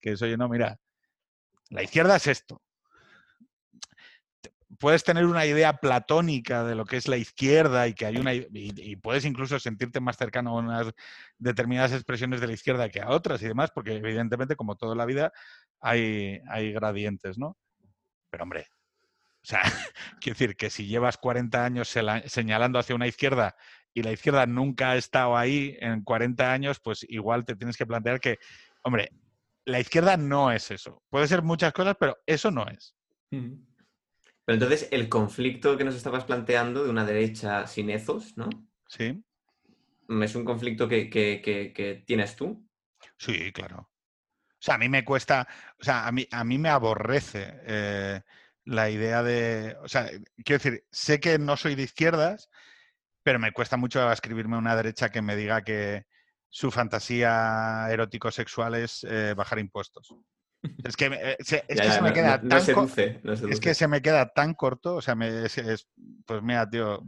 que 0.01 0.17
soy, 0.17 0.35
no, 0.35 0.49
mira, 0.49 0.77
la 1.69 1.83
izquierda 1.83 2.17
es 2.17 2.27
esto, 2.27 2.61
puedes 4.81 5.03
tener 5.03 5.25
una 5.27 5.45
idea 5.45 5.77
platónica 5.77 6.63
de 6.63 6.73
lo 6.73 6.85
que 6.85 6.97
es 6.97 7.07
la 7.07 7.15
izquierda 7.15 7.87
y 7.87 7.93
que 7.93 8.07
hay 8.07 8.17
una 8.17 8.33
y, 8.33 8.95
puedes 8.95 9.23
incluso 9.25 9.59
sentirte 9.59 9.99
más 10.01 10.17
cercano 10.17 10.57
a 10.57 10.59
unas 10.59 10.91
determinadas 11.37 11.93
expresiones 11.93 12.41
de 12.41 12.47
la 12.47 12.53
izquierda 12.53 12.89
que 12.89 12.99
a 12.99 13.09
otras 13.11 13.41
y 13.43 13.47
demás, 13.47 13.69
porque 13.71 13.95
evidentemente, 13.95 14.55
como 14.55 14.75
toda 14.75 14.95
la 14.95 15.05
vida, 15.05 15.31
hay, 15.79 16.41
hay 16.49 16.73
gradientes, 16.73 17.37
¿no? 17.37 17.57
Pero 18.31 18.43
hombre, 18.43 18.67
o 19.43 19.45
sea, 19.45 19.61
quiero 20.19 20.37
decir 20.37 20.55
que 20.55 20.71
si 20.71 20.87
llevas 20.87 21.17
40 21.17 21.63
años 21.63 21.95
señalando 22.25 22.79
hacia 22.79 22.95
una 22.95 23.07
izquierda 23.07 23.55
y 23.93 24.01
la 24.01 24.11
izquierda 24.11 24.47
nunca 24.47 24.91
ha 24.91 24.95
estado 24.95 25.37
ahí 25.37 25.77
en 25.79 26.03
40 26.03 26.51
años, 26.51 26.79
pues 26.79 27.05
igual 27.07 27.45
te 27.45 27.55
tienes 27.55 27.77
que 27.77 27.85
plantear 27.85 28.19
que, 28.19 28.39
hombre, 28.81 29.11
la 29.65 29.79
izquierda 29.79 30.17
no 30.17 30.51
es 30.51 30.71
eso. 30.71 31.03
Puede 31.11 31.27
ser 31.27 31.43
muchas 31.43 31.71
cosas, 31.71 31.95
pero 31.99 32.17
eso 32.25 32.49
no 32.49 32.65
es. 32.67 32.95
Pero 34.51 34.65
entonces, 34.65 34.89
el 34.91 35.07
conflicto 35.07 35.77
que 35.77 35.85
nos 35.85 35.95
estabas 35.95 36.25
planteando 36.25 36.83
de 36.83 36.89
una 36.89 37.05
derecha 37.05 37.67
sin 37.67 37.89
ethos, 37.89 38.35
¿no? 38.35 38.49
Sí. 38.85 39.23
Mm, 40.09 40.23
¿Es 40.23 40.35
un 40.35 40.43
conflicto 40.43 40.89
que, 40.89 42.03
tienes 42.05 42.35
tú? 42.35 42.67
Sí, 43.17 43.53
claro. 43.53 43.89
O 44.49 44.57
sea, 44.59 44.75
a 44.75 44.77
mí 44.77 44.89
me 44.89 45.05
cuesta, 45.05 45.47
o 45.79 45.83
sea, 45.85 46.05
a 46.05 46.11
mí, 46.11 46.27
a 46.29 46.43
mí 46.43 46.57
me 46.57 46.67
aborrece 46.67 47.61
eh, 47.65 48.21
la 48.65 48.89
idea 48.89 49.23
de, 49.23 49.77
o 49.81 49.87
sea, 49.87 50.09
quiero 50.43 50.61
decir, 50.61 50.83
sé 50.91 51.21
que 51.21 51.39
no 51.39 51.55
soy 51.55 51.75
de 51.75 51.83
izquierdas, 51.83 52.49
pero 53.23 53.39
me 53.39 53.53
cuesta 53.53 53.77
mucho 53.77 54.11
escribirme 54.11 54.57
una 54.57 54.75
derecha 54.75 55.11
que 55.11 55.21
me 55.21 55.37
diga 55.37 55.61
que 55.61 56.07
su 56.49 56.71
fantasía 56.71 57.87
erótico-sexual 57.89 58.75
es 58.75 59.05
eh, 59.05 59.33
bajar 59.33 59.59
impuestos. 59.59 60.13
Es 60.83 60.95
que, 60.95 61.05
eh, 61.05 61.37
se, 61.39 61.63
es 61.67 61.81
que 61.81 61.91
se 61.91 62.01
me 62.01 62.13
queda 62.13 62.41
tan 62.41 63.49
Es 63.49 63.59
que 63.59 63.73
se 63.73 63.87
me 63.87 64.01
queda 64.01 64.29
tan 64.29 64.53
corto. 64.53 64.95
O 64.95 65.01
sea, 65.01 65.15
me, 65.15 65.45
es, 65.45 65.87
pues 66.25 66.41
mira, 66.41 66.69
tío, 66.69 67.01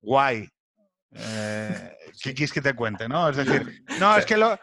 guay. 0.00 0.48
Eh, 1.12 1.96
¿Qué 2.22 2.34
quieres 2.34 2.52
que 2.52 2.60
te 2.60 2.74
cuente? 2.74 3.08
¿no? 3.08 3.28
Es 3.28 3.36
decir, 3.36 3.84
no, 4.00 4.16
es 4.16 4.26
que 4.26 4.36
lo, 4.36 4.58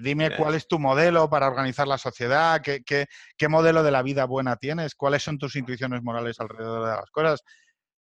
dime 0.00 0.36
cuál 0.36 0.54
es 0.54 0.66
tu 0.66 0.78
modelo 0.78 1.28
para 1.28 1.48
organizar 1.48 1.86
la 1.86 1.98
sociedad, 1.98 2.60
qué, 2.62 2.82
qué, 2.82 3.06
qué 3.36 3.48
modelo 3.48 3.82
de 3.82 3.90
la 3.90 4.02
vida 4.02 4.24
buena 4.24 4.56
tienes, 4.56 4.94
cuáles 4.94 5.22
son 5.22 5.38
tus 5.38 5.56
intuiciones 5.56 6.02
morales 6.02 6.40
alrededor 6.40 6.84
de 6.84 6.96
las 6.96 7.10
cosas. 7.10 7.42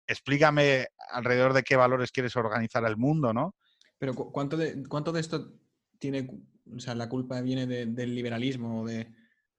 Explícame 0.06 0.86
alrededor 1.10 1.54
de 1.54 1.62
qué 1.62 1.76
valores 1.76 2.12
quieres 2.12 2.36
organizar 2.36 2.84
el 2.84 2.96
mundo, 2.96 3.32
¿no? 3.32 3.54
Pero 3.98 4.14
¿cuánto 4.14 4.56
de, 4.56 4.82
cuánto 4.88 5.12
de 5.12 5.20
esto 5.20 5.52
tiene 5.98 6.28
o 6.72 6.78
sea, 6.78 6.94
la 6.94 7.08
culpa 7.08 7.40
viene 7.40 7.66
del 7.66 8.14
liberalismo 8.14 8.82
o 8.82 8.86
de 8.86 9.08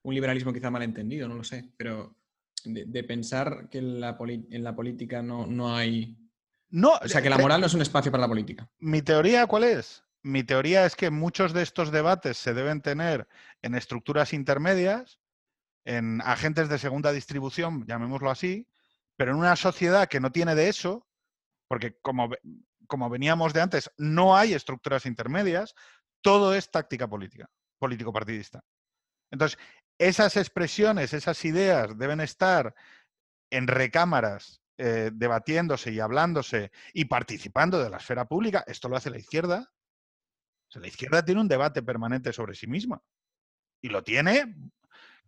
un 0.03 0.13
liberalismo 0.13 0.53
quizá 0.53 0.69
malentendido, 0.69 1.27
no 1.27 1.35
lo 1.35 1.43
sé, 1.43 1.71
pero 1.77 2.15
de, 2.63 3.03
pensar 3.03 3.69
que 3.69 3.79
en 3.79 3.99
la, 3.99 4.17
política 4.17 5.21
no, 5.21 5.75
hay... 5.75 6.17
No, 6.69 6.93
o 7.01 7.07
sea, 7.07 7.21
que 7.21 7.29
la 7.29 7.37
moral 7.37 7.61
no 7.61 7.67
es 7.67 7.73
un 7.73 7.81
espacio 7.81 8.11
para 8.11 8.21
la 8.21 8.27
política. 8.27 8.69
¿Mi 8.79 9.01
teoría 9.01 9.47
cuál 9.47 9.63
es? 9.63 10.03
Mi 10.23 10.43
teoría 10.43 10.85
es 10.85 10.95
que 10.95 11.09
muchos 11.09 11.53
de 11.53 11.61
estos 11.61 11.91
debates 11.91 12.37
se 12.37 12.53
deben 12.53 12.81
tener 12.81 13.27
en 13.61 13.75
estructuras 13.75 14.33
intermedias, 14.33 15.19
en 15.85 16.21
agentes 16.21 16.67
de 16.69 16.79
segunda 16.79 17.11
distribución, 17.11 17.85
llamémoslo 17.87 18.31
así, 18.31 18.67
pero 19.15 19.31
en 19.31 19.37
una 19.37 19.55
sociedad 19.55 20.07
que 20.07 20.19
no 20.19 20.31
tiene 20.31 20.55
de 20.55 20.69
eso, 20.69 21.07
porque 21.67 21.97
como, 22.01 22.29
como 22.87 23.09
veníamos 23.09 23.53
de 23.53 23.61
antes, 23.61 23.91
no 23.97 24.35
hay 24.35 24.53
estructuras 24.53 25.05
intermedias, 25.05 25.75
todo 26.25 26.55
es 26.55 26.71
táctica 26.71 27.07
política, 27.07 27.47
político-partidista. 27.77 28.63
Entonces, 29.29 29.59
esas 29.99 30.35
expresiones, 30.37 31.13
esas 31.13 31.45
ideas 31.45 31.95
deben 31.99 32.19
estar 32.19 32.73
en 33.51 33.67
recámaras 33.67 34.59
eh, 34.79 35.11
debatiéndose 35.13 35.91
y 35.91 35.99
hablándose 35.99 36.71
y 36.95 37.05
participando 37.05 37.77
de 37.77 37.91
la 37.91 37.97
esfera 37.97 38.25
pública. 38.25 38.63
Esto 38.65 38.89
lo 38.89 38.97
hace 38.97 39.11
la 39.11 39.19
izquierda. 39.19 39.71
la 40.73 40.87
izquierda 40.87 41.23
tiene 41.23 41.41
un 41.41 41.47
debate 41.47 41.83
permanente 41.83 42.33
sobre 42.33 42.55
sí 42.55 42.65
misma. 42.65 42.99
Y 43.83 43.89
lo 43.89 44.03
tiene. 44.03 44.55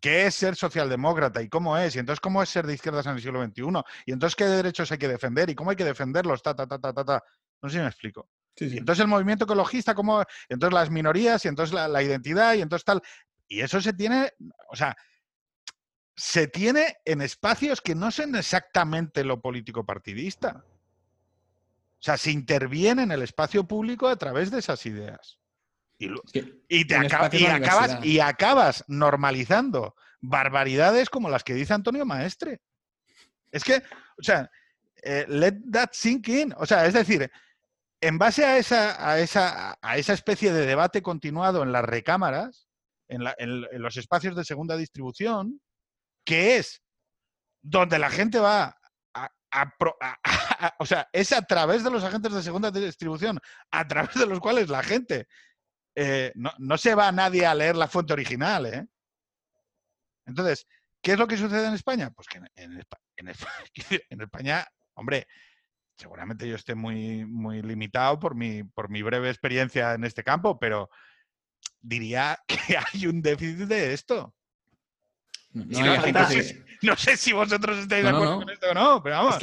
¿Qué 0.02 0.26
es 0.26 0.34
ser 0.34 0.56
socialdemócrata 0.56 1.44
y 1.44 1.48
cómo 1.48 1.78
es? 1.78 1.96
Y 1.96 2.00
entonces, 2.00 2.22
¿cómo 2.22 2.42
es 2.42 2.50
ser 2.50 2.66
de 2.66 2.74
izquierdas 2.74 3.06
en 3.06 3.14
el 3.14 3.22
siglo 3.22 3.44
XXI? 3.46 3.84
Y 4.08 4.14
entonces, 4.14 4.36
¿qué 4.36 4.46
derechos 4.46 4.92
hay 4.92 4.98
que 4.98 5.08
defender 5.08 5.48
y 5.52 5.54
cómo 5.54 5.70
hay 5.70 5.76
que 5.76 5.86
defenderlos? 5.86 6.42
Ta, 6.42 6.56
ta, 6.56 6.66
ta, 6.66 6.80
ta, 6.80 6.92
ta, 6.92 7.06
ta. 7.06 7.24
No 7.62 7.70
sé 7.70 7.78
si 7.78 7.82
me 7.84 7.88
explico. 7.88 8.28
Y 8.60 8.78
entonces 8.78 9.04
el 9.04 9.08
movimiento 9.08 9.46
ecologista, 9.46 9.94
como 9.94 10.24
entonces 10.50 10.74
las 10.74 10.90
minorías, 10.90 11.44
y 11.46 11.48
entonces 11.48 11.74
la, 11.74 11.88
la, 11.88 12.02
identidad, 12.02 12.56
y 12.56 12.62
entonces 12.62 12.86
tal. 12.86 13.02
Y 13.48 13.62
eso 13.62 13.80
se 13.82 13.94
tiene, 13.94 14.32
o 14.70 14.76
sea, 14.76 14.96
se 16.16 16.48
tiene 16.48 16.98
en 17.06 17.22
espacios 17.22 17.82
que 17.82 17.96
no 17.96 18.10
son 18.12 18.36
exactamente 18.36 19.24
lo 19.24 19.40
político 19.40 19.86
partidista. 19.86 20.66
O 22.00 22.04
sea, 22.04 22.18
se 22.18 22.32
interviene 22.32 23.04
en 23.04 23.12
el 23.12 23.22
espacio 23.22 23.68
público 23.68 24.08
a 24.08 24.16
través 24.16 24.52
de 24.52 24.60
esas 24.60 24.86
ideas. 24.86 25.40
Y, 26.00 26.10
y 26.68 26.86
te 26.86 26.96
y, 26.96 27.46
acabas, 27.46 28.06
y 28.06 28.20
acabas 28.20 28.84
normalizando 28.88 29.96
barbaridades 30.22 31.10
como 31.10 31.30
las 31.30 31.44
que 31.44 31.54
dice 31.54 31.74
Antonio 31.74 32.06
Maestre. 32.06 32.62
Es 33.52 33.64
que, 33.64 33.78
o 33.78 34.24
sea, 34.24 34.50
eh, 35.04 35.26
let 35.28 35.60
that 35.72 35.90
sink 35.94 36.28
in. 36.28 36.54
O 36.58 36.66
sea, 36.66 36.86
es 36.86 36.94
decir, 36.94 37.32
en 38.02 38.18
base 38.18 38.46
a 38.46 38.58
esa, 38.58 39.10
a 39.12 39.20
esa, 39.20 39.78
a 39.82 39.98
esa 39.98 40.14
especie 40.14 40.52
de 40.52 40.66
debate 40.66 41.02
continuado 41.02 41.64
en 41.64 41.72
las 41.72 41.84
recámaras, 41.84 42.68
en, 43.08 43.24
los 43.82 43.98
espacios 43.98 44.36
de 44.36 44.44
segunda 44.44 44.76
distribución, 44.78 45.62
que 46.26 46.58
es 46.58 46.82
donde 47.62 48.00
la 48.00 48.10
gente 48.10 48.40
va 48.40 48.78
o 50.80 50.86
sea, 50.86 51.08
es 51.12 51.32
a 51.32 51.42
través 51.42 51.84
de 51.84 51.90
los 51.90 52.04
agentes 52.04 52.34
de 52.34 52.44
segunda 52.44 52.72
distribución, 52.72 53.40
a 53.72 53.88
través 53.88 54.16
de 54.16 54.26
los 54.26 54.40
cuales 54.40 54.70
la 54.70 54.84
gente 54.84 55.28
eh, 55.96 56.32
no, 56.36 56.78
se 56.78 56.96
va 56.96 57.08
a 57.08 57.12
nadie 57.12 57.46
a 57.46 57.56
leer 57.56 57.76
la 57.76 57.88
fuente 57.88 58.14
original. 58.14 58.66
¿eh? 58.68 58.86
Entonces, 60.26 60.68
¿qué 61.02 61.14
es 61.14 61.18
lo 61.18 61.28
que 61.28 61.38
sucede 61.38 61.68
en 61.68 61.74
España? 61.74 62.12
Pues 62.12 62.28
que 62.28 62.40
en, 62.56 62.86
España, 64.22 64.68
hombre, 64.96 65.28
seguramente 65.98 66.48
yo 66.48 66.56
esté 66.56 66.76
muy, 66.76 67.26
muy 67.26 67.62
limitado 67.62 68.20
por 68.20 68.36
mi, 68.36 68.64
por 68.64 68.90
mi 68.90 69.02
breve 69.02 69.30
experiencia 69.30 69.94
en 69.94 70.04
este 70.04 70.24
campo, 70.24 70.60
pero 70.60 70.90
diría 71.82 72.40
que 72.48 72.78
hay 72.78 73.08
un 73.08 73.22
déficit 73.22 73.68
de 73.68 73.94
esto. 73.94 74.34
No, 75.54 76.96
sé, 76.96 77.18
si 77.18 77.34
vosotros 77.34 77.80
estáis 77.80 78.04
de 78.04 78.10
acuerdo 78.10 78.38
con 78.38 78.50
esto 78.50 78.70
o 78.70 78.74
no, 78.74 79.02
pero 79.02 79.16
vamos. 79.16 79.38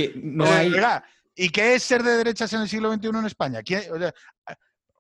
¿Y 1.35 1.51
qué 1.51 1.74
es 1.74 1.82
ser 1.82 2.05
de 2.05 2.16
derechas 2.16 2.52
en 2.52 2.60
el 2.60 2.68
siglo 2.68 2.93
XXI 2.93 3.09
en 3.09 3.26
España? 3.26 3.60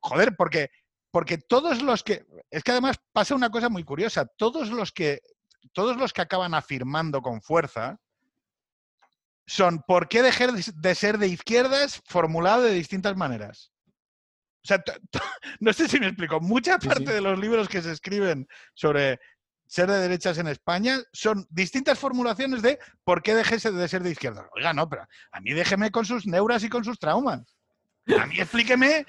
joder, 0.00 0.34
porque, 0.36 0.70
porque 1.12 1.38
todos 1.38 1.82
los 1.82 2.02
que. 2.02 2.26
Es 2.50 2.64
que 2.64 2.72
además 2.72 2.98
pasa 3.12 3.36
una 3.36 3.50
cosa 3.50 3.68
muy 3.68 3.84
curiosa. 3.84 4.26
Todos 4.36 4.70
los 4.70 4.90
que, 4.90 5.20
todos 5.72 5.96
los 5.96 6.12
que 6.12 6.22
acaban 6.22 6.54
afirmando 6.54 7.22
con 7.22 7.40
fuerza 7.40 8.00
son 9.46 9.82
¿por 9.86 10.08
qué 10.08 10.22
dejar 10.22 10.52
de 10.52 10.94
ser 10.94 11.18
de 11.18 11.28
izquierdas 11.28 12.02
formulado 12.06 12.62
de 12.62 12.72
distintas 12.72 13.16
maneras? 13.16 13.72
O 14.64 14.66
sea, 14.66 14.82
no 15.60 15.72
sé 15.72 15.88
si 15.88 16.00
me 16.00 16.06
explico. 16.06 16.40
Mucha 16.40 16.78
parte 16.78 17.12
de 17.12 17.20
los 17.20 17.38
libros 17.38 17.68
que 17.68 17.82
se 17.82 17.92
escriben 17.92 18.48
sobre 18.72 19.20
ser 19.66 19.90
de 19.90 19.98
derechas 19.98 20.38
en 20.38 20.46
España 20.48 20.98
son 21.12 21.46
distintas 21.50 21.98
formulaciones 21.98 22.62
de 22.62 22.78
por 23.02 23.22
qué 23.22 23.34
dejese 23.34 23.72
de 23.72 23.88
ser 23.88 24.02
de 24.02 24.10
izquierda. 24.10 24.48
Oiga, 24.54 24.72
no, 24.72 24.88
pero 24.88 25.06
a 25.32 25.40
mí 25.40 25.52
déjeme 25.52 25.90
con 25.90 26.04
sus 26.04 26.26
neuras 26.26 26.64
y 26.64 26.68
con 26.68 26.84
sus 26.84 26.98
traumas. 26.98 27.56
A 28.18 28.26
mí 28.26 28.38
explíqueme 28.38 29.06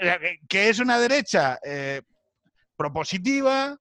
eh, 0.00 0.38
qué 0.48 0.68
es 0.68 0.78
una 0.78 0.98
derecha 0.98 1.58
eh, 1.64 2.02
propositiva, 2.76 3.78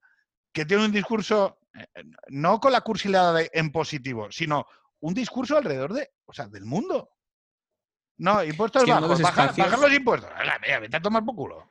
que 0.51 0.65
tiene 0.65 0.85
un 0.85 0.91
discurso 0.91 1.59
eh, 1.73 1.85
no 2.29 2.59
con 2.59 2.71
la 2.71 2.81
cursilada 2.81 3.41
en 3.51 3.71
positivo, 3.71 4.31
sino 4.31 4.65
un 5.06 5.14
discurso 5.14 5.56
alrededor 5.56 5.94
de, 5.94 6.10
o 6.26 6.34
sea, 6.34 6.48
del 6.48 6.65
mundo. 6.65 7.11
No, 8.18 8.44
impuestos 8.44 8.88
bajos, 8.88 9.22
bajar, 9.22 9.80
los 9.80 9.94
impuestos. 9.94 10.32
Venga, 10.61 10.80
vete 10.80 10.98
a 10.98 11.02
tomar 11.02 11.23
por 11.23 11.36
culo. 11.36 11.69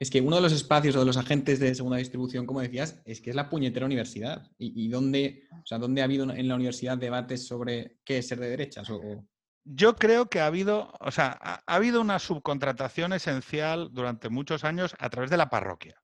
Es 0.00 0.10
que 0.10 0.20
uno 0.20 0.34
de 0.34 0.42
los 0.42 0.52
espacios 0.52 0.96
o 0.96 0.98
de 0.98 1.06
los 1.06 1.16
agentes 1.16 1.60
de 1.60 1.76
segunda 1.76 1.98
distribución, 1.98 2.44
como 2.44 2.60
decías, 2.60 3.00
es 3.04 3.20
que 3.20 3.30
es 3.30 3.36
la 3.36 3.48
puñetera 3.48 3.86
universidad. 3.86 4.50
¿Y, 4.58 4.88
dónde, 4.88 5.44
o 5.52 5.64
sea, 5.64 5.78
dónde 5.78 6.00
ha 6.00 6.04
habido 6.04 6.28
en 6.28 6.48
la 6.48 6.56
universidad 6.56 6.98
debates 6.98 7.46
sobre 7.46 7.98
qué 8.04 8.18
es 8.18 8.26
ser 8.26 8.40
de 8.40 8.48
derechas? 8.48 8.90
O, 8.90 9.24
Yo 9.64 9.94
creo 9.94 10.28
que 10.28 10.40
ha 10.40 10.46
habido, 10.46 10.92
o 10.98 11.12
sea, 11.12 11.38
ha, 11.40 11.62
habido 11.66 12.00
una 12.00 12.18
subcontratación 12.18 13.12
esencial 13.12 13.90
durante 13.92 14.28
muchos 14.28 14.64
años 14.64 14.96
a 14.98 15.08
través 15.08 15.30
de 15.30 15.36
la 15.36 15.50
parroquia. 15.50 16.02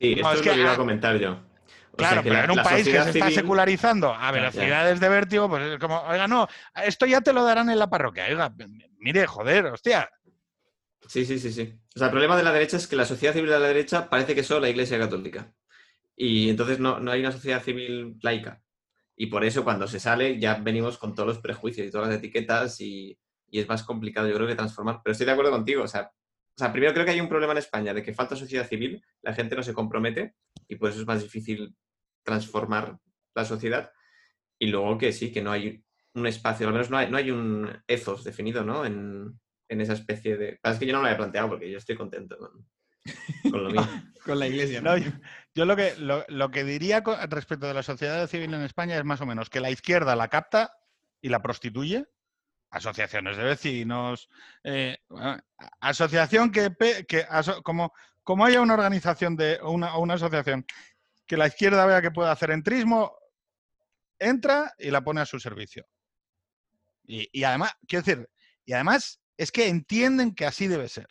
Sí, 0.00 0.14
esto 0.14 0.32
es, 0.32 0.46
lo 0.46 0.52
que 0.54 0.60
iba 0.60 0.72
a 0.72 0.76
comentar 0.76 1.18
yo. 1.18 1.53
Claro, 1.96 2.22
pero 2.22 2.44
en 2.44 2.50
un 2.50 2.62
país 2.62 2.86
que 2.86 3.02
se 3.02 3.10
está 3.10 3.30
secularizando 3.30 4.12
a 4.12 4.30
velocidades 4.30 5.00
de 5.00 5.08
vértigo, 5.08 5.48
pues 5.48 5.62
es 5.64 5.78
como, 5.78 6.00
oiga, 6.02 6.26
no, 6.26 6.48
esto 6.84 7.06
ya 7.06 7.20
te 7.20 7.32
lo 7.32 7.44
darán 7.44 7.70
en 7.70 7.78
la 7.78 7.88
parroquia. 7.88 8.26
Oiga, 8.26 8.52
mire, 8.98 9.26
joder, 9.26 9.66
hostia, 9.66 10.08
Sí, 11.06 11.24
sí, 11.24 11.38
sí, 11.38 11.52
sí. 11.52 11.74
O 11.94 11.98
sea, 11.98 12.06
el 12.06 12.12
problema 12.12 12.36
de 12.36 12.42
la 12.42 12.52
derecha 12.52 12.76
es 12.76 12.86
que 12.86 12.96
la 12.96 13.04
sociedad 13.04 13.34
civil 13.34 13.50
de 13.50 13.58
la 13.58 13.68
derecha 13.68 14.08
parece 14.08 14.34
que 14.34 14.40
es 14.40 14.46
solo 14.46 14.60
la 14.60 14.70
Iglesia 14.70 14.98
Católica. 14.98 15.52
Y 16.16 16.48
entonces 16.48 16.78
no, 16.78 16.98
hay 17.10 17.20
una 17.20 17.32
sociedad 17.32 17.62
civil 17.62 18.16
laica. 18.22 18.62
Y 19.16 19.26
por 19.26 19.44
eso 19.44 19.64
cuando 19.64 19.86
se 19.86 20.00
sale 20.00 20.38
ya 20.40 20.54
venimos 20.54 20.98
con 20.98 21.14
todos 21.14 21.26
los 21.28 21.38
prejuicios 21.38 21.86
y 21.86 21.90
todas 21.90 22.08
las 22.08 22.18
etiquetas 22.18 22.80
y, 22.80 23.18
es 23.52 23.68
más 23.68 23.84
complicado, 23.84 24.26
yo 24.28 24.34
creo, 24.34 24.48
que 24.48 24.56
transformar. 24.56 25.00
Pero 25.04 25.12
estoy 25.12 25.26
de 25.26 25.32
acuerdo 25.32 25.52
contigo. 25.52 25.84
O 25.84 25.88
sea, 25.88 26.10
o 26.56 26.58
sea, 26.58 26.72
primero 26.72 26.92
creo 26.92 27.04
que 27.04 27.12
hay 27.12 27.20
un 27.20 27.28
problema 27.28 27.52
en 27.52 27.58
España 27.58 27.94
de 27.94 28.02
que 28.02 28.14
falta 28.14 28.36
sociedad 28.36 28.66
civil, 28.66 29.04
la 29.22 29.34
gente 29.34 29.56
no 29.56 29.62
se 29.62 29.74
compromete 29.74 30.34
y 30.68 30.76
por 30.76 30.90
eso 30.90 31.00
es 31.00 31.06
más 31.06 31.22
difícil 31.22 31.74
transformar 32.24 32.98
la 33.34 33.44
sociedad. 33.44 33.92
Y 34.58 34.68
luego 34.68 34.98
que 34.98 35.12
sí, 35.12 35.30
que 35.32 35.42
no 35.42 35.52
hay 35.52 35.84
un 36.14 36.26
espacio, 36.26 36.66
al 36.66 36.72
menos 36.72 36.90
no 36.90 36.98
hay, 36.98 37.10
no 37.10 37.16
hay 37.16 37.30
un 37.30 37.82
ethos 37.86 38.24
definido, 38.24 38.64
¿no? 38.64 38.84
En, 38.84 39.38
en 39.68 39.80
esa 39.80 39.94
especie 39.94 40.36
de... 40.36 40.60
Es 40.62 40.78
que 40.78 40.86
yo 40.86 40.92
no 40.92 41.00
lo 41.00 41.06
había 41.06 41.18
planteado 41.18 41.48
porque 41.48 41.70
yo 41.70 41.78
estoy 41.78 41.96
contento 41.96 42.36
con, 42.38 43.64
lo 43.64 43.70
mío. 43.70 43.82
con 44.24 44.38
la 44.38 44.46
iglesia. 44.46 44.80
¿no? 44.80 44.96
yo, 44.96 45.64
lo, 45.64 45.76
que, 45.76 45.94
lo, 45.96 46.50
que 46.50 46.64
diría 46.64 47.02
respecto 47.28 47.66
de 47.66 47.74
la 47.74 47.82
sociedad 47.82 48.26
civil 48.26 48.54
en 48.54 48.62
España 48.62 48.96
es 48.96 49.04
más 49.04 49.20
o 49.20 49.26
menos 49.26 49.50
que 49.50 49.60
la 49.60 49.70
izquierda 49.70 50.16
la 50.16 50.28
capta 50.28 50.76
y 51.20 51.28
la 51.28 51.42
prostituye. 51.42 52.06
Asociaciones 52.70 53.36
de 53.36 53.44
vecinos, 53.44 54.28
eh, 54.64 54.98
asociación 55.78 56.50
que, 56.50 56.74
que 57.06 57.24
como, 57.62 57.92
como 58.24 58.44
haya 58.44 58.60
una 58.60 58.74
organización 58.74 59.36
de 59.36 59.60
una, 59.62 59.96
una 59.96 60.14
asociación 60.14 60.66
que 61.26 61.36
la 61.36 61.46
izquierda 61.46 61.86
vea 61.86 62.02
que 62.02 62.10
puede 62.10 62.30
hacer 62.30 62.50
entrismo, 62.50 63.16
entra 64.18 64.72
y 64.78 64.90
la 64.90 65.02
pone 65.02 65.20
a 65.20 65.26
su 65.26 65.40
servicio. 65.40 65.86
Y, 67.04 67.28
y 67.32 67.44
además, 67.44 67.72
quiero 67.86 68.04
decir, 68.04 68.28
y 68.64 68.72
además 68.72 69.20
es 69.36 69.50
que 69.50 69.68
entienden 69.68 70.34
que 70.34 70.46
así 70.46 70.66
debe 70.66 70.88
ser. 70.88 71.08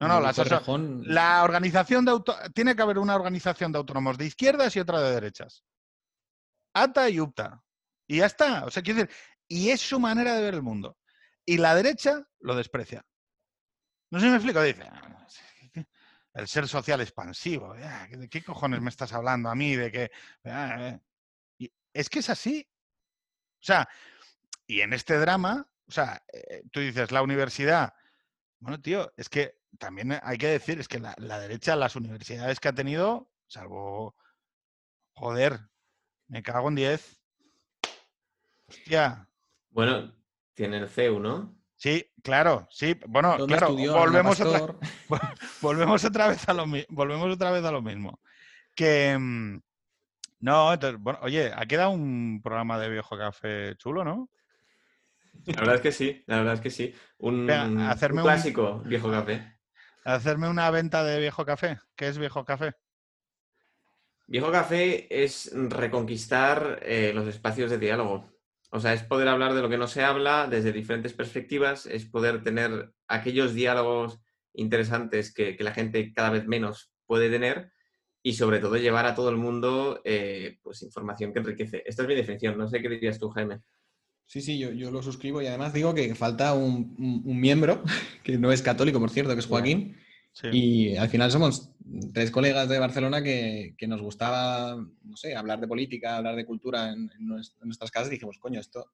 No, 0.00 0.08
no, 0.08 0.20
la, 0.20 1.44
organización 1.44 2.04
de 2.04 2.10
auto, 2.10 2.36
tiene 2.52 2.74
que 2.76 2.82
haber 2.82 2.98
una 2.98 3.14
organización 3.14 3.72
de 3.72 3.78
autónomos 3.78 4.18
de 4.18 4.26
izquierdas 4.26 4.74
y 4.76 4.80
otra 4.80 5.00
de 5.00 5.14
derechas. 5.14 5.64
ATA 6.74 7.08
y 7.08 7.20
UPTA. 7.20 7.62
Y 8.06 8.18
ya 8.18 8.26
está. 8.26 8.64
O 8.64 8.70
sea, 8.70 8.82
quiero 8.82 9.00
decir, 9.00 9.16
y 9.48 9.70
es 9.70 9.80
su 9.80 9.98
manera 9.98 10.34
de 10.34 10.42
ver 10.42 10.54
el 10.54 10.62
mundo. 10.62 10.98
Y 11.46 11.58
la 11.58 11.74
derecha 11.74 12.26
lo 12.40 12.54
desprecia. 12.54 13.02
No 14.10 14.18
sé 14.18 14.26
si 14.26 14.30
me 14.30 14.36
explico. 14.36 14.62
Dice, 14.62 14.82
el 16.34 16.48
ser 16.48 16.68
social 16.68 17.00
expansivo. 17.00 17.74
¿De 17.74 18.28
qué 18.28 18.42
cojones 18.42 18.80
me 18.80 18.90
estás 18.90 19.12
hablando 19.12 19.48
a 19.48 19.54
mí? 19.54 19.76
De 19.76 19.90
que. 19.90 20.10
Ah, 20.44 20.98
eh". 21.60 21.70
Es 21.92 22.10
que 22.10 22.18
es 22.18 22.28
así. 22.28 22.68
O 23.60 23.64
sea, 23.64 23.88
y 24.66 24.80
en 24.80 24.92
este 24.92 25.16
drama, 25.16 25.68
o 25.86 25.92
sea, 25.92 26.22
eh, 26.32 26.64
tú 26.72 26.80
dices, 26.80 27.12
la 27.12 27.22
universidad. 27.22 27.94
Bueno, 28.58 28.80
tío, 28.80 29.12
es 29.16 29.28
que 29.28 29.60
también 29.78 30.18
hay 30.22 30.38
que 30.38 30.48
decir, 30.48 30.80
es 30.80 30.88
que 30.88 30.98
la, 30.98 31.14
derecha, 31.38 31.76
las 31.76 31.96
universidades 31.96 32.60
que 32.60 32.68
ha 32.68 32.74
tenido, 32.74 33.30
salvo. 33.46 34.16
Joder, 35.16 35.60
me 36.26 36.42
cago 36.42 36.68
en 36.68 36.74
10. 36.74 37.20
Hostia. 38.66 39.28
Bueno, 39.70 40.12
tiene 40.54 40.78
el 40.78 40.88
CEU, 40.88 41.20
¿no? 41.20 41.56
Sí, 41.84 42.10
claro, 42.22 42.66
sí. 42.70 42.98
Bueno, 43.06 43.36
claro, 43.46 43.74
volvemos 43.74 44.40
otra, 44.40 44.74
volvemos 45.60 46.02
otra 46.02 46.28
vez 46.28 46.48
a 46.48 46.54
lo 46.54 46.64
volvemos 46.88 47.34
otra 47.34 47.50
vez 47.50 47.62
a 47.62 47.70
lo 47.70 47.82
mismo. 47.82 48.22
Que 48.74 49.14
mm, 49.18 49.60
no, 50.40 50.72
entonces, 50.72 50.98
bueno, 50.98 51.18
oye, 51.20 51.52
ha 51.54 51.66
quedado 51.66 51.90
un 51.90 52.40
programa 52.42 52.78
de 52.78 52.88
viejo 52.88 53.18
café 53.18 53.76
chulo, 53.76 54.02
¿no? 54.02 54.30
La 55.44 55.60
verdad 55.60 55.74
es 55.74 55.80
que 55.82 55.92
sí, 55.92 56.24
la 56.26 56.38
verdad 56.38 56.54
es 56.54 56.60
que 56.62 56.70
sí. 56.70 56.94
Un, 57.18 57.46
clásico 58.22 58.78
viejo 58.86 59.10
café. 59.10 59.58
Hacerme 60.06 60.48
una 60.48 60.70
venta 60.70 61.04
de 61.04 61.20
viejo 61.20 61.44
café. 61.44 61.80
¿Qué 61.96 62.08
es 62.08 62.16
viejo 62.16 62.46
café? 62.46 62.72
Viejo 64.26 64.50
café 64.50 65.22
es 65.22 65.52
reconquistar 65.54 66.80
eh, 66.80 67.12
los 67.14 67.28
espacios 67.28 67.70
de 67.70 67.76
diálogo. 67.76 68.33
O 68.74 68.80
sea, 68.80 68.92
es 68.92 69.04
poder 69.04 69.28
hablar 69.28 69.54
de 69.54 69.62
lo 69.62 69.68
que 69.68 69.78
no 69.78 69.86
se 69.86 70.02
habla 70.02 70.48
desde 70.48 70.72
diferentes 70.72 71.12
perspectivas, 71.12 71.86
es 71.86 72.06
poder 72.06 72.42
tener 72.42 72.90
aquellos 73.06 73.54
diálogos 73.54 74.18
interesantes 74.52 75.32
que, 75.32 75.56
la 75.60 75.72
gente 75.72 76.12
cada 76.12 76.30
vez 76.30 76.46
menos 76.46 76.90
puede 77.06 77.30
tener 77.30 77.70
y 78.22 78.32
sobre 78.32 78.58
todo 78.58 78.76
llevar 78.76 79.06
a 79.06 79.14
todo 79.14 79.30
el 79.30 79.36
mundo 79.36 80.00
eh, 80.04 80.58
pues 80.62 80.82
información 80.82 81.32
que 81.32 81.38
enriquece. 81.38 81.82
Esta 81.86 82.02
es 82.02 82.08
mi 82.08 82.14
definición, 82.16 82.58
no 82.58 82.68
sé 82.68 82.82
qué 82.82 82.88
dirías 82.88 83.18
tú, 83.20 83.28
Jaime. 83.30 83.60
Sí, 84.26 84.40
sí, 84.40 84.58
yo, 84.58 84.72
yo 84.72 84.90
lo 84.90 85.02
suscribo 85.02 85.40
y 85.40 85.46
además 85.46 85.72
digo 85.72 85.94
que 85.94 86.12
falta 86.16 86.54
un, 86.54 86.96
un- 86.98 87.22
un 87.24 87.40
miembro, 87.40 87.82
que 88.24 88.38
no 88.38 88.50
es 88.50 88.60
católico, 88.62 88.98
por 88.98 89.10
cierto, 89.10 89.34
que 89.34 89.40
es 89.40 89.46
Joaquín, 89.46 89.96
Sí. 90.32 90.48
y 90.50 90.96
al 90.96 91.08
final 91.08 91.30
somos 91.30 91.70
tres 92.12 92.30
colegas 92.30 92.68
de 92.68 92.78
Barcelona 92.78 93.22
que, 93.22 93.74
que 93.76 93.86
nos 93.86 94.00
gustaba, 94.02 94.76
no 95.02 95.16
sé, 95.16 95.34
hablar 95.36 95.60
de 95.60 95.68
política, 95.68 96.16
hablar 96.16 96.36
de 96.36 96.46
cultura 96.46 96.90
en, 96.92 97.10
en 97.18 97.28
nues- 97.28 97.54
en 97.60 97.68
nuestras 97.68 97.90
casas 97.90 98.10
dijimos, 98.10 98.38
coño, 98.38 98.60
esto, 98.60 98.90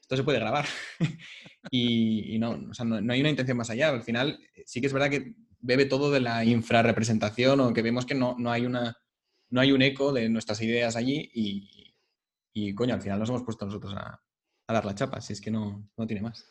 esto 0.00 0.16
se 0.16 0.22
puede 0.24 0.38
grabar. 0.38 0.66
y, 1.70 2.34
y 2.34 2.38
no, 2.38 2.50
o 2.70 2.74
sea, 2.74 2.84
no, 2.84 3.00
no 3.00 3.12
hay 3.12 3.20
una 3.20 3.30
intención 3.30 3.56
más 3.56 3.70
allá. 3.70 3.90
Al 3.90 4.02
final 4.02 4.40
eh, 4.54 4.62
sí 4.66 4.80
que 4.80 4.86
es 4.86 4.92
verdad 4.92 5.10
que 5.10 5.34
bebe 5.60 5.86
todo 5.86 6.10
de 6.10 6.20
la 6.20 6.44
infrarrepresentación 6.44 7.60
o 7.60 7.72
que 7.72 7.82
vemos 7.82 8.06
que 8.06 8.14
no, 8.14 8.36
no 8.38 8.50
hay 8.52 8.64
una 8.66 8.96
no 9.50 9.60
hay 9.62 9.72
un 9.72 9.80
eco 9.82 10.12
de 10.12 10.28
nuestras 10.28 10.60
ideas 10.60 10.94
allí 10.94 11.30
y, 11.34 11.94
y, 12.52 12.74
coño, 12.74 12.94
al 12.94 13.00
final 13.02 13.18
nos 13.18 13.30
hemos 13.30 13.42
puesto 13.44 13.64
nosotros 13.64 13.94
a, 13.96 14.22
a 14.66 14.72
dar 14.72 14.84
la 14.84 14.94
chapa, 14.94 15.20
si 15.22 15.32
es 15.32 15.40
que 15.40 15.50
no, 15.50 15.88
no 15.96 16.06
tiene 16.06 16.20
más. 16.22 16.46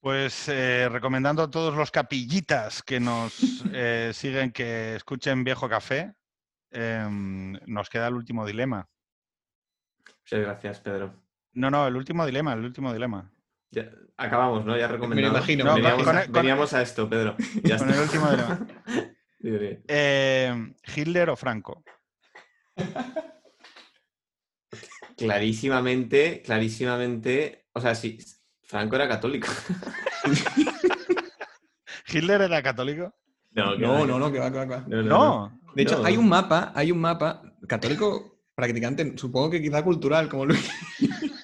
Pues 0.00 0.48
eh, 0.48 0.88
recomendando 0.88 1.42
a 1.42 1.50
todos 1.50 1.74
los 1.76 1.90
capillitas 1.90 2.82
que 2.82 3.00
nos 3.00 3.34
eh, 3.72 4.12
siguen 4.14 4.50
que 4.50 4.96
escuchen 4.96 5.44
Viejo 5.44 5.68
Café, 5.68 6.14
em, 6.70 7.52
nos 7.66 7.88
queda 7.90 8.08
el 8.08 8.14
último 8.14 8.46
dilema. 8.46 8.88
Muchas 10.22 10.40
gracias, 10.40 10.80
Pedro. 10.80 11.14
No, 11.52 11.70
no, 11.70 11.86
el 11.86 11.96
último 11.96 12.24
dilema, 12.24 12.54
el 12.54 12.64
último 12.64 12.92
dilema. 12.92 13.30
Ya, 13.72 13.90
acabamos, 14.16 14.64
¿no? 14.64 14.76
Ya 14.76 14.88
recomendado. 14.88 15.36
imagino, 15.36 15.64
me 15.64 15.74
veníamos, 15.74 16.02
imagino. 16.02 16.22
Con- 16.24 16.32
con- 16.32 16.42
veníamos 16.42 16.72
a 16.72 16.82
esto, 16.82 17.08
Pedro. 17.08 17.36
Ya 17.64 17.76
Con 17.76 17.90
está. 17.90 17.94
el 17.94 18.00
último 18.00 18.30
dilema. 18.30 18.66
Em, 19.88 20.74
¿Hitler 20.94 21.30
o 21.30 21.36
Franco? 21.36 21.82
Clarísimamente, 25.16 26.42
clarísimamente. 26.42 27.66
O 27.72 27.80
sea, 27.80 27.94
sí, 27.94 28.18
Franco 28.70 28.94
era 28.96 29.08
católico. 29.08 29.48
¿Hitler 32.06 32.42
era 32.42 32.62
católico? 32.62 33.12
No, 33.50 33.74
No, 33.76 34.06
no, 34.06 34.18
no, 34.18 34.30
que 34.32 34.38
va, 34.38 34.50
que 34.50 34.58
va, 34.58 34.64
que 34.66 34.74
va. 34.74 34.84
no, 34.86 34.96
no, 34.96 35.02
no. 35.02 35.08
No. 35.08 35.60
De 35.74 35.82
hecho, 35.82 35.98
No. 35.98 36.04
hay 36.06 36.16
un 36.16 36.28
mapa, 36.28 36.72
hay 36.74 36.92
un 36.92 37.00
mapa 37.00 37.42
católico 37.66 38.40
practicante, 38.54 39.16
supongo 39.18 39.50
que 39.50 39.60
quizá 39.62 39.82
cultural, 39.82 40.28
como 40.28 40.46
Luis. 40.46 40.68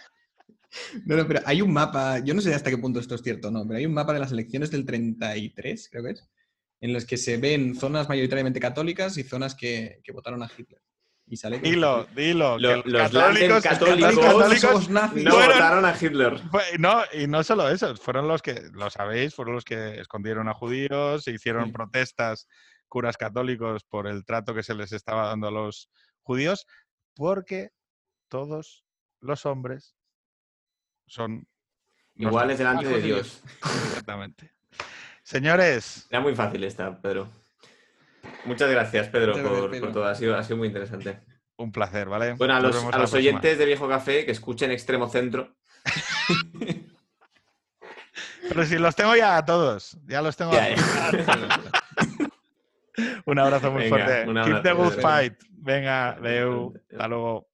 No, 1.07 1.17
no, 1.17 1.27
pero 1.27 1.41
hay 1.47 1.63
un 1.63 1.73
mapa, 1.73 2.19
yo 2.21 2.33
no 2.35 2.41
sé 2.41 2.55
hasta 2.55 2.71
qué 2.71 2.77
punto 2.79 3.01
esto 3.01 3.15
es 3.15 3.23
cierto 3.23 3.51
no, 3.51 3.67
pero 3.67 3.79
hay 3.79 3.87
un 3.87 3.95
mapa 3.95 4.13
de 4.13 4.19
las 4.19 4.33
elecciones 4.33 4.71
del 4.71 4.85
33, 4.85 5.89
creo 5.91 6.05
que 6.05 6.11
es, 6.11 6.29
en 6.81 6.93
los 6.93 7.05
que 7.07 7.17
se 7.17 7.37
ven 7.39 7.75
zonas 7.75 8.09
mayoritariamente 8.09 8.61
católicas 8.61 9.17
y 9.19 9.23
zonas 9.23 9.55
que, 9.55 10.01
que 10.05 10.13
votaron 10.13 10.43
a 10.43 10.51
Hitler. 10.57 10.81
Y 11.29 11.37
sale 11.37 11.61
que- 11.61 11.71
Dilo, 11.71 12.07
dilo. 12.15 12.57
Lo- 12.59 12.83
que 12.85 12.89
los 12.89 13.03
católicos, 13.11 13.63
católicos- 13.63 14.15
los 14.15 14.25
católicos 14.25 14.89
nazis. 14.91 15.25
No 15.25 15.33
fueron- 15.33 15.53
votaron 15.53 15.85
a 15.85 15.97
Hitler. 16.01 16.39
Fue- 16.51 16.79
no, 16.79 17.03
y 17.13 17.27
no 17.27 17.43
solo 17.43 17.69
eso, 17.69 17.97
fueron 17.97 18.29
los 18.29 18.43
que, 18.43 18.69
lo 18.73 18.89
sabéis, 18.91 19.35
fueron 19.35 19.55
los 19.57 19.65
que 19.65 19.99
escondieron 20.01 20.49
a 20.49 20.55
judíos, 20.55 21.25
se 21.25 21.33
hicieron 21.33 21.67
Sí. 21.67 21.73
protestas 21.73 22.47
curas 22.89 23.17
católicos 23.17 23.83
por 23.85 24.07
el 24.07 24.25
trato 24.25 24.55
que 24.55 24.63
se 24.63 24.75
les 24.75 24.93
estaba 24.93 25.27
dando 25.27 25.49
a 25.49 25.51
los 25.51 25.91
judíos, 26.23 26.65
porque 27.15 27.71
todos 28.29 28.85
los 29.21 29.47
hombres 29.47 29.97
son 31.07 31.47
Iguales 32.15 32.59
delante 32.59 32.87
de 32.89 33.03
Dios. 33.03 33.43
Exactamente. 33.63 34.53
Señores, 35.25 36.07
Era 36.09 36.21
muy 36.21 36.35
fácil 36.37 36.63
esta, 36.65 37.01
Pedro. 37.03 37.29
Muchas 38.47 38.71
gracias, 38.71 39.09
Pedro, 39.09 39.29
Muchas 39.33 39.43
gracias, 39.45 39.61
por, 39.61 39.71
Pedro. 39.71 39.85
por 39.87 39.93
todo. 39.93 40.05
Ha 40.07 40.15
sido, 40.15 40.37
ha 40.37 40.43
sido 40.43 40.57
muy 40.59 40.69
interesante. 40.69 41.21
un 41.57 41.73
placer, 41.73 42.09
¿vale? 42.09 42.35
Bueno, 42.35 42.55
a 42.55 42.61
los, 42.61 42.77
a 42.85 42.91
próxima. 42.91 43.19
oyentes 43.19 43.59
de 43.59 43.65
Viejo 43.65 43.89
Café 43.89 44.25
que 44.25 44.33
escuchen 44.33 44.71
Extremo 44.71 45.09
Centro. 45.09 45.55
Pero 48.49 48.65
si 48.65 48.79
los 48.79 48.95
tengo 48.95 49.15
ya 49.17 49.37
a 49.37 49.45
todos, 49.45 49.99
ya 50.07 50.23
los 50.23 50.37
tengo 50.37 50.53
Ya, 50.53 50.65
a 50.65 50.71
ya. 50.71 51.61
Un 53.27 53.39
abrazo 53.39 53.71
muy 53.73 53.83
Venga, 53.85 53.97
fuerte. 53.97 54.31
un 54.31 54.43
Keep 54.43 54.63
the 54.63 54.73
good 54.73 54.93
fight. 55.01 55.35
Venga. 55.51 56.11
Hasta 56.11 57.09
luego. 57.09 57.49